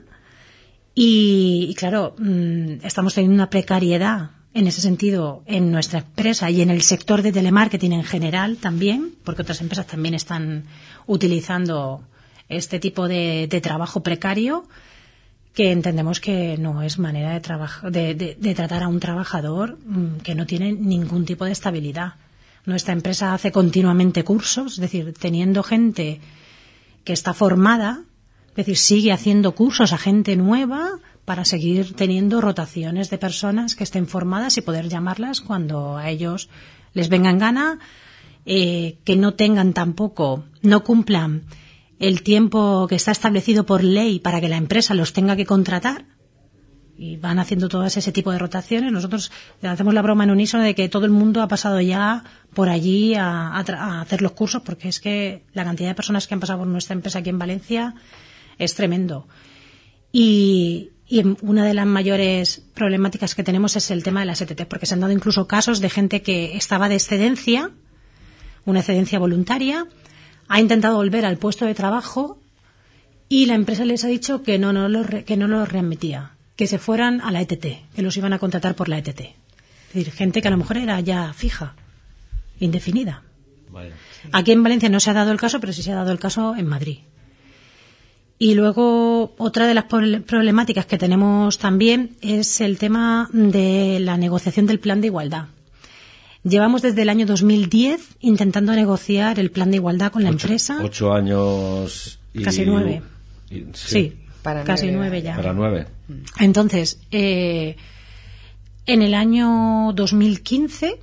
Y, 0.94 1.66
y 1.72 1.74
claro, 1.74 2.16
mm, 2.20 2.86
estamos 2.86 3.16
teniendo 3.16 3.34
una 3.34 3.50
precariedad 3.50 4.30
en 4.54 4.68
ese 4.68 4.82
sentido 4.82 5.42
en 5.48 5.72
nuestra 5.72 6.00
empresa 6.00 6.52
y 6.52 6.62
en 6.62 6.70
el 6.70 6.84
sector 6.84 7.24
de 7.24 7.32
telemarketing 7.32 7.94
en 7.94 8.04
general 8.04 8.58
también, 8.58 9.16
porque 9.24 9.42
otras 9.42 9.62
empresas 9.62 9.88
también 9.88 10.14
están 10.14 10.66
utilizando 11.08 12.04
este 12.56 12.80
tipo 12.80 13.08
de, 13.08 13.48
trabajo 13.62 14.04
precario 14.04 14.68
que 15.54 15.72
entendemos 15.72 16.20
que 16.20 16.58
no 16.58 16.82
es 16.82 16.98
manera 16.98 17.32
de, 17.32 17.40
trabaja- 17.40 17.90
de, 17.90 18.56
tratar 18.56 18.84
a 18.84 18.88
un 18.88 19.00
trabajador 19.00 19.78
mm, 19.86 20.18
que 20.24 20.34
no 20.36 20.46
tiene 20.48 20.74
ningún 20.74 21.26
tipo 21.26 21.46
de 21.46 21.52
estabilidad. 21.52 22.16
Nuestra 22.66 22.94
empresa 22.94 23.34
hace 23.34 23.52
continuamente 23.52 24.24
cursos, 24.24 24.74
es 24.74 24.80
decir, 24.80 25.14
teniendo 25.20 25.62
gente 25.62 26.22
que 27.04 27.14
está 27.14 27.34
formada, 27.34 28.02
es 28.52 28.56
decir, 28.56 28.78
sigue 28.78 29.12
haciendo 29.12 29.54
cursos 29.54 29.94
a 29.94 29.98
gente 29.98 30.36
nueva 30.36 31.00
para 31.26 31.46
seguir 31.46 31.94
teniendo 31.96 32.42
rotaciones 32.42 33.10
de 33.10 33.18
personas 33.18 33.76
que 33.76 33.84
estén 33.84 34.08
formadas 34.08 34.58
y 34.58 34.62
poder 34.62 34.90
llamarlas 34.90 35.42
cuando 35.42 35.98
a 35.98 36.10
ellos 36.10 36.50
les 36.94 37.10
venga 37.10 37.30
en 37.30 37.40
gana, 37.40 37.80
eh, 38.46 38.98
que 39.04 39.16
no 39.16 39.34
tengan 39.36 39.74
tampoco, 39.74 40.44
no 40.62 40.84
cumplan 40.84 41.44
el 42.08 42.22
tiempo 42.24 42.88
que 42.88 42.96
está 42.96 43.12
establecido 43.12 43.66
por 43.66 43.84
ley 43.84 44.20
para 44.20 44.42
que 44.42 44.50
la 44.50 44.58
empresa 44.58 44.94
los 44.94 45.14
tenga 45.14 45.36
que 45.36 45.46
contratar 45.46 46.06
y 46.98 47.18
van 47.18 47.40
haciendo 47.40 47.70
todas 47.70 47.98
ese 47.98 48.12
tipo 48.12 48.32
de 48.32 48.38
rotaciones. 48.40 48.92
Nosotros 48.92 49.32
hacemos 49.64 49.94
la 49.94 50.02
broma 50.02 50.24
en 50.26 50.32
unísono 50.32 50.64
de 50.64 50.76
que 50.76 50.90
todo 50.90 51.06
el 51.06 51.12
mundo 51.12 51.42
ha 51.42 51.48
pasado 51.48 51.82
ya 51.82 52.24
por 52.54 52.70
allí 52.70 53.16
a, 53.16 53.52
tra- 53.66 53.80
a 53.80 54.02
hacer 54.02 54.22
los 54.22 54.34
cursos 54.34 54.62
porque 54.64 54.90
es 54.90 55.00
que 55.00 55.44
la 55.54 55.64
cantidad 55.64 55.90
de 55.90 55.96
personas 55.96 56.28
que 56.28 56.34
han 56.34 56.40
pasado 56.40 56.60
por 56.60 56.68
nuestra 56.68 56.94
empresa 56.94 57.20
aquí 57.20 57.30
en 57.30 57.40
Valencia 57.40 57.96
es 58.60 58.76
tremendo. 58.76 59.28
Y, 60.12 60.92
y 61.08 61.24
una 61.42 61.66
de 61.66 61.74
las 61.74 61.88
mayores 61.88 62.62
problemáticas 62.76 63.34
que 63.34 63.44
tenemos 63.44 63.76
es 63.76 63.90
el 63.92 64.04
tema 64.04 64.20
de 64.20 64.28
las 64.28 64.42
ETT, 64.42 64.66
porque 64.68 64.86
se 64.86 64.94
han 64.94 65.00
dado 65.00 65.14
incluso 65.14 65.48
casos 65.48 65.80
de 65.80 65.90
gente 65.90 66.22
que 66.22 66.56
estaba 66.56 66.90
de 66.90 66.96
excedencia, 66.96 67.72
una 68.66 68.80
excedencia 68.80 69.18
voluntaria, 69.20 69.88
ha 70.48 70.60
intentado 70.60 70.96
volver 70.98 71.26
al 71.26 71.38
puesto 71.38 71.66
de 71.66 71.74
trabajo 71.76 72.40
y 73.30 73.46
la 73.46 73.56
empresa 73.56 73.86
les 73.86 74.04
ha 74.04 74.08
dicho 74.08 74.44
que 74.44 74.60
no, 74.60 74.74
no 74.74 74.88
los 74.90 75.06
re- 75.08 75.24
que 75.24 75.38
no 75.38 75.48
los 75.48 75.68
readmitía, 75.68 76.32
que 76.56 76.68
se 76.68 76.78
fueran 76.80 77.22
a 77.22 77.32
la 77.32 77.42
ETT, 77.42 77.66
que 77.96 78.02
los 78.02 78.16
iban 78.18 78.34
a 78.34 78.40
contratar 78.40 78.76
por 78.76 78.90
la 78.90 78.98
ETT. 79.00 79.20
Es 79.22 79.94
decir, 79.94 80.12
gente 80.12 80.42
que 80.42 80.48
a 80.48 80.52
lo 80.52 80.58
mejor 80.58 80.78
era 80.78 81.00
ya 81.00 81.34
fija, 81.34 81.76
indefinida. 82.60 83.24
Aquí 84.32 84.52
en 84.52 84.64
Valencia 84.64 84.90
no 84.90 85.00
se 85.00 85.10
ha 85.10 85.14
dado 85.14 85.32
el 85.32 85.40
caso, 85.40 85.60
pero 85.60 85.74
sí 85.74 85.82
se 85.84 85.92
ha 85.92 85.96
dado 85.96 86.12
el 86.12 86.20
caso 86.20 86.56
en 86.56 86.68
Madrid. 86.68 87.00
Y 88.40 88.56
luego 88.56 89.34
otra 89.38 89.68
de 89.68 89.74
las 89.74 89.86
problemáticas 89.86 90.86
que 90.86 90.98
tenemos 90.98 91.58
también 91.60 92.18
es 92.22 92.60
el 92.62 92.78
tema 92.78 93.30
de 93.32 94.00
la 94.02 94.18
negociación 94.18 94.66
del 94.66 94.80
plan 94.80 95.00
de 95.02 95.08
igualdad. 95.08 95.46
Llevamos 96.44 96.82
desde 96.82 97.02
el 97.04 97.10
año 97.10 97.26
2010 97.26 98.18
intentando 98.20 98.74
negociar 98.74 99.40
el 99.40 99.50
plan 99.52 99.72
de 99.72 99.78
igualdad 99.78 100.12
con 100.12 100.24
la 100.24 100.30
empresa. 100.30 100.78
Ocho 100.84 101.14
años 101.14 102.20
y... 102.34 102.44
Casi 102.44 102.66
nueve. 102.66 103.02
y- 103.50 103.66
Sí, 103.74 104.14
Para 104.42 104.64
casi 104.64 104.88
nueve 104.88 104.98
nueve 104.98 105.22
ya. 105.22 105.36
Para 105.36 105.54
nueve. 105.54 105.88
Entonces, 106.40 107.00
eh, 107.12 107.78
en 108.86 109.02
el 109.02 109.14
año 109.14 109.94
2015, 109.94 111.00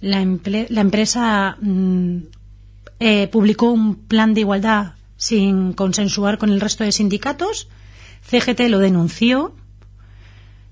la, 0.00 0.22
emple- 0.22 0.66
la 0.70 0.80
empresa 0.80 1.58
mm, 1.60 2.16
eh, 3.00 3.28
publicó 3.28 3.70
un 3.70 3.96
plan 3.96 4.32
de 4.32 4.40
igualdad 4.40 4.92
sin 5.18 5.74
consensuar 5.74 6.38
con 6.38 6.48
el 6.50 6.60
resto 6.60 6.84
de 6.84 6.92
sindicatos. 6.92 7.68
CGT 8.22 8.60
lo 8.70 8.78
denunció 8.78 9.54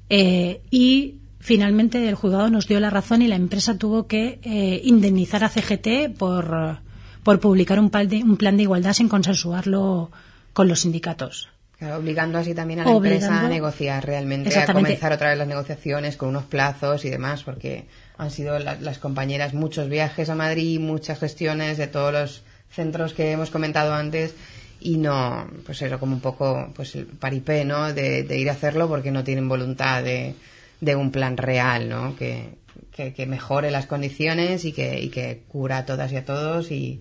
eh, 0.09 0.63
y 0.71 1.17
finalmente 1.49 2.07
el 2.09 2.15
juzgado 2.15 2.51
nos 2.51 2.69
dio 2.69 2.79
la 2.79 2.91
razón 2.91 3.23
y 3.23 3.27
la 3.29 3.35
empresa 3.37 3.79
tuvo 3.79 4.07
que 4.07 4.39
eh, 4.43 4.81
indemnizar 4.85 5.43
a 5.45 5.49
CGT 5.49 6.17
por, 6.19 6.79
por 7.23 7.41
publicar 7.41 7.81
un 7.81 7.89
plan, 7.91 8.07
de, 8.07 8.23
un 8.23 8.37
plan 8.37 8.57
de 8.59 8.65
igualdad 8.65 8.93
sin 8.93 9.09
consensuarlo 9.09 10.11
con 10.53 10.69
los 10.69 10.81
sindicatos. 10.81 11.49
Claro, 11.79 11.97
obligando 11.97 12.37
así 12.39 12.55
también 12.55 12.81
a 12.81 12.85
la 12.85 12.91
empresa 13.15 13.29
a 13.47 13.49
negociar 13.49 14.05
realmente, 14.05 14.51
a 14.59 14.67
comenzar 14.83 15.13
otra 15.13 15.29
vez 15.31 15.39
las 15.39 15.49
negociaciones 15.49 16.17
con 16.17 16.29
unos 16.29 16.45
plazos 16.45 17.05
y 17.05 17.09
demás, 17.11 17.45
porque 17.45 17.87
han 18.19 18.31
sido 18.31 18.59
la- 18.59 18.75
las 18.81 18.99
compañeras 18.99 19.55
muchos 19.55 19.89
viajes 19.89 20.29
a 20.29 20.35
Madrid, 20.35 20.79
muchas 20.81 21.19
gestiones 21.19 21.79
de 21.79 21.87
todos 21.87 22.13
los 22.13 22.43
centros 22.71 23.15
que 23.15 23.31
hemos 23.31 23.51
comentado 23.51 23.95
antes 23.95 24.35
y 24.81 24.99
no, 24.99 25.47
pues 25.65 25.81
eso, 25.81 25.99
como 25.99 26.15
un 26.15 26.21
poco 26.21 26.71
pues 26.77 26.95
el 26.97 27.07
paripé, 27.07 27.65
¿no? 27.65 27.93
De, 27.95 28.23
de 28.25 28.39
ir 28.39 28.51
a 28.51 28.53
hacerlo 28.53 28.87
porque 28.89 29.11
no 29.13 29.25
tienen 29.25 29.49
voluntad 29.49 30.03
de, 30.03 30.35
de 30.81 30.97
un 30.97 31.11
plan 31.11 31.37
real, 31.37 31.89
¿no? 31.89 32.17
Que, 32.17 32.59
que, 32.93 33.27
mejore 33.27 33.71
las 33.71 33.87
condiciones 33.87 34.65
y 34.65 34.73
que, 34.73 35.01
y 35.01 35.09
que 35.09 35.43
cubra 35.49 35.79
a 35.79 35.87
todas 35.87 36.13
y 36.13 36.17
a 36.17 36.25
todos 36.25 36.71
y, 36.71 37.01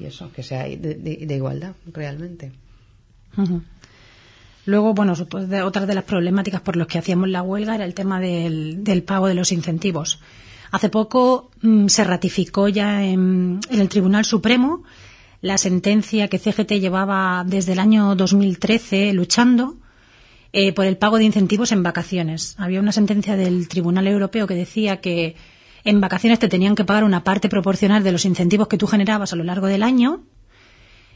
eso, 0.00 0.30
que 0.32 0.42
sea 0.42 0.64
de, 0.64 1.26
igualdad 1.30 1.72
realmente. 1.92 2.52
Luego, 4.64 4.94
bueno, 4.94 5.14
de- 5.14 5.62
otra 5.62 5.86
de 5.86 5.94
las 5.94 6.04
problemáticas 6.04 6.60
por 6.60 6.76
las 6.76 6.86
que 6.86 6.98
hacíamos 6.98 7.28
la 7.28 7.42
huelga 7.42 7.74
era 7.74 7.84
el 7.84 7.94
tema 7.94 8.20
del, 8.20 8.82
del 8.82 9.02
pago 9.02 9.28
de 9.28 9.34
los 9.34 9.52
incentivos. 9.52 10.20
Hace 10.70 10.88
poco 10.88 11.50
mm, 11.62 11.86
se 11.86 12.04
ratificó 12.04 12.68
ya 12.68 13.04
en, 13.04 13.60
en 13.70 13.80
el 13.80 13.88
Tribunal 13.88 14.24
Supremo 14.24 14.82
la 15.40 15.58
sentencia 15.58 16.28
que 16.28 16.38
CGT 16.38 16.72
llevaba 16.80 17.44
desde 17.46 17.72
el 17.72 17.78
año 17.78 18.16
2013 18.16 19.12
luchando 19.12 19.76
eh, 20.58 20.72
por 20.72 20.86
el 20.86 20.96
pago 20.96 21.18
de 21.18 21.24
incentivos 21.24 21.70
en 21.72 21.82
vacaciones. 21.82 22.54
Había 22.58 22.80
una 22.80 22.92
sentencia 22.92 23.36
del 23.36 23.68
Tribunal 23.68 24.06
Europeo 24.06 24.46
que 24.46 24.54
decía 24.54 25.00
que 25.02 25.36
en 25.84 26.00
vacaciones 26.00 26.38
te 26.38 26.48
tenían 26.48 26.74
que 26.74 26.84
pagar 26.84 27.04
una 27.04 27.22
parte 27.24 27.48
proporcional 27.50 28.02
de 28.02 28.12
los 28.12 28.24
incentivos 28.24 28.66
que 28.68 28.78
tú 28.78 28.86
generabas 28.86 29.32
a 29.32 29.36
lo 29.36 29.44
largo 29.44 29.66
del 29.66 29.82
año 29.82 30.22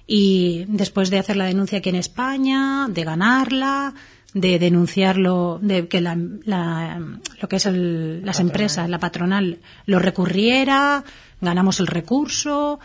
y 0.06 0.64
después 0.68 1.08
de 1.10 1.18
hacer 1.18 1.36
la 1.36 1.46
denuncia 1.46 1.78
aquí 1.78 1.88
en 1.88 1.96
España, 1.96 2.86
de 2.90 3.04
ganarla, 3.04 3.94
de 4.34 4.58
denunciarlo, 4.58 5.58
de 5.62 5.88
que 5.88 6.00
la, 6.00 6.16
la- 6.44 7.00
lo 7.40 7.48
que 7.48 7.56
es 7.56 7.66
el- 7.66 8.24
las 8.24 8.40
empresas, 8.40 8.88
la 8.90 8.98
patronal, 8.98 9.58
lo 9.86 9.98
recurriera, 9.98 11.02
ganamos 11.40 11.80
el 11.80 11.86
recurso. 11.86 12.78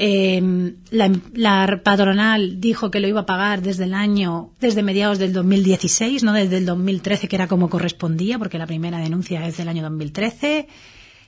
Eh, 0.00 0.74
la, 0.90 1.10
la 1.34 1.80
patronal 1.82 2.60
dijo 2.60 2.88
que 2.88 3.00
lo 3.00 3.08
iba 3.08 3.22
a 3.22 3.26
pagar 3.26 3.62
desde 3.62 3.82
el 3.82 3.94
año, 3.94 4.52
desde 4.60 4.84
mediados 4.84 5.18
del 5.18 5.32
2016, 5.32 6.22
no 6.22 6.32
desde 6.32 6.58
el 6.58 6.66
2013, 6.66 7.26
que 7.26 7.34
era 7.34 7.48
como 7.48 7.68
correspondía, 7.68 8.38
porque 8.38 8.58
la 8.58 8.68
primera 8.68 8.98
denuncia 8.98 9.44
es 9.44 9.56
del 9.56 9.68
año 9.68 9.82
2013. 9.82 10.68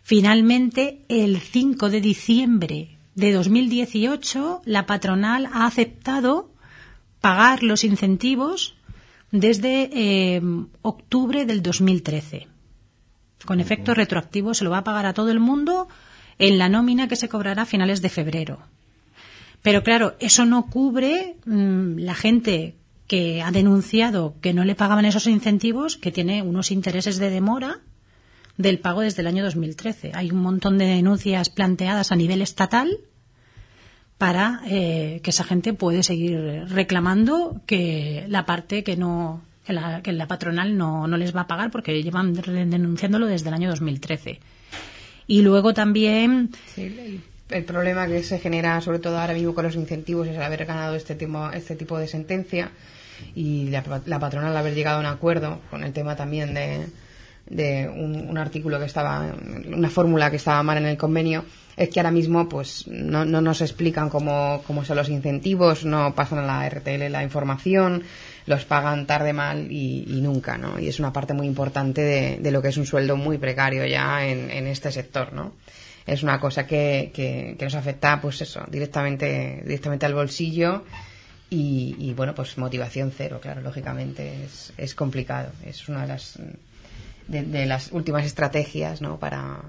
Finalmente, 0.05 1.03
el 1.09 1.41
5 1.41 1.91
de 1.91 2.01
diciembre 2.01 2.99
de 3.17 3.33
2018, 3.33 4.63
la 4.65 4.87
patronal 4.87 5.47
ha 5.53 5.67
aceptado 5.67 6.53
pagar 7.21 7.65
los 7.65 7.83
incentivos 7.83 8.77
desde 9.33 9.91
eh, 9.93 10.43
octubre 10.83 11.45
del 11.45 11.61
2013. 11.61 12.47
Con 13.45 13.59
efecto 13.59 13.95
retroactivo 13.95 14.55
se 14.55 14.63
lo 14.63 14.71
va 14.71 14.79
a 14.79 14.85
pagar 14.85 15.07
a 15.07 15.15
todo 15.15 15.33
el 15.33 15.41
mundo 15.41 15.89
en 16.41 16.59
la 16.59 16.69
nómina 16.69 17.07
que 17.07 17.17
se 17.17 17.29
cobrará 17.29 17.63
a 17.63 17.67
finales 17.67 18.03
de 18.03 18.09
febrero. 18.09 18.59
Pero 19.63 19.85
claro, 19.85 20.17
eso 20.19 20.47
no 20.47 20.67
cubre 20.67 21.37
mm, 21.45 21.99
la 21.99 22.15
gente 22.15 22.75
que 23.07 23.43
ha 23.43 23.51
denunciado 23.51 24.35
que 24.41 24.55
no 24.55 24.65
le 24.65 24.75
pagaban 24.75 25.05
esos 25.05 25.27
incentivos, 25.27 25.97
que 25.97 26.11
tiene 26.11 26.43
unos 26.43 26.71
intereses 26.71 27.19
de 27.19 27.29
demora 27.29 27.81
del 28.57 28.79
pago 28.79 29.03
desde 29.03 29.21
el 29.21 29.29
año 29.29 29.45
2013. 29.45 30.13
Hay 30.15 30.31
un 30.31 30.41
montón 30.41 30.79
de 30.79 30.87
denuncias 30.87 31.51
planteadas 31.51 32.11
a 32.11 32.17
nivel 32.17 32.41
estatal 32.41 32.99
para 34.17 34.63
eh, 34.67 35.21
que 35.23 35.31
esa 35.31 35.45
gente 35.45 35.75
puede 35.75 36.03
seguir 36.03 36.65
reclamando 36.69 37.61
que 37.67 38.25
la 38.29 38.47
parte 38.47 38.83
que 38.83 38.97
no 38.97 39.43
que 39.67 39.73
la, 39.75 40.03
que 40.03 40.13
la 40.13 40.27
patronal 40.27 40.77
no, 40.77 41.07
no 41.07 41.17
les 41.17 41.37
va 41.37 41.43
a 41.43 41.47
pagar 41.47 41.71
porque 41.71 42.03
llevan 42.03 42.33
denunciándolo 42.33 43.27
desde 43.27 43.49
el 43.49 43.55
año 43.55 43.69
2013. 43.69 44.41
Y 45.31 45.43
luego 45.43 45.73
también 45.73 46.51
Sí, 46.75 47.23
el, 47.51 47.65
problema 47.65 48.09
que 48.09 48.25
se 48.25 48.41
genera, 48.41 48.81
sobre 48.81 48.99
todo 48.99 49.17
ahora 49.17 49.33
mismo 49.33 49.55
con 49.55 49.65
los 49.65 49.77
incentivos, 49.77 50.27
es 50.27 50.37
haber 50.37 50.67
ganado 50.67 50.97
este 50.97 51.15
tipo, 51.15 51.49
este 51.53 51.77
tipo 51.77 51.97
de 51.99 52.09
sentencia 52.09 52.73
y 53.37 53.69
la, 53.71 53.85
la 54.07 54.19
patronal 54.19 54.57
haber 54.57 54.75
llegado 54.75 54.97
a 54.97 55.01
un 55.01 55.07
acuerdo 55.07 55.61
con 55.71 55.85
el 55.85 55.93
tema 55.93 56.17
también 56.17 56.53
de, 56.53 56.85
de 57.49 57.89
un, 57.89 58.29
un 58.29 58.39
artículo 58.39 58.81
que 58.81 58.87
estaba, 58.87 59.33
una 59.73 59.89
fórmula 59.89 60.31
que 60.31 60.37
estaba 60.37 60.65
mal 60.65 60.79
en 60.79 60.87
el 60.87 60.97
convenio, 60.97 61.45
es 61.77 61.91
que 61.91 62.01
ahora 62.01 62.11
mismo 62.11 62.49
pues 62.49 62.89
no, 62.89 63.25
no 63.25 63.41
nos 63.41 63.61
explican 63.61 64.09
cómo, 64.09 64.65
cómo 64.67 64.85
son 64.85 64.97
los 64.97 65.09
incentivos, 65.09 65.85
no 65.85 66.13
pasan 66.13 66.41
a 66.41 66.43
la 66.43 66.69
RTL 66.69 67.09
la 67.09 67.23
información, 67.23 68.03
los 68.51 68.65
pagan 68.65 69.07
tarde 69.07 69.33
mal 69.33 69.71
y, 69.71 70.05
y 70.09 70.21
nunca, 70.21 70.59
¿no? 70.59 70.81
Y 70.81 70.89
es 70.89 70.99
una 70.99 71.13
parte 71.13 71.35
muy 71.35 71.47
importante 71.47 72.03
de, 72.03 72.51
lo 72.51 72.61
que 72.61 72.69
es 72.69 72.77
un 72.77 72.85
sueldo 72.85 73.17
muy 73.17 73.39
precario 73.39 73.87
ya 73.87 74.27
en, 74.27 74.51
en 74.51 74.67
este 74.67 74.91
sector, 74.91 75.33
¿no? 75.33 75.55
Es 76.05 76.25
una 76.25 76.41
cosa 76.41 76.67
que, 76.67 77.13
que, 77.15 77.55
que 77.57 77.65
nos 77.65 77.77
afecta, 77.77 78.21
pues 78.21 78.41
eso, 78.43 78.65
directamente, 78.69 79.63
directamente 79.65 80.05
al 80.05 80.15
bolsillo 80.15 80.85
y, 81.49 81.95
y, 82.01 82.13
bueno, 82.13 82.35
pues 82.35 82.59
motivación 82.59 83.13
cero, 83.17 83.39
claro, 83.41 83.61
lógicamente 83.61 84.45
es, 84.45 84.73
es 84.77 84.97
complicado. 84.97 85.53
Es 85.65 85.89
una 85.89 86.03
de 86.03 86.09
las 86.09 86.37
de, 87.29 87.43
de 87.43 87.67
las 87.67 87.93
últimas 87.93 88.27
estrategias, 88.27 89.01
¿no? 89.01 89.21
Para, 89.21 89.61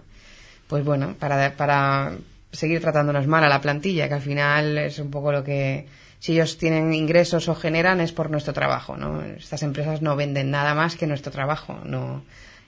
pues 0.67 0.83
bueno, 0.83 1.13
para, 1.19 1.55
para 1.55 2.13
seguir 2.51 2.81
tratándonos 2.81 3.27
mal 3.27 3.43
a 3.43 3.49
la 3.49 3.61
plantilla, 3.61 4.07
que 4.07 4.15
al 4.15 4.21
final 4.21 4.79
es 4.79 4.97
un 4.97 5.11
poco 5.11 5.31
lo 5.31 5.43
que, 5.43 5.85
si 6.21 6.33
ellos 6.33 6.59
tienen 6.59 6.93
ingresos 6.93 7.49
o 7.49 7.55
generan 7.55 7.99
es 7.99 8.11
por 8.11 8.29
nuestro 8.29 8.53
trabajo, 8.53 8.95
¿no? 8.95 9.23
Estas 9.23 9.63
empresas 9.63 10.03
no 10.03 10.15
venden 10.15 10.51
nada 10.51 10.75
más 10.75 10.95
que 10.95 11.07
nuestro 11.07 11.31
trabajo, 11.31 11.79
no 11.83 12.21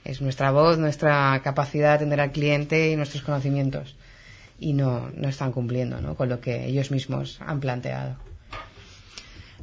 es 0.04 0.20
nuestra 0.20 0.50
voz, 0.50 0.76
nuestra 0.76 1.40
capacidad 1.44 1.90
de 1.90 1.94
atender 1.94 2.20
al 2.20 2.32
cliente 2.32 2.90
y 2.90 2.96
nuestros 2.96 3.22
conocimientos 3.22 3.94
y 4.58 4.72
no, 4.72 5.08
no 5.14 5.28
están 5.28 5.52
cumpliendo, 5.52 6.00
¿no? 6.00 6.16
Con 6.16 6.30
lo 6.30 6.40
que 6.40 6.66
ellos 6.66 6.90
mismos 6.90 7.38
han 7.46 7.60
planteado. 7.60 8.16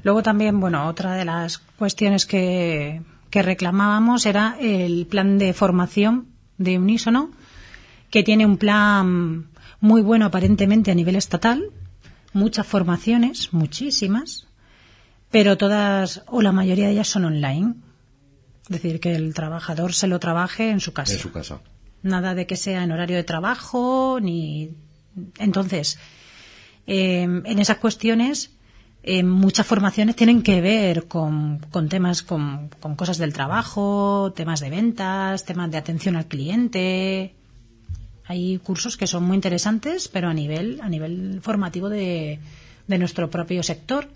Luego 0.04 0.24
también, 0.24 0.62
bueno, 0.62 0.88
otra 0.88 1.16
de 1.16 1.26
las 1.26 1.58
cuestiones 1.58 2.26
que, 2.26 3.02
que 3.30 3.42
reclamábamos 3.42 4.26
era 4.26 4.56
el 4.62 5.06
plan 5.06 5.38
de 5.38 5.52
formación 5.52 6.28
de 6.58 6.80
Unísono, 6.80 7.30
que 8.10 8.24
tiene 8.24 8.46
un 8.46 8.56
plan 8.56 9.48
muy 9.82 10.02
bueno 10.02 10.28
aparentemente 10.28 10.92
a 10.92 10.96
nivel 10.96 11.18
estatal, 11.18 11.72
muchas 12.34 12.68
formaciones, 12.68 13.54
muchísimas, 13.54 14.48
pero 15.30 15.58
todas 15.58 16.24
o 16.28 16.42
la 16.42 16.52
mayoría 16.52 16.88
de 16.88 16.94
ellas 16.94 17.08
son 17.08 17.26
online. 17.26 17.76
Es 18.64 18.70
decir, 18.70 19.00
que 19.00 19.16
el 19.16 19.34
trabajador 19.34 19.94
se 19.94 20.08
lo 20.08 20.20
trabaje 20.20 20.70
en 20.70 20.80
su 20.80 20.94
casa. 20.94 21.14
En 21.14 21.20
su 21.20 21.32
casa. 21.32 21.60
Nada 22.04 22.36
de 22.36 22.48
que 22.48 22.56
sea 22.56 22.84
en 22.84 22.92
horario 22.92 23.18
de 23.18 23.24
trabajo, 23.24 24.20
ni. 24.22 24.72
Entonces, 25.40 26.00
eh, 26.88 27.24
en 27.24 27.60
esas 27.60 27.78
cuestiones, 27.78 28.52
eh, 29.04 29.24
muchas 29.24 29.66
formaciones 29.66 30.16
tienen 30.16 30.42
que 30.42 30.62
ver 30.62 31.08
con, 31.08 31.60
con 31.72 31.90
temas, 31.90 32.22
con, 32.22 32.70
con 32.80 32.96
cosas 32.96 33.18
del 33.18 33.34
trabajo, 33.34 34.32
temas 34.36 34.60
de 34.60 34.70
ventas, 34.70 35.44
temas 35.44 35.72
de 35.72 35.78
atención 35.78 36.16
al 36.16 36.28
cliente. 36.28 37.36
Hay 38.26 38.60
cursos 38.60 38.98
que 38.98 39.08
son 39.08 39.24
muy 39.24 39.36
interesantes, 39.36 40.08
pero 40.08 40.30
a 40.30 40.34
nivel, 40.34 40.80
a 40.82 40.90
nivel 40.90 41.40
formativo 41.42 41.90
de, 41.90 42.40
de 42.88 42.98
nuestro 42.98 43.30
propio 43.30 43.64
sector. 43.64 44.08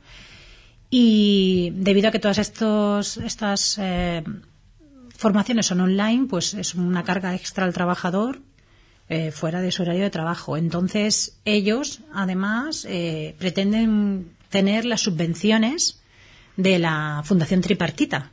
Y 0.89 1.71
debido 1.75 2.09
a 2.09 2.11
que 2.11 2.19
todas 2.19 2.37
estos, 2.37 3.17
estas 3.17 3.77
eh, 3.79 4.23
formaciones 5.17 5.65
son 5.65 5.81
online, 5.81 6.27
pues 6.29 6.53
es 6.53 6.75
una 6.75 7.03
carga 7.03 7.35
extra 7.35 7.65
al 7.65 7.73
trabajador 7.73 8.41
eh, 9.09 9.31
fuera 9.31 9.61
de 9.61 9.71
su 9.71 9.81
horario 9.81 10.03
de 10.03 10.09
trabajo. 10.09 10.57
Entonces, 10.57 11.37
ellos, 11.45 12.01
además, 12.13 12.85
eh, 12.87 13.35
pretenden 13.39 14.31
tener 14.49 14.85
las 14.85 15.01
subvenciones 15.01 16.01
de 16.55 16.79
la 16.79 17.21
Fundación 17.25 17.61
Tripartita. 17.61 18.31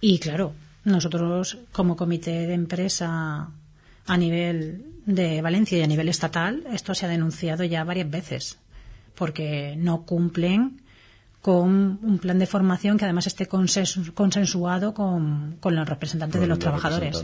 Y 0.00 0.18
claro, 0.18 0.52
nosotros, 0.84 1.58
como 1.72 1.96
comité 1.96 2.46
de 2.46 2.54
empresa 2.54 3.50
a 4.06 4.16
nivel 4.16 4.84
de 5.06 5.40
Valencia 5.42 5.78
y 5.78 5.82
a 5.82 5.86
nivel 5.86 6.08
estatal, 6.08 6.64
esto 6.72 6.94
se 6.94 7.06
ha 7.06 7.08
denunciado 7.08 7.64
ya 7.64 7.84
varias 7.84 8.10
veces, 8.10 8.58
porque 9.14 9.74
no 9.78 10.02
cumplen 10.02 10.80
con 11.42 11.98
un 12.02 12.18
plan 12.18 12.38
de 12.38 12.46
formación 12.46 12.96
que 12.96 13.04
además 13.04 13.26
esté 13.26 13.46
consensu- 13.48 14.14
consensuado 14.14 14.94
con, 14.94 15.56
con 15.60 15.74
los 15.76 15.86
representantes 15.88 16.40
de 16.40 16.46
los, 16.46 16.58
trabajadores. 16.58 17.16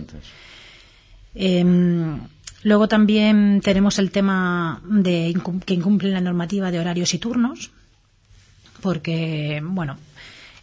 Em, 1.34 2.20
luego 2.64 2.88
también 2.88 3.60
tenemos 3.62 3.98
el 3.98 4.10
tema 4.10 4.82
de 4.84 5.30
incum- 5.32 5.62
que 5.64 5.74
incumplen 5.74 6.12
la 6.12 6.20
normativa 6.20 6.70
de 6.70 6.80
horarios 6.80 7.14
y 7.14 7.18
turnos, 7.18 7.70
porque, 8.82 9.62
bueno, 9.64 9.96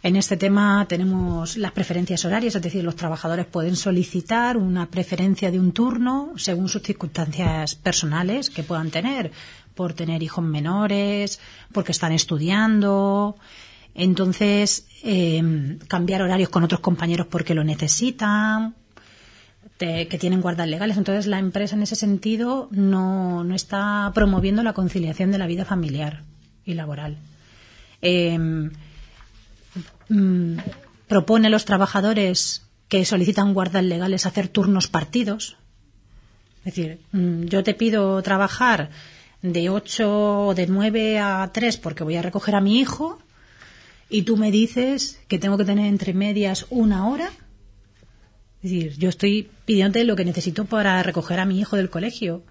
en 0.08 0.16
este 0.16 0.38
tema 0.38 0.86
tenemos 0.88 1.58
las 1.58 1.72
preferencias 1.72 2.24
horarias, 2.24 2.54
es 2.54 2.62
decir, 2.62 2.82
los 2.82 2.96
trabajadores 2.96 3.44
pueden 3.44 3.76
solicitar 3.76 4.56
una 4.56 4.90
preferencia 4.90 5.50
de 5.50 5.60
un 5.60 5.72
turno 5.72 6.32
según 6.36 6.70
sus 6.70 6.82
circunstancias 6.82 7.74
personales 7.74 8.48
que 8.48 8.62
puedan 8.62 8.90
tener, 8.90 9.30
por 9.74 9.92
tener 9.92 10.22
hijos 10.22 10.42
menores, 10.42 11.40
porque 11.72 11.92
están 11.92 12.12
estudiando. 12.12 13.36
Entonces, 13.94 14.86
em, 15.02 15.78
cambiar 15.88 16.22
horarios 16.22 16.48
con 16.48 16.64
otros 16.64 16.80
compañeros 16.80 17.26
porque 17.26 17.54
lo 17.54 17.62
necesitan, 17.62 18.74
que 19.78 20.18
tienen 20.18 20.40
guardas 20.40 20.66
legales. 20.66 20.96
Entonces, 20.96 21.26
la 21.26 21.38
empresa 21.38 21.76
en 21.76 21.82
ese 21.82 21.94
sentido 21.94 22.68
no, 22.72 23.44
no 23.44 23.54
está 23.54 24.10
promoviendo 24.12 24.64
la 24.64 24.72
conciliación 24.72 25.30
de 25.30 25.38
la 25.38 25.46
vida 25.46 25.64
familiar 25.64 26.24
y 26.64 26.74
laboral. 26.74 27.18
Em, 28.00 28.72
mm, 30.08 30.58
propone 31.06 31.48
a 31.48 31.50
los 31.50 31.64
trabajadores 31.64 32.62
que 32.88 33.04
solicitan 33.04 33.54
guardas 33.54 33.84
legales 33.84 34.26
hacer 34.26 34.48
turnos 34.48 34.88
partidos. 34.88 35.56
Es 36.64 36.74
decir, 36.74 37.00
mm, 37.12 37.44
yo 37.44 37.62
te 37.62 37.74
pido 37.74 38.20
trabajar 38.22 38.90
de 39.42 39.70
8 39.70 40.46
o 40.48 40.54
de 40.54 40.66
9 40.66 41.18
a 41.18 41.50
3 41.52 41.76
porque 41.76 42.04
voy 42.04 42.16
a 42.16 42.22
recoger 42.22 42.54
a 42.54 42.60
mi 42.60 42.80
hijo 42.80 43.18
y 44.10 44.22
tú 44.22 44.36
me 44.36 44.50
dices 44.50 45.20
que 45.28 45.38
tengo 45.38 45.58
que 45.58 45.64
tener 45.64 45.86
entre 45.86 46.14
medias 46.14 46.66
una 46.70 47.08
hora. 47.08 47.30
Es 48.62 48.70
decir, 48.70 48.98
yo 48.98 49.08
estoy 49.08 49.50
pidiéndote 49.64 50.04
lo 50.04 50.16
que 50.16 50.24
necesito 50.24 50.64
para 50.64 51.02
recoger 51.02 51.38
a 51.38 51.44
mi 51.44 51.60
hijo 51.60 51.76
del 51.76 51.90
colegio 51.90 52.42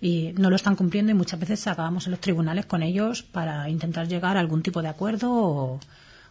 y 0.00 0.32
no 0.36 0.50
lo 0.50 0.56
están 0.56 0.76
cumpliendo 0.76 1.10
y 1.10 1.14
muchas 1.14 1.40
veces 1.40 1.66
acabamos 1.66 2.06
en 2.06 2.12
los 2.12 2.20
tribunales 2.20 2.66
con 2.66 2.82
ellos 2.82 3.22
para 3.22 3.68
intentar 3.68 4.06
llegar 4.06 4.36
a 4.36 4.40
algún 4.40 4.62
tipo 4.62 4.82
de 4.82 4.88
acuerdo 4.88 5.32
o, 5.32 5.80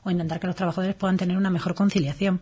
o 0.05 0.11
intentar 0.11 0.39
que 0.39 0.47
los 0.47 0.55
trabajadores 0.55 0.95
puedan 0.95 1.17
tener 1.17 1.35
una 1.35 1.49
mejor 1.49 1.75
conciliación. 1.75 2.41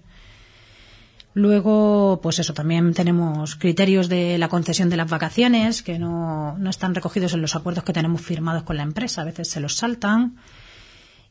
Luego, 1.33 2.19
pues 2.21 2.37
eso, 2.37 2.53
también 2.53 2.93
tenemos 2.93 3.55
criterios 3.55 4.07
de 4.07 4.37
la 4.37 4.49
concesión 4.49 4.91
de 4.91 4.97
las 4.97 5.09
vacaciones 5.09 5.81
que 5.81 5.97
no, 5.97 6.55
no 6.59 6.69
están 6.69 6.93
recogidos 6.93 7.33
en 7.33 7.41
los 7.41 7.55
acuerdos 7.55 7.83
que 7.83 7.93
tenemos 7.93 8.21
firmados 8.21 8.61
con 8.61 8.77
la 8.77 8.83
empresa. 8.83 9.23
A 9.23 9.25
veces 9.25 9.49
se 9.49 9.59
los 9.59 9.75
saltan. 9.75 10.35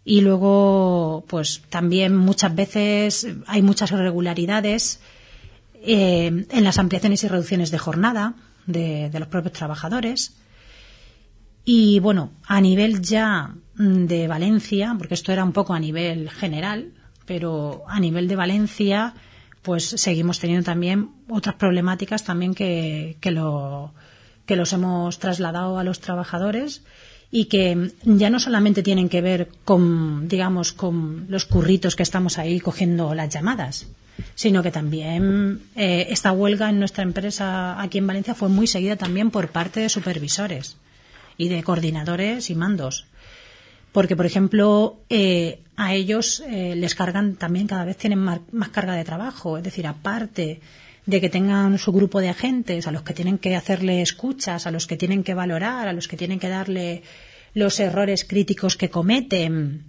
Y 0.04 0.22
luego, 0.22 1.24
pues 1.28 1.62
también 1.68 2.16
muchas 2.16 2.52
veces 2.52 3.28
hay 3.46 3.62
muchas 3.62 3.92
irregularidades 3.92 5.00
eh, 5.84 6.46
en 6.48 6.64
las 6.64 6.78
ampliaciones 6.78 7.24
y 7.24 7.28
reducciones 7.28 7.70
de 7.70 7.78
jornada 7.78 8.34
de, 8.66 9.10
los 9.18 9.28
propios 9.28 9.52
trabajadores. 9.52 10.36
Y 11.64 12.00
bueno, 12.00 12.32
a 12.46 12.60
nivel 12.60 13.02
ya 13.02 13.54
de 13.76 14.28
Valencia, 14.28 14.94
porque 14.98 15.14
esto 15.14 15.32
era 15.32 15.44
un 15.44 15.52
poco 15.52 15.74
a 15.74 15.80
nivel 15.80 16.30
general, 16.30 16.92
pero 17.26 17.82
a 17.88 18.00
nivel 18.00 18.28
de 18.28 18.36
Valencia, 18.36 19.14
pues 19.62 19.84
seguimos 19.84 20.38
teniendo 20.38 20.64
también 20.64 21.10
otras 21.28 21.54
problemáticas 21.56 22.24
también 22.24 22.54
que, 22.54 23.16
que, 23.20 23.30
lo, 23.30 23.94
que 24.46 24.56
los 24.56 24.72
hemos 24.72 25.18
trasladado 25.18 25.78
a 25.78 25.84
los 25.84 26.00
trabajadores 26.00 26.82
y 27.30 27.46
que 27.46 27.92
ya 28.04 28.28
no 28.28 28.38
solamente 28.38 28.82
tienen 28.82 29.08
que 29.08 29.22
ver 29.22 29.48
con, 29.64 30.28
digamos, 30.28 30.72
con 30.72 31.24
los 31.28 31.46
curritos 31.46 31.96
que 31.96 32.02
estamos 32.02 32.38
ahí 32.38 32.60
cogiendo 32.60 33.14
las 33.14 33.30
llamadas, 33.30 33.86
sino 34.34 34.62
que 34.62 34.70
también 34.70 35.62
eh, 35.74 36.08
esta 36.10 36.32
huelga 36.32 36.68
en 36.68 36.78
nuestra 36.78 37.02
empresa 37.02 37.80
aquí 37.80 37.98
en 37.98 38.06
Valencia 38.06 38.34
fue 38.34 38.50
muy 38.50 38.66
seguida 38.66 38.96
también 38.96 39.30
por 39.30 39.48
parte 39.48 39.80
de 39.80 39.88
supervisores 39.88 40.76
y 41.38 41.48
de 41.48 41.62
coordinadores 41.62 42.50
y 42.50 42.54
mandos. 42.54 43.06
Porque, 43.92 44.16
por 44.16 44.26
ejemplo, 44.26 45.00
eh, 45.10 45.60
a 45.76 45.94
ellos 45.94 46.42
eh, 46.46 46.74
les 46.76 46.94
cargan 46.94 47.36
también, 47.36 47.66
cada 47.66 47.84
vez 47.84 47.96
tienen 47.96 48.18
más, 48.18 48.40
más 48.50 48.70
carga 48.70 48.94
de 48.94 49.04
trabajo. 49.04 49.58
Es 49.58 49.64
decir, 49.64 49.86
aparte 49.86 50.60
de 51.04 51.20
que 51.20 51.28
tengan 51.28 51.78
su 51.78 51.92
grupo 51.92 52.20
de 52.20 52.30
agentes, 52.30 52.86
a 52.86 52.92
los 52.92 53.02
que 53.02 53.14
tienen 53.14 53.38
que 53.38 53.56
hacerle 53.56 54.02
escuchas, 54.02 54.66
a 54.66 54.70
los 54.70 54.86
que 54.86 54.96
tienen 54.96 55.24
que 55.24 55.34
valorar, 55.34 55.88
a 55.88 55.92
los 55.92 56.08
que 56.08 56.16
tienen 56.16 56.38
que 56.38 56.48
darle 56.48 57.02
los 57.54 57.78
errores 57.80 58.24
críticos 58.24 58.76
que 58.76 58.88
cometen 58.88 59.84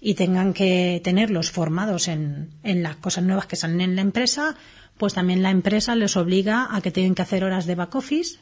y 0.00 0.14
tengan 0.14 0.52
que 0.54 1.00
tenerlos 1.04 1.50
formados 1.50 2.08
en, 2.08 2.50
en 2.62 2.82
las 2.82 2.96
cosas 2.96 3.24
nuevas 3.24 3.46
que 3.46 3.56
salen 3.56 3.80
en 3.80 3.96
la 3.96 4.02
empresa, 4.02 4.56
pues 4.96 5.14
también 5.14 5.42
la 5.42 5.50
empresa 5.50 5.94
les 5.94 6.16
obliga 6.16 6.68
a 6.70 6.80
que 6.80 6.90
tienen 6.90 7.14
que 7.14 7.22
hacer 7.22 7.44
horas 7.44 7.66
de 7.66 7.74
back 7.74 7.94
office. 7.94 8.38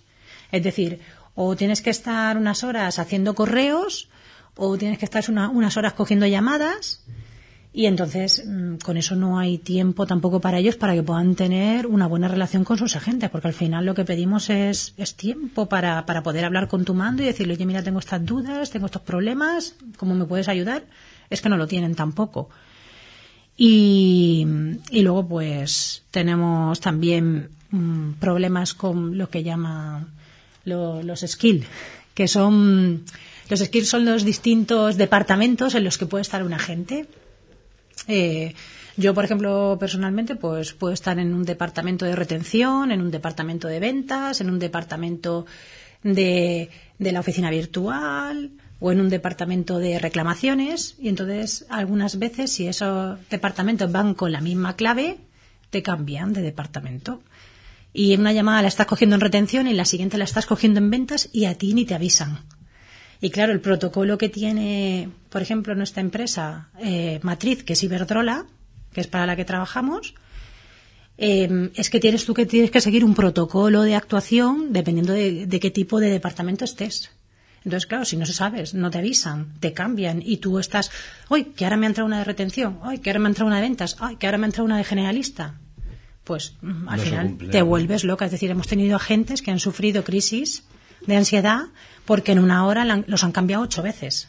Es 0.53 0.63
decir, 0.63 1.01
o 1.35 1.57
tienes 1.57 1.83
que 1.83 1.91
estar 1.91 2.37
unas 2.37 2.65
horas 2.65 2.99
haciendo 2.99 3.35
correos, 3.35 4.09
o 4.63 4.77
tienes 4.79 4.99
que 4.99 5.05
estar 5.07 5.25
una- 5.29 5.49
unas 5.49 5.77
horas 5.77 5.95
cogiendo 5.95 6.27
llamadas, 6.27 7.03
y 7.73 7.87
entonces 7.87 8.45
mm, 8.47 8.77
con 8.85 8.97
eso 8.97 9.15
no 9.15 9.39
hay 9.39 9.57
tiempo 9.59 10.05
tampoco 10.07 10.41
para 10.41 10.59
ellos 10.59 10.77
para 10.77 10.95
que 10.95 11.03
puedan 11.05 11.35
tener 11.37 11.87
una 11.87 12.07
buena 12.09 12.27
relación 12.29 12.65
con 12.65 12.77
sus 12.77 12.97
agentes, 12.97 13.31
porque 13.31 13.49
al 13.49 13.55
final 13.55 13.87
lo 13.87 13.95
que 13.95 14.05
pedimos 14.05 14.51
es, 14.51 14.93
es 14.97 15.15
tiempo 15.15 15.67
para, 15.67 16.05
para 16.05 16.23
poder 16.23 16.45
hablar 16.45 16.67
con 16.69 16.85
tu 16.85 16.95
mando 16.95 17.23
y 17.23 17.27
decirle, 17.27 17.55
oye, 17.55 17.67
mira, 17.67 17.83
tengo 17.83 18.01
estas 18.01 18.25
dudas, 18.27 18.71
tengo 18.71 18.87
estos 18.87 19.03
problemas, 19.03 19.75
¿cómo 19.97 20.15
me 20.15 20.25
puedes 20.25 20.49
ayudar? 20.49 20.83
Es 21.31 21.41
que 21.41 21.49
no 21.49 21.57
lo 21.57 21.67
tienen 21.69 21.95
tampoco. 21.95 22.49
Y, 23.57 24.47
y 24.91 25.03
luego, 25.03 25.27
pues, 25.29 26.03
tenemos 26.11 26.81
también 26.81 27.51
mm, 27.71 28.13
problemas 28.19 28.75
con 28.75 29.17
lo 29.19 29.29
que 29.29 29.43
llama 29.43 30.09
lo- 30.65 31.03
los 31.03 31.21
skills, 31.21 31.67
que 32.15 32.27
son. 32.29 33.05
Los 33.51 33.59
skills 33.59 33.89
son 33.89 34.05
los 34.05 34.25
distintos 34.25 34.97
departamentos 34.97 35.75
en 35.75 35.83
los 35.83 35.99
que 35.99 36.07
puede 36.07 36.23
estar 36.23 36.45
un 36.45 36.53
agente. 36.53 37.07
Eh, 38.07 38.55
yo, 38.97 39.13
por 39.13 39.25
ejemplo, 39.25 39.77
personalmente, 39.81 40.37
pues 40.37 40.73
puedo 40.73 40.95
estar 40.95 41.19
en 41.19 41.35
un 41.35 41.45
departamento 41.45 42.05
de 42.05 42.15
retención, 42.15 42.93
en 42.93 43.01
un 43.01 43.11
departamento 43.11 43.67
de 43.67 43.81
ventas, 43.81 44.41
en 44.41 44.51
un 44.51 44.61
departamento 44.61 45.47
de, 46.05 46.71
de 46.99 47.13
la 47.13 47.19
oficina 47.19 47.51
virtual 47.51 48.53
o 48.79 48.93
en 48.93 49.01
un 49.01 49.09
departamento 49.09 49.81
de 49.81 49.99
reclamaciones. 49.99 50.95
Y 51.01 51.09
entonces, 51.09 51.67
algunas 51.71 52.21
veces, 52.21 52.53
si 52.53 52.69
esos 52.69 53.19
departamentos 53.31 53.91
van 53.91 54.15
con 54.15 54.31
la 54.31 54.41
misma 54.41 54.77
clave, 54.77 55.19
te 55.71 55.83
cambian 55.83 56.33
de 56.33 56.43
departamento. 56.43 57.21
Y 57.93 58.13
en 58.13 58.21
una 58.21 58.33
llamada 58.33 58.63
la 58.63 58.69
estás 58.69 58.87
cogiendo 58.87 59.17
en 59.17 59.23
retención 59.23 59.67
y 59.67 59.71
en 59.71 59.77
la 59.77 59.85
siguiente 59.85 60.19
la 60.19 60.25
estás 60.25 60.47
cogiendo 60.47 60.79
en 60.79 60.91
ventas 60.91 61.29
y 61.33 61.47
a 61.47 61.59
ti 61.59 61.75
ni 61.75 61.85
te 61.85 61.95
avisan. 61.95 62.45
Y 63.21 63.31
claro, 63.31 63.53
el 63.53 63.61
protocolo 63.61 64.17
que 64.17 64.29
tiene, 64.29 65.11
por 65.29 65.43
ejemplo, 65.43 65.75
nuestra 65.75 66.01
empresa 66.01 66.71
eh, 66.79 67.21
matriz, 67.23 67.63
que 67.65 67.75
es 67.75 67.83
Iberdrola, 67.83 68.47
que 68.93 69.01
es 69.03 69.07
para 69.07 69.27
la 69.27 69.37
que 69.37 69.45
trabajamos, 69.45 70.15
eh, 71.19 71.71
es 71.75 71.91
que 71.91 72.01
tienes 72.01 72.25
tú 72.25 72.33
que 72.33 72.47
tienes 72.47 72.71
que 72.71 72.81
seguir 72.81 73.05
un 73.05 73.15
protocolo 73.15 73.83
de 73.83 73.95
actuación 73.95 74.73
dependiendo 74.73 75.13
de, 75.13 75.47
de 75.47 75.61
qué 75.61 75.71
tipo 75.71 76.01
de 76.01 76.09
departamento 76.09 76.65
estés. 76.65 77.11
Entonces, 77.63 77.87
claro, 77.87 78.07
si 78.07 78.17
no 78.17 78.25
se 78.25 78.33
sabes, 78.33 78.73
no 78.73 78.91
te 78.91 78.97
avisan, 78.99 79.53
te 79.61 79.75
cambian 79.75 80.23
y 80.25 80.39
tú 80.39 80.59
estás, 80.59 80.91
hoy 81.29 81.45
que 81.45 81.65
ahora 81.67 81.77
me 81.77 81.85
ha 81.85 81.89
entrado 81.91 82.07
una 82.07 82.19
de 82.21 82.25
retención, 82.25 82.79
hoy 82.83 82.99
que 83.01 83.11
ahora 83.11 83.19
me 83.21 83.27
ha 83.27 83.29
entrado 83.33 83.49
una 83.49 83.57
de 83.57 83.63
ventas, 83.63 83.97
ay, 84.01 84.17
que 84.17 84.27
ahora 84.27 84.39
me 84.39 84.47
ha 84.47 84.49
entrado 84.49 84.65
una 84.65 84.79
de 84.79 84.85
generalista. 84.85 85.61
Pues 86.25 86.55
mm, 86.63 86.89
al 86.89 86.97
No 86.97 87.03
final 87.03 87.27
cumple. 87.27 87.49
te 87.51 87.61
vuelves 87.63 88.05
loca. 88.05 88.25
Es 88.25 88.31
decir, 88.31 88.51
hemos 88.51 88.67
tenido 88.67 88.97
agentes 88.97 89.43
que 89.43 89.51
han 89.51 89.59
sufrido 89.59 90.05
crisis 90.05 90.65
de 91.07 91.17
ansiedad 91.17 91.65
porque 92.05 92.33
en 92.33 92.39
una 92.39 92.67
hora 92.67 92.85
la 92.85 92.95
han- 92.95 93.05
los 93.07 93.23
han 93.25 93.33
cambiado 93.33 93.63
ocho 93.65 93.83
veces. 93.83 94.29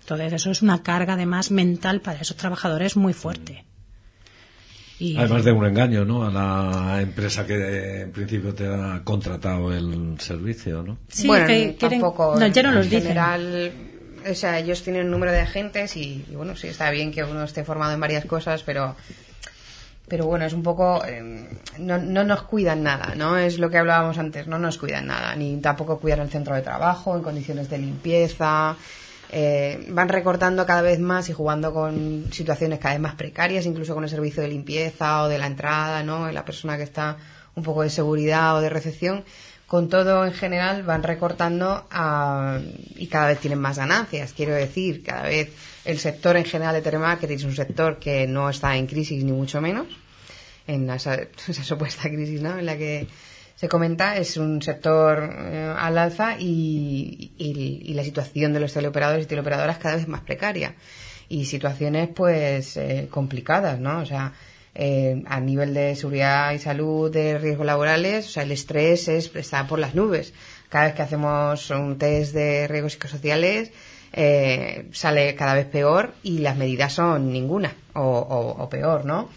Entonces, 0.00 0.32
eso 0.34 0.50
es 0.50 0.62
una 0.62 0.82
carga 0.82 1.14
además 1.14 1.50
mental 1.50 2.00
para 2.00 2.20
esos 2.20 2.36
trabajadores 2.36 2.96
muy 2.96 3.12
fuerte. 3.12 3.64
Y, 4.98 5.16
Además 5.18 5.44
de 5.44 5.52
un 5.52 5.66
engaño, 5.66 6.04
¿no? 6.06 6.24
A 6.24 6.30
la 6.30 7.02
empresa 7.02 7.46
que 7.46 8.00
en 8.02 8.12
principio 8.12 8.54
te 8.54 8.66
ha 8.66 9.02
contratado 9.04 9.70
el 9.74 10.18
servicio, 10.20 10.82
¿no? 10.82 10.96
Sí, 11.08 11.26
bueno, 11.26 11.46
que 11.46 11.76
quieren- 11.76 12.00
tampoco. 12.00 12.36
no, 12.38 12.46
ya 12.46 12.62
no 12.62 12.70
en 12.70 12.74
los 12.76 12.84
dicen. 12.86 13.02
general, 13.02 13.72
o 14.30 14.34
sea, 14.34 14.58
ellos 14.58 14.82
tienen 14.82 15.04
un 15.04 15.10
número 15.10 15.32
de 15.32 15.40
agentes 15.40 15.96
y, 15.98 16.24
y 16.30 16.34
bueno, 16.34 16.56
sí 16.56 16.68
está 16.68 16.90
bien 16.90 17.12
que 17.12 17.22
uno 17.24 17.44
esté 17.44 17.62
formado 17.64 17.92
en 17.92 18.00
varias 18.00 18.24
cosas, 18.24 18.62
pero 18.62 18.96
pero 20.08 20.26
bueno, 20.26 20.44
es 20.44 20.52
un 20.52 20.62
poco 20.62 21.04
eh, 21.04 21.48
no, 21.78 21.98
no 21.98 22.24
nos 22.24 22.42
cuidan 22.42 22.82
nada, 22.82 23.14
¿no? 23.16 23.36
Es 23.36 23.58
lo 23.58 23.70
que 23.70 23.78
hablábamos 23.78 24.18
antes, 24.18 24.46
no 24.46 24.58
nos 24.58 24.78
cuidan 24.78 25.06
nada, 25.06 25.34
ni 25.34 25.56
tampoco 25.60 25.98
cuidan 25.98 26.20
el 26.20 26.30
centro 26.30 26.54
de 26.54 26.62
trabajo 26.62 27.16
en 27.16 27.22
condiciones 27.22 27.68
de 27.68 27.78
limpieza. 27.78 28.76
eh, 29.32 29.86
van 29.90 30.08
recortando 30.08 30.64
cada 30.64 30.82
vez 30.82 31.00
más 31.00 31.28
y 31.28 31.32
jugando 31.32 31.72
con 31.72 32.26
situaciones 32.32 32.78
cada 32.78 32.94
vez 32.94 33.00
más 33.02 33.14
precarias, 33.16 33.66
incluso 33.66 33.94
con 33.94 34.04
el 34.04 34.10
servicio 34.10 34.42
de 34.42 34.48
limpieza 34.48 35.22
o 35.22 35.28
de 35.28 35.38
la 35.38 35.46
entrada, 35.46 36.02
¿no? 36.04 36.30
La 36.30 36.44
persona 36.44 36.76
que 36.76 36.84
está 36.84 37.16
un 37.56 37.64
poco 37.64 37.82
de 37.82 37.90
seguridad 37.90 38.56
o 38.56 38.60
de 38.60 38.68
recepción. 38.68 39.24
Con 39.66 39.88
todo 39.88 40.24
en 40.24 40.32
general 40.32 40.84
van 40.84 41.02
recortando 41.02 41.86
ah, 41.90 42.60
y 42.94 43.08
cada 43.08 43.26
vez 43.26 43.40
tienen 43.40 43.58
más 43.58 43.78
ganancias. 43.78 44.32
Quiero 44.32 44.54
decir, 44.54 45.02
cada 45.02 45.24
vez 45.24 45.50
el 45.86 45.98
sector 45.98 46.36
en 46.36 46.44
general 46.44 46.74
de 46.74 46.82
telemarketing 46.82 47.36
es 47.36 47.44
un 47.44 47.54
sector 47.54 47.98
que 47.98 48.26
no 48.26 48.48
está 48.50 48.76
en 48.76 48.86
crisis 48.86 49.22
ni 49.24 49.32
mucho 49.32 49.60
menos 49.60 49.86
en 50.66 50.88
esa, 50.90 51.14
esa 51.48 51.64
supuesta 51.64 52.02
crisis 52.08 52.40
¿no? 52.42 52.58
en 52.58 52.66
la 52.66 52.76
que 52.76 53.06
se 53.54 53.68
comenta, 53.68 54.16
es 54.18 54.36
un 54.36 54.60
sector 54.60 55.30
eh, 55.32 55.74
al 55.78 55.96
alza 55.96 56.36
y, 56.38 57.32
y- 57.38 57.94
la 57.94 58.04
situación 58.04 58.52
de 58.52 58.60
los 58.60 58.74
teleoperadores 58.74 59.24
y 59.24 59.28
teleoperadoras 59.28 59.78
cada 59.78 59.96
vez 59.96 60.06
más 60.08 60.20
precaria. 60.20 60.74
Y 61.30 61.46
situaciones, 61.46 62.10
pues, 62.14 62.76
eh, 62.76 63.08
complicadas, 63.10 63.80
¿no? 63.80 64.00
O 64.00 64.04
sea, 64.04 64.34
eh, 64.74 65.22
a 65.26 65.40
nivel 65.40 65.72
de 65.72 65.96
seguridad 65.96 66.52
y 66.52 66.58
salud, 66.58 67.10
de 67.10 67.38
riesgos 67.38 67.64
laborales, 67.64 68.26
o 68.26 68.30
sea, 68.30 68.42
el 68.42 68.52
estrés 68.52 69.08
es, 69.08 69.34
está 69.34 69.66
por 69.66 69.78
las 69.78 69.94
nubes. 69.94 70.34
Cada 70.68 70.84
vez 70.84 70.94
que 70.94 71.02
hacemos 71.02 71.70
un 71.70 71.96
test 71.96 72.34
de 72.34 72.68
riesgos 72.68 72.92
psicosociales, 72.92 73.72
eh, 74.16 74.88
sale 74.92 75.34
cada 75.34 75.54
vez 75.54 75.66
peor 75.66 76.14
y 76.22 76.38
las 76.38 76.56
medidas 76.56 76.94
son 76.94 77.30
ninguna 77.32 77.74
o, 77.92 78.02
o- 78.58 78.68
peor, 78.68 79.04
¿no? 79.04 79.28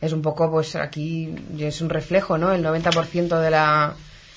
Es 0.00 0.12
un 0.12 0.20
poco, 0.22 0.50
pues 0.50 0.76
aquí 0.76 1.34
es 1.58 1.80
un 1.80 1.88
reflejo, 1.88 2.36
¿no? 2.36 2.52
El 2.52 2.62
90% 2.64 3.40
de 3.40 3.50
la, 3.50 3.94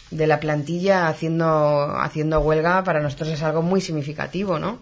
de 0.09 0.25
la 0.25 0.39
plantilla 0.39 1.09
haciendo, 1.09 1.95
haciendo 1.99 2.39
huelga 2.39 2.83
para 2.85 3.01
nosotros 3.01 3.29
es 3.29 3.43
algo 3.43 3.61
muy 3.61 3.81
significativo, 3.81 4.57
¿no? 4.57 4.79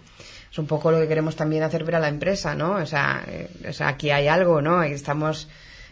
Es 0.52 0.60
un 0.60 0.68
poco 0.68 0.92
lo 0.92 1.00
que 1.00 1.08
queremos 1.08 1.36
también 1.36 1.64
hacer 1.64 1.84
ver 1.84 1.96
a 1.96 2.00
la 2.00 2.08
empresa, 2.10 2.54
¿no? 2.56 2.74
O 2.76 2.86
sea, 2.86 3.24
eh, 3.28 3.50
o 3.68 3.74
sea 3.74 3.88
aquí 3.90 4.12
hay 4.12 4.28
algo, 4.28 4.62
¿no? 4.62 4.84
Estamos, 4.84 5.50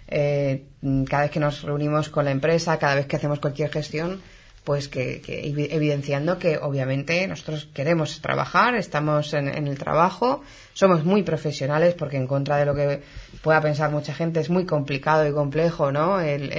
eh, 0.07 0.65
cada 1.09 1.23
vez 1.23 1.31
que 1.31 1.39
nos 1.39 1.63
reunimos 1.63 2.09
con 2.09 2.25
la 2.25 2.31
empresa, 2.31 2.77
cada 2.77 2.93
vez 2.95 3.07
que 3.07 3.15
hacemos 3.15 3.39
cualquier 3.39 3.71
gestión, 3.71 4.21
pues 4.65 4.89
que, 4.89 5.21
que 5.21 5.45
evi- 5.45 5.67
evidenciando 5.71 6.39
que 6.39 6.57
obviamente 6.57 7.25
nosotros 7.27 7.69
queremos 7.73 8.19
trabajar, 8.19 8.75
estamos 8.75 9.33
en, 9.33 9.47
en 9.47 9.67
el 9.67 9.77
trabajo, 9.77 10.41
somos 10.73 11.05
muy 11.05 11.21
profesionales 11.23 11.93
porque 11.93 12.17
en 12.17 12.25
contra 12.27 12.57
de 12.57 12.65
lo 12.65 12.73
que 12.75 13.01
pueda 13.43 13.61
pensar 13.61 13.91
mucha 13.91 14.13
gente 14.13 14.39
es 14.39 14.49
muy 14.49 14.65
complicado 14.65 15.25
y 15.27 15.31
complejo, 15.31 15.91
¿no? 15.91 16.19
El, 16.19 16.51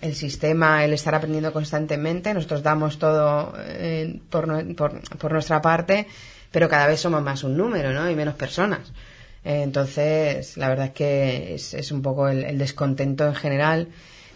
el, 0.00 0.14
sistema, 0.14 0.84
el 0.84 0.92
estar 0.92 1.14
aprendiendo 1.14 1.52
constantemente, 1.52 2.34
nosotros 2.34 2.62
damos 2.62 2.98
todo 2.98 3.54
eh, 3.58 4.20
por, 4.28 4.74
por, 4.74 5.00
por 5.16 5.32
nuestra 5.32 5.62
parte, 5.62 6.06
pero 6.50 6.68
cada 6.68 6.86
vez 6.86 7.00
somos 7.00 7.22
más 7.22 7.44
un 7.44 7.56
número, 7.56 7.92
¿no? 7.92 8.10
Y 8.10 8.14
menos 8.14 8.34
personas. 8.34 8.92
Entonces, 9.44 10.56
la 10.56 10.68
verdad 10.68 10.86
es 10.86 10.92
que 10.92 11.54
es, 11.54 11.74
es 11.74 11.90
un 11.92 12.02
poco 12.02 12.28
el 12.28 12.58
descontento 12.58 13.26
en 13.26 13.34
general 13.34 13.88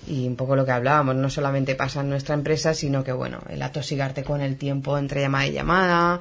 y 0.06 0.26
un 0.26 0.36
poco 0.36 0.56
lo 0.56 0.64
que 0.64 0.72
hablábamos. 0.72 1.16
No 1.16 1.30
solamente 1.30 1.74
pasa 1.74 2.00
en 2.00 2.08
nuestra 2.10 2.34
empresa, 2.34 2.74
sino 2.74 3.02
que, 3.04 3.12
bueno, 3.12 3.40
el 3.48 3.62
atosigarte 3.62 4.22
con 4.24 4.40
el 4.40 4.56
tiempo 4.56 4.96
entre 4.98 5.20
llamada 5.20 5.46
y 5.46 5.52
llamada, 5.52 6.20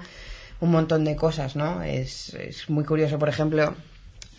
un 0.61 0.71
montón 0.71 1.03
de 1.03 1.15
cosas, 1.15 1.55
¿no? 1.55 1.83
Es, 1.83 2.33
es 2.33 2.69
muy 2.69 2.83
curioso, 2.83 3.19
por 3.19 3.29
ejemplo, 3.29 3.75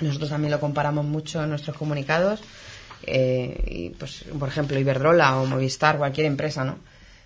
nosotros 0.01 0.31
también 0.31 0.51
lo 0.51 0.61
comparamos 0.61 1.05
mucho 1.05 1.43
en 1.43 1.51
nuestros 1.51 1.77
comunicados. 1.77 2.43
eh, 3.07 3.63
y, 3.67 3.91
pues, 3.91 4.25
por 4.39 4.49
ejemplo, 4.49 4.79
Iberdrola 4.79 5.37
o 5.39 5.47
Movistar, 5.47 5.99
cualquier 5.99 6.27
empresa, 6.27 6.65
¿no? 6.65 6.79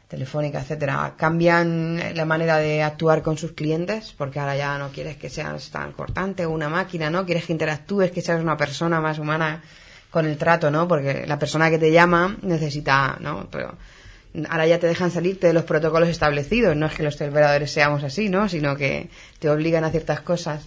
Telefónica, 0.08 0.60
etcétera, 0.60 1.14
cambian 1.16 2.16
la 2.16 2.24
manera 2.24 2.58
de 2.58 2.82
actuar 2.82 3.22
con 3.22 3.38
sus 3.38 3.52
clientes, 3.52 4.12
porque 4.18 4.40
ahora 4.40 4.56
ya 4.56 4.76
no 4.76 4.90
quieres 4.90 5.16
que 5.16 5.30
seas 5.30 5.70
tan 5.70 5.92
cortante 5.92 6.44
o 6.46 6.50
una 6.50 6.68
máquina, 6.68 7.10
¿no? 7.10 7.24
Quieres 7.24 7.44
que 7.46 7.52
interactúes, 7.52 8.10
que 8.10 8.20
seas 8.20 8.42
una 8.42 8.56
persona 8.56 9.00
más 9.00 9.20
humana 9.20 9.62
con 10.10 10.26
el 10.26 10.36
trato, 10.36 10.70
¿no? 10.70 10.88
Porque 10.88 11.24
la 11.26 11.38
persona 11.38 11.70
que 11.70 11.78
te 11.78 11.92
llama 11.92 12.36
necesita, 12.42 13.16
¿no? 13.20 13.48
Pero 13.50 13.76
ahora 14.48 14.66
ya 14.66 14.78
te 14.78 14.86
dejan 14.86 15.10
salirte 15.10 15.46
de 15.46 15.52
los 15.52 15.64
protocolos 15.64 16.08
establecidos, 16.08 16.76
no 16.76 16.86
es 16.86 16.94
que 16.94 17.02
los 17.02 17.16
teleoperadores 17.16 17.70
seamos 17.70 18.04
así, 18.04 18.28
¿no? 18.28 18.48
Sino 18.48 18.76
que 18.76 19.10
te 19.38 19.48
obligan 19.48 19.84
a 19.84 19.90
ciertas 19.90 20.20
cosas 20.20 20.66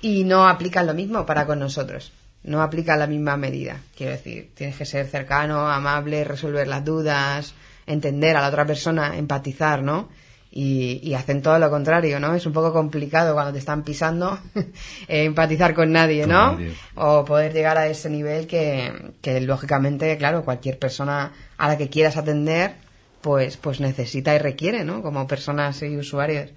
y 0.00 0.24
no 0.24 0.48
aplican 0.48 0.86
lo 0.86 0.94
mismo 0.94 1.26
para 1.26 1.46
con 1.46 1.58
nosotros. 1.58 2.12
No 2.42 2.60
aplican 2.60 2.98
la 2.98 3.06
misma 3.06 3.38
medida. 3.38 3.78
Quiero 3.96 4.12
decir, 4.12 4.50
tienes 4.54 4.76
que 4.76 4.84
ser 4.84 5.06
cercano, 5.06 5.66
amable, 5.66 6.24
resolver 6.24 6.68
las 6.68 6.84
dudas, 6.84 7.54
entender 7.86 8.36
a 8.36 8.42
la 8.42 8.48
otra 8.48 8.66
persona, 8.66 9.16
empatizar, 9.16 9.82
¿no? 9.82 10.10
Y, 10.56 11.00
y 11.02 11.14
hacen 11.14 11.42
todo 11.42 11.58
lo 11.58 11.68
contrario, 11.68 12.20
¿no? 12.20 12.32
Es 12.32 12.46
un 12.46 12.52
poco 12.52 12.72
complicado 12.72 13.34
cuando 13.34 13.52
te 13.52 13.58
están 13.58 13.82
pisando 13.82 14.38
eh, 14.54 15.24
empatizar 15.24 15.74
con 15.74 15.90
nadie, 15.90 16.20
Con 16.20 16.30
¿no? 16.30 16.52
nadie. 16.52 16.74
O 16.94 17.24
poder 17.24 17.52
llegar 17.52 17.76
a 17.76 17.88
ese 17.88 18.08
nivel 18.08 18.46
que, 18.46 19.14
que 19.20 19.40
lógicamente, 19.40 20.16
claro, 20.16 20.44
cualquier 20.44 20.78
persona 20.78 21.32
a 21.56 21.66
la 21.68 21.76
que 21.76 21.88
quieras 21.88 22.16
atender, 22.16 22.74
pues, 23.20 23.56
pues 23.56 23.80
necesita 23.80 24.32
y 24.32 24.38
requiere, 24.38 24.84
¿no? 24.84 25.02
Como 25.02 25.26
personas 25.26 25.82
y 25.82 25.96
usuarios. 25.96 26.50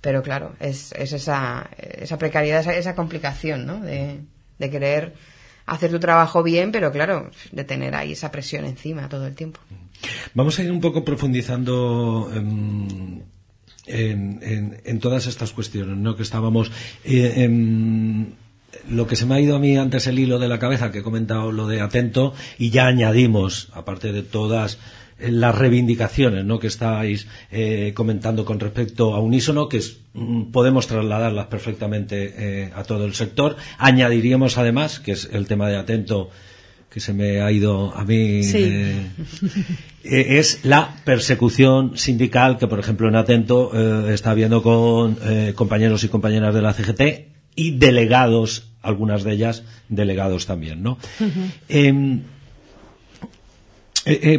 Pero 0.00 0.20
claro, 0.24 0.54
es, 0.58 0.90
es 0.92 1.12
esa, 1.12 1.70
esa 1.78 2.18
precariedad, 2.18 2.60
esa, 2.60 2.74
esa 2.74 2.96
complicación, 2.96 3.66
¿no? 3.66 3.78
De, 3.78 4.18
de 4.58 4.70
querer 4.70 5.14
hacer 5.66 5.92
tu 5.92 6.00
trabajo 6.00 6.42
bien, 6.42 6.72
pero 6.72 6.90
claro, 6.90 7.30
de 7.52 7.62
tener 7.62 7.94
ahí 7.94 8.12
esa 8.12 8.32
presión 8.32 8.64
encima 8.64 9.08
todo 9.08 9.28
el 9.28 9.34
tiempo. 9.36 9.60
Vamos 10.34 10.58
a 10.58 10.62
ir 10.64 10.72
un 10.72 10.80
poco 10.80 11.04
profundizando 11.04 12.30
em, 12.34 13.20
en, 13.86 14.78
en- 14.84 15.00
todas 15.00 15.26
estas 15.26 15.52
cuestiones, 15.52 15.96
¿no? 15.96 16.16
Que 16.16 16.22
estábamos. 16.22 16.70
eh, 17.04 17.32
em, 17.44 18.26
lo 18.90 19.06
que 19.06 19.14
se 19.16 19.24
me 19.24 19.36
ha 19.36 19.40
ido 19.40 19.54
a 19.56 19.60
mí 19.60 19.76
antes 19.76 20.06
el 20.08 20.18
hilo 20.18 20.38
de 20.38 20.48
la 20.48 20.58
cabeza, 20.58 20.90
que 20.90 20.98
he 20.98 21.02
comentado 21.02 21.52
lo 21.52 21.66
de 21.68 21.80
atento, 21.80 22.34
y 22.58 22.70
ya 22.70 22.86
añadimos, 22.86 23.68
aparte 23.72 24.12
de 24.12 24.22
todas 24.22 24.78
eh, 25.20 25.30
las 25.30 25.54
reivindicaciones 25.54 26.44
¿no? 26.44 26.58
que 26.58 26.66
estáis 26.66 27.28
eh, 27.52 27.92
comentando 27.94 28.44
con 28.44 28.58
respecto 28.58 29.14
a 29.14 29.20
unísono, 29.20 29.68
que 29.68 29.80
mm, 30.14 30.50
podemos 30.50 30.86
trasladarlas 30.88 31.46
perfectamente 31.46 32.34
eh, 32.36 32.72
a 32.74 32.82
todo 32.82 33.04
el 33.04 33.14
sector. 33.14 33.56
Añadiríamos 33.78 34.58
además, 34.58 34.98
que 34.98 35.12
es 35.12 35.28
el 35.32 35.46
tema 35.46 35.68
de 35.68 35.76
atento, 35.76 36.30
que 36.94 37.00
se 37.00 37.12
me 37.12 37.40
ha 37.40 37.50
ido 37.50 37.92
a 37.92 38.04
mí 38.04 38.44
Sí. 38.44 38.62
eh, 40.04 40.38
es 40.38 40.60
la 40.64 40.94
persecución 41.04 41.98
sindical 41.98 42.56
que, 42.56 42.68
por 42.68 42.78
ejemplo, 42.78 43.08
en 43.08 43.16
Atento 43.16 43.72
eh, 43.74 44.14
está 44.14 44.30
habiendo 44.30 44.62
con 44.62 45.18
eh, 45.24 45.54
compañeros 45.56 46.04
y 46.04 46.08
compañeras 46.08 46.54
de 46.54 46.62
la 46.62 46.72
CGT 46.72 47.02
y 47.56 47.72
delegados, 47.78 48.70
algunas 48.80 49.24
de 49.24 49.32
ellas 49.32 49.64
delegados 49.88 50.46
también, 50.46 50.84
¿no? 50.84 50.98
Em, 51.68 52.22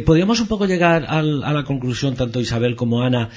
podríamos 0.06 0.40
un 0.40 0.46
poco 0.46 0.64
llegar 0.66 1.04
al- 1.08 1.44
a 1.44 1.52
la 1.52 1.64
conclusión, 1.64 2.14
tanto 2.14 2.40
Isabel 2.40 2.74
como 2.76 3.02
Ana, 3.02 3.28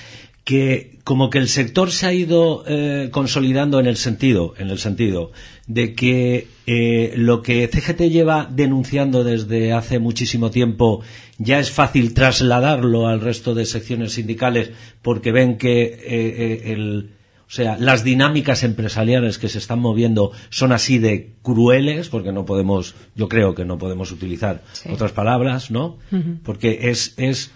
que 0.50 0.98
como 1.04 1.30
que 1.30 1.38
el 1.38 1.48
sector 1.48 1.92
se 1.92 2.08
ha 2.08 2.12
ido 2.14 2.64
eh, 2.68 3.10
consolidando 3.12 3.80
en 3.80 3.86
el 3.86 3.98
sentido, 3.98 4.56
en 4.58 4.72
el 4.72 4.80
sentido 4.80 5.32
de 5.68 5.94
que 5.94 6.48
eh, 6.66 7.14
lo 7.16 7.44
que 7.44 7.68
CGT 7.68 8.10
lleva 8.10 8.48
denunciando 8.50 9.24
desde 9.24 9.74
hace 9.74 10.00
muchísimo 10.00 10.50
tiempo 10.50 11.02
ya 11.38 11.60
es 11.60 11.70
fácil 11.70 12.16
trasladarlo 12.16 13.08
al 13.08 13.22
resto 13.22 13.54
de 13.54 13.68
secciones 13.68 14.14
sindicales 14.14 14.72
porque 15.04 15.32
ven 15.32 15.60
que 15.60 15.84
eh, 15.84 16.74
el, 16.74 17.12
o 17.48 17.52
sea, 17.52 17.78
las 17.78 18.04
dinámicas 18.04 18.64
empresariales 18.64 19.38
que 19.38 19.50
se 19.50 19.60
están 19.60 19.78
moviendo 19.80 20.32
son 20.50 20.72
así 20.72 20.98
de 20.98 21.30
crueles, 21.44 22.10
porque 22.10 22.32
no 22.32 22.44
podemos, 22.46 22.96
yo 23.16 23.28
creo 23.30 23.54
que 23.54 23.66
no 23.66 23.78
podemos 23.78 24.12
utilizar 24.12 24.64
Sí. 24.72 24.90
otras 24.92 25.12
palabras, 25.12 25.70
¿no? 25.70 26.00
Porque 26.44 26.90
es, 26.90 27.14
es 27.18 27.52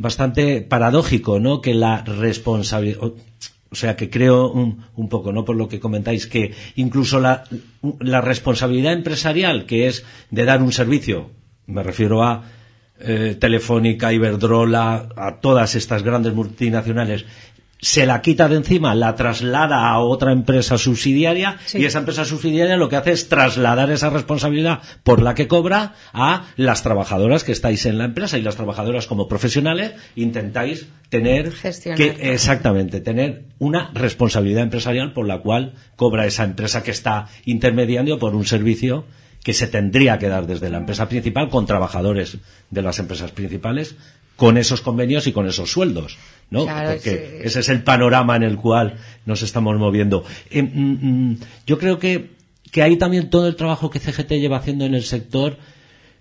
bastante 0.00 0.62
paradójico, 0.62 1.38
¿no? 1.38 1.60
Que 1.60 1.74
la 1.74 2.02
responsabilidad, 2.02 3.02
o, 3.02 3.74
sea, 3.74 3.96
que 3.96 4.08
creo 4.08 4.50
un, 4.50 4.86
un 4.96 5.08
poco, 5.10 5.30
¿no? 5.30 5.44
Por 5.44 5.56
lo 5.56 5.68
que 5.68 5.78
comentáis, 5.78 6.26
que 6.26 6.54
incluso 6.76 7.20
la, 7.20 7.44
la 8.00 8.22
responsabilidad 8.22 8.94
empresarial, 8.94 9.66
que 9.66 9.88
es 9.88 10.04
de 10.30 10.46
dar 10.46 10.62
un 10.62 10.72
servicio, 10.72 11.30
me 11.66 11.82
refiero 11.82 12.22
a 12.22 12.44
eh, 12.98 13.36
Telefónica, 13.38 14.10
Iberdrola, 14.10 15.10
a 15.16 15.36
todas 15.40 15.74
estas 15.74 16.02
grandes 16.02 16.32
multinacionales, 16.32 17.26
se 17.82 18.04
la 18.06 18.20
quita 18.20 18.48
de 18.48 18.56
encima, 18.56 18.94
la 18.94 19.14
traslada 19.16 19.88
a 19.88 19.98
otra 20.00 20.32
empresa 20.32 20.76
subsidiaria 20.78 21.56
Sí. 21.64 21.78
y 21.78 21.84
esa 21.86 21.98
empresa 22.00 22.24
subsidiaria 22.24 22.76
lo 22.76 22.88
que 22.88 22.96
hace 22.96 23.12
es 23.12 23.28
trasladar 23.28 23.90
esa 23.90 24.10
responsabilidad 24.10 24.80
por 25.02 25.22
la 25.22 25.34
que 25.34 25.48
cobra 25.48 25.94
a 26.12 26.44
las 26.56 26.82
trabajadoras 26.82 27.42
que 27.44 27.52
estáis 27.52 27.86
en 27.86 27.96
la 27.98 28.04
empresa 28.04 28.36
y 28.38 28.42
las 28.42 28.56
trabajadoras 28.56 29.06
como 29.06 29.28
profesionales 29.28 29.92
intentáis 30.14 30.86
tener 31.08 31.52
Gestionar. 31.52 31.96
que 31.98 32.32
exactamente 32.34 33.00
tener 33.00 33.44
una 33.58 33.90
responsabilidad 33.94 34.62
empresarial 34.62 35.12
por 35.12 35.26
la 35.26 35.38
cual 35.38 35.72
cobra 35.96 36.26
esa 36.26 36.44
empresa 36.44 36.82
que 36.82 36.90
está 36.90 37.28
intermediando 37.46 38.18
por 38.18 38.34
un 38.34 38.44
servicio 38.44 39.04
que 39.42 39.54
se 39.54 39.66
tendría 39.66 40.18
que 40.18 40.28
dar 40.28 40.46
desde 40.46 40.68
la 40.68 40.76
empresa 40.78 41.08
principal 41.08 41.48
con 41.48 41.64
trabajadores 41.64 42.36
de 42.68 42.82
las 42.82 42.98
empresas 42.98 43.30
principales 43.32 43.96
con 44.40 44.56
esos 44.56 44.80
convenios 44.80 45.26
y 45.26 45.32
con 45.32 45.46
esos 45.46 45.70
sueldos, 45.70 46.16
¿no? 46.48 46.62
Claro, 46.62 46.92
Porque 46.92 47.10
sí. 47.10 47.46
ese 47.46 47.60
es 47.60 47.68
el 47.68 47.82
panorama 47.82 48.36
en 48.36 48.42
el 48.42 48.56
cual 48.56 48.94
nos 49.26 49.42
estamos 49.42 49.76
moviendo. 49.76 50.24
Eh, 50.50 50.62
mm, 50.62 51.32
mm, 51.32 51.38
yo 51.66 51.78
creo 51.78 51.98
que, 51.98 52.30
que 52.70 52.82
ahí 52.82 52.96
también 52.96 53.28
todo 53.28 53.46
el 53.48 53.54
trabajo 53.54 53.90
que 53.90 53.98
CGT 53.98 54.40
lleva 54.40 54.56
haciendo 54.56 54.86
en 54.86 54.94
el 54.94 55.02
sector, 55.02 55.58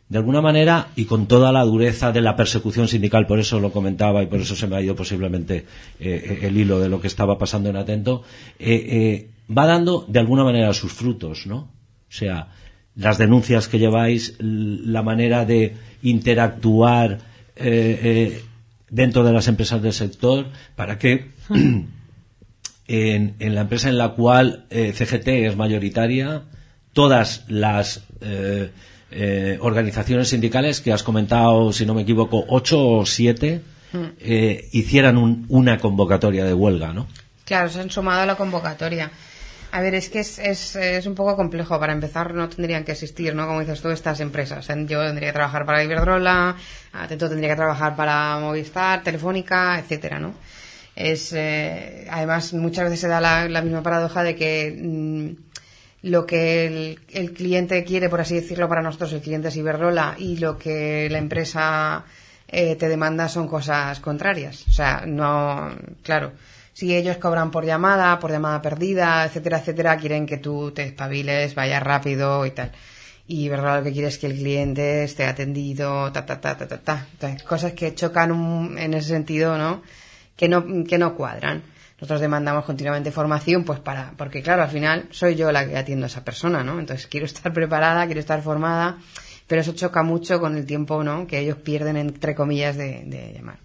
de 0.09 0.17
alguna 0.17 0.41
manera, 0.41 0.89
y 0.97 1.05
con 1.05 1.27
toda 1.27 1.53
la 1.53 1.63
dureza 1.63 2.11
de 2.11 2.19
la 2.19 2.35
persecución 2.35 2.89
sindical, 2.89 3.25
por 3.25 3.39
eso 3.39 3.61
lo 3.61 3.71
comentaba 3.71 4.21
y 4.21 4.25
por 4.25 4.41
eso 4.41 4.53
se 4.53 4.67
me 4.67 4.75
ha 4.75 4.81
ido 4.81 4.97
posiblemente 4.97 5.65
eh, 6.01 6.39
el 6.41 6.57
hilo 6.57 6.81
de 6.81 6.89
lo 6.89 6.99
que 6.99 7.07
estaba 7.07 7.37
pasando 7.37 7.69
en 7.69 7.77
Atento, 7.77 8.23
eh, 8.59 8.85
eh, 8.89 9.29
va 9.49 9.65
dando 9.65 10.03
de 10.09 10.19
alguna 10.19 10.43
manera 10.43 10.73
sus 10.73 10.91
frutos, 10.91 11.47
¿no? 11.47 11.55
O 11.55 11.69
sea, 12.11 12.49
las 12.95 13.17
denuncias 13.17 13.69
que 13.69 13.79
lleváis, 13.79 14.35
la 14.39 15.03
manera 15.03 15.45
de 15.45 15.77
interactuar 16.03 17.28
eh, 17.59 17.99
eh, 18.03 18.43
dentro 18.89 19.23
de 19.23 19.33
las 19.33 19.47
empresas 19.47 19.81
del 19.81 19.93
sector 19.93 20.47
para 20.75 20.97
que 20.97 21.31
en, 22.87 23.35
en 23.39 23.55
la 23.55 23.61
empresa 23.61 23.89
en 23.89 23.97
la 23.97 24.09
cual 24.09 24.65
eh, 24.69 24.93
CGT 24.93 25.27
es 25.27 25.55
mayoritaria, 25.55 26.43
todas 26.93 27.43
las 27.47 28.03
eh, 28.21 29.57
organizaciones 29.61 30.29
sindicales 30.29 30.81
que 30.81 30.91
has 30.93 31.03
comentado, 31.03 31.71
si 31.73 31.85
no 31.85 31.93
me 31.93 32.01
equivoco, 32.03 32.45
ocho 32.47 32.87
o 32.87 33.05
siete, 33.05 33.61
eh, 34.19 34.67
hicieran 34.71 35.17
un- 35.17 35.45
una 35.49 35.77
convocatoria 35.79 36.45
de 36.45 36.53
huelga, 36.53 36.93
¿no? 36.93 37.07
Claro, 37.45 37.69
se 37.69 37.79
han 37.81 37.89
sumado 37.89 38.21
a 38.21 38.25
la 38.27 38.35
convocatoria. 38.35 39.09
A 39.71 39.81
ver, 39.81 39.93
es 39.93 40.09
que 40.09 40.19
es, 40.19 40.39
es, 40.39 40.75
es 40.75 41.05
un 41.05 41.15
poco 41.15 41.35
complejo. 41.35 41.79
Para 41.79 41.93
empezar, 41.93 42.33
no 42.33 42.49
tendrían 42.49 42.83
que 42.83 42.93
existir, 42.93 43.35
¿no? 43.35 43.45
Como 43.47 43.59
dices 43.59 43.81
tú, 43.81 43.89
estas 43.89 44.19
empresas. 44.19 44.67
Yo 44.67 45.01
tendría 45.05 45.29
que 45.29 45.33
trabajar 45.33 45.65
para 45.65 45.83
Iberdrola, 45.83 46.55
Atento 46.93 47.29
tendría 47.29 47.49
que 47.49 47.55
trabajar 47.55 47.95
para 47.95 48.39
Movistar, 48.39 49.03
Telefónica, 49.03 49.77
etcétera, 49.79 50.19
¿no? 50.19 50.33
Es, 50.95 51.33
eh, 51.33 52.07
además, 52.09 52.53
muchas 52.53 52.85
veces 52.85 53.01
se 53.01 53.07
da 53.07 53.21
la, 53.21 53.61
misma 53.61 53.83
paradoja 53.83 54.23
de 54.23 54.35
que 54.35 54.75
mm, 54.77 55.29
lo 56.09 56.25
que 56.25 56.65
el, 56.65 56.99
el 57.11 57.33
cliente 57.33 57.83
quiere, 57.83 58.09
por 58.09 58.21
así 58.21 58.35
decirlo, 58.35 58.67
para 58.67 58.81
nosotros, 58.81 59.13
el 59.13 59.21
cliente 59.21 59.49
es 59.49 59.55
Iberdrola, 59.55 60.15
y 60.17 60.37
lo 60.37 60.57
que 60.57 61.07
la 61.09 61.19
empresa 61.19 62.03
eh, 62.47 62.75
te 62.75 62.89
demanda 62.89 63.27
son 63.29 63.47
cosas 63.47 63.99
contrarias. 63.99 64.65
O 64.67 64.71
sea, 64.71 65.03
no, 65.05 65.69
claro, 66.03 66.33
si 66.73 66.95
ellos 66.95 67.17
cobran 67.17 67.51
por 67.51 67.65
llamada, 67.65 68.19
por 68.19 68.31
llamada 68.31 68.61
perdida, 68.61 69.25
etcétera, 69.25 69.59
etcétera, 69.59 69.97
quieren 69.97 70.25
que 70.25 70.37
tú 70.37 70.71
te 70.71 70.83
espabiles, 70.83 71.55
vayas 71.55 71.83
rápido 71.83 72.45
y 72.45 72.51
tal. 72.51 72.71
Y 73.27 73.47
verdad 73.47 73.77
lo 73.77 73.83
que 73.83 73.91
quiere 73.91 74.07
es 74.07 74.17
que 74.17 74.27
el 74.27 74.33
cliente 74.33 75.03
esté 75.03 75.25
atendido, 75.25 76.11
ta, 76.11 76.25
ta, 76.25 76.41
ta, 76.41 76.57
ta, 76.57 76.67
ta, 76.67 76.79
ta. 76.79 77.07
Entonces, 77.11 77.43
cosas 77.43 77.73
que 77.73 77.93
chocan 77.93 78.77
en 78.77 78.93
ese 78.95 79.09
sentido, 79.09 79.57
¿no? 79.57 79.83
Que 80.35 80.47
no, 80.47 80.65
que 80.83 80.97
no 80.97 81.15
cuadran. 81.15 81.61
Nosotros 81.99 82.21
demandamos 82.21 82.65
continuamente 82.65 83.11
formación, 83.11 83.65
pues 83.65 83.79
para, 83.81 84.13
porque 84.17 84.41
claro, 84.41 84.63
al 84.63 84.69
final 84.69 85.07
soy 85.11 85.35
yo 85.35 85.51
la 85.51 85.67
que 85.67 85.77
atiendo 85.77 86.05
a 86.05 86.07
esa 86.07 86.23
persona, 86.23 86.63
¿no? 86.63 86.79
Entonces 86.79 87.05
quiero 87.07 87.25
estar 87.25 87.53
preparada, 87.53 88.05
quiero 88.05 88.21
estar 88.21 88.41
formada, 88.41 88.97
pero 89.45 89.61
eso 89.61 89.73
choca 89.73 90.01
mucho 90.01 90.39
con 90.39 90.55
el 90.57 90.65
tiempo, 90.65 91.03
¿no? 91.03 91.27
Que 91.27 91.39
ellos 91.39 91.57
pierden, 91.57 91.97
entre 91.97 92.33
comillas, 92.33 92.77
de, 92.77 93.03
de 93.05 93.33
llamar. 93.33 93.59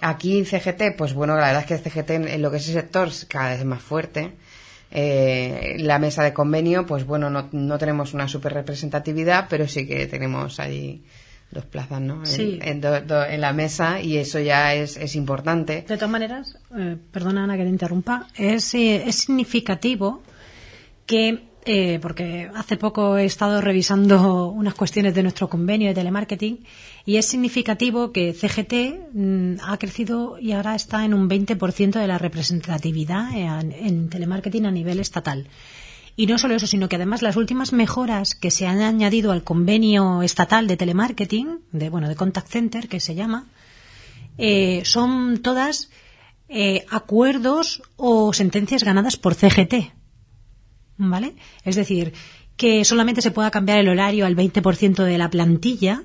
Aquí 0.00 0.44
CGT, 0.44 0.96
pues 0.96 1.12
bueno, 1.14 1.34
la 1.36 1.46
verdad 1.48 1.64
es 1.68 1.82
que 1.82 1.90
CGT 1.90 2.10
en, 2.10 2.42
lo 2.42 2.50
que 2.50 2.58
es 2.58 2.68
el 2.68 2.74
sector 2.74 3.08
es 3.08 3.24
cada 3.24 3.50
vez 3.50 3.64
más 3.64 3.82
fuerte. 3.82 4.32
Eh, 4.90 5.76
la 5.80 5.98
mesa 5.98 6.22
de 6.24 6.32
convenio, 6.32 6.86
pues 6.86 7.04
bueno, 7.04 7.28
no, 7.30 7.48
no 7.52 7.78
tenemos 7.78 8.14
una 8.14 8.26
super 8.26 8.54
representatividad, 8.54 9.46
pero 9.50 9.68
sí 9.68 9.86
que 9.86 10.06
tenemos 10.06 10.58
ahí 10.60 11.02
dos 11.50 11.64
plazas, 11.66 12.00
¿no? 12.00 12.20
En, 12.20 12.26
Sí. 12.26 12.58
en, 12.62 12.80
do- 12.80 13.00
do- 13.02 13.24
en 13.24 13.40
la 13.40 13.52
mesa 13.52 14.00
y 14.00 14.16
eso 14.18 14.38
ya 14.38 14.74
es, 14.74 14.96
es 14.96 15.14
importante. 15.16 15.84
De 15.88 15.96
todas 15.96 16.10
maneras, 16.10 16.56
eh, 16.78 16.96
perdona 17.10 17.44
Ana 17.44 17.56
que 17.56 17.64
te 17.64 17.68
interrumpa, 17.70 18.28
es, 18.36 18.72
eh, 18.74 19.02
es 19.06 19.16
significativo 19.16 20.22
que, 21.06 21.44
eh, 21.64 21.98
porque 22.00 22.50
hace 22.54 22.76
poco 22.76 23.16
he 23.18 23.24
estado 23.24 23.60
revisando 23.60 24.48
unas 24.48 24.74
cuestiones 24.74 25.14
de 25.14 25.22
nuestro 25.22 25.48
convenio 25.48 25.88
de 25.88 25.94
telemarketing 25.94 26.64
y 27.08 27.16
es 27.16 27.24
significativo 27.24 28.12
que 28.12 28.34
CGT 28.34 29.14
mm, 29.14 29.60
ha 29.62 29.78
crecido 29.78 30.38
y 30.38 30.52
ahora 30.52 30.74
está 30.74 31.06
en 31.06 31.14
un 31.14 31.26
20% 31.26 31.98
de 31.98 32.06
la 32.06 32.18
representatividad 32.18 33.30
en, 33.34 34.10
telemarketing 34.10 34.66
a 34.66 34.70
nivel 34.70 35.00
estatal. 35.00 35.48
Y 36.16 36.26
no 36.26 36.36
solo 36.36 36.54
eso, 36.54 36.66
sino 36.66 36.90
que 36.90 36.96
además 36.96 37.22
las 37.22 37.36
últimas 37.36 37.72
mejoras 37.72 38.34
que 38.34 38.50
se 38.50 38.66
han 38.66 38.82
añadido 38.82 39.32
al 39.32 39.42
convenio 39.42 40.22
estatal 40.22 40.66
de 40.66 40.76
telemarketing, 40.76 41.60
de 41.72 41.88
bueno, 41.88 42.10
de 42.10 42.14
contact 42.14 42.48
center 42.48 42.88
que 42.88 43.00
se 43.00 43.14
llama, 43.14 43.46
eh, 44.36 44.82
son 44.84 45.38
todas 45.38 45.88
eh, 46.50 46.84
acuerdos 46.90 47.80
o 47.96 48.34
sentencias 48.34 48.84
ganadas 48.84 49.16
por 49.16 49.34
CGT. 49.34 49.94
¿Vale? 50.98 51.36
Es 51.64 51.74
decir, 51.74 52.12
que 52.58 52.84
solamente 52.84 53.22
se 53.22 53.30
pueda 53.30 53.50
cambiar 53.50 53.78
el 53.78 53.88
horario 53.88 54.26
al 54.26 54.36
20% 54.36 55.04
de 55.04 55.16
la 55.16 55.30
plantilla 55.30 56.04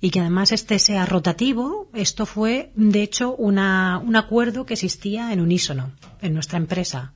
y 0.00 0.10
que 0.10 0.20
además 0.20 0.52
este 0.52 0.78
sea 0.78 1.06
rotativo, 1.06 1.88
esto 1.94 2.24
fue, 2.26 2.70
de 2.76 3.02
hecho, 3.02 3.34
una- 3.36 4.00
un 4.04 4.16
acuerdo 4.16 4.64
que 4.66 4.74
existía 4.74 5.32
en 5.32 5.40
unísono, 5.40 5.90
en 6.22 6.34
nuestra 6.34 6.58
empresa. 6.58 7.12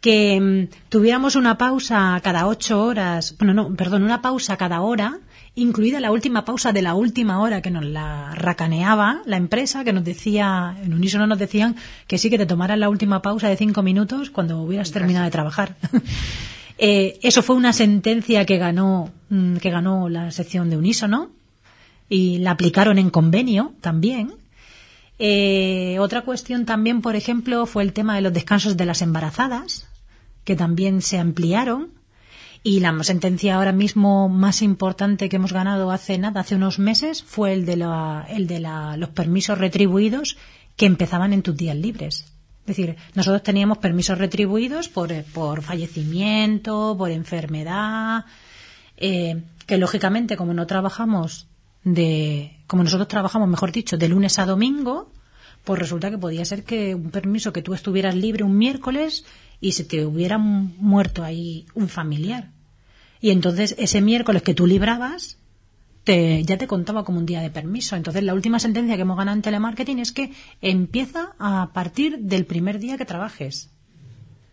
Que 0.00 0.38
mm, 0.40 0.88
tuviéramos 0.90 1.34
una 1.36 1.56
pausa 1.56 2.20
cada 2.22 2.46
ocho 2.46 2.84
horas, 2.84 3.36
bueno, 3.38 3.54
no, 3.54 3.74
perdón, 3.74 4.02
una 4.02 4.20
pausa 4.20 4.56
cada 4.56 4.80
hora, 4.82 5.20
incluida 5.54 6.00
la 6.00 6.10
última 6.10 6.44
pausa 6.44 6.72
de 6.72 6.82
la 6.82 6.94
última 6.94 7.40
hora 7.40 7.62
que 7.62 7.70
nos 7.70 7.84
la 7.84 8.34
racaneaba 8.34 9.22
la 9.24 9.36
empresa, 9.36 9.84
que 9.84 9.92
nos 9.92 10.04
decía, 10.04 10.76
en 10.82 10.92
unísono 10.92 11.26
nos 11.28 11.38
decían 11.38 11.76
que 12.08 12.18
sí 12.18 12.28
que 12.28 12.38
te 12.38 12.44
tomaras 12.46 12.76
la 12.78 12.88
última 12.90 13.22
pausa 13.22 13.48
de 13.48 13.56
cinco 13.56 13.82
minutos 13.82 14.30
cuando 14.30 14.60
hubieras 14.60 14.90
terminado 14.90 15.24
de 15.26 15.30
trabajar. 15.30 15.76
Eh, 16.76 17.20
eso 17.22 17.40
fue 17.44 17.54
una 17.54 17.72
sentencia 17.72 18.44
que 18.46 18.58
ganó, 18.58 19.12
mm, 19.28 19.58
que 19.58 19.70
ganó 19.70 20.08
la 20.08 20.32
sección 20.32 20.70
de 20.70 20.76
unísono 20.76 21.30
y 22.08 22.38
la 22.38 22.52
aplicaron 22.52 22.98
en 22.98 23.10
convenio 23.10 23.72
también. 23.80 24.34
Eh, 25.18 25.96
otra 26.00 26.22
cuestión 26.22 26.64
también, 26.66 27.00
por 27.02 27.16
ejemplo, 27.16 27.66
fue 27.66 27.82
el 27.82 27.92
tema 27.92 28.14
de 28.16 28.20
los 28.20 28.32
descansos 28.32 28.76
de 28.76 28.86
las 28.86 29.00
embarazadas, 29.02 29.86
que 30.44 30.56
también 30.56 31.02
se 31.02 31.18
ampliaron. 31.18 31.90
Y 32.66 32.80
la 32.80 33.02
sentencia 33.04 33.56
ahora 33.56 33.72
mismo 33.72 34.28
más 34.30 34.62
importante 34.62 35.28
que 35.28 35.36
hemos 35.36 35.52
ganado 35.52 35.90
hace 35.90 36.16
nada, 36.18 36.40
hace 36.40 36.56
unos 36.56 36.78
meses, 36.78 37.22
fue 37.22 37.52
el 37.52 37.66
de, 37.66 37.76
la- 37.76 38.26
el 38.28 38.46
de 38.46 38.58
la- 38.60 38.96
los 38.96 39.10
permisos 39.10 39.58
retribuidos 39.58 40.38
que 40.76 40.86
empezaban 40.86 41.32
en 41.34 41.42
tus 41.42 41.56
días 41.56 41.76
libres. 41.76 42.24
Es 42.62 42.66
decir, 42.68 42.96
nosotros 43.14 43.42
teníamos 43.42 43.76
permisos 43.78 44.16
retribuidos 44.16 44.88
por, 44.88 45.12
eh, 45.12 45.24
por 45.34 45.60
fallecimiento, 45.62 46.94
por 46.96 47.10
enfermedad, 47.10 48.24
eh, 48.96 49.42
que 49.66 49.76
lógicamente 49.76 50.36
como 50.38 50.54
no 50.54 50.66
trabajamos 50.66 51.46
de, 51.84 52.56
como 52.66 52.82
nosotros 52.82 53.08
trabajamos, 53.08 53.48
mejor 53.48 53.72
dicho, 53.72 53.96
de 53.96 54.08
lunes 54.08 54.38
a 54.38 54.46
domingo, 54.46 55.12
pues 55.64 55.78
resulta 55.78 56.10
que 56.10 56.18
podía 56.18 56.44
ser 56.44 56.64
que 56.64 56.94
un 56.94 57.10
permiso 57.10 57.52
que 57.52 57.62
tú 57.62 57.74
estuvieras 57.74 58.14
libre 58.14 58.44
un 58.44 58.56
miércoles 58.58 59.24
y 59.60 59.72
se 59.72 59.84
te 59.84 60.04
hubiera 60.04 60.38
mu- 60.38 60.70
muerto 60.78 61.22
ahí 61.24 61.66
un 61.74 61.88
familiar. 61.88 62.50
Y 63.20 63.30
entonces 63.30 63.74
ese 63.78 64.00
miércoles 64.02 64.42
que 64.42 64.52
tú 64.54 64.66
librabas, 64.66 65.38
te, 66.04 66.42
ya 66.44 66.58
te 66.58 66.66
contaba 66.66 67.04
como 67.04 67.18
un 67.18 67.24
día 67.24 67.40
de 67.40 67.48
permiso. 67.50 67.96
Entonces 67.96 68.22
la 68.22 68.34
última 68.34 68.58
sentencia 68.58 68.96
que 68.96 69.02
hemos 69.02 69.16
ganado 69.16 69.36
en 69.36 69.42
telemarketing 69.42 69.98
es 70.00 70.12
que 70.12 70.32
empieza 70.60 71.32
a 71.38 71.70
partir 71.72 72.18
del 72.18 72.44
primer 72.44 72.78
día 72.78 72.98
que 72.98 73.06
trabajes. 73.06 73.70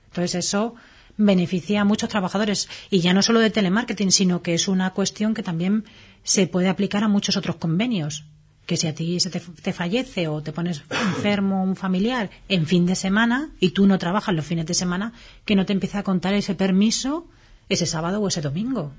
Entonces 0.08 0.36
eso 0.36 0.76
beneficia 1.18 1.82
a 1.82 1.86
muchos 1.86 2.08
trabajadores 2.10 2.70
y 2.90 3.02
ya 3.02 3.14
no 3.14 3.22
solo 3.22 3.42
de 3.42 3.50
telemarketing, 3.50 4.12
sino 4.14 4.42
que 4.42 4.54
es 4.54 4.70
una 4.70 4.92
cuestión 4.92 5.34
que 5.34 5.44
también 5.44 5.84
se 6.24 6.48
puede 6.48 6.70
aplicar 6.70 7.04
a 7.04 7.08
muchos 7.08 7.38
otros 7.38 7.56
convenios. 7.58 8.26
Que 8.66 8.78
si 8.78 8.88
a 8.88 8.94
ti 8.96 9.20
se 9.20 9.30
te, 9.30 9.40
te 9.40 9.74
fallece 9.74 10.28
o 10.28 10.42
te 10.42 10.54
pones 10.54 10.84
enfermo 10.90 11.64
un 11.64 11.76
familiar 11.76 12.30
en 12.48 12.66
fin 12.68 12.86
de 12.86 12.96
semana 12.96 13.50
y 13.60 13.72
tú 13.72 13.88
no 13.88 13.98
trabajas 13.98 14.34
los 14.36 14.46
fines 14.46 14.66
de 14.68 14.74
semana, 14.76 15.14
que 15.46 15.56
no 15.56 15.66
te 15.66 15.74
empiece 15.74 15.98
a 15.98 16.04
contar 16.04 16.34
ese 16.36 16.56
permiso 16.56 17.28
ese 17.70 17.86
sábado 17.86 18.22
o 18.22 18.28
ese 18.28 18.42
domingo, 18.42 18.94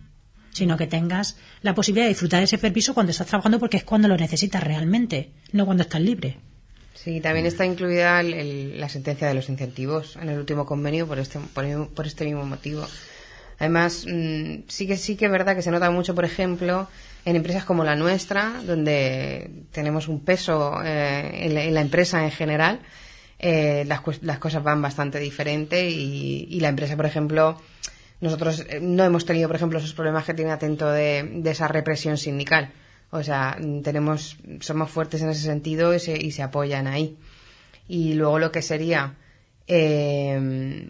sino 0.52 0.76
que 0.76 0.86
tengas 0.86 1.36
la 1.62 1.74
posibilidad 1.74 2.06
de 2.06 2.10
disfrutar 2.10 2.40
de 2.40 2.44
ese 2.44 2.58
permiso 2.58 2.92
cuando 2.94 3.12
estás 3.12 3.26
trabajando 3.28 3.58
porque 3.60 3.76
es 3.76 3.84
cuando 3.84 4.08
lo 4.08 4.16
necesitas 4.16 4.62
realmente, 4.64 5.30
no 5.52 5.64
cuando 5.64 5.82
estás 5.84 6.00
libre. 6.00 6.38
Sí, 6.94 7.20
también 7.20 7.46
está 7.46 7.64
incluida 7.66 8.20
el- 8.20 8.34
el- 8.34 8.80
la 8.80 8.88
sentencia 8.88 9.28
de 9.28 9.34
los 9.34 9.48
incentivos 9.48 10.16
en 10.16 10.28
el 10.28 10.38
último 10.38 10.66
convenio 10.66 11.06
por 11.06 11.18
este, 11.18 11.38
por, 11.54 11.88
por 11.90 12.06
este 12.06 12.24
mismo 12.24 12.44
motivo. 12.44 12.86
Además, 13.58 14.06
mm, 14.10 14.64
sí 14.68 14.86
que 14.86 14.96
sí 14.96 15.16
que 15.16 15.26
es 15.26 15.30
verdad 15.30 15.54
que 15.54 15.62
se 15.62 15.70
nota 15.70 15.90
mucho, 15.90 16.14
por 16.14 16.24
ejemplo, 16.24 16.88
en 17.24 17.36
empresas 17.36 17.64
como 17.64 17.84
la 17.84 17.96
nuestra, 17.96 18.62
donde 18.64 19.64
tenemos 19.70 20.08
un 20.08 20.20
peso 20.20 20.82
eh, 20.84 21.46
en, 21.46 21.74
la, 21.74 21.80
empresa 21.80 22.24
en 22.24 22.30
general, 22.30 22.80
eh, 23.38 23.84
las, 23.86 24.02
las 24.22 24.38
cosas 24.38 24.62
van 24.62 24.82
bastante 24.82 25.18
diferente 25.18 25.88
y, 25.88 26.46
y 26.50 26.60
la 26.60 26.68
empresa, 26.68 26.96
por 26.96 27.06
ejemplo, 27.06 27.60
nosotros 28.22 28.64
eh, 28.68 28.78
no 28.80 29.04
hemos 29.04 29.24
tenido, 29.24 29.48
por 29.48 29.56
ejemplo, 29.56 29.78
esos 29.78 29.94
problemas 29.94 30.24
que 30.24 30.32
tiene 30.32 30.52
atento 30.52 30.90
de, 30.90 31.22
de 31.22 31.50
esa 31.50 31.68
represión 31.68 32.16
sindical. 32.16 32.70
O 33.10 33.22
sea, 33.22 33.58
tenemos, 33.82 34.38
somos 34.60 34.90
fuertes 34.90 35.20
en 35.22 35.28
ese 35.28 35.42
sentido 35.42 35.94
y 35.94 35.98
se, 35.98 36.16
y 36.16 36.30
se 36.30 36.42
apoyan 36.42 36.86
ahí. 36.86 37.18
Y 37.88 38.14
luego 38.14 38.38
lo 38.38 38.50
que 38.50 38.62
sería, 38.62 39.16
eh, 39.66 40.88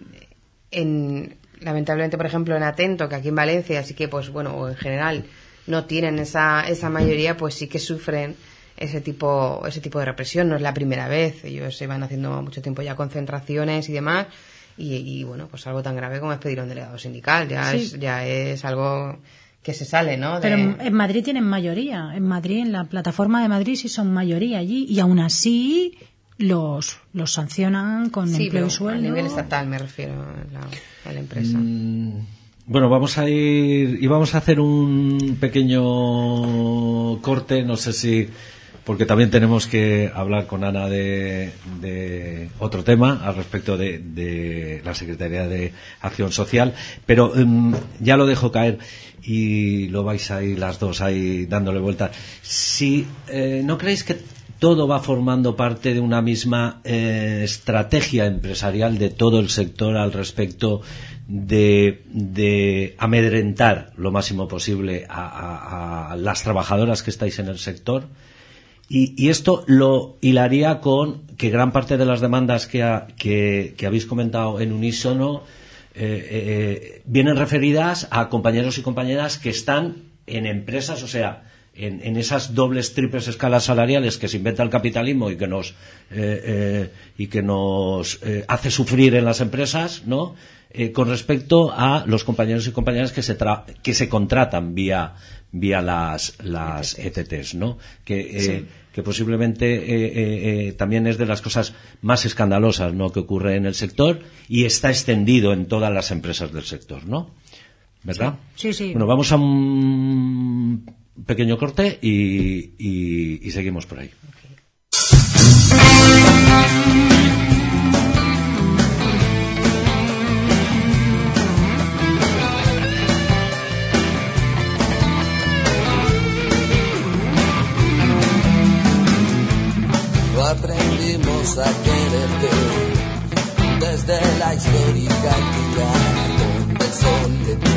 en, 0.70 1.36
lamentablemente, 1.60 2.16
por 2.16 2.26
ejemplo, 2.26 2.54
en 2.54 2.62
Atento, 2.62 3.08
que 3.08 3.16
aquí 3.16 3.28
en 3.28 3.34
Valencia, 3.34 3.80
así 3.80 3.94
que, 3.94 4.08
pues 4.08 4.28
bueno, 4.28 4.68
en 4.68 4.76
general, 4.76 5.24
no 5.66 5.84
tienen 5.84 6.18
esa, 6.18 6.62
esa 6.68 6.90
mayoría, 6.90 7.36
pues 7.36 7.54
sí 7.54 7.68
que 7.68 7.78
sufren 7.78 8.34
ese 8.76 9.00
tipo, 9.00 9.62
ese 9.66 9.80
tipo 9.80 9.98
de 10.00 10.04
represión. 10.06 10.48
No 10.48 10.56
es 10.56 10.62
la 10.62 10.74
primera 10.74 11.08
vez. 11.08 11.44
Ellos 11.44 11.76
se 11.76 11.86
van 11.86 12.02
haciendo 12.02 12.42
mucho 12.42 12.60
tiempo 12.62 12.82
ya 12.82 12.96
concentraciones 12.96 13.88
y 13.88 13.92
demás. 13.92 14.26
Y, 14.76 14.94
y, 14.96 15.22
bueno, 15.24 15.48
pues 15.48 15.66
algo 15.66 15.82
tan 15.82 15.94
grave 15.94 16.18
como 16.18 16.32
es 16.32 16.38
pedir 16.38 16.58
a 16.60 16.62
un 16.64 16.68
delegado 16.68 16.98
sindical. 16.98 17.46
Ya, 17.48 17.70
Sí. 17.70 17.76
es, 17.76 18.00
ya 18.00 18.26
es 18.26 18.64
algo 18.64 19.18
que 19.62 19.74
se 19.74 19.84
sale, 19.84 20.16
¿no? 20.16 20.36
De- 20.36 20.40
Pero 20.40 20.56
en, 20.56 20.94
Madrid 20.94 21.22
tienen 21.22 21.44
mayoría. 21.44 22.10
En 22.14 22.26
Madrid, 22.26 22.58
en 22.60 22.72
la 22.72 22.84
plataforma 22.84 23.40
de 23.42 23.48
Madrid, 23.48 23.76
sí 23.76 23.88
son 23.88 24.12
mayoría 24.12 24.58
allí. 24.58 24.86
Y 24.88 24.98
aún 24.98 25.20
así 25.20 25.96
los, 26.38 26.98
los 27.12 27.32
sancionan 27.32 28.08
con 28.10 28.28
Sí, 28.28 28.44
empleo 28.44 28.66
y 28.66 28.70
sueldo. 28.70 28.98
a 28.98 29.02
nivel 29.02 29.26
estatal 29.26 29.68
me 29.68 29.78
refiero 29.78 30.14
a 30.14 30.52
la, 30.52 31.10
a 31.10 31.12
la 31.12 31.20
empresa. 31.20 31.56
Mm, 31.58 32.26
Bueno, 32.64 32.88
vamos 32.88 33.18
a 33.18 33.28
ir 33.28 33.98
y 34.00 34.06
vamos 34.06 34.34
a 34.34 34.38
hacer 34.38 34.60
un 34.60 35.36
pequeño 35.40 37.20
corte, 37.20 37.64
no 37.64 37.76
sé 37.76 37.92
si 37.92 38.28
porque 38.84 39.04
también 39.04 39.30
tenemos 39.30 39.66
que 39.66 40.10
hablar 40.14 40.46
con 40.46 40.62
Ana 40.62 40.88
de, 40.88 41.50
de 41.80 42.48
otro 42.60 42.84
tema 42.84 43.20
al 43.24 43.34
respecto 43.34 43.76
de, 43.76 44.80
la 44.84 44.94
Secretaría 44.94 45.46
de 45.48 45.72
Acción 46.00 46.30
Social, 46.30 46.74
pero 47.04 47.36
em, 47.36 47.74
ya 48.00 48.16
lo 48.16 48.26
dejo 48.26 48.52
caer 48.52 48.78
y 49.24 49.88
lo 49.88 50.04
vais 50.04 50.30
ahí 50.30 50.54
las 50.54 50.78
dos 50.78 51.00
ahí 51.00 51.46
dándole 51.46 51.80
vuelta. 51.80 52.12
Si 52.42 53.06
eh, 53.28 53.62
no 53.64 53.76
creéis 53.76 54.04
que 54.04 54.18
todo 54.62 54.86
va 54.86 55.00
formando 55.00 55.56
parte 55.56 55.92
de 55.92 55.98
una 55.98 56.22
misma 56.22 56.80
eh, 56.84 57.40
estrategia 57.42 58.26
empresarial 58.26 58.96
de 58.96 59.10
todo 59.10 59.40
el 59.40 59.48
sector 59.48 59.96
al 59.96 60.12
respecto 60.12 60.82
de, 61.28 62.94
amedrentar 62.98 63.92
lo 63.96 64.10
máximo 64.10 64.48
posible 64.48 65.06
a, 65.08 66.14
las 66.18 66.42
trabajadoras 66.42 67.02
que 67.02 67.10
estáis 67.10 67.38
en 67.38 67.48
el 67.48 67.58
sector. 67.58 68.04
Y, 68.88 69.28
esto 69.30 69.64
lo 69.66 70.18
hilaría 70.20 70.80
con 70.80 71.22
que 71.38 71.48
gran 71.50 71.72
parte 71.72 71.96
de 71.96 72.04
las 72.04 72.20
demandas 72.20 72.66
que, 72.66 72.82
ha- 72.82 73.06
que- 73.16 73.74
habéis 73.86 74.04
comentado 74.06 74.60
en 74.60 74.72
unísono 74.72 75.42
eh, 75.94 76.28
eh, 76.30 77.02
vienen 77.06 77.36
referidas 77.36 78.08
a 78.10 78.28
compañeros 78.28 78.78
y 78.78 78.82
compañeras 78.82 79.38
que 79.38 79.50
están 79.50 79.96
en 80.26 80.46
empresas, 80.46 81.02
o 81.02 81.08
sea, 81.08 81.44
en, 81.74 82.16
esas 82.16 82.54
dobles, 82.54 82.92
triples 82.94 83.28
escalas 83.28 83.64
salariales 83.64 84.18
que 84.18 84.28
se 84.28 84.36
inventa 84.36 84.62
el 84.62 84.68
capitalismo 84.70 85.30
y 85.30 85.36
que 85.36 85.46
nos, 85.46 85.70
eh, 86.10 86.40
eh, 86.44 86.90
y 87.16 87.28
que 87.28 87.42
nos 87.42 88.18
eh, 88.22 88.44
hace 88.46 88.70
sufrir 88.70 89.14
en 89.14 89.24
las 89.24 89.40
empresas, 89.40 90.02
¿no? 90.06 90.34
Eh, 90.74 90.90
con 90.92 91.08
respecto 91.08 91.70
a 91.70 92.04
los 92.06 92.24
compañeros 92.24 92.66
y 92.66 92.72
compañeras 92.72 93.12
que 93.12 93.22
se, 93.22 93.36
tra- 93.38 93.64
que 93.82 93.92
se 93.92 94.08
contratan 94.08 94.74
vía, 94.74 95.14
vía 95.52 95.82
las, 95.82 96.34
las 96.42 96.98
ETTs, 96.98 97.54
¿no? 97.56 97.76
Que, 98.04 98.20
eh, 98.20 98.64
que 98.92 99.02
posiblemente 99.02 100.68
eh, 100.68 100.72
también 100.72 101.06
es 101.06 101.18
de 101.18 101.26
las 101.26 101.42
cosas 101.42 101.74
más 102.00 102.24
escandalosas, 102.24 102.94
¿no? 102.94 103.10
Que 103.10 103.20
ocurre 103.20 103.56
en 103.56 103.66
el 103.66 103.74
sector 103.74 104.20
y 104.48 104.64
está 104.64 104.88
extendido 104.88 105.52
en 105.52 105.66
todas 105.66 105.92
las 105.92 106.10
empresas 106.10 106.52
del 106.52 106.64
sector, 106.64 107.06
¿no? 107.06 107.34
¿Verdad? 108.02 108.34
Sí, 108.56 108.72
sí. 108.72 108.92
Bueno, 108.92 109.06
vamos 109.06 109.30
a 109.30 109.36
un 109.36 110.84
pequeño 111.26 111.58
corte 111.58 111.98
y, 112.00 112.74
y- 112.78 113.40
y 113.42 113.50
seguimos 113.50 113.84
por 113.86 113.98
ahí. 114.00 114.10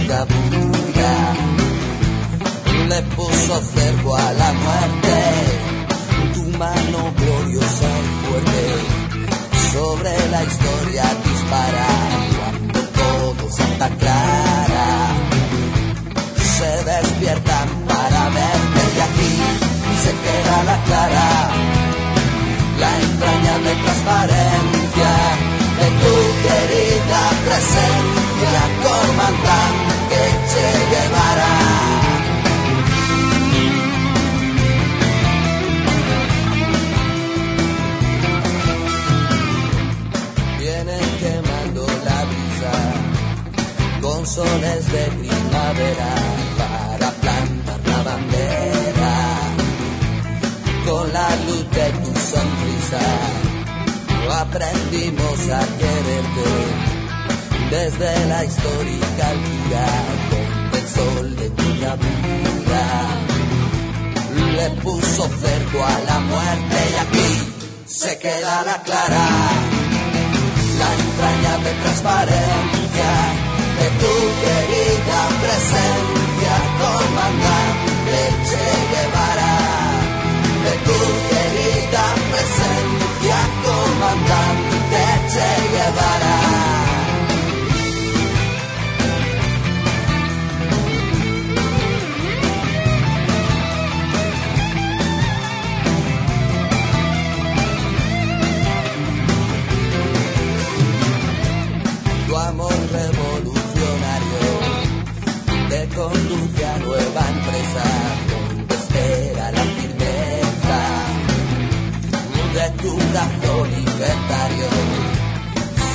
Cabura 0.07 1.35
le 2.89 3.01
puso 3.15 3.61
cerco 3.73 4.15
a 4.15 4.33
la 4.33 4.53
muerte. 4.53 5.17
Tu 6.33 6.43
mano 6.57 6.99
gloriosa 7.17 7.89
y 8.03 8.25
fuerte. 8.25 8.63
Sobre 9.73 10.29
la 10.29 10.43
historia 10.43 11.03
dispara. 11.25 11.87
Cuando 12.37 12.79
todo 12.99 13.51
Santa 13.51 13.89
Clara 13.99 14.89
se 16.57 16.71
despiertan 16.91 17.67
para 17.87 18.29
verte. 18.29 18.81
De 18.95 19.01
aquí 19.01 19.65
queda 20.25 20.63
la 20.63 20.77
clara, 20.83 21.29
la 22.79 22.91
entrañable 23.01 23.71
transparencia 23.83 25.13
de 25.79 25.87
tu 26.01 26.15
querida 26.45 27.21
presencia, 27.45 28.61
comandante 28.83 29.94
Che 30.55 30.71
Guevara. 30.89 31.53
Viene 40.59 40.97
quemando 41.19 41.85
la 42.07 42.19
brisa 42.29 42.73
con 44.01 44.25
soles 44.25 44.85
de 44.93 45.05
primavera 45.19 46.11
para 46.57 47.11
plantar 47.21 47.79
la 47.91 48.01
bandera 48.09 49.15
con 50.85 51.11
la 51.11 51.29
luz 51.45 51.65
de 51.77 51.87
tu 52.01 52.11
sonrisa. 52.31 53.05
Aprendimos 54.39 55.39
a 55.49 55.61
quererte 55.79 56.95
desde 57.69 58.25
la 58.27 58.45
histórica 58.45 59.29
altura 59.29 60.34
sol 60.87 61.35
de 61.35 61.49
tu 61.49 61.63
vida 61.63 61.95
le 64.55 64.69
puso 64.81 65.27
cerco 65.27 65.83
a 65.83 65.99
la 66.09 66.19
muerte 66.19 66.77
y 66.93 66.95
aquí 67.05 67.31
se 67.85 68.17
queda 68.19 68.63
la 68.63 68.81
clara 68.83 69.27
la 70.79 70.89
entrañable 70.93 71.71
transparencia 71.81 73.11
de 73.79 73.87
tu 74.01 74.13
querida 74.43 75.19
presencia, 75.41 76.53
comandante 76.81 78.17
Che 78.47 78.65
Guevara. 78.91 79.55
De 80.65 80.73
tu 80.85 81.24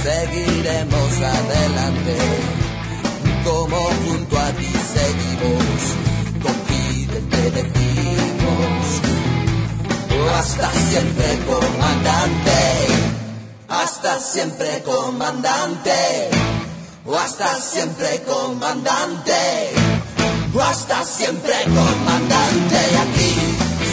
Seguiremos 0.03 1.13
adelante. 1.17 2.17
Como 3.45 3.77
junto 3.77 4.39
a 4.39 4.51
ti 4.53 4.73
seguimos. 4.95 5.81
Con 6.43 6.55
Fidel 6.67 7.29
te 7.29 7.51
decimos. 7.51 8.87
Hasta 10.39 10.71
siempre 10.73 11.39
comandante. 11.47 12.61
Hasta 13.71 14.19
siempre 14.19 14.83
comandante, 14.83 16.29
o 17.07 17.15
hasta 17.17 17.55
siempre 17.61 18.23
comandante, 18.25 19.33
o 20.53 20.61
hasta 20.61 21.05
siempre 21.05 21.55
comandante. 21.65 22.77
Y 22.93 22.97
aquí 22.97 23.35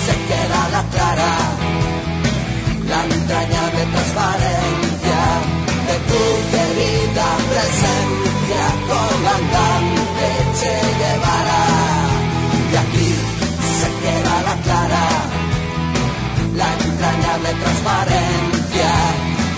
se 0.05 0.13
queda 0.27 0.69
la 0.71 0.83
clara, 0.89 1.37
la 1.61 1.66
entrañable 3.27 3.83
transparencia 3.91 5.21
de 5.87 5.95
tu 6.09 6.23
querida 6.51 7.27
presencia, 7.51 8.63
comandante 8.87 10.27
Che 10.57 10.75
Guevara. 10.99 11.63
Y 12.71 12.75
aquí 12.83 13.11
se 13.79 13.89
queda 14.01 14.35
la 14.47 14.55
clara, 14.65 15.07
la 16.55 16.69
entrañable 16.87 17.51
transparencia 17.63 18.93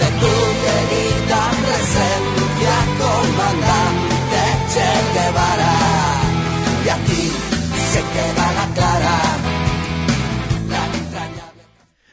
de 0.01 0.07
tu 0.21 0.33
querida 0.65 1.39
presencia, 1.63 2.73
comandante 3.03 4.41
Che 4.73 4.89
Guevara. 5.13 5.75
Y 6.85 6.89
aquí 6.89 7.23
se 7.91 8.01
queda 8.13 8.45
la 8.59 8.65
clara. 8.73 9.48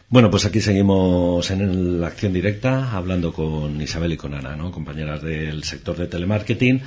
Bueno, 0.09 0.31
pues 0.31 0.45
aquí 0.45 0.61
seguimos 0.61 1.51
en 1.51 2.01
la 2.01 2.07
acción 2.07 2.33
directa 2.33 2.93
hablando 2.93 3.33
con 3.33 3.83
Isabel 3.83 4.13
y 4.13 4.17
con 4.17 4.35
Ana, 4.35 4.55
¿no? 4.55 4.71
compañeras 4.71 5.21
del 5.21 5.65
sector 5.65 5.97
de 5.97 6.07
telemarketing, 6.07 6.81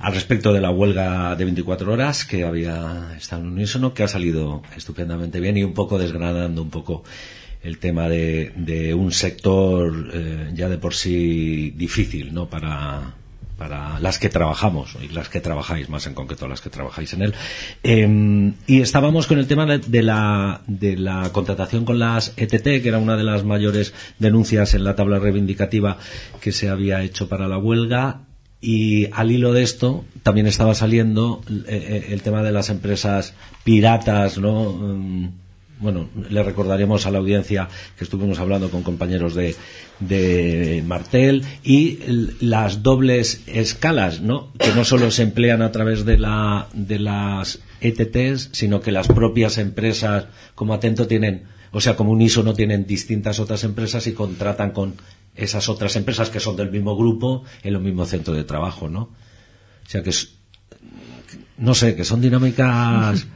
al 0.00 0.12
respecto 0.12 0.52
de 0.52 0.60
la 0.60 0.70
huelga 0.70 1.36
de 1.36 1.44
24 1.44 1.92
horas 1.92 2.24
que 2.24 2.42
había 2.42 3.14
estado 3.16 3.42
en 3.42 3.52
unísono, 3.52 3.94
que 3.94 4.02
ha 4.02 4.08
salido 4.08 4.62
estupendamente 4.76 5.38
bien 5.38 5.56
y 5.56 5.62
un 5.62 5.74
poco 5.74 5.96
desgranando 5.96 6.60
un 6.60 6.70
poco 6.70 7.04
el 7.62 7.78
tema 7.78 8.08
de, 8.08 8.52
de 8.56 8.94
un 8.94 9.12
sector 9.12 10.10
eh, 10.12 10.50
ya 10.52 10.68
de 10.68 10.78
por 10.78 10.94
sí 10.94 11.70
difícil, 11.70 12.34
¿no? 12.34 12.50
Para, 12.50 13.14
para 13.56 13.98
las 14.00 14.18
que 14.18 14.28
trabajamos 14.28 14.96
y 15.02 15.08
las 15.08 15.28
que 15.28 15.40
trabajáis, 15.40 15.88
más 15.88 16.06
en 16.06 16.14
concreto 16.14 16.46
las 16.46 16.60
que 16.60 16.70
trabajáis 16.70 17.12
en 17.14 17.22
él. 17.22 17.34
Eh, 17.82 18.52
y 18.66 18.80
estábamos 18.80 19.26
con 19.26 19.38
el 19.38 19.46
tema 19.46 19.66
de, 19.66 20.02
la, 20.02 20.60
de 20.66 20.96
la 20.96 21.30
contratación 21.32 21.84
con 21.84 21.98
las 21.98 22.32
ETT, 22.36 22.82
que 22.82 22.88
era 22.88 22.98
una 22.98 23.16
de 23.16 23.24
las 23.24 23.44
mayores 23.44 23.94
denuncias 24.18 24.74
en 24.74 24.84
la 24.84 24.94
tabla 24.94 25.18
reivindicativa 25.18 25.98
que 26.40 26.52
se 26.52 26.68
había 26.68 27.02
hecho 27.02 27.28
para 27.28 27.48
la 27.48 27.58
huelga. 27.58 28.22
Y 28.60 29.08
al 29.12 29.30
hilo 29.30 29.52
de 29.52 29.62
esto 29.62 30.04
también 30.22 30.46
estaba 30.46 30.74
saliendo 30.74 31.42
eh, 31.48 31.62
eh, 31.68 32.06
el 32.10 32.22
tema 32.22 32.42
de 32.42 32.52
las 32.52 32.70
empresas 32.70 33.34
piratas, 33.64 34.38
¿no? 34.38 35.32
Bueno, 35.78 36.08
le 36.30 36.42
recordaremos 36.42 37.04
a 37.04 37.10
la 37.10 37.18
audiencia 37.18 37.68
que 37.98 38.04
estuvimos 38.04 38.38
hablando 38.38 38.70
con 38.70 38.82
compañeros 38.82 39.34
de, 39.34 39.54
de 40.00 40.82
Martel 40.86 41.44
y 41.62 41.98
las 42.40 42.82
dobles 42.82 43.42
escalas, 43.46 44.22
¿no? 44.22 44.52
Que 44.58 44.72
no 44.72 44.84
solo 44.84 45.10
se 45.10 45.22
emplean 45.22 45.60
a 45.60 45.72
través 45.72 46.06
de, 46.06 46.16
la, 46.16 46.68
de 46.72 46.98
las 46.98 47.60
ETTs, 47.82 48.50
sino 48.52 48.80
que 48.80 48.90
las 48.90 49.08
propias 49.08 49.58
empresas, 49.58 50.26
como 50.54 50.72
Atento, 50.72 51.06
tienen, 51.06 51.44
o 51.72 51.80
sea, 51.82 51.94
como 51.94 52.12
Uniso 52.12 52.42
no 52.42 52.54
tienen 52.54 52.86
distintas 52.86 53.38
otras 53.38 53.62
empresas 53.62 54.06
y 54.06 54.12
contratan 54.12 54.70
con 54.70 54.94
esas 55.34 55.68
otras 55.68 55.94
empresas 55.96 56.30
que 56.30 56.40
son 56.40 56.56
del 56.56 56.70
mismo 56.70 56.96
grupo 56.96 57.44
en 57.62 57.74
los 57.74 57.82
mismos 57.82 58.08
centros 58.08 58.34
de 58.36 58.44
trabajo, 58.44 58.88
¿no? 58.88 59.00
O 59.02 59.88
sea 59.88 60.02
que 60.02 60.10
es, 60.10 60.36
no 61.58 61.74
sé, 61.74 61.94
que 61.94 62.04
son 62.04 62.22
dinámicas 62.22 63.26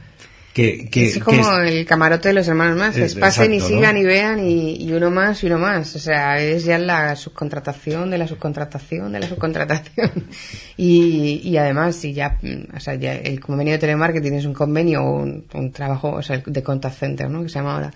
que, 0.53 0.89
que, 0.89 1.07
es 1.07 1.13
que 1.15 1.19
como 1.21 1.41
es- 1.61 1.71
el 1.71 1.85
camarote 1.85 2.27
de 2.29 2.33
los 2.33 2.47
hermanos 2.47 2.77
más, 2.77 2.97
Es- 2.97 3.13
es 3.13 3.15
pasen 3.15 3.53
y 3.53 3.59
sigan 3.61 3.97
y 3.97 4.03
vean 4.03 4.39
y, 4.39 4.75
y 4.83 4.91
uno 4.91 5.09
más 5.11 5.41
y 5.43 5.47
uno 5.47 5.57
más. 5.59 5.95
O 5.95 5.99
sea, 5.99 6.39
es 6.41 6.65
ya 6.65 6.77
la 6.77 7.15
subcontratación 7.15 8.09
de 8.09 8.17
la 8.17 8.27
subcontratación 8.27 9.11
de 9.13 9.19
la 9.19 9.27
subcontratación. 9.27 10.11
Y, 10.77 11.41
y 11.43 11.57
además, 11.57 11.95
si 11.95 12.13
ya, 12.13 12.37
mm, 12.41 12.75
o 12.75 12.79
sea, 12.79 12.95
ya 12.95 13.13
el 13.13 13.39
convenio 13.39 13.73
de 13.73 13.79
telemarketing 13.79 14.33
es 14.35 14.45
un 14.45 14.53
convenio 14.53 15.03
o 15.03 15.17
un, 15.21 15.45
un 15.53 15.71
trabajo, 15.71 16.09
o 16.13 16.21
sea, 16.23 16.37
el 16.37 16.43
de 16.45 16.63
contact 16.63 16.97
center, 16.97 17.29
¿no? 17.29 17.43
Que 17.43 17.49
se 17.49 17.55
llama 17.59 17.75
ahora 17.75 17.93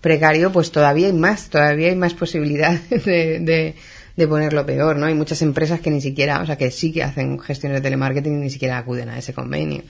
precario, 0.00 0.52
pues 0.52 0.70
todavía 0.70 1.06
hay 1.06 1.12
más, 1.14 1.48
todavía 1.48 1.88
hay 1.88 1.96
más 1.96 2.12
posibilidades 2.14 2.88
de, 3.06 3.40
de, 3.40 3.74
de 4.16 4.26
ponerlo 4.26 4.64
peor, 4.64 4.96
¿no? 4.96 5.06
Hay 5.06 5.14
muchas 5.14 5.42
empresas 5.42 5.80
que 5.80 5.90
ni 5.90 6.00
siquiera, 6.00 6.40
o 6.40 6.46
sea, 6.46 6.56
que 6.56 6.70
sí 6.70 6.90
que 6.92 7.02
hacen 7.02 7.38
gestiones 7.38 7.78
de 7.78 7.82
telemarketing 7.82 8.32
y 8.38 8.44
ni 8.44 8.50
siquiera 8.50 8.78
acuden 8.78 9.10
a 9.10 9.18
ese 9.18 9.34
convenio. 9.34 9.82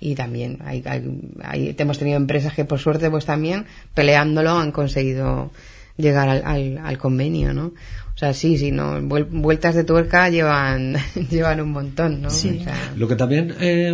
Y 0.00 0.14
también 0.14 0.58
hay, 0.64 0.82
hay, 0.86 1.20
hay- 1.42 1.74
hemos 1.78 1.98
tenido 1.98 2.16
empresas 2.16 2.54
que 2.54 2.64
por 2.64 2.78
suerte 2.78 3.10
pues 3.10 3.26
también 3.26 3.66
peleándolo 3.94 4.50
han 4.58 4.72
conseguido 4.72 5.50
llegar 5.96 6.28
al, 6.28 6.42
al, 6.44 6.78
al 6.78 6.98
convenio, 6.98 7.52
¿no? 7.54 7.66
O 7.66 8.16
sea, 8.16 8.32
sí, 8.32 8.56
sí, 8.58 8.70
no, 8.70 9.00
vuel- 9.02 9.26
vueltas 9.30 9.74
de 9.74 9.84
tuerca 9.84 10.28
llevan, 10.30 10.96
llevan 11.30 11.60
un 11.60 11.70
montón, 11.72 12.22
¿no? 12.22 12.30
Sí. 12.30 12.58
O 12.60 12.64
sea, 12.64 12.92
Lo 12.96 13.06
que 13.08 13.16
también 13.16 13.54
eh, 13.60 13.92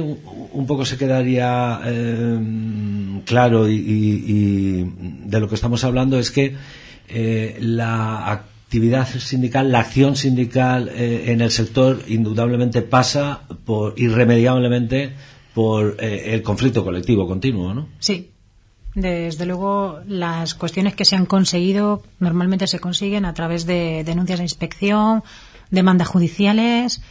un 0.52 0.66
poco 0.66 0.84
se 0.84 0.96
quedaría 0.98 1.80
eh, 1.86 3.20
claro 3.26 3.68
y, 3.68 3.74
y- 3.74 4.24
y 4.26 4.92
de 5.28 5.40
lo 5.40 5.48
que 5.48 5.54
estamos 5.54 5.84
hablando 5.84 6.18
es 6.18 6.30
que 6.30 6.54
eh, 7.08 7.56
la 7.60 8.44
actividad 8.70 9.08
sindical, 9.08 9.72
la 9.72 9.80
acción 9.80 10.14
sindical 10.14 10.90
eh, 10.90 11.32
en 11.32 11.40
el 11.40 11.50
sector 11.50 12.04
indudablemente 12.06 12.82
pasa 12.82 13.40
por 13.64 13.98
irremediablemente 13.98 15.12
por 15.54 15.96
eh, 15.98 16.34
el 16.34 16.44
conflicto 16.44 16.84
colectivo 16.84 17.26
continuo, 17.26 17.74
¿no? 17.74 17.88
Sí. 17.98 18.30
Desde 18.94 19.44
luego, 19.44 19.98
las 20.06 20.54
cuestiones 20.54 20.94
que 20.94 21.04
se 21.04 21.16
han 21.16 21.26
conseguido 21.26 22.04
normalmente 22.20 22.68
se 22.68 22.78
consiguen 22.78 23.24
a 23.24 23.34
través 23.34 23.66
de 23.66 24.04
denuncias 24.04 24.38
de 24.38 24.44
inspección, 24.44 25.24
demandas 25.72 26.06
judiciales, 26.06 27.02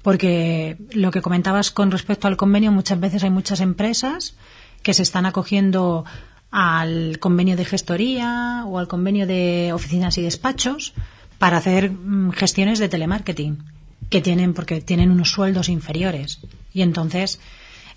porque 0.00 0.78
lo 0.92 1.10
que 1.10 1.20
comentabas 1.20 1.70
con 1.70 1.90
respecto 1.90 2.26
al 2.26 2.38
convenio, 2.38 2.72
muchas 2.72 2.98
veces 2.98 3.22
hay 3.22 3.30
muchas 3.30 3.60
empresas 3.60 4.34
que 4.82 4.94
se 4.94 5.02
están 5.02 5.26
acogiendo 5.26 6.06
al 6.52 7.18
convenio 7.18 7.56
de 7.56 7.64
gestoría 7.64 8.64
o 8.66 8.78
al 8.78 8.86
convenio 8.86 9.26
de 9.26 9.72
oficinas 9.72 10.16
y 10.18 10.22
despachos 10.22 10.92
para 11.38 11.56
hacer 11.56 11.90
mm, 11.90 12.30
gestiones 12.32 12.78
de 12.78 12.88
telemarketing 12.88 13.58
que 14.10 14.20
tienen 14.20 14.52
porque 14.54 14.80
tienen 14.82 15.10
unos 15.10 15.30
sueldos 15.30 15.68
inferiores. 15.68 16.40
Y 16.72 16.82
entonces 16.82 17.40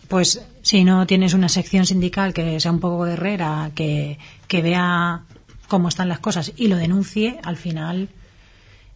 pues 0.08 0.46
si 0.62 0.84
no 0.84 1.06
tienes 1.08 1.34
una 1.34 1.50
sección 1.50 1.86
sindical 1.86 2.34
que 2.34 2.60
sea 2.60 2.72
un 2.72 2.80
poco 2.80 3.04
guerrera 3.06 3.72
que, 3.76 4.20
que 4.48 4.62
vea 4.62 5.24
cómo 5.68 5.90
están 5.90 6.10
las 6.10 6.20
cosas 6.20 6.54
y 6.56 6.68
lo 6.68 6.78
denuncie 6.78 7.40
al 7.44 7.58
final 7.58 8.10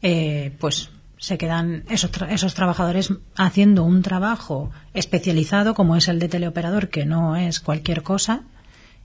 eh, 0.01 0.55
pues 0.59 0.91
se 1.17 1.37
quedan 1.37 1.83
esos, 1.89 2.11
tra- 2.11 2.29
esos 2.31 2.53
trabajadores 2.53 3.11
haciendo 3.35 3.83
un 3.83 4.03
trabajo 4.03 4.69
especializado 4.93 5.73
como 5.73 5.95
es 5.95 6.07
el 6.07 6.19
de 6.19 6.29
teleoperador 6.29 6.89
que 6.89 7.05
no 7.05 7.35
es 7.35 7.59
cualquier 7.59 8.03
cosa 8.03 8.43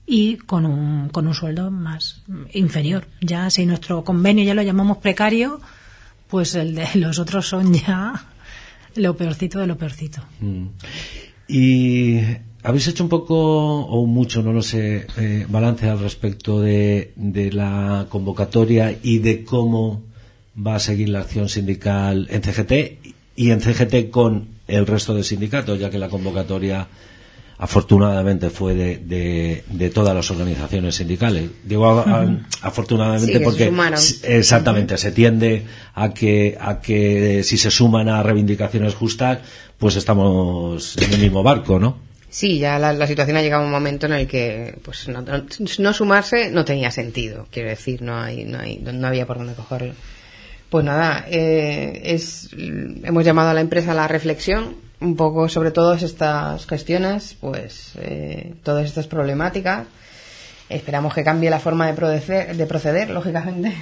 y 0.07 0.37
con 0.37 0.65
un, 0.65 1.09
con 1.09 1.27
un 1.27 1.33
sueldo 1.33 1.71
más 1.71 2.21
inferior. 2.53 3.07
Ya 3.21 3.49
si 3.49 3.65
nuestro 3.65 4.03
convenio 4.03 4.43
ya 4.43 4.53
lo 4.53 4.61
llamamos 4.61 4.97
precario, 4.97 5.59
pues 6.27 6.55
el 6.55 6.75
de 6.75 6.87
los 6.95 7.19
otros 7.19 7.47
son 7.47 7.73
ya 7.73 8.25
lo 8.95 9.15
peorcito 9.17 9.59
de 9.59 9.67
lo 9.67 9.77
peorcito. 9.77 10.21
Mm. 10.39 10.67
Y 11.47 12.19
habéis 12.63 12.87
hecho 12.87 13.03
un 13.03 13.09
poco 13.09 13.35
o 13.35 14.05
mucho, 14.05 14.41
no 14.41 14.53
lo 14.53 14.61
sé, 14.61 15.07
eh, 15.17 15.45
balance 15.47 15.89
al 15.89 15.99
respecto 15.99 16.61
de, 16.61 17.13
de 17.15 17.51
la 17.51 18.07
convocatoria 18.09 18.97
y 19.03 19.19
de 19.19 19.43
cómo 19.43 20.01
va 20.55 20.75
a 20.75 20.79
seguir 20.79 21.09
la 21.09 21.19
acción 21.19 21.49
sindical 21.49 22.27
en 22.31 22.41
CGT 22.41 23.15
y 23.35 23.51
en 23.51 23.61
CGT 23.61 24.09
con 24.09 24.47
el 24.67 24.87
resto 24.87 25.13
de 25.13 25.23
sindicatos, 25.23 25.79
ya 25.79 25.89
que 25.89 25.99
la 25.99 26.09
convocatoria 26.09 26.87
afortunadamente 27.57 28.49
fue 28.49 28.73
de, 28.73 28.97
de, 28.97 29.63
de 29.69 29.89
todas 29.89 30.13
las 30.15 30.29
organizaciones 30.31 30.95
sindicales. 30.95 31.49
Digo 31.63 31.85
a- 31.87 32.01
a- 32.03 32.39
afortunadamente 32.61 33.27
Sí, 33.27 33.33
se 33.33 33.39
porque 33.43 33.65
exactamente 34.23 34.97
se 34.97 35.11
tiende 35.11 35.63
a 35.93 36.13
que 36.13 36.57
a 36.59 36.81
que 36.81 37.43
si 37.43 37.57
se 37.57 37.71
suman 37.71 38.09
a 38.09 38.21
reivindicaciones 38.23 38.93
justas, 38.95 39.39
pues 39.77 39.95
estamos 39.95 40.97
en 40.97 41.13
el 41.13 41.19
mismo 41.21 41.43
barco, 41.43 41.79
¿no? 41.79 41.97
Sí, 42.29 42.59
ya 42.59 42.77
la, 42.79 42.91
la 42.91 43.07
situación 43.07 43.37
ha 43.37 43.41
llegado 43.41 43.63
a 43.63 43.65
un 43.65 43.71
momento 43.71 44.07
en 44.07 44.13
el 44.13 44.27
que 44.27 44.77
pues 44.83 45.07
no, 45.07 45.21
no- 45.21 45.45
no 45.79 45.93
sumarse 45.93 46.49
no 46.51 46.65
tenía 46.65 46.91
sentido. 46.91 47.47
Quiero 47.51 47.69
decir, 47.69 48.01
no 48.01 48.19
hay, 48.19 48.43
no 48.43 48.59
hay, 48.59 48.77
no 48.77 49.07
había 49.07 49.25
por 49.25 49.37
dónde 49.37 49.53
cogerlo. 49.53 49.93
Pues 50.69 50.83
nada, 50.83 51.25
eh, 51.29 52.01
es, 52.03 52.49
hemos 52.57 53.23
llamado 53.23 53.51
a 53.51 53.53
la 53.53 53.61
empresa 53.61 53.91
a 53.91 53.95
la 53.95 54.07
reflexión 54.09 54.75
un 55.01 55.15
poco 55.15 55.49
sobre 55.49 55.71
todas 55.71 56.03
estas 56.03 56.65
gestiones, 56.65 57.35
pues 57.39 57.93
eh, 57.99 58.53
todas 58.63 58.85
estas 58.85 59.07
problemáticas. 59.07 59.87
Esperamos 60.69 61.13
que 61.13 61.23
cambie 61.23 61.49
la 61.49 61.59
forma 61.59 61.87
de 61.87 61.93
proceder, 61.93 62.55
de 62.55 62.65
proceder 62.65 63.09
lógicamente. 63.09 63.73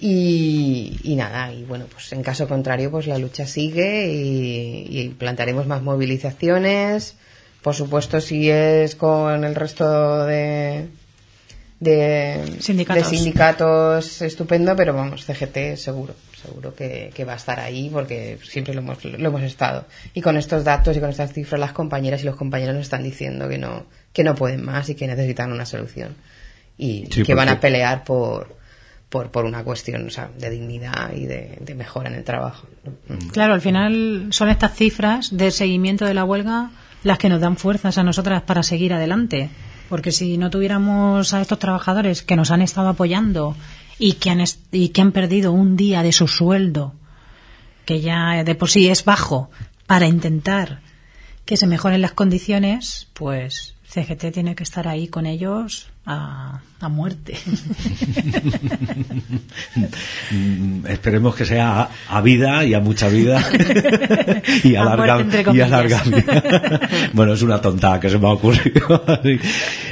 Y, 0.00 1.14
nada, 1.16 1.52
y 1.52 1.64
bueno, 1.64 1.86
pues 1.90 2.12
en 2.12 2.22
caso 2.22 2.46
contrario, 2.46 2.90
pues 2.90 3.08
la 3.08 3.18
lucha 3.18 3.46
sigue 3.46 4.12
y, 4.12 4.86
y 4.88 5.08
plantearemos 5.08 5.66
más 5.66 5.82
movilizaciones. 5.82 7.16
Por 7.62 7.74
supuesto, 7.74 8.20
si 8.20 8.48
es 8.48 8.94
con 8.94 9.44
el 9.44 9.54
resto 9.56 10.24
de, 10.24 10.88
de 11.80 12.56
Sindicatos. 12.60 13.10
de 13.10 13.16
sindicatos, 13.16 14.22
estupendo, 14.22 14.74
pero 14.74 14.94
vamos, 14.94 15.24
CGT 15.24 15.76
seguro, 15.76 16.14
seguro 16.42 16.74
que, 16.74 17.12
que 17.14 17.24
va 17.24 17.34
a 17.34 17.36
estar 17.36 17.60
ahí 17.60 17.88
porque 17.92 18.38
siempre 18.42 18.74
lo 18.74 18.80
hemos, 18.80 19.04
lo 19.04 19.28
hemos 19.28 19.42
estado. 19.42 19.86
Y 20.12 20.20
con 20.20 20.36
estos 20.36 20.64
datos 20.64 20.96
y 20.96 21.00
con 21.00 21.10
estas 21.10 21.32
cifras, 21.32 21.60
las 21.60 21.72
compañeras 21.72 22.22
y 22.22 22.24
los 22.24 22.36
compañeros 22.36 22.74
nos 22.74 22.82
están 22.82 23.04
diciendo 23.04 23.48
que 23.48 23.58
no, 23.58 23.86
que 24.12 24.24
no 24.24 24.34
pueden 24.34 24.64
más 24.64 24.88
y 24.88 24.96
que 24.96 25.06
necesitan 25.06 25.52
una 25.52 25.66
solución. 25.66 26.16
Y 26.76 27.06
Sí, 27.10 27.22
que 27.22 27.34
van 27.34 27.48
a 27.48 27.60
pelear 27.60 28.02
por, 28.02 28.56
por, 29.08 29.30
por 29.30 29.44
una 29.44 29.62
cuestión 29.62 30.06
o 30.06 30.10
sea, 30.10 30.30
de 30.36 30.50
dignidad 30.50 31.12
y 31.14 31.26
de, 31.26 31.58
de 31.60 31.74
mejora 31.74 32.08
en 32.08 32.16
el 32.16 32.24
trabajo. 32.24 32.66
Claro, 33.32 33.54
al 33.54 33.60
final 33.60 34.28
son 34.30 34.48
estas 34.48 34.74
cifras 34.74 35.36
de 35.36 35.52
seguimiento 35.52 36.04
de 36.06 36.14
la 36.14 36.24
huelga 36.24 36.70
las 37.04 37.18
que 37.18 37.28
nos 37.28 37.40
dan 37.40 37.56
fuerzas 37.56 37.98
a 37.98 38.02
nosotras 38.02 38.42
para 38.42 38.62
seguir 38.62 38.92
adelante. 38.92 39.50
Porque 39.88 40.12
si 40.12 40.36
no 40.38 40.50
tuviéramos 40.50 41.32
a 41.34 41.40
estos 41.40 41.58
trabajadores 41.58 42.22
que 42.22 42.36
nos 42.36 42.50
han 42.50 42.62
estado 42.62 42.88
apoyando 42.88 43.56
y 43.98 44.14
que 44.14 44.30
han, 44.30 44.44
y 44.70 44.90
que 44.90 45.00
han 45.00 45.12
perdido 45.12 45.52
un 45.52 45.76
día 45.76 46.02
de 46.02 46.12
su 46.12 46.28
sueldo, 46.28 46.94
que 47.84 48.00
ya 48.00 48.44
de 48.44 48.54
por 48.54 48.68
sí 48.68 48.88
es 48.88 49.04
bajo, 49.04 49.50
para 49.86 50.06
intentar 50.06 50.80
que 51.44 51.56
se 51.56 51.66
mejoren 51.66 52.02
las 52.02 52.12
condiciones, 52.12 53.08
pues 53.14 53.74
CGT 53.88 54.32
tiene 54.32 54.54
que 54.54 54.64
estar 54.64 54.86
ahí 54.86 55.08
con 55.08 55.24
ellos 55.24 55.88
a, 56.08 56.60
a 56.80 56.88
muerte. 56.88 57.36
Esperemos 60.88 61.34
que 61.34 61.44
sea 61.44 61.82
a, 61.82 61.90
a 62.08 62.20
vida 62.22 62.64
y 62.64 62.72
a 62.72 62.80
mucha 62.80 63.08
vida 63.08 63.44
y 64.64 64.74
a, 64.74 64.82
A 64.82 64.84
larga, 64.84 65.14
muerte, 65.16 65.44
y 65.52 65.60
a 65.60 65.68
larga 65.68 66.02
vida. 66.04 66.80
bueno, 67.12 67.34
es 67.34 67.42
una 67.42 67.60
tontada 67.60 68.00
que 68.00 68.08
se 68.08 68.18
me 68.18 68.26
ha 68.26 68.30
ocurrido. 68.30 69.04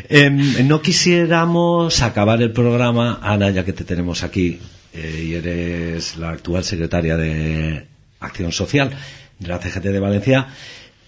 Em, 0.09 0.67
no 0.67 0.81
quisiéramos 0.81 2.01
acabar 2.01 2.41
el 2.41 2.53
programa, 2.53 3.19
Ana, 3.23 3.51
ya 3.51 3.65
que 3.65 3.75
te 3.75 3.85
tenemos 3.85 4.23
aquí 4.23 4.59
eh, 4.95 5.25
y 5.27 5.35
eres 5.35 6.17
la 6.17 6.31
actual 6.31 6.65
secretaria 6.65 7.19
de 7.19 7.87
Acción 8.21 8.53
Social 8.53 8.91
de 9.39 9.49
la 9.49 9.59
CGT 9.59 9.83
de 9.83 10.01
Valencia, 10.01 10.47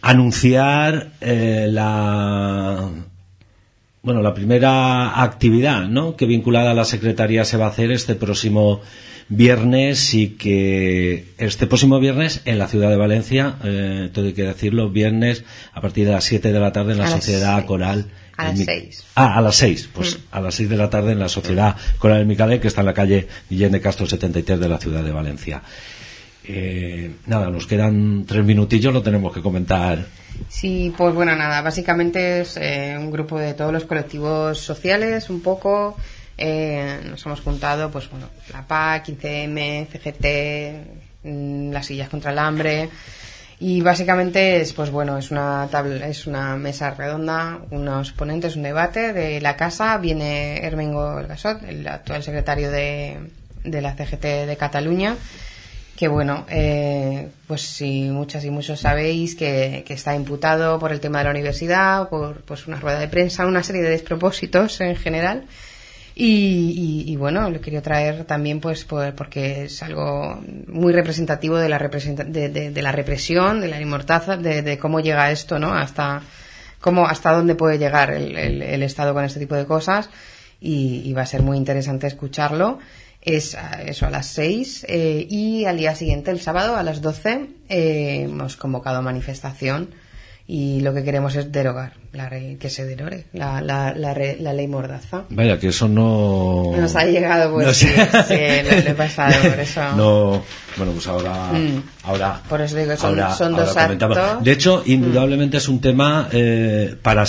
anunciar 0.02 1.12
eh, 1.22 1.66
la 1.70 2.90
bueno, 4.08 4.22
la 4.22 4.32
primera 4.32 5.22
actividad, 5.22 5.86
¿no? 5.86 6.16
Que 6.16 6.24
vinculada 6.24 6.70
a 6.70 6.74
la 6.74 6.86
Secretaría 6.86 7.44
se 7.44 7.58
va 7.58 7.66
a 7.66 7.68
hacer 7.68 7.90
este 7.90 8.14
próximo 8.14 8.80
viernes 9.28 10.14
y 10.14 10.28
que 10.30 11.26
este 11.36 11.66
próximo 11.66 12.00
viernes 12.00 12.40
en 12.46 12.58
la 12.58 12.68
ciudad 12.68 12.88
de 12.88 12.96
Valencia, 12.96 13.56
eh, 13.64 14.08
todo 14.10 14.24
hay 14.24 14.32
que 14.32 14.44
decirlo, 14.44 14.88
viernes 14.88 15.44
a 15.74 15.82
partir 15.82 16.06
de 16.06 16.12
las 16.12 16.24
7 16.24 16.50
de 16.52 16.58
la 16.58 16.72
tarde 16.72 16.92
en 16.92 16.98
la 17.00 17.04
A 17.04 17.10
Sociedad 17.10 17.56
seis. 17.56 17.66
Coral. 17.66 18.06
A 18.38 18.44
las 18.44 18.58
Mi- 18.58 18.64
seis. 18.64 19.04
Ah, 19.14 19.34
a 19.36 19.42
las 19.42 19.56
6, 19.56 19.90
pues 19.92 20.20
a 20.30 20.40
las 20.40 20.54
6 20.54 20.70
de 20.70 20.76
la 20.78 20.88
tarde 20.88 21.12
en 21.12 21.18
la 21.18 21.28
Sociedad 21.28 21.76
Coral 21.98 22.16
del 22.18 22.26
Micalet, 22.26 22.62
que 22.62 22.68
está 22.68 22.80
en 22.80 22.86
la 22.86 22.94
calle 22.94 23.28
Guillén 23.50 23.72
de 23.72 23.82
Castro 23.82 24.06
73 24.06 24.58
de 24.58 24.68
la 24.70 24.78
ciudad 24.78 25.02
de 25.02 25.10
Valencia. 25.12 25.60
Eh, 26.50 27.10
nada, 27.26 27.50
nos 27.50 27.66
quedan 27.66 28.24
tres 28.26 28.42
minutillos, 28.42 28.92
lo 28.92 29.02
tenemos 29.02 29.34
que 29.34 29.42
comentar. 29.42 30.06
Sí, 30.48 30.94
pues 30.96 31.14
bueno, 31.14 31.36
nada, 31.36 31.60
básicamente 31.60 32.40
es 32.40 32.56
eh, 32.56 32.96
un 32.98 33.10
grupo 33.10 33.38
de 33.38 33.52
todos 33.52 33.70
los 33.72 33.84
colectivos 33.84 34.58
sociales, 34.58 35.28
un 35.28 35.42
poco. 35.42 35.96
eh, 36.38 37.00
nos 37.04 37.26
hemos 37.26 37.40
juntado, 37.40 37.90
pues 37.90 38.08
bueno, 38.10 38.28
la 38.52 38.66
PAC, 38.66 39.08
15M, 39.08 39.88
CGT, 39.88 41.26
mm, 41.28 41.70
las 41.72 41.84
sillas 41.86 42.08
contra 42.08 42.30
el 42.32 42.38
hambre. 42.38 42.88
Y 43.60 43.80
básicamente 43.80 44.60
es, 44.60 44.72
pues 44.72 44.90
bueno, 44.90 45.18
es 45.18 45.30
una 45.32 45.66
tabla, 45.70 46.06
es 46.06 46.26
una 46.28 46.56
mesa 46.56 46.92
redonda, 46.92 47.58
unos 47.70 48.12
ponentes, 48.12 48.54
un 48.56 48.62
debate 48.62 49.12
de 49.12 49.40
la 49.40 49.56
casa. 49.56 49.98
Viene 49.98 50.64
Hermengo 50.64 51.18
Elgasot, 51.18 51.62
el 51.64 51.86
actual 51.88 52.22
secretario 52.22 52.70
de, 52.70 53.18
de 53.64 53.82
la 53.82 53.96
CGT 53.96 54.46
de 54.46 54.56
Cataluña 54.56 55.16
que 55.98 56.06
bueno, 56.06 56.46
eh, 56.48 57.28
pues 57.48 57.62
si 57.62 58.02
muchas 58.10 58.44
y 58.44 58.50
muchos 58.50 58.78
sabéis 58.80 59.34
que, 59.34 59.82
que 59.84 59.94
está 59.94 60.14
imputado 60.14 60.78
por 60.78 60.92
el 60.92 61.00
tema 61.00 61.18
de 61.18 61.24
la 61.24 61.30
universidad, 61.30 62.08
por 62.08 62.42
pues 62.42 62.68
una 62.68 62.78
rueda 62.78 63.00
de 63.00 63.08
prensa, 63.08 63.46
una 63.46 63.64
serie 63.64 63.82
de 63.82 63.90
despropósitos 63.90 64.80
en 64.80 64.94
general. 64.94 65.44
Y, 66.14 67.04
y- 67.06 67.12
y 67.12 67.16
bueno, 67.16 67.50
lo 67.50 67.60
quería 67.60 67.82
traer 67.82 68.24
también 68.24 68.60
pues 68.60 68.84
por- 68.84 69.14
porque 69.14 69.64
es 69.64 69.82
algo 69.82 70.40
muy 70.68 70.92
representativo 70.92 71.56
de 71.58 71.68
la, 71.68 71.78
representa- 71.78 72.24
de, 72.24 72.82
la 72.82 72.92
represión, 72.92 73.60
de 73.60 73.68
la 73.68 73.80
inmortaza, 73.80 74.36
de, 74.36 74.78
cómo 74.78 75.00
llega 75.00 75.30
esto, 75.32 75.58
¿no? 75.58 75.72
Hasta, 75.74 76.22
cómo, 76.80 77.06
hasta 77.06 77.32
dónde 77.32 77.54
puede 77.56 77.78
llegar 77.78 78.10
el, 78.12 78.36
el- 78.36 78.62
el 78.62 78.82
Estado 78.84 79.14
con 79.14 79.24
este 79.24 79.40
tipo 79.40 79.56
de 79.56 79.66
cosas. 79.66 80.10
Y, 80.60 81.02
y 81.04 81.12
va 81.12 81.22
a 81.22 81.26
ser 81.26 81.42
muy 81.42 81.56
interesante 81.56 82.06
escucharlo. 82.08 82.78
Es 83.36 83.54
a- 83.54 83.82
eso 83.82 84.06
a 84.06 84.10
las 84.10 84.26
6 84.28 84.86
eh, 84.88 85.26
y 85.28 85.64
al 85.66 85.76
día 85.76 85.94
siguiente, 85.94 86.30
el 86.30 86.40
sábado, 86.40 86.76
a 86.76 86.82
las 86.82 87.00
12, 87.02 87.46
eh, 87.68 88.22
hemos 88.24 88.56
convocado 88.56 88.98
a 88.98 89.02
manifestación 89.02 89.90
y 90.50 90.80
lo 90.80 90.94
que 90.94 91.04
queremos 91.04 91.36
es 91.36 91.52
derogar, 91.52 91.92
la 92.12 92.26
re- 92.30 92.56
que 92.58 92.70
se 92.70 92.86
derogue 92.86 93.26
la, 93.34 93.60
la, 93.60 93.92
la, 93.94 94.14
la 94.40 94.52
ley 94.54 94.66
mordaza. 94.66 95.24
Vaya, 95.28 95.58
que 95.58 95.68
eso 95.68 95.88
no... 95.88 96.72
Nos 96.74 96.96
ha 96.96 97.04
llegado, 97.04 97.52
pues 97.52 97.66
No 97.66 97.74
sí, 97.74 97.86
sí, 97.86 98.34
lo, 98.64 98.70
lo 98.82 98.90
he 98.90 98.94
pasado, 98.94 99.34
por 99.50 99.60
eso. 99.60 99.82
No, 99.94 100.42
bueno, 100.78 100.92
pues 100.92 101.06
ahora... 101.06 101.52
Mm. 101.52 101.82
ahora 102.04 102.40
Por 102.48 102.62
eso 102.62 102.76
digo, 102.76 102.96
son, 102.96 103.10
ahora- 103.20 103.34
son 103.34 103.54
dos 103.54 103.76
actos. 103.76 104.42
De 104.42 104.52
hecho, 104.52 104.82
indudablemente 104.86 105.58
es 105.58 105.68
un 105.68 105.82
tema 105.82 106.30
eh, 106.32 106.96
para 107.02 107.26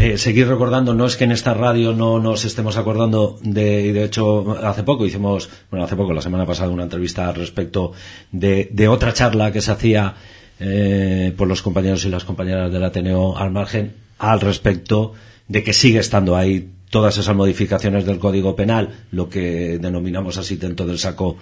eh, 0.00 0.16
seguir 0.16 0.48
recordando. 0.48 0.94
No 0.94 1.04
es 1.04 1.16
que 1.16 1.24
en 1.24 1.32
esta 1.32 1.52
radio 1.52 1.92
no 1.92 2.18
nos 2.18 2.46
estemos 2.46 2.78
acordando 2.78 3.38
de, 3.42 3.86
y 3.86 3.92
de 3.92 4.04
hecho, 4.04 4.56
hace 4.66 4.82
poco 4.82 5.04
hicimos, 5.04 5.50
bueno, 5.70 5.84
hace 5.84 5.94
poco, 5.94 6.14
la 6.14 6.22
semana 6.22 6.46
pasada, 6.46 6.70
una 6.70 6.84
entrevista 6.84 7.28
al 7.28 7.34
respecto 7.34 7.92
de, 8.32 8.70
de 8.72 8.88
otra 8.88 9.12
charla 9.12 9.52
que 9.52 9.60
se 9.60 9.70
hacía 9.70 10.14
eh, 10.58 11.34
por 11.36 11.48
los 11.48 11.60
compañeros 11.60 12.04
y 12.06 12.08
las 12.08 12.24
compañeras 12.24 12.72
del 12.72 12.82
Ateneo 12.82 13.36
al 13.36 13.50
margen 13.50 13.92
al 14.18 14.40
respecto 14.40 15.12
de 15.48 15.62
que 15.62 15.74
sigue 15.74 15.98
estando 15.98 16.34
ahí 16.34 16.70
todas 16.88 17.18
esas 17.18 17.36
modificaciones 17.36 18.06
del 18.06 18.18
Código 18.18 18.56
Penal, 18.56 19.04
lo 19.10 19.28
que 19.28 19.78
denominamos 19.78 20.38
así 20.38 20.56
dentro 20.56 20.86
del 20.86 20.98
saco 20.98 21.36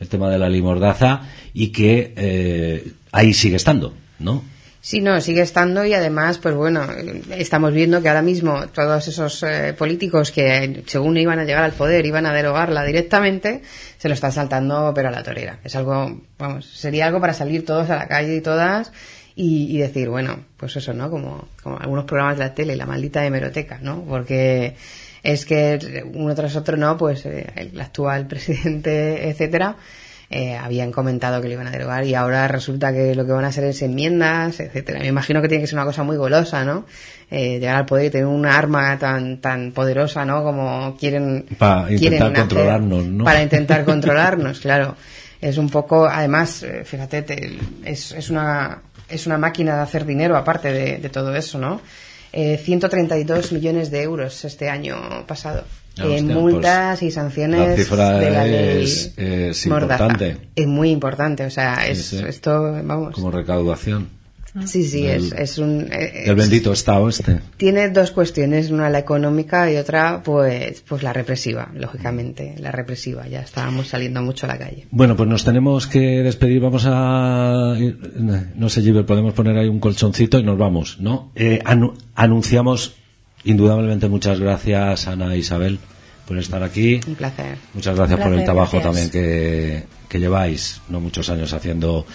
el 0.00 0.08
tema 0.08 0.28
de 0.28 0.38
la 0.38 0.48
limordaza, 0.48 1.22
y 1.54 1.68
que 1.68 2.12
eh, 2.16 2.92
ahí 3.12 3.32
sigue 3.32 3.56
estando, 3.56 3.94
¿no? 4.18 4.42
Sí, 4.84 5.00
no, 5.00 5.20
sigue 5.20 5.42
estando 5.42 5.84
y 5.84 5.94
además, 5.94 6.38
pues 6.38 6.56
bueno, 6.56 6.84
estamos 7.30 7.72
viendo 7.72 8.02
que 8.02 8.08
ahora 8.08 8.20
mismo 8.20 8.66
todos 8.66 9.06
esos 9.06 9.40
eh, 9.44 9.76
políticos 9.78 10.32
que 10.32 10.82
según 10.86 11.16
iban 11.16 11.38
a 11.38 11.44
llegar 11.44 11.62
al 11.62 11.70
poder 11.70 12.04
iban 12.04 12.26
a 12.26 12.32
derogarla 12.32 12.82
directamente, 12.82 13.62
se 13.96 14.08
lo 14.08 14.14
están 14.14 14.32
saltando 14.32 14.90
pero 14.92 15.06
a 15.06 15.12
la 15.12 15.22
torera. 15.22 15.60
Es 15.62 15.76
algo, 15.76 16.22
vamos, 16.36 16.66
sería 16.66 17.06
algo 17.06 17.20
para 17.20 17.32
salir 17.32 17.64
todos 17.64 17.90
a 17.90 17.96
la 17.96 18.08
calle 18.08 18.34
y 18.34 18.40
todas 18.40 18.90
y, 19.36 19.72
y 19.72 19.78
decir, 19.78 20.08
bueno, 20.08 20.46
pues 20.56 20.74
eso, 20.74 20.92
¿no? 20.92 21.12
Como, 21.12 21.46
como 21.62 21.78
algunos 21.78 22.04
programas 22.04 22.38
de 22.38 22.44
la 22.46 22.54
tele, 22.54 22.74
la 22.74 22.84
maldita 22.84 23.24
hemeroteca, 23.24 23.78
¿no? 23.80 24.02
Porque 24.02 24.74
es 25.22 25.46
que 25.46 26.02
uno 26.12 26.34
tras 26.34 26.56
otro, 26.56 26.76
¿no? 26.76 26.96
Pues 26.96 27.24
eh, 27.24 27.52
el 27.54 27.80
actual 27.80 28.26
presidente, 28.26 29.28
etcétera, 29.28 29.76
eh, 30.32 30.56
habían 30.56 30.90
comentado 30.90 31.40
que 31.42 31.48
lo 31.48 31.54
iban 31.54 31.66
a 31.66 31.70
derogar 31.70 32.04
y 32.06 32.14
ahora 32.14 32.48
resulta 32.48 32.92
que 32.92 33.14
lo 33.14 33.24
que 33.26 33.32
van 33.32 33.44
a 33.44 33.48
hacer 33.48 33.64
es 33.64 33.82
enmiendas, 33.82 34.58
etcétera. 34.60 35.00
Me 35.00 35.06
imagino 35.08 35.40
que 35.42 35.48
tiene 35.48 35.62
que 35.62 35.66
ser 35.68 35.76
una 35.78 35.84
cosa 35.84 36.02
muy 36.02 36.16
golosa, 36.16 36.64
¿no? 36.64 36.86
Eh, 37.30 37.58
llegar 37.60 37.76
al 37.76 37.86
poder 37.86 38.06
y 38.06 38.10
tener 38.10 38.26
una 38.26 38.56
arma 38.58 38.98
tan 38.98 39.40
tan 39.40 39.72
poderosa, 39.72 40.24
¿no? 40.24 40.42
Como 40.42 40.96
quieren 40.98 41.46
Para 41.58 41.86
quieren 41.86 42.04
intentar 42.04 42.26
hacer- 42.32 42.40
controlarnos, 42.40 43.04
¿no? 43.06 43.24
Para 43.24 43.42
intentar 43.42 43.84
controlarnos, 43.92 44.60
claro. 44.60 44.96
Es 45.40 45.58
un 45.58 45.68
poco, 45.70 46.06
además, 46.06 46.62
eh, 46.62 46.82
fíjate, 46.84 47.22
te- 47.22 47.58
es, 47.84 48.12
es 48.12 48.30
una 48.30 48.80
es 49.08 49.26
una 49.26 49.36
máquina 49.38 49.76
de 49.76 49.82
hacer 49.82 50.06
dinero 50.06 50.36
aparte 50.36 50.72
de, 50.72 50.96
de 50.98 51.08
todo 51.10 51.34
eso, 51.36 51.58
¿no? 51.58 51.80
Eh, 52.32 52.56
132 52.56 53.52
millones 53.52 53.90
de 53.90 54.02
euros 54.02 54.44
este 54.46 54.70
año 54.70 55.26
pasado. 55.26 55.64
Ah, 55.98 56.04
en 56.04 56.10
hostia, 56.24 56.34
multas 56.34 56.98
pues, 57.00 57.10
y 57.10 57.14
sanciones 57.14 57.68
la 57.68 57.76
cifra 57.76 58.18
de 58.18 58.30
la 58.30 58.44
ley 58.44 58.82
es- 58.84 59.66
importante. 59.66 60.36
Es 60.56 60.66
muy 60.66 60.90
importante, 60.90 61.44
o 61.44 61.50
sea, 61.50 61.86
es 61.86 62.02
Sí, 62.06 62.18
sí. 62.18 62.24
esto, 62.26 62.62
vamos. 62.82 63.14
Como 63.14 63.30
recaudación. 63.30 64.08
Sí, 64.66 64.84
sí, 64.84 65.02
del- 65.04 65.26
es, 65.26 65.32
es 65.32 65.58
un. 65.58 65.88
eh, 65.90 66.24
El 66.26 66.34
bendito 66.34 66.74
Estado 66.74 67.08
este. 67.08 67.40
tiene 67.56 67.88
dos 67.88 68.10
cuestiones, 68.10 68.70
una 68.70 68.90
la 68.90 68.98
económica 68.98 69.70
y 69.72 69.76
otra, 69.76 70.22
pues, 70.22 70.82
pues 70.86 71.02
la 71.02 71.12
represiva, 71.14 71.70
lógicamente, 71.74 72.54
la 72.58 72.70
represiva. 72.70 73.26
Ya 73.28 73.40
estábamos 73.40 73.88
saliendo 73.88 74.20
mucho 74.20 74.44
a 74.44 74.50
la 74.50 74.58
calle. 74.58 74.86
Bueno, 74.90 75.16
pues 75.16 75.26
nos 75.26 75.42
tenemos 75.44 75.86
que 75.86 76.00
despedir. 76.22 76.60
Vamos 76.60 76.84
a. 76.86 77.74
No 78.54 78.68
sé, 78.68 78.82
Gilbert, 78.82 79.06
podemos 79.06 79.32
poner 79.32 79.56
ahí 79.56 79.68
un 79.68 79.80
colchoncito 79.80 80.38
y 80.38 80.42
nos 80.42 80.58
vamos, 80.58 80.98
¿no? 81.00 81.32
Eh, 81.34 81.60
anu- 81.64 81.94
anunciamos, 82.14 82.94
indudablemente, 83.44 84.08
muchas 84.08 84.38
gracias, 84.40 85.06
Ana 85.08 85.34
e 85.34 85.38
Isabel, 85.38 85.78
por 86.26 86.38
estar 86.38 86.62
aquí. 86.62 87.00
Un 87.06 87.14
placer. 87.14 87.56
Muchas 87.74 87.96
gracias 87.96 88.20
por 88.20 88.32
el 88.32 88.44
trabajo 88.44 88.78
gracias. 88.78 88.84
también 88.84 89.10
que, 89.10 89.84
que 90.08 90.18
lleváis, 90.20 90.80
no 90.88 91.00
muchos 91.00 91.28
años 91.30 91.52
haciendo 91.52 92.06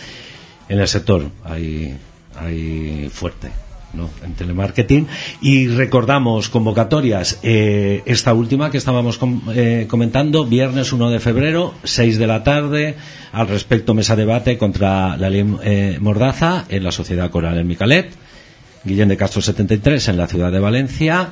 en 0.69 0.79
el 0.79 0.87
sector, 0.87 1.29
ahí, 1.43 1.95
ahí 2.39 3.09
fuerte. 3.11 3.49
¿no? 3.93 4.09
en 4.23 4.33
telemarketing 4.33 5.07
y 5.41 5.69
recordamos 5.69 6.49
convocatorias 6.49 7.39
eh, 7.41 8.03
esta 8.05 8.33
última 8.33 8.69
que 8.69 8.77
estábamos 8.77 9.17
com- 9.17 9.41
eh, 9.55 9.85
comentando 9.89 10.45
viernes 10.45 10.91
1 10.91 11.09
de 11.09 11.19
febrero 11.21 11.73
6 11.85 12.19
de 12.19 12.27
la 12.27 12.43
tarde 12.43 12.95
al 13.31 13.47
respecto 13.47 13.93
mesa 13.93 14.17
debate 14.17 14.57
contra 14.57 15.15
la 15.15 15.29
ley 15.29 15.45
eh, 15.63 15.97
Mordaza 16.01 16.65
en 16.67 16.83
la 16.83 16.91
Sociedad 16.91 17.31
Coral 17.31 17.57
en 17.57 17.65
Micalet 17.65 18.11
Guillén 18.87 19.09
de 19.09 19.17
Castro 19.17 19.41
73 19.41 20.07
en 20.07 20.17
la 20.17 20.27
ciudad 20.27 20.51
de 20.51 20.59
Valencia 20.59 21.31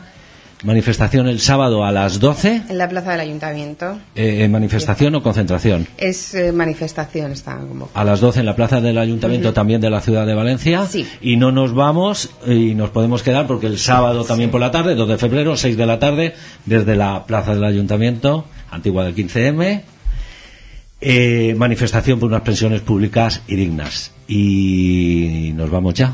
manifestación 0.63 1.27
el 1.27 1.39
sábado 1.39 1.85
a 1.85 1.91
las 1.91 2.19
12 2.19 2.63
En 2.69 2.77
la 2.77 2.89
plaza 2.89 3.11
del 3.11 3.19
ayuntamiento 3.19 3.99
eh, 4.15 4.47
manifestación 4.47 5.15
o 5.15 5.23
concentración. 5.23 5.87
es 5.97 6.33
eh, 6.33 6.51
manifestación, 6.51 7.31
está 7.31 7.57
como. 7.57 7.89
A 7.93 8.03
las 8.03 8.19
12 8.19 8.39
en 8.39 8.45
la 8.45 8.55
plaza 8.55 8.81
del 8.81 8.97
ayuntamiento 8.97 9.53
también 9.53 9.81
de 9.81 9.89
la 9.89 10.01
ciudad 10.01 10.25
de 10.25 10.33
Valencia. 10.33 10.85
Sí. 10.87 11.05
Y 11.21 11.37
no 11.37 11.51
nos 11.51 11.73
vamos 11.73 12.29
y 12.47 12.73
nos 12.73 12.89
podemos 12.89 13.23
quedar 13.23 13.47
porque 13.47 13.67
el 13.67 13.77
sábado 13.77 14.23
también 14.23 14.51
por 14.51 14.61
la 14.61 14.71
tarde, 14.71 14.95
2 14.95 15.07
de 15.07 15.17
febrero, 15.17 15.55
6 15.55 15.77
de 15.77 15.85
la 15.85 15.99
tarde, 15.99 16.33
desde 16.65 16.95
la 16.95 17.25
plaza 17.25 17.53
del 17.53 17.63
ayuntamiento, 17.63 18.45
antigua 18.71 19.03
del 19.03 19.15
15M, 19.15 19.81
eh, 21.01 21.55
manifestación 21.57 22.19
por 22.19 22.29
unas 22.29 22.41
pensiones 22.41 22.81
públicas 22.81 23.41
y 23.47 23.55
dignas. 23.55 24.11
Y 24.27 25.51
nos 25.55 25.69
vamos 25.69 25.93
ya. 25.93 26.13